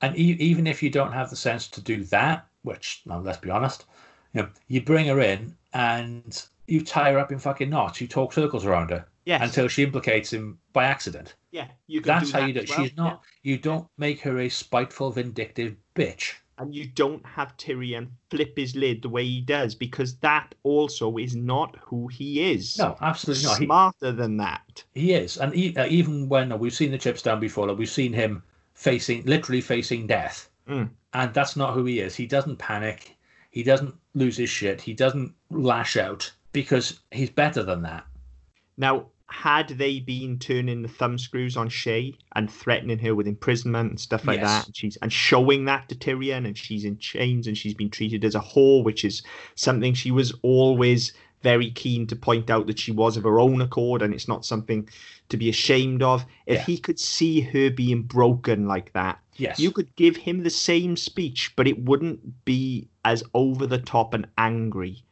and 0.02 0.18
e- 0.18 0.38
even 0.40 0.66
if 0.68 0.82
you 0.82 0.90
don't 0.90 1.12
have 1.12 1.30
the 1.30 1.36
sense 1.36 1.68
to 1.70 1.82
do 1.82 2.04
that, 2.06 2.48
which 2.64 3.02
now 3.06 3.20
let's 3.20 3.38
be 3.40 3.50
honest, 3.50 3.86
you 4.34 4.42
know, 4.42 4.50
you 4.68 4.82
bring 4.82 5.08
her 5.08 5.20
in 5.20 5.56
and 5.74 6.44
you 6.68 6.84
tie 6.84 7.12
her 7.12 7.20
up 7.20 7.32
in 7.32 7.40
fucking 7.40 7.70
knots. 7.70 8.00
You 8.02 8.08
talk 8.08 8.34
circles 8.34 8.66
around 8.66 8.90
her 8.92 9.06
Yes. 9.26 9.42
until 9.44 9.68
she 9.68 9.84
implicates 9.84 10.32
him 10.34 10.58
by 10.74 10.86
accident. 10.86 11.36
yeah, 11.52 11.68
you 11.88 12.02
can 12.02 12.08
That's 12.08 12.28
do 12.32 12.34
how 12.34 12.40
that 12.42 12.48
you 12.48 12.54
do. 12.54 12.60
it. 12.62 12.70
well, 12.70 12.80
She's 12.84 12.98
not. 12.98 13.22
You 13.44 13.58
don't 13.58 13.88
make 13.98 14.22
her 14.22 14.40
a 14.40 14.50
spiteful, 14.50 15.12
vindictive 15.12 15.76
bitch. 15.96 16.34
And 16.60 16.76
you 16.76 16.86
don't 16.88 17.26
have 17.26 17.56
Tyrion 17.58 18.10
flip 18.30 18.54
his 18.58 18.76
lid 18.76 19.02
the 19.02 19.10
way 19.10 19.26
he 19.26 19.42
does 19.42 19.74
because 19.76 20.16
that 20.18 20.54
also 20.64 21.18
is 21.18 21.36
not 21.36 21.76
who 21.82 22.08
he 22.08 22.52
is. 22.52 22.78
No, 22.78 22.96
absolutely 23.02 23.46
not. 23.46 23.58
He, 23.60 23.66
Smarter 23.66 24.12
than 24.12 24.38
that. 24.38 24.84
he 24.94 25.14
is, 25.14 25.38
and 25.38 25.56
e- 25.56 25.76
uh, 25.76 25.88
even 25.88 26.30
when 26.30 26.52
uh, 26.52 26.58
we've 26.58 26.74
seen 26.74 26.92
the 26.92 26.98
chips 26.98 27.22
down 27.22 27.40
before, 27.40 27.68
like, 27.68 27.78
we've 27.78 27.90
seen 27.90 28.14
him 28.14 28.44
facing, 28.74 29.24
literally 29.26 29.62
facing 29.62 30.06
death, 30.08 30.50
Mm. 30.68 30.90
and 31.14 31.34
that's 31.34 31.56
not 31.56 31.74
who 31.74 31.86
he 31.86 32.00
is. 32.00 32.16
He 32.16 32.28
doesn't 32.28 32.58
panic. 32.58 33.18
He 33.50 33.64
doesn't 33.64 33.96
lose 34.14 34.38
his 34.38 34.50
shit. 34.52 34.80
He 34.80 34.94
doesn't 34.94 35.34
lash 35.50 35.98
out 35.98 36.32
because 36.52 37.00
he's 37.12 37.32
better 37.32 37.64
than 37.64 37.82
that. 37.82 38.06
Now, 38.78 39.08
had 39.30 39.70
they 39.70 40.00
been 40.00 40.40
turning 40.40 40.82
the 40.82 40.88
thumb 40.88 41.18
screws 41.18 41.56
on 41.56 41.70
Shae 41.70 42.16
and 42.36 42.50
threatening 42.50 42.98
her 43.00 43.14
with 43.14 43.28
imprisonment 43.28 43.92
and 43.92 44.00
stuff 44.00 44.26
like 44.26 44.40
Yes. 44.40 44.48
that, 44.48 44.66
and 44.68 44.76
she's 44.76 44.96
and 44.98 45.14
showing 45.14 45.66
that 45.66 45.88
to 45.90 45.96
Tyrion, 45.96 46.46
and 46.48 46.58
she's 46.58 46.84
in 46.84 46.98
chains 46.98 47.46
and 47.48 47.58
she's 47.58 47.74
been 47.76 47.92
treated 47.92 48.26
as 48.26 48.36
a 48.36 48.40
whore, 48.40 48.84
which 48.84 49.06
is 49.06 49.22
something 49.56 49.94
she 49.94 50.12
was 50.12 50.34
always 50.42 51.14
very 51.42 51.70
keen 51.72 52.06
to 52.08 52.16
point 52.18 52.50
out 52.50 52.68
that 52.68 52.80
she 52.80 52.92
was 52.92 53.16
of 53.16 53.24
her 53.24 53.40
own 53.40 53.62
accord 53.62 54.02
and 54.02 54.14
it's 54.14 54.28
not 54.28 54.44
something 54.44 54.90
to 55.30 55.38
be 55.38 55.48
ashamed 55.48 56.02
of. 56.04 56.26
If 56.46 56.58
Yeah. 56.58 56.66
he 56.66 56.78
could 56.78 57.00
see 57.00 57.40
her 57.40 57.70
being 57.70 58.02
broken 58.02 58.68
like 58.68 58.92
that, 58.94 59.20
Yes. 59.38 59.58
you 59.60 59.72
could 59.72 59.96
give 59.96 60.18
him 60.18 60.44
the 60.44 60.50
same 60.50 60.98
speech, 60.98 61.54
but 61.56 61.66
it 61.68 61.82
wouldn't 61.86 62.44
be 62.46 62.90
as 63.06 63.24
over 63.34 63.66
the 63.68 63.78
top 63.78 64.14
and 64.14 64.28
angry. 64.38 65.04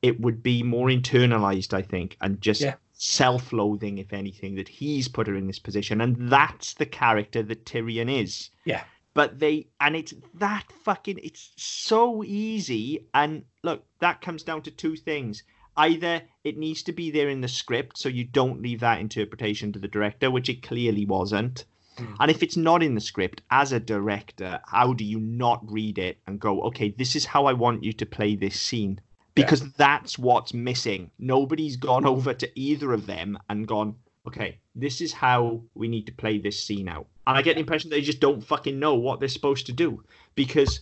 It 0.00 0.20
would 0.20 0.42
be 0.42 0.62
more 0.62 0.88
internalized, 0.88 1.74
I 1.74 1.82
think, 1.82 2.16
and 2.22 2.40
just 2.40 2.62
Yeah. 2.62 2.76
Self 2.98 3.52
loathing, 3.52 3.98
if 3.98 4.12
anything, 4.12 4.56
that 4.56 4.68
he's 4.68 5.08
put 5.08 5.28
her 5.28 5.34
in 5.36 5.46
this 5.46 5.58
position. 5.58 6.00
And 6.00 6.30
that's 6.30 6.74
the 6.74 6.86
character 6.86 7.42
that 7.44 7.64
Tyrion 7.64 8.10
is. 8.10 8.50
Yeah. 8.64 8.82
But 9.14 9.38
they, 9.38 9.68
and 9.80 9.96
it's 9.96 10.14
that 10.34 10.64
fucking, 10.84 11.20
it's 11.22 11.52
so 11.56 12.22
easy. 12.24 13.06
And 13.14 13.44
look, 13.62 13.84
that 14.00 14.20
comes 14.20 14.42
down 14.42 14.62
to 14.62 14.70
two 14.70 14.96
things. 14.96 15.42
Either 15.76 16.22
it 16.42 16.58
needs 16.58 16.82
to 16.82 16.92
be 16.92 17.10
there 17.10 17.28
in 17.28 17.40
the 17.40 17.48
script, 17.48 17.98
so 17.98 18.08
you 18.08 18.24
don't 18.24 18.62
leave 18.62 18.80
that 18.80 19.00
interpretation 19.00 19.72
to 19.72 19.78
the 19.78 19.88
director, 19.88 20.30
which 20.30 20.48
it 20.48 20.62
clearly 20.62 21.06
wasn't. 21.06 21.64
Mm. 21.98 22.16
And 22.18 22.30
if 22.30 22.42
it's 22.42 22.56
not 22.56 22.82
in 22.82 22.96
the 22.96 23.00
script, 23.00 23.42
as 23.50 23.72
a 23.72 23.80
director, 23.80 24.60
how 24.66 24.92
do 24.92 25.04
you 25.04 25.20
not 25.20 25.60
read 25.70 25.98
it 25.98 26.18
and 26.26 26.40
go, 26.40 26.62
okay, 26.62 26.90
this 26.90 27.14
is 27.14 27.26
how 27.26 27.46
I 27.46 27.52
want 27.52 27.84
you 27.84 27.92
to 27.92 28.06
play 28.06 28.34
this 28.34 28.60
scene? 28.60 29.00
Because 29.42 29.72
that's 29.74 30.18
what's 30.18 30.52
missing. 30.54 31.10
Nobody's 31.18 31.76
gone 31.76 32.06
over 32.06 32.34
to 32.34 32.58
either 32.58 32.92
of 32.92 33.06
them 33.06 33.38
and 33.48 33.66
gone, 33.66 33.94
okay, 34.26 34.58
this 34.74 35.00
is 35.00 35.12
how 35.12 35.62
we 35.74 35.88
need 35.88 36.06
to 36.06 36.12
play 36.12 36.38
this 36.38 36.62
scene 36.62 36.88
out. 36.88 37.06
And 37.26 37.36
I 37.36 37.42
get 37.42 37.54
the 37.54 37.60
impression 37.60 37.90
they 37.90 38.00
just 38.00 38.20
don't 38.20 38.42
fucking 38.42 38.78
know 38.78 38.94
what 38.94 39.20
they're 39.20 39.28
supposed 39.28 39.66
to 39.66 39.72
do 39.72 40.02
because 40.34 40.80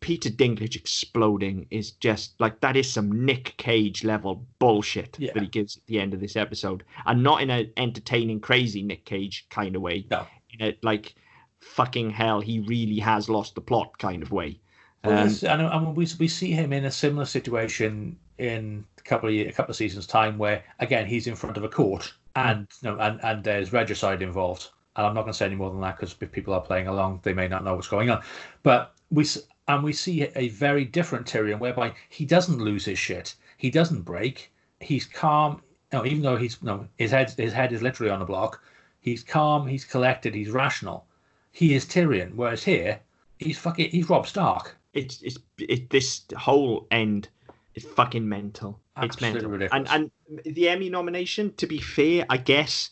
Peter 0.00 0.28
Dinklage 0.30 0.76
exploding 0.76 1.66
is 1.70 1.92
just 1.92 2.38
like 2.40 2.60
that 2.60 2.76
is 2.76 2.90
some 2.90 3.24
Nick 3.24 3.54
Cage 3.56 4.04
level 4.04 4.46
bullshit 4.58 5.16
Yeah. 5.18 5.32
that 5.32 5.42
he 5.42 5.48
gives 5.48 5.76
at 5.76 5.86
the 5.86 6.00
end 6.00 6.14
of 6.14 6.20
this 6.20 6.36
episode, 6.36 6.84
and 7.06 7.22
not 7.22 7.42
in 7.42 7.50
an 7.50 7.70
entertaining, 7.76 8.40
crazy 8.40 8.82
Nick 8.82 9.04
Cage 9.04 9.46
kind 9.50 9.76
of 9.76 9.82
way. 9.82 10.06
No. 10.10 10.26
In 10.58 10.66
a 10.68 10.78
like 10.82 11.14
fucking 11.60 12.10
hell, 12.10 12.40
he 12.40 12.60
really 12.60 12.98
has 12.98 13.28
lost 13.28 13.54
the 13.54 13.60
plot 13.60 13.98
kind 13.98 14.22
of 14.22 14.30
way. 14.30 14.60
Well, 15.04 15.18
Um, 15.18 15.24
this- 15.28 15.44
and, 15.44 15.62
and 15.62 15.96
we 15.96 16.08
we 16.18 16.28
see 16.28 16.52
him 16.52 16.72
in 16.72 16.84
a 16.84 16.90
similar 16.90 17.26
situation 17.26 18.18
in 18.38 18.84
a 18.98 19.02
couple 19.02 19.28
of 19.28 19.34
year, 19.34 19.48
a 19.48 19.52
couple 19.52 19.70
of 19.70 19.76
seasons 19.76 20.06
time, 20.06 20.38
where 20.38 20.64
again 20.80 21.06
he's 21.06 21.26
in 21.26 21.36
front 21.36 21.56
of 21.56 21.62
a 21.64 21.68
court, 21.68 22.12
and 22.34 22.66
you 22.82 22.90
know, 22.90 22.98
and 22.98 23.20
and 23.22 23.44
there's 23.44 23.72
regicide 23.72 24.22
involved. 24.22 24.70
And 24.96 25.06
I'm 25.06 25.14
not 25.14 25.22
going 25.22 25.32
to 25.32 25.36
say 25.38 25.46
any 25.46 25.56
more 25.56 25.70
than 25.70 25.80
that 25.82 25.96
because 25.96 26.14
if 26.20 26.30
people 26.32 26.54
are 26.54 26.60
playing 26.60 26.86
along, 26.86 27.20
they 27.22 27.34
may 27.34 27.48
not 27.48 27.64
know 27.64 27.74
what's 27.74 27.88
going 27.88 28.10
on. 28.10 28.22
But 28.62 28.94
we 29.10 29.26
and 29.68 29.82
we 29.84 29.92
see 29.92 30.22
a 30.36 30.48
very 30.48 30.84
different 30.84 31.26
Tyrion, 31.26 31.58
whereby 31.58 31.94
he 32.08 32.24
doesn't 32.24 32.58
lose 32.58 32.84
his 32.84 32.98
shit, 32.98 33.34
he 33.56 33.70
doesn't 33.70 34.02
break, 34.02 34.52
he's 34.80 35.04
calm. 35.06 35.62
You 35.92 35.98
know, 35.98 36.06
even 36.06 36.22
though 36.22 36.36
he's 36.36 36.58
you 36.62 36.66
know, 36.66 36.88
his 36.96 37.10
head 37.10 37.30
his 37.30 37.52
head 37.52 37.72
is 37.72 37.82
literally 37.82 38.10
on 38.10 38.22
a 38.22 38.26
block, 38.26 38.62
he's 39.00 39.22
calm, 39.22 39.66
he's 39.66 39.84
collected, 39.84 40.34
he's 40.34 40.50
rational. 40.50 41.06
He 41.52 41.74
is 41.74 41.84
Tyrion, 41.84 42.34
whereas 42.34 42.64
here 42.64 43.00
he's 43.38 43.58
fucking 43.58 43.90
he's 43.90 44.08
Robb 44.08 44.26
Stark. 44.26 44.76
It's 44.94 45.20
it's 45.22 45.38
it, 45.58 45.90
this 45.90 46.22
whole 46.36 46.86
end 46.90 47.28
is 47.74 47.84
fucking 47.84 48.28
mental. 48.28 48.80
It's 49.02 49.20
mental. 49.20 49.50
ridiculous. 49.50 49.90
And 49.90 50.10
and 50.24 50.44
the 50.54 50.68
Emmy 50.68 50.88
nomination, 50.88 51.52
to 51.56 51.66
be 51.66 51.78
fair, 51.78 52.24
I 52.30 52.36
guess 52.36 52.90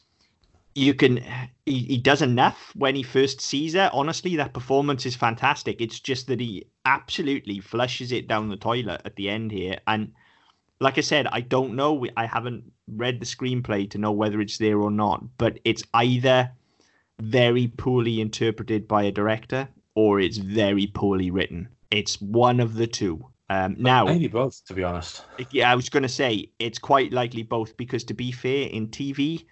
you 0.75 0.95
can. 0.95 1.23
He, 1.65 1.81
he 1.85 1.99
does 1.99 2.23
enough 2.23 2.73
when 2.75 2.97
he 2.97 3.03
first 3.03 3.41
sees 3.41 3.75
her. 3.75 3.91
Honestly, 3.93 4.37
that 4.37 4.53
performance 4.53 5.07
is 5.07 5.15
fantastic. 5.15 5.81
It's 5.81 6.01
just 6.01 6.27
that 6.27 6.41
he 6.41 6.67
absolutely 6.85 7.61
flushes 7.61 8.11
it 8.11 8.27
down 8.27 8.49
the 8.49 8.57
toilet 8.57 9.03
at 9.05 9.15
the 9.17 9.29
end 9.29 9.53
here. 9.53 9.79
And 9.87 10.13
like 10.81 10.99
I 10.99 11.03
said, 11.03 11.29
I 11.29 11.41
don't 11.41 11.77
know. 11.77 12.05
I 12.17 12.27
haven't 12.27 12.65
read 12.89 13.21
the 13.21 13.27
screenplay 13.27 13.89
to 13.91 13.99
know 13.99 14.11
whether 14.11 14.41
it's 14.41 14.59
there 14.59 14.81
or 14.81 14.91
not. 14.91 15.23
But 15.39 15.61
it's 15.65 15.85
either 15.95 16.51
very 17.21 17.69
poorly 17.69 18.21
interpreted 18.21 18.89
by 18.89 19.05
a 19.05 19.13
director 19.13 19.69
or 19.95 20.19
it's 20.19 20.39
very 20.39 20.89
poorly 20.89 21.31
written. 21.31 21.69
It's 21.93 22.21
one 22.21 22.59
of 22.59 22.75
the 22.75 22.87
two. 22.87 23.27
Um, 23.51 23.77
now, 23.79 24.07
Maybe 24.07 24.29
both, 24.29 24.65
to 24.65 24.73
be 24.75 24.83
honest. 24.83 25.25
yeah, 25.51 25.71
I 25.71 25.75
was 25.75 25.91
going 25.91 26.05
to 26.05 26.09
say 26.09 26.51
it's 26.59 26.79
quite 26.79 27.13
likely 27.13 27.43
both 27.43 27.77
because, 27.77 28.03
to 28.05 28.15
be 28.15 28.33
fair, 28.33 28.67
in 28.69 28.89
TV, 28.89 29.45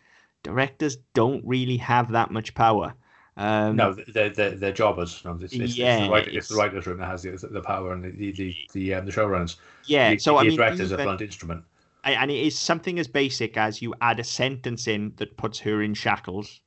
directors 0.43 0.97
don't 1.13 1.43
really 1.47 1.77
have 1.77 2.11
that 2.13 2.31
much 2.31 2.55
power. 2.55 2.95
Um, 3.37 3.77
No, 3.77 3.95
they're, 4.09 4.31
they're, 4.31 4.53
they're 4.53 4.73
jobbers. 4.73 5.23
No, 5.25 5.39
it's, 5.41 5.53
it's, 5.53 5.77
Yeah, 5.77 5.99
it's, 5.99 6.07
the 6.07 6.11
writer, 6.11 6.29
it's 6.29 6.37
it's- 6.37 6.49
the 6.49 6.57
writer's 6.57 6.87
room 6.87 6.99
that 6.99 7.07
has 7.09 7.23
the, 7.23 7.49
the 7.51 7.61
power 7.61 7.93
and 7.93 8.03
the 8.03 8.11
the 8.11 8.33
the, 8.33 8.57
the, 8.73 8.95
um, 8.95 9.05
the 9.05 9.13
showrunners. 9.13 9.57
yeah. 9.85 10.13
the, 10.13 10.19
So 10.19 10.33
the 10.33 10.39
I 10.39 10.43
mean, 10.45 10.57
director's 10.57 10.93
a 10.93 10.97
blunt 10.97 11.21
instrument. 11.21 11.63
And 12.05 12.31
it 12.31 12.47
is 12.47 12.59
something 12.59 12.99
as 12.99 13.07
basic 13.07 13.59
as 13.59 13.83
you 13.83 13.95
add 14.01 14.19
a 14.19 14.25
sentence 14.25 14.89
in 14.89 15.13
that 15.17 15.37
puts 15.37 15.59
her 15.59 15.83
in 15.83 15.93
shackles, 15.93 16.61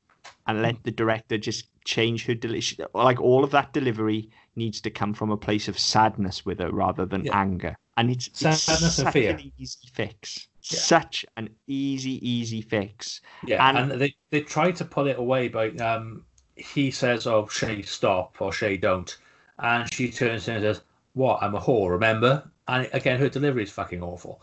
and 0.46 0.62
let 0.62 0.84
the 0.84 0.92
director 0.92 1.40
just 1.40 1.66
change 1.84 2.26
her 2.28 2.36
deli- 2.36 2.62
she- 2.62 2.78
like 2.94 3.20
all 3.20 3.44
of 3.44 3.50
that 3.52 3.74
delivery 3.74 4.30
needs 4.56 4.82
to 4.82 4.90
come 4.90 5.14
from 5.14 5.32
a 5.32 5.38
place 5.38 5.68
of 5.68 5.78
sadness 5.80 6.46
with 6.46 6.60
her 6.60 6.72
rather 6.72 7.06
than 7.06 7.26
Yeah. 7.26 7.40
anger. 7.40 7.76
And 7.98 8.10
it's, 8.10 8.28
it's 8.28 8.40
Sadness 8.62 8.98
and 9.00 9.06
such 9.06 9.14
fear. 9.14 9.32
an 9.36 9.52
easy 9.58 9.88
fix. 9.94 10.48
Yeah. 10.64 10.80
Such 10.80 11.26
an 11.38 11.50
easy, 11.68 12.28
easy 12.28 12.62
fix. 12.62 13.22
Yeah, 13.46 13.68
and- 13.70 13.92
and, 13.92 14.02
they 14.02 14.16
they 14.32 14.42
try 14.42 14.72
to 14.72 14.86
pull 14.86 15.08
it 15.08 15.18
away 15.20 15.48
by 15.50 15.70
um 15.72 16.26
he 16.56 16.92
says, 16.92 17.26
"Oh, 17.28 17.44
Shae, 17.46 17.86
stop," 17.86 18.38
or 18.40 18.52
"Shae, 18.52 18.80
don't," 18.80 19.16
and 19.60 19.92
she 19.94 20.10
turns 20.12 20.46
to 20.46 20.52
him 20.52 20.58
and 20.58 20.64
says, 20.76 20.82
"What? 21.14 21.42
I'm 21.42 21.56
a 21.56 21.60
whore, 21.60 21.90
remember?" 21.92 22.50
And 22.68 22.88
again, 22.94 23.20
her 23.20 23.28
delivery 23.30 23.64
is 23.64 23.72
fucking 23.72 24.02
awful. 24.02 24.42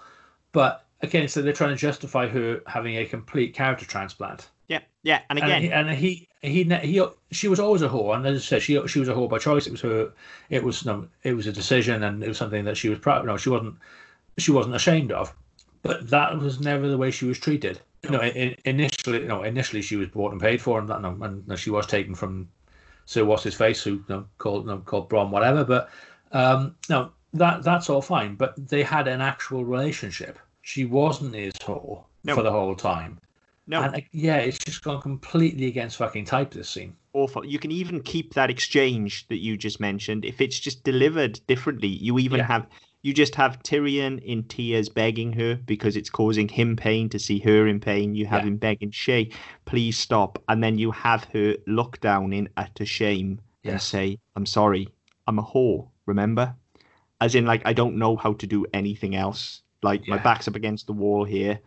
But 0.52 0.84
again, 1.02 1.26
so 1.28 1.40
they're 1.40 1.52
trying 1.52 1.70
to 1.70 1.76
justify 1.76 2.26
her 2.28 2.60
having 2.66 2.96
a 2.96 3.06
complete 3.06 3.54
character 3.54 3.86
transplant. 3.86 4.50
Yeah, 4.70 4.80
yeah. 5.02 5.22
And 5.28 5.38
again, 5.38 5.72
and 5.72 5.90
he, 5.90 6.28
and 6.42 6.62
he, 6.70 6.72
he, 6.80 6.92
he, 6.92 7.06
she 7.32 7.48
was 7.48 7.58
always 7.58 7.82
a 7.82 7.88
whore, 7.88 8.14
and 8.14 8.24
as 8.24 8.36
I 8.36 8.40
said, 8.40 8.62
she, 8.62 8.80
she 8.86 9.00
was 9.00 9.08
a 9.08 9.12
whore 9.12 9.28
by 9.28 9.38
choice. 9.38 9.66
It 9.66 9.72
was 9.72 9.80
her, 9.80 10.12
it 10.48 10.62
was, 10.62 10.86
no, 10.86 11.08
it 11.24 11.34
was 11.34 11.48
a 11.48 11.52
decision, 11.52 12.04
and 12.04 12.22
it 12.22 12.28
was 12.28 12.38
something 12.38 12.64
that 12.64 12.76
she 12.76 12.88
was 12.88 13.00
proud. 13.00 13.26
No, 13.26 13.36
she 13.36 13.50
wasn't, 13.50 13.74
she 14.38 14.52
wasn't 14.52 14.76
ashamed 14.76 15.10
of. 15.10 15.34
But 15.82 16.08
that 16.10 16.38
was 16.38 16.60
never 16.60 16.86
the 16.86 16.96
way 16.96 17.10
she 17.10 17.24
was 17.24 17.38
treated. 17.38 17.80
You 18.04 18.10
know, 18.10 18.22
in, 18.22 18.54
initially, 18.64 19.22
you 19.22 19.28
know, 19.28 19.42
initially 19.42 19.82
she 19.82 19.96
was 19.96 20.08
bought 20.08 20.30
and 20.30 20.40
paid 20.40 20.62
for, 20.62 20.78
and 20.78 20.88
that, 20.88 21.02
no, 21.02 21.18
and 21.20 21.58
she 21.58 21.70
was 21.70 21.86
taken 21.86 22.14
from 22.14 22.48
Sir 23.06 23.24
what's 23.24 23.42
his 23.42 23.56
face, 23.56 23.82
who 23.82 23.94
you 23.94 24.04
know, 24.08 24.26
called 24.38 24.66
you 24.66 24.70
know, 24.70 24.78
called 24.78 25.10
Bronn, 25.10 25.30
whatever. 25.30 25.64
But 25.64 25.90
um, 26.30 26.76
no, 26.88 27.10
that 27.34 27.64
that's 27.64 27.90
all 27.90 28.02
fine. 28.02 28.36
But 28.36 28.68
they 28.68 28.84
had 28.84 29.08
an 29.08 29.20
actual 29.20 29.64
relationship. 29.64 30.38
She 30.62 30.84
wasn't 30.84 31.34
his 31.34 31.54
whore 31.54 32.04
No. 32.22 32.36
for 32.36 32.44
the 32.44 32.52
whole 32.52 32.76
time. 32.76 33.18
No, 33.70 33.82
And 33.84 33.94
uh, 33.94 34.00
yeah, 34.10 34.38
it's 34.38 34.58
just 34.58 34.82
gone 34.82 35.00
completely 35.00 35.66
against 35.68 35.96
fucking 35.96 36.24
type. 36.24 36.50
This 36.50 36.68
scene. 36.68 36.96
awful. 37.12 37.44
You 37.46 37.58
can 37.60 37.70
even 37.70 38.00
keep 38.02 38.34
that 38.34 38.50
exchange 38.50 39.26
that 39.28 39.38
you 39.38 39.56
just 39.56 39.78
mentioned 39.80 40.24
if 40.24 40.40
it's 40.40 40.58
just 40.58 40.82
delivered 40.84 41.40
differently. 41.46 41.88
You 41.88 42.18
even 42.18 42.38
Yeah. 42.40 42.46
have 42.46 42.66
you 43.02 43.14
just 43.14 43.34
have 43.36 43.62
Tyrion 43.62 44.20
in 44.22 44.42
tears 44.44 44.88
begging 44.90 45.32
her 45.34 45.54
because 45.54 45.96
it's 45.96 46.10
causing 46.10 46.48
him 46.48 46.76
pain 46.76 47.08
to 47.08 47.18
see 47.18 47.38
her 47.38 47.66
in 47.66 47.80
pain. 47.80 48.14
You 48.14 48.26
have 48.26 48.42
Yeah. 48.42 48.48
him 48.48 48.56
begging 48.58 48.90
Shae, 48.90 49.32
please 49.64 49.96
stop, 49.96 50.42
and 50.48 50.62
then 50.62 50.76
you 50.76 50.90
have 50.90 51.24
her 51.32 51.56
look 51.66 51.98
down 52.00 52.32
in 52.34 52.48
utter 52.58 52.84
shame 52.84 53.40
and 53.64 53.80
say, 53.80 54.18
"I'm 54.36 54.46
sorry, 54.46 54.88
I'm 55.28 55.38
a 55.38 55.42
whore." 55.44 55.88
Remember, 56.06 56.56
as 57.20 57.34
in 57.36 57.46
like 57.46 57.62
I 57.64 57.72
don't 57.72 57.96
know 57.96 58.16
how 58.16 58.32
to 58.34 58.46
do 58.46 58.66
anything 58.74 59.14
else. 59.14 59.62
Like 59.82 60.06
my 60.08 60.18
back's 60.18 60.48
up 60.48 60.56
against 60.56 60.86
the 60.86 60.92
wall 60.92 61.24
here. 61.24 61.60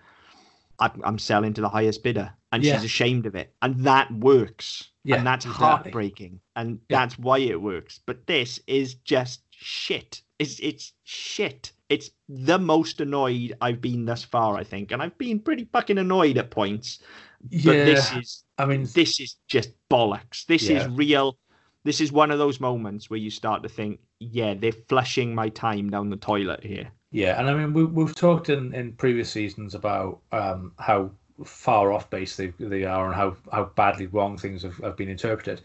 I'm, 0.79 1.01
I'm 1.03 1.19
selling 1.19 1.53
to 1.53 1.61
the 1.61 1.69
highest 1.69 2.03
bidder, 2.03 2.31
and 2.51 2.63
Yeah. 2.63 2.75
she's 2.75 2.85
ashamed 2.85 3.25
of 3.25 3.35
it, 3.35 3.53
and 3.61 3.79
that 3.85 4.11
works, 4.11 4.89
Yeah, 5.03 5.17
and 5.17 5.27
that's 5.27 5.45
exactly. 5.45 5.65
heartbreaking, 5.67 6.39
and 6.55 6.79
Yeah. 6.89 6.99
that's 6.99 7.17
why 7.19 7.39
it 7.39 7.61
works. 7.61 7.99
But 8.05 8.25
this 8.27 8.59
is 8.67 8.95
just 8.95 9.41
shit. 9.51 10.21
It's 10.39 10.59
it's 10.59 10.93
shit. 11.03 11.71
It's 11.89 12.09
the 12.27 12.57
most 12.57 12.99
annoyed 13.01 13.55
I've 13.61 13.81
been 13.81 14.05
thus 14.05 14.23
far, 14.23 14.55
I 14.57 14.63
think, 14.63 14.91
and 14.91 15.01
I've 15.01 15.17
been 15.17 15.39
pretty 15.39 15.65
fucking 15.71 15.97
annoyed 15.99 16.37
at 16.37 16.49
points. 16.51 16.99
But 17.41 17.77
Yeah, 17.77 17.85
this 17.85 18.11
is 18.13 18.43
I 18.57 18.65
mean, 18.65 18.87
this 18.93 19.19
is 19.19 19.35
just 19.47 19.71
bollocks. 19.89 20.45
This 20.45 20.69
is 20.69 20.87
real. 20.87 21.37
This 21.83 21.99
is 22.01 22.11
one 22.11 22.31
of 22.31 22.39
those 22.39 22.59
moments 22.59 23.09
where 23.09 23.19
you 23.19 23.29
start 23.29 23.61
to 23.63 23.69
think, 23.69 23.99
yeah, 24.19 24.53
they're 24.53 24.71
flushing 24.71 25.35
my 25.35 25.49
time 25.49 25.89
down 25.89 26.09
the 26.09 26.15
toilet 26.17 26.63
here. 26.63 26.91
Yeah, 27.13 27.39
and 27.39 27.47
I 27.47 27.53
mean, 27.53 27.73
we, 27.73 27.85
we've 27.85 28.15
talked 28.15 28.49
in, 28.49 28.73
in 28.73 28.93
previous 28.93 29.29
seasons 29.29 29.75
about 29.75 30.19
um, 30.31 30.71
how 30.79 31.11
far 31.45 31.93
off 31.93 32.09
base 32.09 32.35
they, 32.35 32.47
they 32.59 32.85
are 32.85 33.05
and 33.05 33.13
how, 33.13 33.37
how 33.51 33.65
badly 33.65 34.07
wrong 34.07 34.35
things 34.35 34.63
have, 34.63 34.77
have 34.77 34.97
been 34.97 35.09
interpreted. 35.09 35.61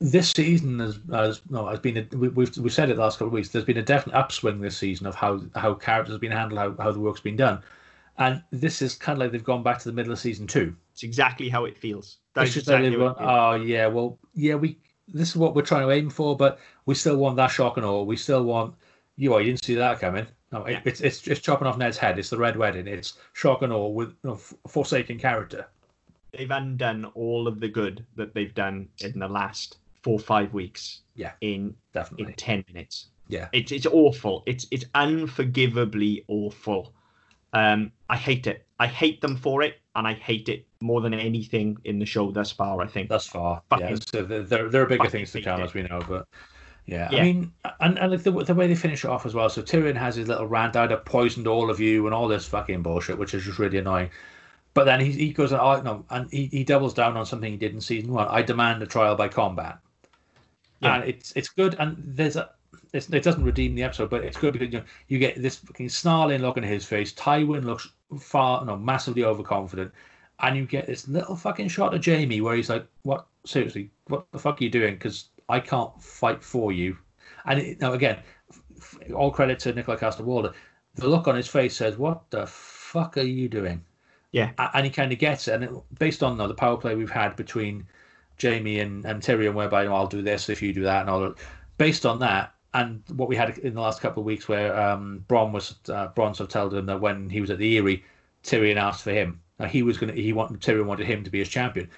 This 0.00 0.30
season 0.30 0.78
has, 0.78 0.98
has 1.12 1.42
no 1.50 1.66
has 1.66 1.80
been 1.80 1.98
a, 1.98 2.16
we, 2.16 2.28
we've 2.28 2.56
we've 2.56 2.72
said 2.72 2.88
it 2.88 2.94
the 2.94 3.02
last 3.02 3.18
couple 3.18 3.26
of 3.26 3.32
weeks. 3.34 3.50
There's 3.50 3.64
been 3.64 3.76
a 3.76 3.82
definite 3.82 4.16
upswing 4.16 4.60
this 4.60 4.78
season 4.78 5.06
of 5.06 5.14
how 5.14 5.42
how 5.56 5.74
characters 5.74 6.14
have 6.14 6.20
been 6.20 6.30
handled, 6.30 6.58
how, 6.58 6.84
how 6.84 6.92
the 6.92 7.00
work's 7.00 7.20
been 7.20 7.36
done, 7.36 7.62
and 8.16 8.42
this 8.52 8.80
is 8.80 8.94
kind 8.94 9.16
of 9.16 9.20
like 9.20 9.32
they've 9.32 9.42
gone 9.42 9.64
back 9.64 9.80
to 9.80 9.88
the 9.88 9.94
middle 9.94 10.12
of 10.12 10.20
season 10.20 10.46
two. 10.46 10.74
It's 10.92 11.02
exactly 11.02 11.48
how 11.48 11.64
it 11.64 11.76
feels. 11.76 12.18
That's 12.32 12.56
exactly 12.56 12.90
how 12.90 12.94
it 12.94 12.98
gone, 12.98 13.14
feels. 13.16 13.28
oh 13.28 13.54
yeah, 13.56 13.88
well 13.88 14.18
yeah, 14.34 14.54
we 14.54 14.78
this 15.08 15.30
is 15.30 15.36
what 15.36 15.56
we're 15.56 15.62
trying 15.62 15.86
to 15.86 15.92
aim 15.92 16.10
for, 16.10 16.36
but 16.36 16.60
we 16.86 16.94
still 16.94 17.16
want 17.16 17.36
that 17.36 17.48
shock 17.48 17.76
and 17.76 17.84
awe. 17.84 18.04
We 18.04 18.16
still 18.16 18.44
want 18.44 18.74
you. 19.16 19.34
Oh, 19.34 19.38
you 19.38 19.46
didn't 19.46 19.64
see 19.64 19.74
that 19.74 19.98
coming. 19.98 20.28
No, 20.52 20.64
it, 20.64 20.72
Yeah. 20.72 20.80
it's 20.84 21.00
it's 21.00 21.20
just 21.20 21.42
chopping 21.42 21.66
off 21.66 21.76
Ned's 21.76 21.98
head. 21.98 22.18
It's 22.18 22.30
the 22.30 22.38
Red 22.38 22.56
Wedding. 22.56 22.86
It's 22.86 23.18
shock 23.34 23.62
and 23.62 23.72
awe 23.72 23.88
with 23.88 24.10
you 24.24 24.30
know, 24.30 24.40
forsaken 24.66 25.18
character. 25.18 25.66
They've 26.32 26.50
undone 26.50 27.04
all 27.14 27.46
of 27.48 27.60
the 27.60 27.68
good 27.68 28.04
that 28.16 28.34
they've 28.34 28.54
done 28.54 28.88
in 29.00 29.18
the 29.18 29.28
last 29.28 29.78
four 30.02 30.14
or 30.14 30.18
five 30.20 30.52
weeks. 30.54 31.00
Yeah. 31.16 31.32
In 31.40 31.74
Definitely. 31.92 32.26
in 32.26 32.32
ten 32.34 32.64
minutes. 32.72 33.08
Yeah. 33.28 33.48
It's 33.52 33.72
it's 33.72 33.86
awful. 33.86 34.42
It's 34.46 34.66
it's 34.70 34.86
unforgivably 34.94 36.24
awful. 36.28 36.92
Um, 37.52 37.92
I 38.08 38.16
hate 38.16 38.46
it. 38.46 38.66
I 38.78 38.86
hate 38.86 39.20
them 39.20 39.36
for 39.36 39.62
it, 39.62 39.80
and 39.96 40.06
I 40.06 40.12
hate 40.14 40.48
it 40.48 40.66
more 40.80 41.00
than 41.00 41.12
anything 41.14 41.76
in 41.84 41.98
the 41.98 42.06
show 42.06 42.30
thus 42.30 42.52
far. 42.52 42.80
I 42.80 42.86
think. 42.86 43.08
Thus 43.08 43.26
far, 43.26 43.62
Fucking- 43.70 43.88
yeah. 43.88 43.96
So 44.12 44.22
there, 44.22 44.42
there, 44.42 44.68
there 44.68 44.82
are 44.82 44.86
bigger 44.86 45.08
things 45.08 45.32
to 45.32 45.42
come, 45.42 45.60
as 45.62 45.74
we 45.74 45.82
know. 45.82 46.00
But 46.08 46.26
yeah, 46.88 47.08
Yeah. 47.12 47.18
I 47.18 47.22
mean, 47.22 47.52
and, 47.80 47.98
and 47.98 48.10
like 48.10 48.22
the, 48.22 48.30
the 48.30 48.54
way 48.54 48.66
they 48.66 48.74
finish 48.74 49.04
it 49.04 49.10
off 49.10 49.26
as 49.26 49.34
well. 49.34 49.48
So 49.50 49.62
Tyrion 49.62 49.96
has 49.96 50.16
his 50.16 50.26
little 50.26 50.46
rant 50.46 50.74
out, 50.74 50.90
"I've 50.90 51.04
poisoned 51.04 51.46
all 51.46 51.70
of 51.70 51.78
you," 51.78 52.06
and 52.06 52.14
all 52.14 52.26
this 52.26 52.48
fucking 52.48 52.82
bullshit, 52.82 53.18
which 53.18 53.34
is 53.34 53.44
just 53.44 53.58
really 53.58 53.78
annoying. 53.78 54.10
But 54.72 54.84
then 54.84 55.00
he, 55.00 55.10
he 55.10 55.32
goes, 55.32 55.52
oh, 55.52 55.80
no, 55.82 56.04
and 56.08 56.30
he, 56.30 56.46
he 56.46 56.62
doubles 56.62 56.94
down 56.94 57.16
on 57.16 57.26
something 57.26 57.50
he 57.50 57.58
did 57.58 57.74
in 57.74 57.80
season 57.80 58.12
one. 58.12 58.28
I 58.28 58.42
demand 58.42 58.82
a 58.82 58.86
trial 58.86 59.16
by 59.16 59.28
combat. 59.28 59.78
Yeah. 60.80 60.94
And 60.94 61.04
it's 61.08 61.32
it's 61.34 61.48
good, 61.48 61.74
and 61.80 61.96
there's 61.98 62.36
a 62.36 62.50
it's, 62.92 63.10
it 63.10 63.24
doesn't 63.24 63.42
redeem 63.42 63.74
the 63.74 63.82
episode, 63.82 64.08
but 64.08 64.24
it's 64.24 64.36
good 64.36 64.52
because 64.52 64.72
you 64.72 64.78
know, 64.78 64.84
you 65.08 65.18
get 65.18 65.42
this 65.42 65.56
fucking 65.56 65.88
snarling 65.88 66.40
look 66.40 66.56
on 66.56 66.62
his 66.62 66.84
face. 66.84 67.12
Tywin 67.12 67.64
looks 67.64 67.88
far, 68.20 68.64
no, 68.64 68.76
massively 68.76 69.24
overconfident, 69.24 69.92
and 70.40 70.56
you 70.56 70.64
get 70.64 70.86
this 70.86 71.08
little 71.08 71.36
fucking 71.36 71.68
shot 71.68 71.92
of 71.92 72.04
Jaime 72.04 72.40
where 72.40 72.54
he's 72.54 72.70
like, 72.70 72.86
"What? 73.02 73.26
Seriously, 73.44 73.90
what 74.06 74.26
the 74.30 74.38
fuck 74.38 74.60
are 74.60 74.64
you 74.64 74.70
doing? 74.70 74.94
Because 74.94 75.30
I 75.48 75.60
can't 75.60 76.00
fight 76.02 76.42
for 76.42 76.72
you." 76.72 76.96
And 77.44 77.60
it, 77.60 77.80
now 77.80 77.92
again, 77.92 78.18
all 79.14 79.30
credit 79.30 79.58
to 79.60 79.72
Nikolaj 79.72 79.98
Coster-Waldau. 79.98 80.52
The 80.94 81.08
look 81.08 81.28
on 81.28 81.36
his 81.36 81.48
face 81.48 81.76
says, 81.76 81.96
"What 81.96 82.30
the 82.30 82.46
fuck 82.46 83.16
are 83.16 83.22
you 83.22 83.48
doing?" 83.48 83.84
Yeah. 84.32 84.50
And 84.74 84.84
he 84.84 84.90
kind 84.90 85.12
of 85.12 85.18
gets 85.18 85.48
it. 85.48 85.54
And 85.54 85.64
it, 85.64 85.70
based 85.98 86.22
on 86.22 86.36
the 86.36 86.54
power 86.54 86.76
play 86.76 86.94
we've 86.94 87.10
had 87.10 87.36
between 87.36 87.86
Jaime 88.40 88.80
and, 88.80 89.04
and 89.04 89.22
Tyrion, 89.22 89.54
whereby 89.54 89.82
you 89.82 89.88
know, 89.88 89.94
I'll 89.94 90.06
do 90.06 90.22
this 90.22 90.48
if 90.48 90.62
you 90.62 90.72
do 90.72 90.82
that, 90.82 91.02
and 91.02 91.10
all. 91.10 91.34
Based 91.76 92.04
on 92.04 92.18
that, 92.18 92.54
and 92.74 93.02
what 93.14 93.28
we 93.28 93.36
had 93.36 93.58
in 93.58 93.74
the 93.74 93.80
last 93.80 94.00
couple 94.00 94.20
of 94.20 94.26
weeks, 94.26 94.48
where 94.48 94.78
um, 94.78 95.24
Bronn 95.28 95.52
was 95.52 95.76
uh, 95.88 96.08
Bronn 96.08 96.34
sort 96.36 96.40
of 96.40 96.48
told 96.48 96.74
him 96.74 96.86
that 96.86 97.00
when 97.00 97.30
he 97.30 97.40
was 97.40 97.50
at 97.50 97.58
the 97.58 97.76
Eyrie, 97.76 98.04
Tyrion 98.42 98.76
asked 98.76 99.04
for 99.04 99.12
him. 99.12 99.40
Now 99.58 99.66
he 99.66 99.82
was 99.82 99.96
going 99.96 100.14
to 100.14 100.20
he 100.20 100.32
wanted 100.32 100.60
Tyrion 100.60 100.86
wanted 100.86 101.06
him 101.06 101.24
to 101.24 101.30
be 101.30 101.38
his 101.38 101.48
champion. 101.48 101.88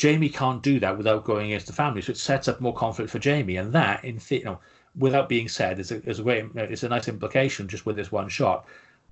Jaime 0.00 0.28
can't 0.28 0.62
do 0.62 0.78
that 0.80 0.96
without 0.96 1.24
going 1.24 1.46
against 1.46 1.66
the 1.66 1.72
family, 1.72 2.02
so 2.02 2.12
it 2.12 2.18
sets 2.18 2.48
up 2.48 2.60
more 2.60 2.74
conflict 2.74 3.10
for 3.10 3.20
Jaime, 3.22 3.56
and 3.56 3.72
that 3.72 4.04
in 4.04 4.16
the, 4.16 4.38
you 4.38 4.44
know, 4.44 4.58
without 4.96 5.28
being 5.28 5.48
said, 5.48 5.78
is 5.78 5.90
a, 5.90 6.02
is 6.08 6.18
a 6.18 6.24
way 6.24 6.48
it's 6.54 6.82
a 6.82 6.88
nice 6.88 7.08
implication 7.08 7.68
just 7.68 7.86
with 7.86 7.96
this 7.96 8.12
one 8.12 8.28
shot. 8.28 8.66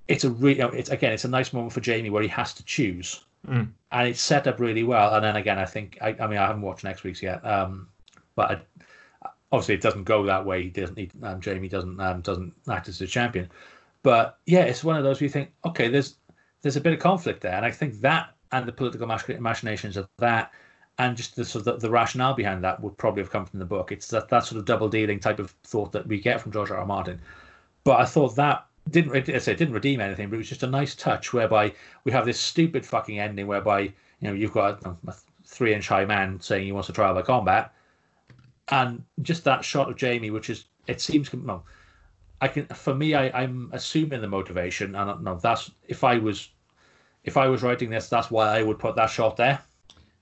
It's 0.07 0.23
a 0.23 0.29
re, 0.29 0.53
you 0.53 0.59
know, 0.59 0.69
it's 0.69 0.89
again, 0.89 1.13
it's 1.13 1.25
a 1.25 1.29
nice 1.29 1.51
moment 1.53 1.73
for 1.73 1.81
Jaime 1.83 2.09
where 2.09 2.23
he 2.23 2.29
has 2.29 2.53
to 2.53 2.63
choose, 2.65 3.23
Mm. 3.47 3.69
and 3.91 4.07
it's 4.07 4.19
set 4.19 4.47
up 4.47 4.59
really 4.59 4.83
well. 4.83 5.13
And 5.13 5.23
then 5.23 5.35
again, 5.35 5.59
I 5.59 5.65
think 5.65 5.97
I, 6.01 6.15
I 6.19 6.27
mean 6.27 6.39
I 6.39 6.47
haven't 6.47 6.63
watched 6.63 6.83
next 6.83 7.03
week's 7.03 7.21
yet, 7.21 7.45
um, 7.45 7.87
but 8.35 8.51
I, 8.51 9.29
obviously 9.51 9.75
it 9.75 9.81
doesn't 9.81 10.03
go 10.03 10.23
that 10.23 10.45
way. 10.45 10.63
He 10.63 10.69
doesn't. 10.69 10.97
He, 10.97 11.09
um, 11.23 11.41
Jaime 11.41 11.69
doesn't 11.69 11.99
um, 11.99 12.21
doesn't 12.21 12.53
act 12.67 12.89
as 12.89 12.99
a 12.99 13.07
champion, 13.07 13.49
but 14.03 14.39
yeah, 14.45 14.63
it's 14.63 14.83
one 14.83 14.97
of 14.97 15.03
those 15.03 15.19
where 15.19 15.25
you 15.25 15.29
think, 15.29 15.51
okay, 15.65 15.87
there's 15.87 16.15
there's 16.61 16.75
a 16.75 16.81
bit 16.81 16.93
of 16.93 16.99
conflict 16.99 17.41
there, 17.41 17.53
and 17.53 17.65
I 17.65 17.71
think 17.71 18.01
that 18.01 18.33
and 18.51 18.65
the 18.65 18.71
political 18.71 19.07
machinations 19.07 19.97
of 19.97 20.07
that, 20.17 20.51
and 20.99 21.15
just 21.15 21.35
the 21.35 21.45
sort 21.45 21.67
of 21.67 21.81
the, 21.81 21.87
the 21.87 21.91
rationale 21.91 22.33
behind 22.33 22.63
that 22.63 22.81
would 22.81 22.97
probably 22.97 23.21
have 23.21 23.31
come 23.31 23.45
from 23.45 23.59
the 23.59 23.65
book. 23.65 23.91
It's 23.91 24.07
that 24.09 24.29
that 24.29 24.45
sort 24.45 24.59
of 24.59 24.65
double 24.65 24.89
dealing 24.89 25.19
type 25.19 25.39
of 25.39 25.51
thought 25.63 25.91
that 25.91 26.07
we 26.07 26.19
get 26.19 26.41
from 26.41 26.51
George 26.51 26.71
R. 26.71 26.77
R. 26.77 26.85
Martin. 26.85 27.21
But 27.83 27.99
I 27.99 28.05
thought 28.05 28.35
that 28.35 28.65
didn't 28.89 29.15
I 29.15 29.37
say 29.37 29.51
it 29.51 29.57
didn't 29.57 29.73
redeem 29.73 29.99
anything, 30.01 30.29
but 30.29 30.35
it 30.35 30.39
was 30.39 30.49
just 30.49 30.63
a 30.63 30.67
nice 30.67 30.95
touch 30.95 31.33
whereby 31.33 31.73
we 32.03 32.11
have 32.11 32.25
this 32.25 32.39
stupid 32.39 32.85
fucking 32.85 33.19
ending 33.19 33.47
whereby 33.47 33.81
you 33.81 33.93
know 34.21 34.33
you've 34.33 34.53
got 34.53 34.83
a, 34.85 34.95
a 35.07 35.15
three 35.45 35.73
inch 35.73 35.87
high 35.87 36.05
man 36.05 36.39
saying 36.39 36.65
he 36.65 36.71
wants 36.71 36.87
to 36.87 36.93
trial 36.93 37.13
by 37.13 37.21
combat, 37.21 37.73
and 38.69 39.03
just 39.21 39.43
that 39.43 39.63
shot 39.63 39.89
of 39.89 39.99
Jaime, 39.99 40.31
which 40.31 40.49
is 40.49 40.65
it 40.87 41.01
seems 41.01 41.31
well, 41.33 41.65
I 42.41 42.47
can 42.47 42.65
for 42.67 42.95
me 42.95 43.13
I, 43.13 43.43
I'm 43.43 43.69
assuming 43.73 44.21
the 44.21 44.27
motivation, 44.27 44.95
and 44.95 45.27
I 45.27 45.33
that's 45.35 45.71
if 45.87 46.03
I 46.03 46.17
was 46.17 46.49
if 47.23 47.37
I 47.37 47.47
was 47.47 47.61
writing 47.61 47.89
this, 47.89 48.07
that's 48.07 48.31
why 48.31 48.57
I 48.57 48.63
would 48.63 48.79
put 48.79 48.95
that 48.95 49.09
shot 49.09 49.37
there. 49.37 49.59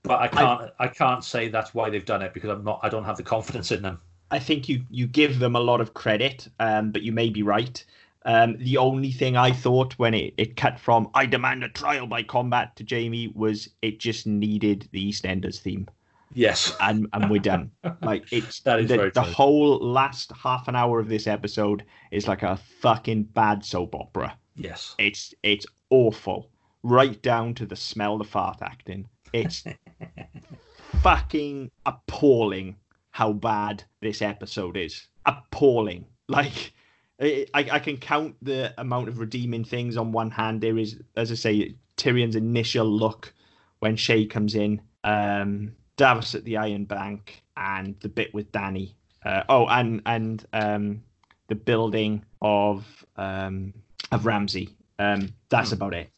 But 0.06 0.20
I 0.20 0.28
can't 0.28 0.70
I, 0.78 0.88
can't 0.88 1.24
say 1.24 1.48
that's 1.48 1.74
why 1.74 1.90
they've 1.90 2.04
done 2.04 2.22
it 2.22 2.32
because 2.34 2.50
I'm 2.50 2.64
not 2.64 2.80
I 2.82 2.88
don't 2.88 3.04
have 3.04 3.16
the 3.16 3.22
confidence 3.22 3.72
in 3.72 3.82
them. 3.82 4.00
I 4.30 4.38
think 4.38 4.68
you 4.68 4.84
you 4.90 5.06
give 5.06 5.38
them 5.38 5.56
a 5.56 5.60
lot 5.60 5.80
of 5.80 5.94
credit, 5.94 6.48
um, 6.58 6.90
but 6.92 7.02
you 7.02 7.12
may 7.12 7.28
be 7.30 7.42
right. 7.42 7.84
Um, 8.24 8.56
the 8.58 8.76
only 8.78 9.12
thing 9.12 9.36
I 9.36 9.52
thought 9.52 9.92
when 9.94 10.12
it, 10.12 10.34
it 10.36 10.56
cut 10.56 10.80
from 10.80 11.08
"I 11.14 11.26
demand 11.26 11.62
a 11.62 11.68
trial 11.68 12.06
by 12.08 12.24
combat" 12.24 12.74
to 12.76 12.84
Jaime 12.88 13.28
was 13.28 13.68
it 13.82 14.00
just 14.00 14.26
needed 14.26 14.88
the 14.90 15.08
EastEnders 15.08 15.60
theme, 15.60 15.88
Yes. 16.34 16.76
and 16.80 17.06
and 17.12 17.30
we're 17.30 17.40
done. 17.40 17.70
Like 18.02 18.24
it's 18.32 18.60
That 18.60 18.80
is 18.80 18.88
the, 18.88 19.12
the 19.14 19.22
whole 19.22 19.78
last 19.78 20.32
half 20.32 20.66
an 20.66 20.74
hour 20.74 20.98
of 20.98 21.08
this 21.08 21.26
episode 21.28 21.84
is 22.10 22.26
like 22.26 22.42
a 22.42 22.56
fucking 22.80 23.24
bad 23.24 23.64
soap 23.64 23.94
opera. 23.94 24.36
Yes. 24.56 24.96
It's 24.98 25.32
it's 25.44 25.66
awful, 25.90 26.50
right 26.82 27.20
down 27.22 27.54
to 27.54 27.66
the 27.66 27.76
smell 27.76 28.18
the 28.18 28.24
fart 28.24 28.58
acting. 28.60 29.08
It's 29.32 29.62
fucking 31.02 31.70
appalling 31.84 32.76
how 33.10 33.32
bad 33.32 33.84
this 34.00 34.22
episode 34.22 34.76
is. 34.76 35.06
Appalling. 35.24 36.06
Like 36.28 36.72
I, 37.20 37.46
I 37.54 37.78
can 37.78 37.96
count 37.96 38.36
the 38.42 38.74
amount 38.78 39.08
of 39.08 39.18
redeeming 39.18 39.64
things 39.64 39.96
on 39.96 40.12
one 40.12 40.30
hand. 40.30 40.60
There 40.60 40.76
is, 40.76 41.00
as 41.16 41.30
I 41.30 41.34
say, 41.36 41.74
Tyrion's 41.96 42.36
initial 42.36 42.86
look 42.86 43.32
when 43.78 43.96
Shae 43.96 44.28
comes 44.28 44.54
in, 44.54 44.80
um, 45.04 45.72
Davos 45.96 46.34
at 46.34 46.44
the 46.44 46.56
Iron 46.56 46.84
Bank, 46.84 47.42
and 47.56 47.98
the 48.00 48.08
bit 48.08 48.34
with 48.34 48.50
Dany. 48.52 48.94
Uh, 49.24 49.44
oh, 49.48 49.66
and 49.66 50.02
and 50.04 50.44
um, 50.52 51.02
the 51.48 51.54
building 51.54 52.24
of 52.42 52.84
um, 53.16 53.72
of 54.12 54.26
Ramsay. 54.26 54.76
Um, 54.98 55.32
that's 55.48 55.70
Hmm. 55.70 55.76
about 55.76 55.94
it. 55.94 56.10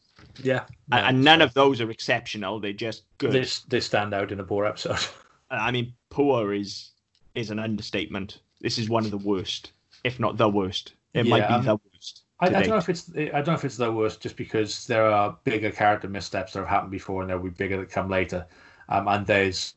Yeah. 0.43 0.65
And, 0.91 1.05
and 1.05 1.23
none 1.23 1.41
of 1.41 1.53
those 1.53 1.81
are 1.81 1.91
exceptional. 1.91 2.59
They're 2.59 2.73
just 2.73 3.03
good. 3.17 3.31
they, 3.31 3.47
they 3.67 3.79
stand 3.79 4.13
out 4.13 4.31
in 4.31 4.39
a 4.39 4.43
poor 4.43 4.65
episode. 4.65 4.99
I 5.51 5.71
mean, 5.71 5.93
poor 6.09 6.53
is 6.53 6.91
is 7.35 7.51
an 7.51 7.59
understatement. 7.59 8.39
This 8.61 8.77
is 8.77 8.89
one 8.89 9.05
of 9.05 9.11
the 9.11 9.17
worst, 9.17 9.71
if 10.03 10.19
not 10.19 10.37
the 10.37 10.49
worst. 10.49 10.93
It 11.13 11.27
might 11.27 11.47
be 11.47 11.53
um, 11.53 11.65
the 11.65 11.79
worst. 11.93 12.23
I, 12.39 12.47
I 12.47 12.49
don't 12.49 12.69
know 12.69 12.77
if 12.77 12.89
it's 12.89 13.11
I 13.15 13.41
don't 13.41 13.47
know 13.47 13.53
if 13.53 13.65
it's 13.65 13.77
the 13.77 13.91
worst 13.91 14.21
just 14.21 14.37
because 14.37 14.87
there 14.87 15.05
are 15.05 15.37
bigger 15.43 15.71
character 15.71 16.07
missteps 16.07 16.53
that 16.53 16.59
have 16.59 16.69
happened 16.69 16.91
before 16.91 17.21
and 17.21 17.29
there 17.29 17.37
will 17.37 17.49
be 17.49 17.55
bigger 17.55 17.77
that 17.77 17.89
come 17.89 18.09
later. 18.09 18.45
Um, 18.89 19.07
and 19.07 19.25
there's 19.25 19.75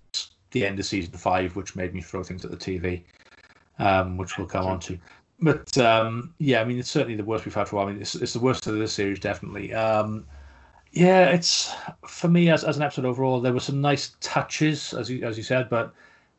the 0.53 0.67
end 0.67 0.79
of 0.79 0.87
season 0.87 1.13
five, 1.15 1.57
which 1.57 1.77
made 1.77 1.95
me 1.95 2.01
throw 2.01 2.23
things 2.23 2.45
at 2.45 2.51
the 2.51 2.57
TV, 2.57 3.03
um, 3.79 4.17
which 4.17 4.39
we'll 4.39 4.47
come 4.47 4.67
on 4.67 4.81
to. 4.81 4.99
But 5.41 5.77
um, 5.79 6.35
yeah, 6.39 6.61
I 6.61 6.65
mean, 6.65 6.79
it's 6.79 6.91
certainly 6.91 7.17
the 7.17 7.25
worst 7.25 7.45
we've 7.45 7.55
had 7.55 7.69
for 7.69 7.77
a 7.77 7.79
while. 7.81 7.89
I 7.89 7.93
mean, 7.93 8.01
it's, 8.01 8.15
it's 8.15 8.33
the 8.33 8.39
worst 8.39 8.67
of 8.67 8.77
this 8.77 8.93
series, 8.93 9.19
definitely. 9.19 9.75
Um, 9.75 10.25
yeah, 10.93 11.31
it's 11.31 11.73
for 12.07 12.29
me 12.29 12.51
as, 12.51 12.65
as 12.65 12.77
an 12.77 12.83
episode 12.83 13.07
overall. 13.07 13.41
There 13.41 13.53
were 13.53 13.61
some 13.61 13.81
nice 13.81 14.15
touches, 14.21 14.93
as 14.93 15.11
you 15.11 15.25
as 15.25 15.39
you 15.39 15.43
said, 15.43 15.71
but 15.71 15.93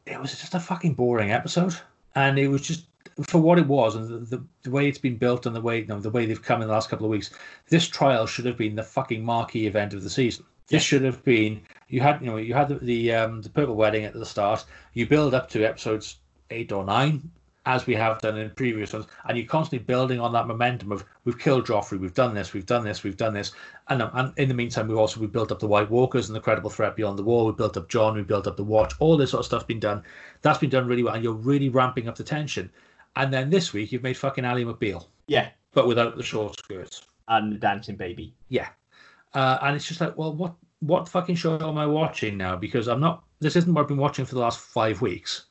it 0.05 0.19
was 0.19 0.39
just 0.39 0.53
a 0.53 0.59
fucking 0.59 0.93
boring 0.93 1.31
episode, 1.31 1.75
and 2.15 2.37
it 2.37 2.47
was 2.47 2.61
just 2.61 2.85
for 3.21 3.39
what 3.39 3.59
it 3.59 3.67
was 3.67 3.95
and 3.95 4.07
the, 4.07 4.37
the, 4.37 4.43
the 4.63 4.71
way 4.71 4.87
it's 4.87 4.97
been 4.97 5.17
built 5.17 5.45
and 5.45 5.55
the 5.55 5.61
way 5.61 5.79
you 5.79 5.85
know, 5.85 5.99
the 5.99 6.09
way 6.09 6.25
they've 6.25 6.41
come 6.41 6.61
in 6.61 6.67
the 6.67 6.73
last 6.73 6.89
couple 6.89 7.05
of 7.05 7.11
weeks. 7.11 7.29
This 7.69 7.87
trial 7.87 8.25
should 8.25 8.45
have 8.45 8.57
been 8.57 8.75
the 8.75 8.83
fucking 8.83 9.23
marquee 9.23 9.67
event 9.67 9.93
of 9.93 10.03
the 10.03 10.09
season. 10.09 10.45
This 10.67 10.83
should 10.83 11.03
have 11.03 11.23
been 11.23 11.61
you 11.89 12.01
had 12.01 12.21
you 12.21 12.27
know 12.27 12.37
you 12.37 12.53
had 12.53 12.69
the 12.69 12.75
the, 12.75 13.13
um, 13.13 13.41
the 13.41 13.49
purple 13.49 13.75
wedding 13.75 14.05
at 14.05 14.13
the 14.13 14.25
start. 14.25 14.65
You 14.93 15.07
build 15.07 15.33
up 15.33 15.49
to 15.49 15.63
episodes 15.63 16.17
eight 16.51 16.71
or 16.71 16.85
nine 16.85 17.31
as 17.65 17.85
we 17.87 17.95
have 17.95 18.19
done 18.19 18.37
in 18.37 18.49
previous 18.51 18.91
ones, 18.91 19.05
and 19.27 19.37
you're 19.37 19.47
constantly 19.47 19.83
building 19.85 20.19
on 20.19 20.33
that 20.33 20.47
momentum 20.47 20.91
of 20.91 21.05
we've 21.23 21.39
killed 21.39 21.65
Joffrey, 21.65 21.97
we've 21.99 22.13
done 22.13 22.33
this, 22.33 22.51
we've 22.53 22.65
done 22.65 22.83
this, 22.83 23.03
we've 23.03 23.15
done 23.15 23.33
this, 23.33 23.53
and, 23.87 24.01
um, 24.01 24.11
and 24.15 24.33
in 24.37 24.49
the 24.49 24.53
meantime 24.53 24.87
we've 24.87 24.97
also 24.97 25.19
we 25.21 25.27
built 25.27 25.51
up 25.51 25.59
the 25.59 25.67
White 25.67 25.89
Walkers 25.89 26.27
and 26.27 26.35
the 26.35 26.41
credible 26.41 26.69
threat 26.69 26.95
beyond 26.95 27.17
the 27.17 27.23
wall. 27.23 27.45
We 27.45 27.53
built 27.53 27.77
up 27.77 27.87
Jon, 27.87 28.15
we 28.15 28.23
built 28.23 28.47
up 28.47 28.57
the 28.57 28.63
Watch. 28.65 28.93
All 28.99 29.15
this 29.15 29.31
sort 29.31 29.39
of 29.39 29.45
stuff's 29.45 29.63
been 29.65 29.79
done. 29.79 30.03
That's 30.41 30.59
been 30.59 30.69
done 30.69 30.87
really 30.87 31.03
well, 31.03 31.13
and 31.15 31.23
you're 31.23 31.33
really 31.33 31.69
ramping 31.69 32.07
up 32.09 32.15
the 32.17 32.23
tension. 32.23 32.69
And 33.15 33.31
then 33.33 33.49
this 33.49 33.71
week 33.71 33.91
you've 33.91 34.03
made 34.03 34.17
fucking 34.17 34.43
Ally 34.43 34.63
McBeal, 34.63 35.05
Yeah, 35.27 35.49
but 35.73 35.87
without 35.87 36.17
the 36.17 36.23
short 36.23 36.57
skirts. 36.59 37.03
and 37.29 37.53
the 37.53 37.57
dancing 37.57 37.95
baby. 37.95 38.33
Yeah, 38.49 38.67
uh, 39.33 39.59
and 39.61 39.75
it's 39.75 39.87
just 39.87 40.01
like, 40.01 40.17
well, 40.17 40.33
what 40.35 40.53
what 40.81 41.07
fucking 41.07 41.35
show 41.35 41.57
am 41.65 41.77
I 41.77 41.85
watching 41.85 42.35
now? 42.35 42.57
Because 42.57 42.87
I'm 42.89 42.99
not. 42.99 43.23
This 43.39 43.55
isn't 43.55 43.73
what 43.73 43.83
I've 43.83 43.87
been 43.87 43.95
watching 43.97 44.25
for 44.25 44.35
the 44.35 44.41
last 44.41 44.59
five 44.59 44.99
weeks. 45.01 45.45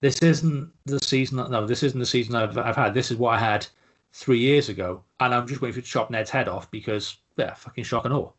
This 0.00 0.18
isn't 0.22 0.70
the 0.86 0.98
season. 1.00 1.36
No, 1.50 1.66
this 1.66 1.82
isn't 1.82 1.98
the 1.98 2.06
season 2.06 2.34
I've 2.34 2.56
I've 2.56 2.76
had. 2.76 2.94
This 2.94 3.10
is 3.10 3.16
what 3.16 3.34
I 3.34 3.38
had 3.38 3.66
three 4.12 4.38
years 4.38 4.68
ago, 4.68 5.02
and 5.20 5.34
I'm 5.34 5.46
just 5.46 5.60
waiting 5.60 5.74
for 5.74 5.80
to 5.80 5.86
chop 5.86 6.10
Ned's 6.10 6.30
head 6.30 6.48
off 6.48 6.70
because 6.70 7.18
yeah, 7.36 7.54
fucking 7.54 7.84
shock 7.84 8.04
and 8.04 8.14
awe. 8.14 8.30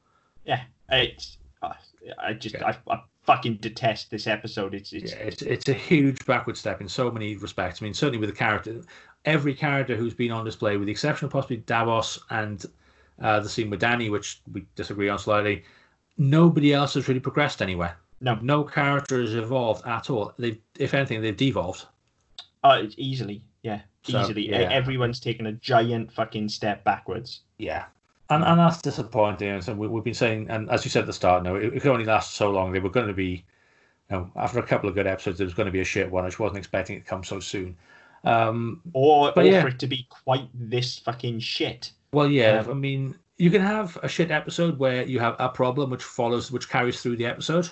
Yeah, 0.46 0.64
it's. 0.90 1.38
Uh, 1.62 1.74
I 2.18 2.34
just 2.34 2.56
Yeah. 2.56 2.74
I, 2.88 2.94
I 2.94 3.02
fucking 3.24 3.58
detest 3.58 4.10
this 4.10 4.28
episode. 4.28 4.74
It's 4.74 4.92
it's 4.94 5.12
Yeah, 5.12 5.20
it's 5.20 5.42
it's 5.42 5.70
a 5.70 5.74
huge 5.74 6.26
backward 6.26 6.58
step 6.58 6.82
in 6.82 6.90
so 6.90 7.12
many 7.12 7.36
respects. 7.36 7.82
I 7.82 7.86
mean, 7.86 7.94
certainly 7.94 8.20
with 8.20 8.30
the 8.30 8.36
character, 8.36 8.82
every 9.26 9.54
character 9.54 9.96
who's 9.96 10.14
been 10.14 10.32
on 10.32 10.46
display, 10.46 10.78
with 10.78 10.88
the 10.88 10.92
exception 10.92 11.26
of 11.26 11.32
possibly 11.32 11.58
Davos 11.58 12.20
and 12.30 12.66
uh, 13.22 13.40
the 13.40 13.50
scene 13.50 13.70
with 13.70 13.82
Dany, 13.82 14.10
which 14.10 14.42
we 14.52 14.66
disagree 14.76 15.10
on 15.10 15.20
slightly, 15.20 15.64
nobody 16.18 16.74
else 16.74 16.96
has 16.96 17.08
really 17.08 17.20
progressed 17.20 17.62
anywhere. 17.62 17.98
No. 18.22 18.36
No 18.42 18.64
character 18.64 19.20
has 19.22 19.36
evolved 19.36 19.86
at 19.86 20.10
all. 20.10 20.34
They've, 20.38 20.60
if 20.80 20.94
anything, 20.94 21.22
they've 21.22 21.36
devolved. 21.36 21.86
Uh, 22.64 22.84
easily, 22.98 23.42
yeah, 23.64 23.82
So, 24.04 24.22
easily. 24.22 24.50
Yeah. 24.50 24.70
Everyone's 24.70 25.20
taken 25.20 25.48
a 25.48 25.54
giant 25.54 26.12
fucking 26.12 26.50
step 26.50 26.84
backwards. 26.84 27.42
Yeah. 27.58 27.86
And, 28.30 28.44
and 28.44 28.60
that's 28.60 28.82
disappointing. 28.82 29.50
And 29.50 29.64
so 29.64 29.74
we, 29.74 29.88
we've 29.88 30.04
been 30.04 30.14
saying, 30.14 30.48
and 30.50 30.70
as 30.70 30.86
you 30.86 30.92
said 30.92 31.02
at 31.02 31.08
the 31.08 31.14
start, 31.14 31.44
no, 31.44 31.56
it, 31.56 31.74
it 31.74 31.82
could 31.82 31.92
only 31.92 32.06
last 32.06 32.36
so 32.36 32.52
long. 32.52 32.72
They 32.72 32.80
were 32.80 32.90
going 32.90 33.08
to 33.08 33.14
be, 33.14 33.44
you 34.10 34.18
know, 34.18 34.32
after 34.36 34.60
a 34.60 34.64
couple 34.64 34.88
of 34.88 34.96
good 34.96 35.08
episodes, 35.08 35.38
there 35.40 35.46
was 35.46 35.54
going 35.56 35.66
to 35.66 35.72
be 35.72 35.82
a 35.82 35.86
shit 35.86 36.10
one. 36.10 36.24
I 36.24 36.28
just 36.28 36.40
wasn't 36.40 36.60
expecting 36.60 36.98
it 36.98 37.00
to 37.00 37.06
come 37.06 37.24
so 37.24 37.40
soon. 37.40 37.76
Um, 38.24 38.82
Or, 38.94 39.34
or 39.38 39.44
yeah. 39.44 39.62
for 39.64 39.70
it 39.70 39.80
to 39.80 39.88
be 39.88 40.06
quite 40.10 40.48
this 40.54 41.00
fucking 41.00 41.40
shit. 41.40 41.92
well, 42.14 42.30
yeah, 42.30 42.60
Um, 42.60 42.70
I 42.70 42.74
mean, 42.76 43.16
you 43.38 43.50
can 43.50 43.62
have 43.62 43.98
a 44.04 44.08
shit 44.08 44.30
episode 44.30 44.78
where 44.78 45.04
you 45.04 45.20
have 45.20 45.36
a 45.40 45.50
problem 45.50 45.90
which 45.90 46.04
follows, 46.04 46.52
which 46.52 46.70
carries 46.70 47.02
through 47.02 47.16
the 47.18 47.26
episode, 47.26 47.70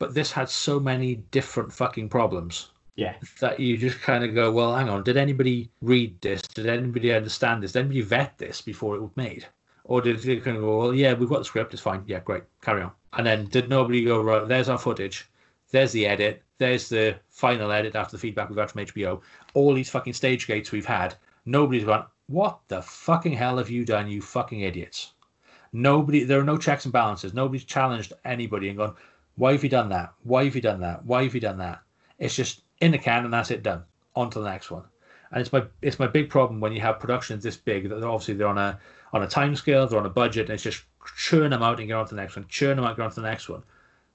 but 0.00 0.14
this 0.14 0.32
had 0.32 0.48
so 0.48 0.80
many 0.80 1.16
different 1.30 1.72
fucking 1.72 2.08
problems 2.08 2.70
Yeah. 2.96 3.14
that 3.38 3.60
you 3.60 3.76
just 3.76 4.00
kind 4.00 4.24
of 4.24 4.34
go, 4.34 4.50
well, 4.50 4.74
hang 4.74 4.88
on, 4.88 5.04
did 5.04 5.16
anybody 5.16 5.70
read 5.82 6.20
this? 6.22 6.42
Did 6.42 6.66
anybody 6.66 7.12
understand 7.12 7.62
this? 7.62 7.72
Did 7.72 7.80
anybody 7.80 8.00
vet 8.00 8.36
this 8.38 8.60
before 8.62 8.96
it 8.96 9.02
was 9.02 9.10
made? 9.14 9.46
Or 9.84 10.00
did 10.00 10.18
they 10.22 10.38
kind 10.38 10.56
of 10.56 10.62
go, 10.62 10.78
well, 10.78 10.94
yeah, 10.94 11.12
we've 11.12 11.28
got 11.28 11.38
the 11.38 11.44
script, 11.44 11.72
it's 11.74 11.82
fine, 11.82 12.02
yeah, 12.06 12.20
great, 12.20 12.44
carry 12.62 12.82
on. 12.82 12.92
And 13.12 13.26
then 13.26 13.44
did 13.46 13.68
nobody 13.68 14.04
go, 14.04 14.20
right, 14.22 14.48
there's 14.48 14.68
our 14.68 14.78
footage, 14.78 15.28
there's 15.70 15.92
the 15.92 16.06
edit, 16.06 16.42
there's 16.58 16.88
the 16.88 17.16
final 17.28 17.70
edit 17.70 17.94
after 17.94 18.16
the 18.16 18.20
feedback 18.20 18.48
we've 18.48 18.56
got 18.56 18.70
from 18.70 18.86
HBO, 18.86 19.20
all 19.54 19.74
these 19.74 19.90
fucking 19.90 20.14
stage 20.14 20.46
gates 20.46 20.72
we've 20.72 20.86
had, 20.86 21.14
nobody's 21.44 21.84
gone, 21.84 22.06
what 22.28 22.60
the 22.68 22.80
fucking 22.80 23.32
hell 23.32 23.58
have 23.58 23.68
you 23.68 23.84
done, 23.84 24.08
you 24.08 24.22
fucking 24.22 24.60
idiots? 24.60 25.12
Nobody, 25.72 26.24
there 26.24 26.40
are 26.40 26.44
no 26.44 26.58
checks 26.58 26.84
and 26.84 26.92
balances. 26.92 27.32
Nobody's 27.32 27.64
challenged 27.64 28.12
anybody 28.24 28.68
and 28.68 28.78
gone, 28.78 28.94
why 29.40 29.52
have 29.52 29.64
you 29.64 29.70
done 29.70 29.88
that? 29.88 30.12
Why 30.22 30.44
have 30.44 30.54
you 30.54 30.60
done 30.60 30.80
that? 30.80 31.04
Why 31.04 31.22
have 31.24 31.34
you 31.34 31.40
done 31.40 31.58
that? 31.58 31.80
It's 32.18 32.36
just 32.36 32.62
in 32.80 32.90
the 32.92 32.98
can 32.98 33.24
and 33.24 33.32
that's 33.32 33.50
it 33.50 33.62
done. 33.62 33.82
On 34.14 34.28
to 34.30 34.38
the 34.40 34.50
next 34.50 34.70
one. 34.70 34.84
And 35.32 35.40
it's 35.40 35.52
my 35.52 35.62
it's 35.80 35.98
my 35.98 36.06
big 36.06 36.28
problem 36.28 36.60
when 36.60 36.72
you 36.72 36.80
have 36.80 37.00
productions 37.00 37.42
this 37.42 37.56
big 37.56 37.88
that 37.88 38.00
they're 38.00 38.08
obviously 38.08 38.34
they're 38.34 38.46
on 38.56 38.58
a 38.58 38.78
on 39.12 39.22
a 39.22 39.26
time 39.28 39.56
scale, 39.56 39.86
they're 39.86 39.98
on 39.98 40.06
a 40.06 40.10
budget, 40.10 40.46
and 40.46 40.54
it's 40.54 40.62
just 40.64 40.82
churn 41.16 41.50
them 41.50 41.62
out 41.62 41.78
and 41.78 41.88
get 41.88 41.94
on 41.96 42.06
to 42.08 42.14
the 42.14 42.20
next 42.20 42.36
one, 42.36 42.46
churn 42.48 42.76
them 42.76 42.84
out, 42.84 42.96
get 42.96 43.04
on 43.04 43.10
to 43.10 43.20
the 43.20 43.28
next 43.28 43.48
one. 43.48 43.62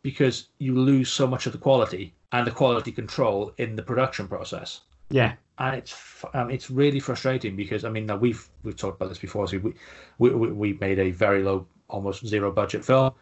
Because 0.04 0.50
you 0.60 0.76
lose 0.76 1.10
so 1.12 1.26
much 1.26 1.48
of 1.48 1.52
the 1.54 1.58
quality 1.58 2.14
and 2.32 2.46
the 2.46 2.52
quality 2.52 2.92
control 2.92 3.52
in 3.58 3.76
the 3.76 3.82
production 3.82 4.28
process 4.28 4.82
Yeah. 5.10 5.34
and 5.58 5.76
it's 5.78 5.94
um, 6.34 6.52
it's 6.52 6.70
really 6.70 7.00
frustrating 7.00 7.56
because 7.56 7.84
I 7.86 7.90
mean 7.90 8.06
now 8.06 8.18
we've 8.18 8.48
we've 8.64 8.78
talked 8.78 8.98
about 8.98 9.10
this 9.10 9.18
before. 9.28 9.48
So 9.48 9.58
we 9.58 9.74
we 10.20 10.30
we 10.42 10.48
we 10.52 10.74
made 10.74 11.00
a 11.00 11.10
very 11.12 11.42
low, 11.42 11.66
almost 11.88 12.28
zero 12.28 12.52
budget 12.52 12.84
film, 12.86 13.14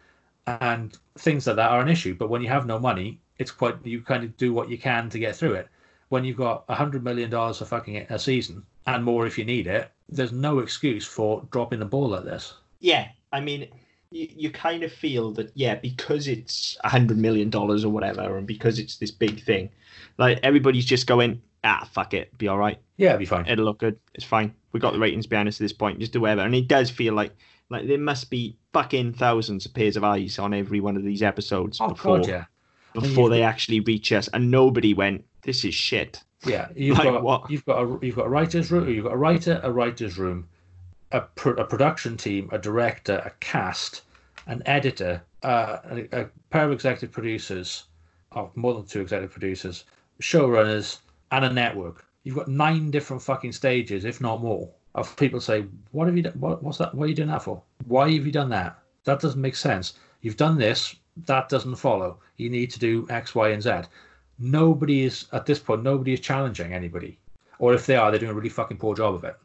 and 0.46 0.96
things 1.18 1.46
like 1.46 1.56
that 1.56 1.70
are 1.70 1.80
an 1.80 1.88
issue. 1.88 2.14
But 2.14 2.30
when 2.30 2.42
you 2.42 2.48
have 2.48 2.66
no 2.66 2.78
money, 2.78 3.20
it's 3.38 3.50
quite 3.50 3.76
you 3.84 4.00
kind 4.02 4.24
of 4.24 4.36
do 4.36 4.52
what 4.52 4.68
you 4.68 4.78
can 4.78 5.08
to 5.10 5.18
get 5.18 5.36
through 5.36 5.54
it. 5.54 5.68
When 6.08 6.24
you've 6.24 6.36
got 6.36 6.64
a 6.68 6.74
hundred 6.74 7.02
million 7.02 7.30
dollars 7.30 7.58
for 7.58 7.64
fucking 7.64 7.96
a 8.08 8.18
season 8.18 8.64
and 8.86 9.02
more 9.02 9.26
if 9.26 9.38
you 9.38 9.44
need 9.44 9.66
it, 9.66 9.90
there's 10.08 10.32
no 10.32 10.58
excuse 10.58 11.06
for 11.06 11.46
dropping 11.50 11.80
the 11.80 11.86
ball 11.86 12.10
like 12.10 12.24
this. 12.24 12.54
Yeah. 12.80 13.08
I 13.32 13.40
mean, 13.40 13.68
you, 14.10 14.28
you 14.30 14.50
kind 14.50 14.82
of 14.82 14.92
feel 14.92 15.32
that, 15.32 15.50
yeah, 15.54 15.74
because 15.74 16.28
it's 16.28 16.76
a 16.84 16.88
hundred 16.88 17.18
million 17.18 17.50
dollars 17.50 17.84
or 17.84 17.88
whatever, 17.88 18.36
and 18.36 18.46
because 18.46 18.78
it's 18.78 18.98
this 18.98 19.10
big 19.10 19.42
thing, 19.42 19.70
like 20.18 20.38
everybody's 20.42 20.84
just 20.84 21.06
going, 21.06 21.42
ah, 21.64 21.88
fuck 21.90 22.14
it, 22.14 22.36
be 22.38 22.46
all 22.46 22.58
right. 22.58 22.78
Yeah, 22.96 23.10
it'd 23.10 23.20
be 23.20 23.26
fine. 23.26 23.46
It'll 23.46 23.64
look 23.64 23.78
good. 23.78 23.98
It's 24.14 24.24
fine. 24.24 24.54
We 24.72 24.80
got 24.80 24.92
the 24.92 25.00
ratings 25.00 25.26
behind 25.26 25.48
us 25.48 25.56
at 25.56 25.64
this 25.64 25.72
point. 25.72 25.98
Just 25.98 26.12
do 26.12 26.20
whatever. 26.20 26.42
And 26.42 26.54
it 26.54 26.68
does 26.68 26.90
feel 26.90 27.14
like 27.14 27.32
like 27.70 27.86
there 27.86 27.98
must 27.98 28.30
be 28.30 28.56
fucking 28.72 29.14
thousands 29.14 29.66
of 29.66 29.74
pairs 29.74 29.96
of 29.96 30.04
eyes 30.04 30.38
on 30.38 30.52
every 30.54 30.80
one 30.80 30.96
of 30.96 31.02
these 31.02 31.22
episodes 31.22 31.78
Oh 31.80 31.88
before 31.88 32.18
god, 32.18 32.28
yeah, 32.28 32.44
before 32.92 33.28
they 33.28 33.42
actually 33.42 33.80
reach 33.80 34.12
us, 34.12 34.28
and 34.28 34.50
nobody 34.50 34.94
went, 34.94 35.24
"This 35.42 35.64
is 35.64 35.74
shit." 35.74 36.22
yeah. 36.46 36.68
You've 36.74 36.98
Like 36.98 37.08
got 37.08 37.22
what? 37.22 37.50
you've 37.50 37.64
got 37.64 37.82
a 37.82 37.98
you've 38.02 38.16
got 38.16 38.26
a 38.26 38.30
writers 38.30 38.70
room. 38.70 38.88
You've 38.88 39.04
got 39.04 39.14
a 39.14 39.16
writer, 39.16 39.60
a 39.62 39.70
writers 39.72 40.18
room, 40.18 40.48
a, 41.12 41.22
pro, 41.22 41.52
a 41.54 41.64
production 41.64 42.16
team, 42.16 42.48
a 42.52 42.58
director, 42.58 43.16
a 43.24 43.30
cast, 43.40 44.02
an 44.46 44.62
editor, 44.66 45.22
uh, 45.42 45.78
a, 45.84 46.22
a 46.22 46.28
pair 46.50 46.66
of 46.66 46.72
executive 46.72 47.12
producers, 47.12 47.84
or 48.32 48.50
more 48.54 48.74
than 48.74 48.84
two 48.84 49.00
executive 49.00 49.32
producers, 49.32 49.84
showrunners, 50.20 50.98
and 51.32 51.44
a 51.44 51.52
network. 51.52 52.04
You've 52.24 52.36
got 52.36 52.48
nine 52.48 52.90
different 52.90 53.22
fucking 53.22 53.52
stages, 53.52 54.04
if 54.04 54.20
not 54.20 54.40
more, 54.42 54.70
of 54.94 55.16
people 55.16 55.40
say, 55.40 55.66
"What 55.92 56.06
have 56.06 56.16
you 56.16 56.22
done? 56.22 56.34
What, 56.34 56.62
what's 56.62 56.78
that? 56.78 56.94
What 56.94 57.04
are 57.04 57.08
you 57.08 57.14
doing 57.14 57.28
that 57.28 57.42
for? 57.42 57.62
Why 57.86 58.10
have 58.12 58.26
you 58.26 58.32
done 58.32 58.50
that? 58.50 58.78
That 59.04 59.20
doesn't 59.20 59.40
make 59.40 59.56
sense. 59.56 59.94
You've 60.22 60.36
done 60.36 60.58
this. 60.58 60.96
That 61.26 61.48
doesn't 61.48 61.76
follow. 61.76 62.18
You 62.36 62.50
need 62.50 62.70
to 62.72 62.78
do 62.78 63.06
X, 63.10 63.34
Y, 63.34 63.48
and 63.50 63.62
Z." 63.62 63.82
Nobody 64.38 65.04
is 65.04 65.26
at 65.32 65.46
this 65.46 65.58
point. 65.60 65.82
Nobody 65.82 66.12
is 66.12 66.20
challenging 66.20 66.72
anybody, 66.72 67.18
or 67.58 67.72
if 67.74 67.86
they 67.86 67.96
are, 67.96 68.10
they're 68.10 68.20
doing 68.20 68.32
a 68.32 68.34
really 68.34 68.48
fucking 68.48 68.78
poor 68.78 68.94
job 68.96 69.14
of 69.14 69.24
it. 69.24 69.36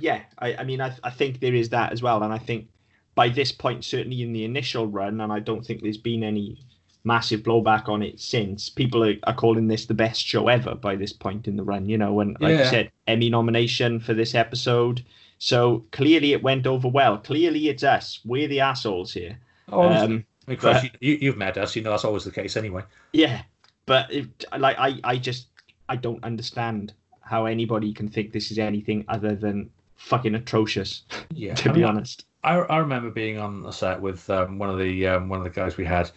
Yeah, 0.00 0.22
I, 0.38 0.56
I 0.56 0.64
mean, 0.64 0.80
I, 0.80 0.96
I 1.04 1.10
think 1.10 1.40
there 1.40 1.54
is 1.54 1.68
that 1.68 1.92
as 1.92 2.02
well, 2.02 2.22
and 2.22 2.32
I 2.32 2.38
think 2.38 2.68
by 3.14 3.28
this 3.28 3.52
point, 3.52 3.84
certainly 3.84 4.22
in 4.22 4.32
the 4.32 4.44
initial 4.44 4.86
run, 4.86 5.20
and 5.20 5.32
I 5.32 5.40
don't 5.40 5.64
think 5.64 5.82
there's 5.82 5.98
been 5.98 6.22
any 6.22 6.58
massive 7.04 7.42
blowback 7.42 7.88
on 7.88 8.02
it 8.02 8.20
since. 8.20 8.68
People 8.68 9.04
are, 9.04 9.14
are 9.24 9.34
calling 9.34 9.68
this 9.68 9.86
the 9.86 9.94
best 9.94 10.24
show 10.24 10.48
ever 10.48 10.74
by 10.74 10.96
this 10.96 11.12
point 11.12 11.48
in 11.48 11.56
the 11.56 11.62
run. 11.62 11.88
You 11.88 11.98
know, 11.98 12.20
and 12.20 12.36
like 12.40 12.58
you 12.58 12.64
said, 12.64 12.90
Emmy 13.06 13.30
nomination 13.30 14.00
for 14.00 14.14
this 14.14 14.34
episode. 14.34 15.04
So 15.38 15.84
clearly, 15.92 16.32
it 16.32 16.42
went 16.42 16.66
over 16.66 16.88
well. 16.88 17.18
Clearly, 17.18 17.68
it's 17.68 17.84
us. 17.84 18.20
We're 18.24 18.48
the 18.48 18.60
assholes 18.60 19.12
here. 19.12 19.38
Oh, 19.70 19.82
Um, 19.82 20.24
I 20.46 20.50
mean, 20.52 20.58
Chris, 20.58 20.84
you, 21.00 21.18
you've 21.20 21.36
met 21.36 21.58
us. 21.58 21.76
You 21.76 21.82
know 21.82 21.90
that's 21.90 22.04
always 22.04 22.24
the 22.24 22.30
case 22.30 22.56
anyway. 22.56 22.82
Yeah, 23.12 23.42
but 23.86 24.12
it, 24.12 24.26
like 24.56 24.78
I, 24.78 24.98
I 25.04 25.16
just 25.16 25.48
I 25.88 25.96
don't 25.96 26.22
understand 26.24 26.94
how 27.20 27.44
anybody 27.46 27.92
can 27.92 28.08
think 28.08 28.32
this 28.32 28.50
is 28.50 28.58
anything 28.58 29.04
other 29.08 29.34
than 29.34 29.70
fucking 29.96 30.34
atrocious. 30.34 31.02
Yeah, 31.34 31.54
to 31.56 31.70
I 31.70 31.72
be 31.72 31.80
mean, 31.80 31.88
honest. 31.88 32.24
I, 32.44 32.54
I 32.54 32.78
remember 32.78 33.10
being 33.10 33.38
on 33.38 33.62
the 33.62 33.72
set 33.72 34.00
with 34.00 34.28
um, 34.30 34.58
one 34.58 34.70
of 34.70 34.78
the 34.78 35.06
um, 35.06 35.28
one 35.28 35.38
of 35.38 35.44
the 35.44 35.50
guys 35.50 35.76
we 35.76 35.84
had, 35.84 36.10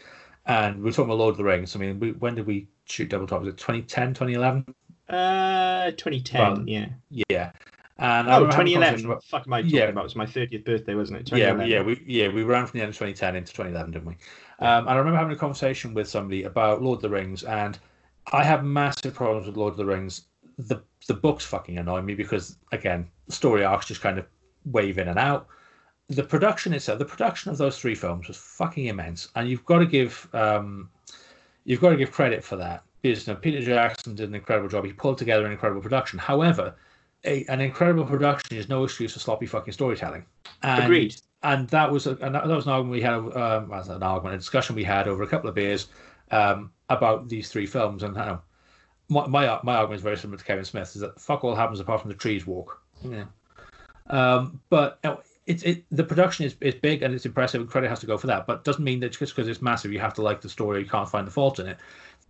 and 0.46 0.78
we 0.78 0.84
were 0.84 0.92
talking 0.92 1.06
about 1.06 1.18
Lord 1.20 1.34
of 1.34 1.38
the 1.38 1.44
Rings. 1.44 1.76
I 1.76 1.80
mean, 1.80 2.00
we, 2.00 2.12
when 2.14 2.36
did 2.36 2.46
we 2.48 2.68
shoot 2.86 3.10
Double 3.10 3.28
Top? 3.28 3.42
Was 3.42 3.50
it 3.54 3.58
2010, 3.58 4.14
2011? 4.14 4.66
Uh, 5.10 5.92
2010. 5.92 6.42
Well, 6.42 6.64
yeah. 6.68 6.88
Yeah. 7.30 7.52
And 7.98 8.28
Oh, 8.28 8.42
remember 8.46 8.52
2011. 8.52 9.08
What 9.08 9.14
about- 9.14 9.24
fuck 9.26 9.48
am 9.48 9.54
I 9.54 9.62
talking 9.62 9.76
Yeah. 9.76 9.84
about? 9.86 10.02
It 10.02 10.04
was 10.06 10.16
my 10.16 10.26
30th 10.26 10.66
birthday, 10.66 10.96
wasn't 10.96 11.20
it? 11.22 11.38
Yeah, 11.38 11.64
yeah, 11.64 11.82
we 11.84 12.02
yeah 12.08 12.30
we 12.30 12.42
ran 12.44 12.66
from 12.66 12.80
the 12.80 12.84
end 12.84 12.90
of 12.90 12.96
2010 12.96 13.36
into 13.36 13.54
2011, 13.54 13.92
didn't 13.92 14.08
we? 14.08 14.14
Um, 14.60 14.88
and 14.88 14.90
I 14.90 14.96
remember 14.96 15.18
having 15.18 15.34
a 15.34 15.40
conversation 15.40 15.94
with 15.94 16.08
somebody 16.08 16.44
about 16.44 16.82
Lord 16.82 16.98
of 16.98 17.02
the 17.04 17.10
Rings, 17.10 17.44
and 17.44 17.78
I 18.32 18.44
have 18.44 18.64
massive 18.64 19.14
problems 19.14 19.46
with 19.48 19.58
Lord 19.58 19.72
of 19.74 19.78
the 19.78 19.86
Rings. 19.86 20.24
The 20.58 20.82
the 21.08 21.14
books 21.14 21.46
fucking 21.46 21.78
annoy 21.78 22.02
me 22.02 22.16
because 22.16 22.58
again, 22.72 23.08
story 23.30 23.64
arcs 23.64 23.88
just 23.88 24.02
kind 24.02 24.18
of 24.18 24.26
wave 24.66 24.98
in 24.98 25.08
and 25.08 25.20
out. 25.20 25.48
The 26.12 26.24
production 26.24 26.74
itself, 26.74 27.00
the 27.00 27.06
production 27.06 27.52
of 27.52 27.58
those 27.58 27.80
three 27.80 27.96
films 27.96 28.28
was 28.28 28.38
fucking 28.38 28.88
immense, 28.88 29.30
and 29.36 29.48
you've 29.48 29.66
got 29.66 29.80
to 29.80 29.86
give 29.86 30.28
um, 30.34 30.90
you've 31.64 31.82
got 31.82 31.92
to 31.92 31.98
give 31.98 32.12
credit 32.12 32.44
for 32.44 32.56
that. 32.58 32.84
Because 33.02 33.28
you 33.28 33.34
know, 33.34 33.40
Peter 33.40 33.62
Jackson 33.62 34.16
did 34.16 34.30
an 34.30 34.36
incredible 34.36 34.70
job. 34.70 34.86
He 34.86 34.94
pulled 34.94 35.18
together 35.18 35.46
an 35.46 35.52
incredible 35.52 35.82
production. 35.82 36.20
However, 36.20 36.76
a, 37.24 37.46
an 37.46 37.62
incredible 37.62 38.06
production 38.06 38.58
is 38.58 38.70
no 38.70 38.84
excuse 38.84 39.14
for 39.14 39.20
sloppy 39.20 39.46
fucking 39.46 39.74
storytelling. 39.74 40.26
And, 40.64 40.84
Agreed. 40.84 41.16
And 41.44 41.68
that 41.70 41.92
was 41.92 42.06
a, 42.08 42.16
and 42.22 42.36
that, 42.36 42.46
was 42.46 42.66
an 42.66 42.72
argument 42.72 42.92
we 42.92 43.02
had. 43.02 43.14
Um, 43.14 43.72
an 43.72 44.04
argument, 44.04 44.36
a 44.36 44.38
discussion 44.38 44.76
we 44.76 44.84
had 44.84 45.08
over 45.08 45.24
a 45.24 45.28
couple 45.28 45.50
of 45.50 45.56
beers 45.56 45.88
um, 46.30 46.72
about 46.90 47.30
these 47.30 47.50
three 47.50 47.66
films. 47.66 48.04
And 48.04 48.14
know, 48.14 48.42
my, 49.10 49.26
my 49.28 49.60
my 49.64 49.76
argument 49.76 50.00
is 50.00 50.04
very 50.04 50.18
similar 50.18 50.38
to 50.38 50.44
Kevin 50.44 50.66
Smith: 50.66 50.96
is 50.96 51.02
that 51.02 51.20
fuck 51.20 51.44
all 51.44 51.56
happens 51.56 51.80
apart 51.80 52.02
from 52.02 52.10
the 52.10 52.18
trees 52.18 52.46
walk. 52.46 52.82
Yeah. 53.04 53.26
Um, 54.12 54.62
but 54.70 55.00
you 55.04 55.12
know, 55.12 55.22
it's 55.46 55.64
it 55.64 55.84
the 55.90 56.04
production 56.04 56.46
is, 56.46 56.56
is 56.62 56.76
big 56.76 57.02
and 57.02 57.14
it's 57.14 57.26
impressive 57.26 57.62
and 57.62 57.70
credit 57.70 57.90
has 57.90 58.00
to 58.00 58.06
go 58.06 58.18
for 58.18 58.28
that. 58.28 58.46
But 58.46 58.64
doesn't 58.64 58.84
mean 58.84 59.00
that 59.02 59.18
just 59.18 59.36
because 59.36 59.48
it's 59.48 59.62
massive 59.62 59.92
you 59.92 60.00
have 60.00 60.14
to 60.16 60.22
like 60.22 60.42
the 60.42 60.50
story. 60.50 60.82
You 60.82 60.90
can't 60.90 61.10
find 61.10 61.26
the 61.26 61.32
fault 61.32 61.60
in 61.60 61.68
it. 61.68 61.78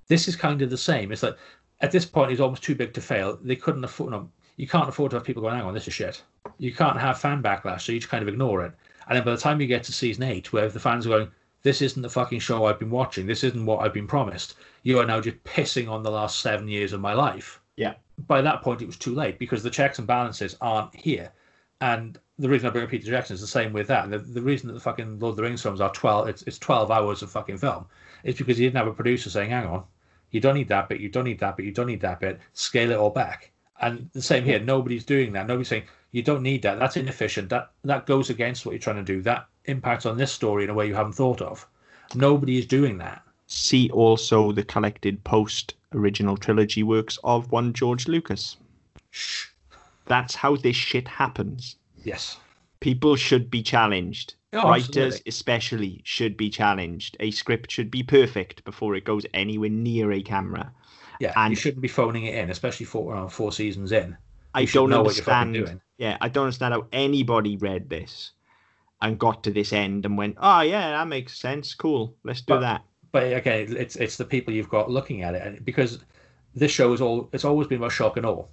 This 0.07 0.27
is 0.27 0.35
kind 0.35 0.61
of 0.61 0.69
the 0.69 0.77
same. 0.77 1.11
It's 1.11 1.23
like 1.23 1.37
at 1.81 1.91
this 1.91 2.05
point 2.05 2.31
it's 2.31 2.41
almost 2.41 2.63
too 2.63 2.75
big 2.75 2.93
to 2.93 3.01
fail. 3.01 3.37
They 3.41 3.55
couldn't 3.55 3.83
afford. 3.83 4.11
No, 4.11 4.29
you 4.55 4.67
can't 4.67 4.89
afford 4.89 5.11
to 5.11 5.17
have 5.17 5.25
people 5.25 5.41
going, 5.41 5.55
"Hang 5.55 5.65
on, 5.65 5.73
this 5.73 5.87
is 5.87 5.93
shit." 5.93 6.23
You 6.57 6.73
can't 6.73 6.99
have 6.99 7.19
fan 7.19 7.41
backlash, 7.43 7.81
so 7.81 7.91
you 7.91 7.99
just 7.99 8.11
kind 8.11 8.21
of 8.21 8.27
ignore 8.27 8.63
it. 8.65 8.73
And 9.07 9.17
then 9.17 9.25
by 9.25 9.31
the 9.31 9.37
time 9.37 9.59
you 9.59 9.67
get 9.67 9.83
to 9.83 9.93
season 9.93 10.23
eight, 10.23 10.53
where 10.53 10.69
the 10.69 10.79
fans 10.79 11.05
are 11.05 11.09
going, 11.09 11.31
"This 11.63 11.81
isn't 11.81 12.01
the 12.01 12.09
fucking 12.09 12.39
show 12.39 12.65
I've 12.65 12.79
been 12.79 12.89
watching. 12.91 13.25
This 13.25 13.43
isn't 13.43 13.65
what 13.65 13.79
I've 13.79 13.93
been 13.93 14.07
promised," 14.07 14.55
you 14.83 14.99
are 14.99 15.05
now 15.05 15.19
just 15.19 15.43
pissing 15.43 15.89
on 15.89 16.03
the 16.03 16.11
last 16.11 16.39
seven 16.39 16.67
years 16.67 16.93
of 16.93 17.01
my 17.01 17.13
life. 17.13 17.59
Yeah. 17.75 17.95
By 18.27 18.41
that 18.41 18.61
point, 18.61 18.81
it 18.81 18.87
was 18.87 18.97
too 18.97 19.15
late 19.15 19.39
because 19.39 19.63
the 19.63 19.69
checks 19.69 19.97
and 19.97 20.07
balances 20.07 20.55
aren't 20.61 20.95
here. 20.95 21.31
And 21.81 22.19
the 22.41 22.49
reason 22.49 22.67
I 22.67 22.71
bring 22.71 22.83
up 22.83 22.89
Peter 22.89 23.09
Jackson 23.09 23.35
is 23.35 23.41
the 23.41 23.47
same 23.47 23.71
with 23.71 23.87
that. 23.87 24.09
The, 24.09 24.17
the 24.17 24.41
reason 24.41 24.67
that 24.67 24.73
the 24.73 24.79
fucking 24.79 25.19
Lord 25.19 25.33
of 25.33 25.37
the 25.37 25.43
Rings 25.43 25.61
films 25.61 25.79
are 25.79 25.91
twelve, 25.93 26.27
it's, 26.27 26.41
it's 26.43 26.57
twelve 26.57 26.89
hours 26.89 27.21
of 27.21 27.31
fucking 27.31 27.59
film, 27.59 27.85
is 28.23 28.35
because 28.35 28.57
he 28.57 28.65
didn't 28.65 28.77
have 28.77 28.87
a 28.87 28.93
producer 28.93 29.29
saying, 29.29 29.51
"Hang 29.51 29.67
on, 29.67 29.83
you 30.31 30.41
don't 30.41 30.55
need 30.55 30.69
that 30.69 30.89
bit, 30.89 30.99
you 30.99 31.09
don't 31.09 31.25
need 31.25 31.39
that 31.39 31.55
bit, 31.55 31.65
you 31.65 31.71
don't 31.71 31.87
need 31.87 32.01
that 32.01 32.19
bit. 32.19 32.39
Scale 32.53 32.91
it 32.91 32.97
all 32.97 33.11
back." 33.11 33.51
And 33.79 34.09
the 34.13 34.21
same 34.21 34.43
here. 34.43 34.59
Nobody's 34.59 35.05
doing 35.05 35.33
that. 35.33 35.47
Nobody's 35.47 35.67
saying 35.67 35.83
you 36.11 36.23
don't 36.23 36.43
need 36.43 36.61
that. 36.63 36.79
That's 36.79 36.97
inefficient. 36.97 37.49
That 37.49 37.71
that 37.83 38.05
goes 38.05 38.29
against 38.29 38.65
what 38.65 38.73
you're 38.73 38.79
trying 38.79 39.03
to 39.03 39.13
do. 39.13 39.21
That 39.21 39.47
impacts 39.65 40.05
on 40.05 40.17
this 40.17 40.31
story 40.31 40.63
in 40.63 40.69
a 40.69 40.73
way 40.73 40.87
you 40.87 40.95
haven't 40.95 41.13
thought 41.13 41.41
of. 41.41 41.67
Nobody 42.15 42.57
is 42.57 42.65
doing 42.65 42.97
that. 42.97 43.21
See 43.47 43.89
also 43.91 44.51
the 44.51 44.63
collected 44.63 45.23
post 45.23 45.75
original 45.93 46.37
trilogy 46.37 46.83
works 46.83 47.19
of 47.23 47.51
one 47.51 47.73
George 47.73 48.07
Lucas. 48.07 48.57
Shh. 49.11 49.47
That's 50.05 50.35
how 50.35 50.55
this 50.55 50.75
shit 50.75 51.07
happens. 51.07 51.75
Yes. 52.03 52.37
People 52.79 53.15
should 53.15 53.51
be 53.51 53.61
challenged. 53.61 54.35
Oh, 54.53 54.63
Writers, 54.69 54.87
absolutely. 54.89 55.21
especially, 55.27 56.01
should 56.03 56.35
be 56.35 56.49
challenged. 56.49 57.15
A 57.19 57.31
script 57.31 57.71
should 57.71 57.89
be 57.91 58.03
perfect 58.03 58.63
before 58.65 58.95
it 58.95 59.05
goes 59.05 59.25
anywhere 59.33 59.69
near 59.69 60.11
a 60.11 60.21
camera. 60.21 60.71
Yeah. 61.19 61.33
And- 61.35 61.51
you 61.51 61.55
shouldn't 61.55 61.81
be 61.81 61.87
phoning 61.87 62.25
it 62.25 62.35
in, 62.35 62.49
especially 62.49 62.85
four 62.85 63.15
uh, 63.15 63.27
four 63.29 63.51
seasons 63.51 63.91
in. 63.91 64.17
I 64.53 64.61
You 64.61 64.67
should 64.67 64.79
don't 64.79 64.89
know 64.89 65.03
what 65.03 65.15
you're 65.15 65.29
understand. 65.33 65.53
doing. 65.53 65.81
Yeah, 65.97 66.17
I 66.19 66.27
don't 66.27 66.45
understand 66.45 66.73
how 66.73 66.87
anybody 66.91 67.55
read 67.57 67.89
this 67.89 68.31
and 69.01 69.17
got 69.17 69.43
to 69.43 69.51
this 69.51 69.71
end 69.71 70.05
and 70.05 70.17
went, 70.17 70.35
"Oh 70.41 70.61
yeah, 70.61 70.91
that 70.91 71.07
makes 71.07 71.37
sense. 71.39 71.73
Cool, 71.73 72.13
let's 72.23 72.41
do 72.41 72.55
But- 72.55 72.59
that." 72.61 72.83
but 73.13 73.23
again, 73.33 73.75
it's 73.77 73.95
it's 73.95 74.17
the 74.17 74.25
people 74.25 74.53
you've 74.53 74.69
got 74.69 74.89
looking 74.91 75.21
at 75.21 75.35
it, 75.35 75.43
and 75.45 75.63
because 75.63 76.03
this 76.55 76.71
show 76.71 76.91
is 76.91 76.99
all 77.01 77.29
it's 77.31 77.45
always 77.45 77.67
been 77.67 77.77
about 77.77 77.91
shock 77.93 78.17
and 78.17 78.25
awe. 78.25 78.45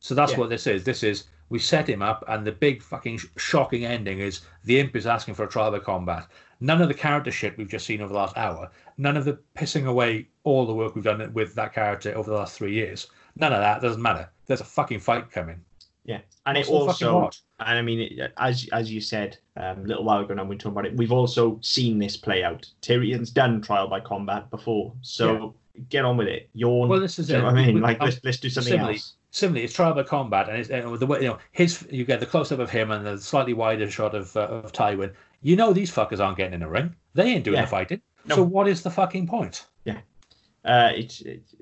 So 0.00 0.14
that's 0.14 0.32
Yeah. 0.32 0.38
what 0.38 0.48
this 0.50 0.66
is. 0.66 0.84
This 0.84 1.02
is 1.02 1.24
we 1.48 1.58
set 1.58 1.88
him 1.88 2.02
up, 2.02 2.24
and 2.28 2.46
the 2.46 2.52
big 2.52 2.82
fucking 2.82 3.18
sh- 3.18 3.26
shocking 3.36 3.84
ending 3.84 4.20
is 4.20 4.40
the 4.64 4.80
imp 4.80 4.96
is 4.96 5.06
asking 5.06 5.34
for 5.34 5.44
a 5.44 5.48
trial 5.48 5.70
by 5.70 5.78
combat. 5.78 6.26
None 6.60 6.80
of 6.80 6.88
the 6.88 6.94
character 6.94 7.30
shit 7.30 7.56
we've 7.58 7.68
just 7.68 7.86
seen 7.86 8.00
over 8.00 8.12
the 8.12 8.18
last 8.18 8.36
hour. 8.36 8.70
None 8.96 9.16
of 9.16 9.24
the 9.24 9.38
pissing 9.56 9.86
away 9.86 10.28
all 10.44 10.66
the 10.66 10.74
work 10.74 10.94
we've 10.94 11.04
done 11.04 11.32
with 11.34 11.54
that 11.54 11.74
character 11.74 12.16
over 12.16 12.30
the 12.30 12.36
last 12.36 12.56
three 12.56 12.72
years. 12.72 13.08
None 13.36 13.52
of 13.52 13.60
that 13.60 13.82
doesn't 13.82 14.00
matter. 14.02 14.30
There's 14.46 14.60
a 14.60 14.64
fucking 14.64 15.00
fight 15.00 15.30
coming. 15.30 15.60
Yeah, 16.04 16.20
and 16.44 16.58
it 16.58 16.66
What's 16.68 16.98
fucking 17.00 17.14
also, 17.14 17.38
and 17.60 17.78
I 17.78 17.82
mean, 17.82 18.00
it, 18.00 18.32
as 18.36 18.68
as 18.72 18.92
you 18.92 19.00
said 19.00 19.38
um, 19.56 19.80
a 19.80 19.86
little 19.86 20.04
while 20.04 20.20
ago, 20.20 20.34
now 20.34 20.44
we 20.44 20.56
talking 20.56 20.72
about 20.72 20.86
it. 20.86 20.96
We've 20.96 21.12
also 21.12 21.58
seen 21.62 21.98
this 21.98 22.16
play 22.16 22.44
out. 22.44 22.70
Tyrion's 22.82 23.30
done 23.30 23.62
trial 23.62 23.88
by 23.88 24.00
combat 24.00 24.50
before, 24.50 24.92
so 25.00 25.54
get 25.88 26.04
on 26.04 26.18
with 26.18 26.28
it. 26.28 26.50
Yawn. 26.52 26.88
Well, 26.88 27.00
this 27.00 27.18
is 27.18 27.30
you 27.30 27.36
it. 27.36 27.38
know 27.38 27.44
what 27.46 27.54
I 27.54 27.66
mean? 27.66 27.76
We- 27.76 27.80
Like 27.80 28.00
um, 28.00 28.06
let's 28.08 28.20
let's 28.22 28.38
do 28.38 28.50
something 28.50 28.78
else. 28.78 29.14
Similarly, 29.34 29.64
it's 29.64 29.74
trial 29.74 29.92
by 29.94 30.04
combat, 30.04 30.48
and 30.48 30.58
it's 30.58 30.70
and 30.70 30.96
the 30.96 31.06
way 31.06 31.20
you 31.22 31.26
know 31.26 31.38
his. 31.50 31.84
You 31.90 32.04
get 32.04 32.20
the 32.20 32.26
close 32.26 32.52
up 32.52 32.60
of 32.60 32.70
him 32.70 32.92
and 32.92 33.04
the 33.04 33.18
slightly 33.18 33.52
wider 33.52 33.90
shot 33.90 34.14
of 34.14 34.36
uh, 34.36 34.42
of 34.42 34.70
Tywin. 34.70 35.12
You 35.42 35.56
know 35.56 35.72
these 35.72 35.90
fuckers 35.90 36.20
aren't 36.20 36.36
getting 36.36 36.54
in 36.54 36.62
a 36.62 36.68
ring. 36.68 36.94
They 37.14 37.24
ain't 37.24 37.42
doing 37.42 37.56
Yeah. 37.56 37.62
the 37.62 37.66
fighting. 37.66 38.00
No. 38.26 38.36
So 38.36 38.42
what 38.44 38.68
is 38.68 38.84
the 38.84 38.92
fucking 38.92 39.26
point? 39.26 39.66
Yeah, 39.84 39.98
uh, 40.64 40.92
it's, 40.94 41.20
it's 41.22 41.56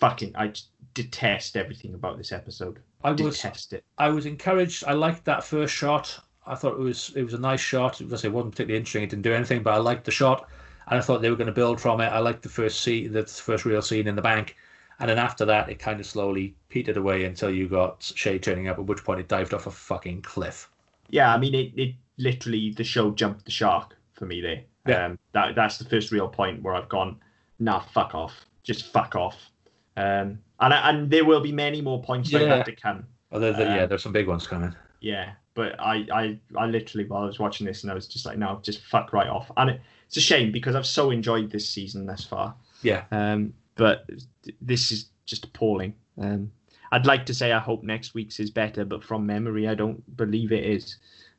fucking. 0.00 0.34
I 0.34 0.54
detest 0.94 1.56
everything 1.56 1.94
about 1.94 2.18
this 2.18 2.32
episode. 2.32 2.80
I 3.04 3.12
was 3.12 3.20
detest 3.36 3.74
it. 3.74 3.84
I 3.96 4.08
was 4.08 4.26
encouraged. 4.26 4.82
I 4.84 4.94
liked 4.94 5.24
that 5.26 5.44
first 5.44 5.72
shot. 5.72 6.18
I 6.48 6.56
thought 6.56 6.72
it 6.72 6.80
was 6.80 7.12
it 7.14 7.22
was 7.22 7.34
a 7.34 7.38
nice 7.38 7.60
shot. 7.60 8.00
It, 8.00 8.08
was, 8.08 8.24
it 8.24 8.32
wasn't 8.32 8.54
particularly 8.54 8.78
interesting. 8.78 9.04
It 9.04 9.10
didn't 9.10 9.22
do 9.22 9.34
anything, 9.34 9.62
but 9.62 9.74
I 9.74 9.76
liked 9.76 10.04
the 10.04 10.10
shot, 10.10 10.48
and 10.88 10.98
I 10.98 11.00
thought 11.00 11.22
they 11.22 11.30
were 11.30 11.36
going 11.36 11.46
to 11.46 11.52
build 11.52 11.80
from 11.80 12.00
it. 12.00 12.06
I 12.06 12.18
liked 12.18 12.42
the 12.42 12.48
first 12.48 12.80
scene, 12.80 13.12
the 13.12 13.24
first 13.24 13.64
real 13.64 13.82
scene 13.82 14.08
in 14.08 14.16
the 14.16 14.22
bank, 14.22 14.56
and 15.00 15.08
then 15.10 15.18
after 15.18 15.44
that, 15.46 15.68
it 15.68 15.78
kind 15.78 16.00
of 16.00 16.06
slowly 16.06 16.54
petered 16.68 16.96
away 16.96 17.24
until 17.24 17.50
you 17.50 17.68
got 17.68 18.00
Shae 18.00 18.40
turning 18.40 18.68
up. 18.68 18.78
At 18.78 18.86
which 18.86 19.04
point, 19.04 19.20
it 19.20 19.28
dived 19.28 19.54
off 19.54 19.66
a 19.66 19.70
fucking 19.70 20.22
cliff. 20.22 20.70
Yeah, 21.10 21.32
I 21.34 21.38
mean, 21.38 21.54
it, 21.54 21.72
it 21.76 21.94
literally 22.16 22.70
the 22.70 22.84
show 22.84 23.10
jumped 23.10 23.44
the 23.44 23.50
shark 23.50 23.94
for 24.14 24.26
me 24.26 24.40
there. 24.40 24.62
Yeah. 24.86 25.06
Um, 25.06 25.18
that 25.32 25.54
that's 25.54 25.78
the 25.78 25.84
first 25.84 26.10
real 26.12 26.28
point 26.28 26.62
where 26.62 26.74
I've 26.74 26.88
gone, 26.88 27.18
nah, 27.58 27.80
fuck 27.80 28.14
off, 28.14 28.32
just 28.62 28.92
fuck 28.92 29.14
off. 29.16 29.36
Um, 29.96 30.38
and 30.60 30.74
I- 30.74 30.90
and 30.90 31.10
there 31.10 31.24
will 31.24 31.40
be 31.40 31.52
many 31.52 31.80
more 31.80 32.02
points 32.02 32.32
like 32.32 32.42
that 32.48 32.66
to 32.66 32.76
come. 32.76 33.06
The, 33.30 33.50
yeah, 33.58 33.82
Um, 33.82 33.88
there's 33.88 34.02
some 34.02 34.12
big 34.12 34.28
ones 34.28 34.46
coming. 34.46 34.74
Yeah, 35.00 35.32
but 35.54 35.78
I, 35.80 36.06
I, 36.12 36.38
I 36.56 36.66
literally 36.66 37.06
while 37.06 37.22
I 37.22 37.26
was 37.26 37.38
watching 37.38 37.66
this 37.66 37.82
and 37.82 37.90
I 37.90 37.94
was 37.94 38.06
just 38.06 38.24
like, 38.26 38.38
no, 38.38 38.60
just 38.62 38.80
fuck 38.84 39.12
right 39.12 39.28
off. 39.28 39.50
And 39.56 39.70
it, 39.70 39.80
it's 40.06 40.16
a 40.16 40.20
shame 40.20 40.52
because 40.52 40.74
I've 40.74 40.86
so 40.86 41.10
enjoyed 41.10 41.50
this 41.50 41.68
season 41.68 42.06
thus 42.06 42.24
far. 42.24 42.54
Yeah, 42.82 43.04
Um, 43.10 43.54
but 43.76 44.08
this 44.60 44.92
is 44.92 45.06
just 45.26 45.44
appalling. 45.44 45.94
Um, 46.20 46.50
I'd 46.92 47.06
like 47.06 47.26
to 47.26 47.34
say 47.34 47.52
I 47.52 47.58
hope 47.58 47.82
next 47.82 48.14
week's 48.14 48.38
is 48.38 48.50
better, 48.50 48.84
but 48.84 49.02
from 49.02 49.26
memory, 49.26 49.66
I 49.68 49.74
don't 49.74 50.16
believe 50.16 50.52
it 50.52 50.64
is. 50.64 50.96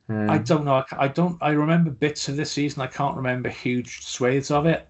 Um, 0.08 0.30
I 0.30 0.38
don't 0.38 0.64
know. 0.64 0.84
I 0.92 1.08
don't. 1.08 1.36
I 1.40 1.50
remember 1.50 1.90
bits 1.90 2.28
of 2.28 2.36
this 2.36 2.52
season. 2.52 2.82
I 2.82 2.86
can't 2.86 3.16
remember 3.16 3.48
huge 3.48 4.04
swathes 4.04 4.50
of 4.50 4.66
it. 4.66 4.88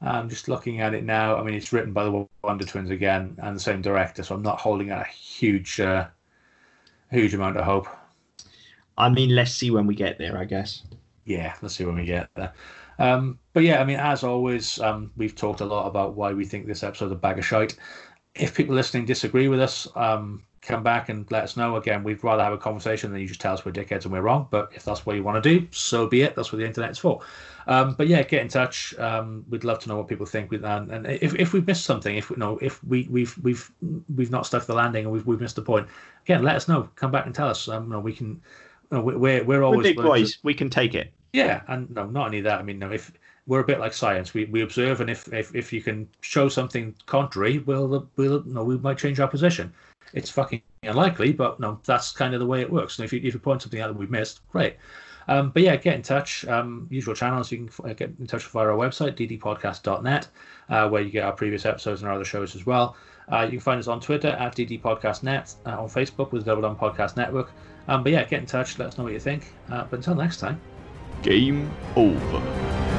I'm 0.00 0.28
just 0.28 0.48
looking 0.48 0.80
at 0.80 0.94
it 0.94 1.04
now. 1.04 1.36
I 1.36 1.42
mean, 1.42 1.54
it's 1.54 1.72
written 1.72 1.92
by 1.92 2.04
the 2.04 2.26
Wonder 2.42 2.64
Twins 2.64 2.90
again 2.90 3.36
and 3.42 3.56
the 3.56 3.60
same 3.60 3.80
director, 3.80 4.22
so 4.22 4.34
I'm 4.34 4.42
not 4.42 4.60
holding 4.60 4.90
out 4.90 5.06
a 5.06 5.10
huge, 5.10 5.80
uh, 5.80 6.06
huge 7.10 7.32
amount 7.34 7.56
of 7.56 7.64
hope. 7.64 7.88
I 8.98 9.08
mean, 9.08 9.34
let's 9.34 9.52
see 9.52 9.70
when 9.70 9.86
we 9.86 9.94
get 9.94 10.18
there. 10.18 10.38
I 10.38 10.44
guess. 10.44 10.82
Yeah, 11.24 11.54
let's 11.62 11.74
see 11.74 11.84
when 11.84 11.96
we 11.96 12.04
get 12.04 12.28
there. 12.34 12.52
Um, 12.98 13.38
but 13.52 13.62
yeah, 13.64 13.80
I 13.80 13.84
mean, 13.84 13.98
as 13.98 14.22
always, 14.24 14.78
um, 14.80 15.10
we've 15.16 15.34
talked 15.34 15.60
a 15.60 15.64
lot 15.66 15.86
about 15.86 16.14
why 16.14 16.32
we 16.32 16.44
think 16.44 16.66
this 16.66 16.82
episode's 16.82 17.12
a 17.12 17.16
bag 17.16 17.38
of 17.38 17.46
shite. 17.46 17.76
If 18.34 18.54
people 18.54 18.74
listening 18.74 19.04
disagree 19.06 19.48
with 19.48 19.60
us, 19.60 19.86
um, 19.96 20.42
come 20.60 20.82
back 20.82 21.08
and 21.08 21.30
let 21.30 21.44
us 21.44 21.56
know. 21.56 21.76
Again, 21.76 22.02
we'd 22.02 22.24
rather 22.24 22.42
have 22.42 22.52
a 22.52 22.58
conversation 22.58 23.12
than 23.12 23.20
you 23.20 23.28
just 23.28 23.40
tell 23.40 23.52
us 23.52 23.64
we're 23.64 23.72
dickheads 23.72 24.04
and 24.04 24.12
we're 24.12 24.22
wrong. 24.22 24.48
But 24.50 24.70
if 24.74 24.84
that's 24.84 25.04
what 25.06 25.14
you 25.14 25.22
want 25.22 25.42
to 25.42 25.58
do, 25.60 25.66
so 25.70 26.06
be 26.06 26.22
it. 26.22 26.34
That's 26.34 26.52
what 26.52 26.58
the 26.58 26.66
internet's 26.66 26.98
for. 26.98 27.20
Um, 27.66 27.94
but 27.94 28.08
yeah, 28.08 28.22
get 28.22 28.42
in 28.42 28.48
touch. 28.48 28.94
Um, 28.98 29.44
we'd 29.48 29.62
love 29.64 29.78
to 29.80 29.88
know 29.88 29.96
what 29.96 30.08
people 30.08 30.26
think. 30.26 30.50
With 30.50 30.64
and, 30.64 30.90
and 30.90 31.06
if, 31.06 31.34
if 31.34 31.52
we've 31.52 31.66
missed 31.66 31.84
something, 31.84 32.16
if 32.16 32.30
you 32.30 32.36
know, 32.36 32.58
if 32.62 32.82
we 32.84 33.06
we've 33.10 33.36
we've 33.38 33.70
we've 34.14 34.30
not 34.30 34.46
stuck 34.46 34.66
the 34.66 34.74
landing 34.74 35.04
and 35.04 35.12
we've 35.12 35.26
we've 35.26 35.40
missed 35.40 35.56
the 35.56 35.62
point, 35.62 35.86
again, 36.24 36.42
let 36.42 36.56
us 36.56 36.66
know. 36.66 36.88
Come 36.96 37.10
back 37.12 37.26
and 37.26 37.34
tell 37.34 37.48
us. 37.48 37.68
Um, 37.68 37.84
you 37.84 37.90
know, 37.90 38.00
we 38.00 38.12
can. 38.12 38.40
You 38.90 38.98
know, 38.98 39.00
we- 39.02 39.16
we're 39.16 39.44
we're 39.44 39.58
We're 39.58 39.64
always 39.64 39.84
big 39.84 39.96
willing 39.96 40.12
to- 40.12 40.20
boys. 40.24 40.38
We 40.42 40.54
can 40.54 40.70
take 40.70 40.94
it. 40.94 41.12
Yeah, 41.34 41.62
and 41.66 41.90
no, 41.90 42.06
not 42.06 42.26
only 42.26 42.40
that. 42.42 42.60
I 42.60 42.62
mean, 42.62 42.78
no, 42.78 42.92
if 42.92 43.12
we're 43.48 43.60
a 43.60 43.64
bit 43.64 43.80
like 43.80 43.92
science, 43.92 44.32
we, 44.32 44.44
we 44.44 44.62
observe, 44.62 45.00
and 45.00 45.10
if, 45.10 45.30
if 45.32 45.52
if 45.54 45.72
you 45.72 45.82
can 45.82 46.08
show 46.20 46.48
something 46.48 46.94
contrary, 47.06 47.58
we'll 47.58 48.08
we'll 48.16 48.44
no, 48.44 48.62
we 48.62 48.78
might 48.78 48.98
change 48.98 49.18
our 49.18 49.26
position. 49.26 49.72
It's 50.12 50.30
fucking 50.30 50.62
unlikely, 50.84 51.32
but 51.32 51.58
no, 51.58 51.80
that's 51.84 52.12
kind 52.12 52.34
of 52.34 52.40
the 52.40 52.46
way 52.46 52.60
it 52.60 52.70
works. 52.70 52.98
And 52.98 53.04
if 53.04 53.12
you 53.12 53.20
if 53.22 53.34
you 53.34 53.40
point 53.40 53.62
something 53.62 53.80
out 53.80 53.88
that 53.88 53.98
we've 53.98 54.10
missed, 54.10 54.48
great. 54.52 54.76
Um, 55.26 55.50
but 55.50 55.62
yeah, 55.62 55.74
get 55.74 55.96
in 55.96 56.02
touch. 56.02 56.46
Um, 56.46 56.86
usual 56.88 57.14
channels. 57.14 57.50
You 57.50 57.66
can 57.66 57.90
uh, 57.90 57.94
get 57.94 58.12
in 58.20 58.28
touch 58.28 58.44
via 58.46 58.68
our 58.68 58.76
website, 58.76 59.16
ddpodcast.net, 59.16 60.28
uh, 60.68 60.88
where 60.88 61.02
you 61.02 61.10
get 61.10 61.24
our 61.24 61.32
previous 61.32 61.66
episodes 61.66 62.02
and 62.02 62.08
our 62.08 62.14
other 62.14 62.24
shows 62.24 62.54
as 62.54 62.64
well. 62.64 62.96
Uh, 63.32 63.42
you 63.42 63.52
can 63.52 63.60
find 63.60 63.80
us 63.80 63.88
on 63.88 64.00
Twitter 64.00 64.28
at 64.28 64.54
ddpodcastnet, 64.54 65.56
uh, 65.66 65.82
on 65.82 65.88
Facebook 65.88 66.30
with 66.30 66.44
Double 66.44 66.62
Down 66.62 66.76
Podcast 66.76 67.16
Network. 67.16 67.50
Um, 67.88 68.02
but 68.02 68.12
yeah, 68.12 68.24
get 68.24 68.40
in 68.40 68.46
touch. 68.46 68.78
Let 68.78 68.88
us 68.88 68.98
know 68.98 69.04
what 69.04 69.14
you 69.14 69.20
think. 69.20 69.52
Uh, 69.72 69.84
but 69.90 69.96
until 69.96 70.14
next 70.14 70.38
time. 70.38 70.60
Game 71.22 71.70
over. 71.96 72.93